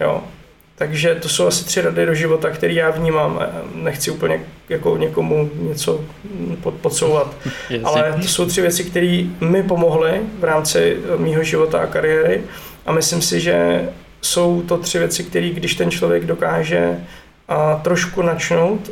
Jo. 0.00 0.22
Takže 0.74 1.14
to 1.14 1.28
jsou 1.28 1.46
asi 1.46 1.64
tři 1.64 1.80
rady 1.80 2.06
do 2.06 2.14
života, 2.14 2.50
které 2.50 2.72
já 2.72 2.90
vnímám. 2.90 3.46
Nechci 3.74 4.10
úplně 4.10 4.40
jako 4.68 4.96
někomu 4.96 5.50
něco 5.54 6.04
podsouvat. 6.80 7.36
Ale 7.84 8.12
to 8.22 8.28
jsou 8.28 8.46
tři 8.46 8.60
věci, 8.60 8.84
které 8.84 9.24
mi 9.40 9.62
pomohly 9.62 10.20
v 10.38 10.44
rámci 10.44 10.96
mýho 11.16 11.42
života 11.42 11.78
a 11.78 11.86
kariéry. 11.86 12.42
A 12.86 12.92
myslím 12.92 13.22
si, 13.22 13.40
že 13.40 13.88
jsou 14.20 14.62
to 14.62 14.78
tři 14.78 14.98
věci, 14.98 15.24
které 15.24 15.48
když 15.48 15.74
ten 15.74 15.90
člověk 15.90 16.24
dokáže 16.24 17.04
a 17.48 17.74
trošku 17.74 18.22
načnout, 18.22 18.90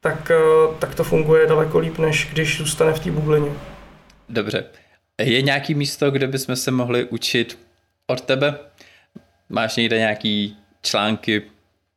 tak, 0.00 0.32
tak 0.78 0.94
to 0.94 1.04
funguje 1.04 1.46
daleko 1.46 1.78
líp, 1.78 1.98
než 1.98 2.28
když 2.32 2.58
zůstane 2.58 2.92
v 2.92 3.00
té 3.00 3.10
bublině. 3.10 3.50
Dobře. 4.28 4.64
Je 5.20 5.42
nějaký 5.42 5.74
místo, 5.74 6.10
kde 6.10 6.26
bychom 6.26 6.56
se 6.56 6.70
mohli 6.70 7.04
učit 7.04 7.58
od 8.06 8.20
tebe? 8.20 8.54
Máš 9.48 9.76
někde 9.76 9.98
nějaký 9.98 10.56
články, 10.82 11.42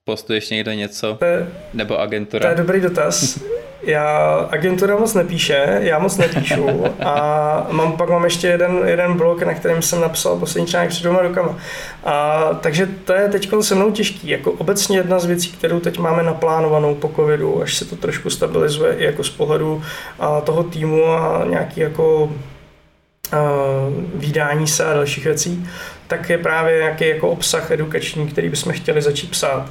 postuješ 0.04 0.50
někde 0.50 0.76
něco? 0.76 1.16
To 1.20 1.26
je, 1.26 1.48
nebo 1.74 2.00
agentura? 2.00 2.42
To 2.44 2.48
je 2.48 2.56
dobrý 2.56 2.82
dotaz. 2.82 3.40
Já, 3.84 4.28
agentura 4.52 4.98
moc 4.98 5.14
nepíše, 5.14 5.78
já 5.82 6.00
moc 6.00 6.18
nepíšu 6.18 6.86
a 7.06 7.68
mám, 7.72 7.98
pak 7.98 8.10
mám 8.10 8.24
ještě 8.24 8.48
jeden, 8.48 8.82
jeden 8.86 9.18
blog, 9.18 9.42
na 9.42 9.54
kterém 9.54 9.82
jsem 9.82 10.02
napsal 10.02 10.40
poslední 10.40 10.68
článek 10.68 10.90
před 10.90 11.00
dvěma 11.00 11.22
rokama. 11.22 11.58
A, 12.04 12.44
takže 12.62 12.88
to 13.06 13.14
je 13.14 13.28
teď 13.28 13.50
se 13.62 13.76
mnou 13.76 13.92
těžký. 13.92 14.30
Jako 14.30 14.52
obecně 14.52 14.98
jedna 14.98 15.20
z 15.20 15.26
věcí, 15.26 15.52
kterou 15.52 15.80
teď 15.80 15.98
máme 15.98 16.24
naplánovanou 16.24 16.96
po 16.96 17.12
covidu, 17.16 17.62
až 17.62 17.76
se 17.76 17.86
to 17.86 17.96
trošku 17.96 18.30
stabilizuje 18.30 18.96
i 18.96 19.04
jako 19.04 19.24
z 19.24 19.30
pohledu 19.30 19.84
a, 20.20 20.42
toho 20.42 20.64
týmu 20.64 21.06
a 21.06 21.46
nějaký 21.50 21.80
jako 21.80 22.34
výdání 24.16 24.68
se 24.68 24.86
a 24.86 24.94
dalších 24.94 25.26
věcí, 25.26 25.68
tak 26.08 26.30
je 26.30 26.38
právě 26.38 26.78
nějaký 26.78 27.08
jako 27.08 27.30
obsah 27.30 27.72
edukační, 27.72 28.28
který 28.28 28.50
bychom 28.50 28.74
chtěli 28.74 29.02
začít 29.02 29.32
psát 29.32 29.70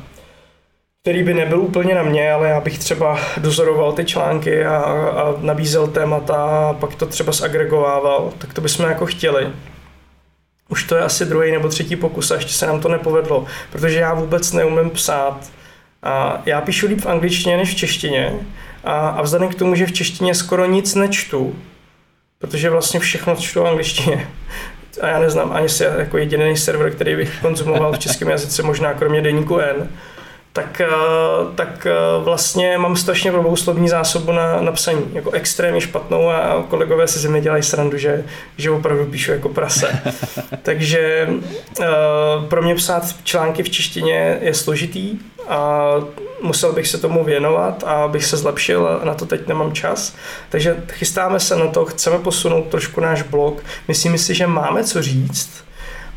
který 1.06 1.22
by 1.22 1.34
nebyl 1.34 1.60
úplně 1.60 1.94
na 1.94 2.02
mě, 2.02 2.32
ale 2.32 2.48
já 2.48 2.60
bych 2.60 2.78
třeba 2.78 3.18
dozoroval 3.38 3.92
ty 3.92 4.04
články 4.04 4.64
a, 4.64 4.76
a 4.76 5.34
nabízel 5.40 5.86
témata 5.86 6.34
a 6.34 6.72
pak 6.72 6.94
to 6.94 7.06
třeba 7.06 7.32
zagregovával, 7.32 8.32
tak 8.38 8.54
to 8.54 8.60
bychom 8.60 8.88
jako 8.88 9.06
chtěli. 9.06 9.48
Už 10.68 10.84
to 10.84 10.96
je 10.96 11.02
asi 11.02 11.24
druhý 11.24 11.52
nebo 11.52 11.68
třetí 11.68 11.96
pokus 11.96 12.30
a 12.30 12.34
ještě 12.34 12.52
se 12.52 12.66
nám 12.66 12.80
to 12.80 12.88
nepovedlo, 12.88 13.46
protože 13.72 13.98
já 13.98 14.14
vůbec 14.14 14.52
neumím 14.52 14.90
psát. 14.90 15.50
A 16.02 16.42
já 16.46 16.60
píšu 16.60 16.86
líp 16.86 17.00
v 17.00 17.06
angličtině 17.06 17.56
než 17.56 17.74
v 17.74 17.76
češtině 17.76 18.34
a, 18.84 19.08
a 19.08 19.22
vzhledem 19.22 19.48
k 19.48 19.54
tomu, 19.54 19.74
že 19.74 19.86
v 19.86 19.92
češtině 19.92 20.34
skoro 20.34 20.64
nic 20.64 20.94
nečtu, 20.94 21.54
protože 22.38 22.70
vlastně 22.70 23.00
všechno 23.00 23.36
čtu 23.36 23.62
v 23.62 23.66
angličtině. 23.66 24.28
A 25.00 25.06
já 25.06 25.18
neznám 25.18 25.52
ani 25.52 25.68
se 25.68 25.84
jako 25.98 26.18
jediný 26.18 26.56
server, 26.56 26.94
který 26.94 27.16
bych 27.16 27.40
konzumoval 27.40 27.92
v 27.92 27.98
českém 27.98 28.28
jazyce, 28.28 28.62
možná 28.62 28.94
kromě 28.94 29.22
deníku 29.22 29.58
N. 29.58 29.88
tak, 30.56 30.80
eh, 30.80 30.88
tak 31.54 31.86
eh, 31.86 31.92
vlastně 32.24 32.78
mám 32.78 32.96
strašně 32.96 33.32
blbou 33.32 33.56
slovní 33.56 33.88
zásobu 33.88 34.32
na, 34.32 34.60
na 34.60 34.72
psaní, 34.72 35.10
jako 35.12 35.30
extrémně 35.30 35.80
špatnou 35.80 36.28
a 36.28 36.64
kolegové 36.68 37.08
si 37.08 37.18
ze 37.18 37.28
mě 37.28 37.40
dělají 37.40 37.62
srandu, 37.62 37.98
že, 37.98 38.24
že 38.56 38.70
opravdu 38.70 39.06
píšu 39.06 39.32
jako 39.32 39.48
prase. 39.48 40.02
Takže 40.62 41.28
uh, 41.28 41.84
pro 42.48 42.62
mě 42.62 42.74
psát 42.74 43.02
články 43.24 43.62
v 43.62 43.70
češtině 43.70 44.38
je 44.40 44.54
složitý 44.54 45.18
a 45.48 45.90
musel 46.42 46.72
bych 46.72 46.88
se 46.88 46.98
tomu 46.98 47.24
věnovat 47.24 47.84
a 47.86 48.04
abych 48.04 48.24
se 48.24 48.36
zlepšil 48.36 48.88
a 48.88 49.04
na 49.04 49.14
to 49.14 49.26
teď 49.26 49.48
nemám 49.48 49.72
čas. 49.72 50.14
Takže 50.48 50.76
chystáme 50.92 51.40
se 51.40 51.56
na 51.56 51.66
to, 51.66 51.84
chceme 51.84 52.18
posunout 52.18 52.66
trošku 52.68 53.00
náš 53.00 53.22
blog. 53.22 53.62
Myslím 53.88 54.18
si, 54.18 54.34
že 54.34 54.46
máme 54.46 54.84
co 54.84 55.02
říct, 55.02 55.65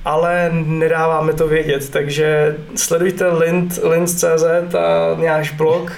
ale 0.09 0.49
nedáváme 0.53 1.33
to 1.33 1.47
vědět, 1.47 1.89
takže 1.89 2.55
sledujte 2.75 3.27
Lind, 3.27 3.79
Lind.cz 3.83 4.75
a 4.75 5.15
náš 5.25 5.51
blog, 5.51 5.91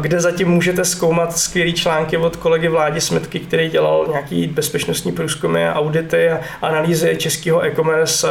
kde 0.00 0.20
zatím 0.20 0.48
můžete 0.48 0.84
zkoumat 0.84 1.36
skvělé 1.36 1.72
články 1.72 2.16
od 2.16 2.36
kolegy 2.36 2.68
Vládi 2.68 3.00
Smetky, 3.00 3.40
který 3.40 3.70
dělal 3.70 4.06
nějaký 4.10 4.46
bezpečnostní 4.46 5.12
průzkumy, 5.12 5.68
audity 5.68 6.30
a 6.30 6.40
analýzy 6.62 7.16
českého 7.16 7.64
e-commerce 7.64 8.26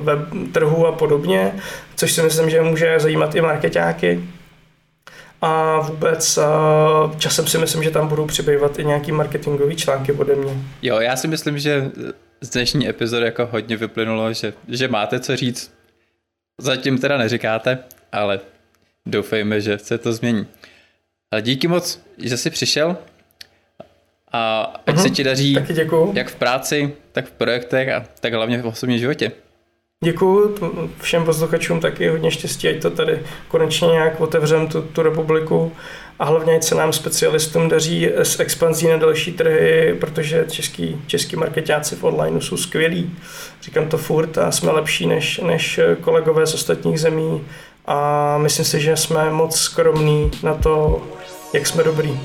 web 0.00 0.18
trhu 0.52 0.86
a 0.86 0.92
podobně, 0.92 1.52
což 1.96 2.12
si 2.12 2.22
myslím, 2.22 2.50
že 2.50 2.62
může 2.62 3.00
zajímat 3.00 3.34
i 3.34 3.40
marketáky. 3.40 4.20
A 5.42 5.80
vůbec 5.80 6.38
časem 7.18 7.46
si 7.46 7.58
myslím, 7.58 7.82
že 7.82 7.90
tam 7.90 8.08
budou 8.08 8.26
přibývat 8.26 8.78
i 8.78 8.84
nějaký 8.84 9.12
marketingový 9.12 9.76
články 9.76 10.12
ode 10.12 10.34
mě. 10.34 10.52
Jo, 10.82 11.00
já 11.00 11.16
si 11.16 11.28
myslím, 11.28 11.58
že 11.58 11.90
z 12.40 12.50
dnešní 12.50 12.88
epizody 12.88 13.26
jako 13.26 13.46
hodně 13.46 13.76
vyplynulo, 13.76 14.32
že, 14.32 14.52
že 14.68 14.88
máte 14.88 15.20
co 15.20 15.36
říct. 15.36 15.74
Zatím 16.60 16.98
teda 16.98 17.18
neříkáte, 17.18 17.78
ale 18.12 18.40
doufejme, 19.06 19.60
že 19.60 19.78
se 19.78 19.98
to 19.98 20.12
změní. 20.12 20.46
Ale 21.30 21.42
díky 21.42 21.68
moc, 21.68 22.02
že 22.18 22.36
jsi 22.36 22.50
přišel 22.50 22.96
a 24.32 24.62
ať 24.86 24.94
uh-huh. 24.94 25.02
se 25.02 25.10
ti 25.10 25.24
daří 25.24 25.56
jak 26.12 26.28
v 26.28 26.34
práci, 26.34 26.94
tak 27.12 27.26
v 27.26 27.30
projektech 27.30 27.88
a 27.88 28.06
tak 28.20 28.32
hlavně 28.32 28.62
v 28.62 28.66
osobním 28.66 28.98
životě. 28.98 29.32
Děkuju 30.04 30.54
všem 31.00 31.24
posluchačům 31.24 31.80
taky 31.80 32.08
hodně 32.08 32.30
štěstí, 32.30 32.68
ať 32.68 32.82
to 32.82 32.90
tady 32.90 33.22
konečně 33.48 33.88
nějak 33.88 34.20
otevřem 34.20 34.68
tu, 34.68 34.82
tu 34.82 35.02
republiku 35.02 35.72
a 36.18 36.24
hlavně 36.24 36.56
ať 36.56 36.62
se 36.62 36.74
nám 36.74 36.92
specialistům 36.92 37.68
daří 37.68 38.10
s 38.14 38.40
expanzí 38.40 38.88
na 38.88 38.96
další 38.96 39.32
trhy, 39.32 39.96
protože 40.00 40.46
český, 40.50 41.02
český 41.06 41.36
marketáci 41.36 41.96
v 41.96 42.04
online 42.04 42.40
jsou 42.40 42.56
skvělí. 42.56 43.16
Říkám 43.62 43.88
to 43.88 43.98
furt 43.98 44.38
a 44.38 44.52
jsme 44.52 44.72
lepší 44.72 45.06
než, 45.06 45.38
než 45.38 45.80
kolegové 46.00 46.46
z 46.46 46.54
ostatních 46.54 47.00
zemí 47.00 47.44
a 47.86 48.38
myslím 48.38 48.64
si, 48.64 48.80
že 48.80 48.96
jsme 48.96 49.30
moc 49.30 49.56
skromní 49.56 50.30
na 50.42 50.54
to, 50.54 51.02
jak 51.52 51.66
jsme 51.66 51.82
dobrý. 51.82 52.20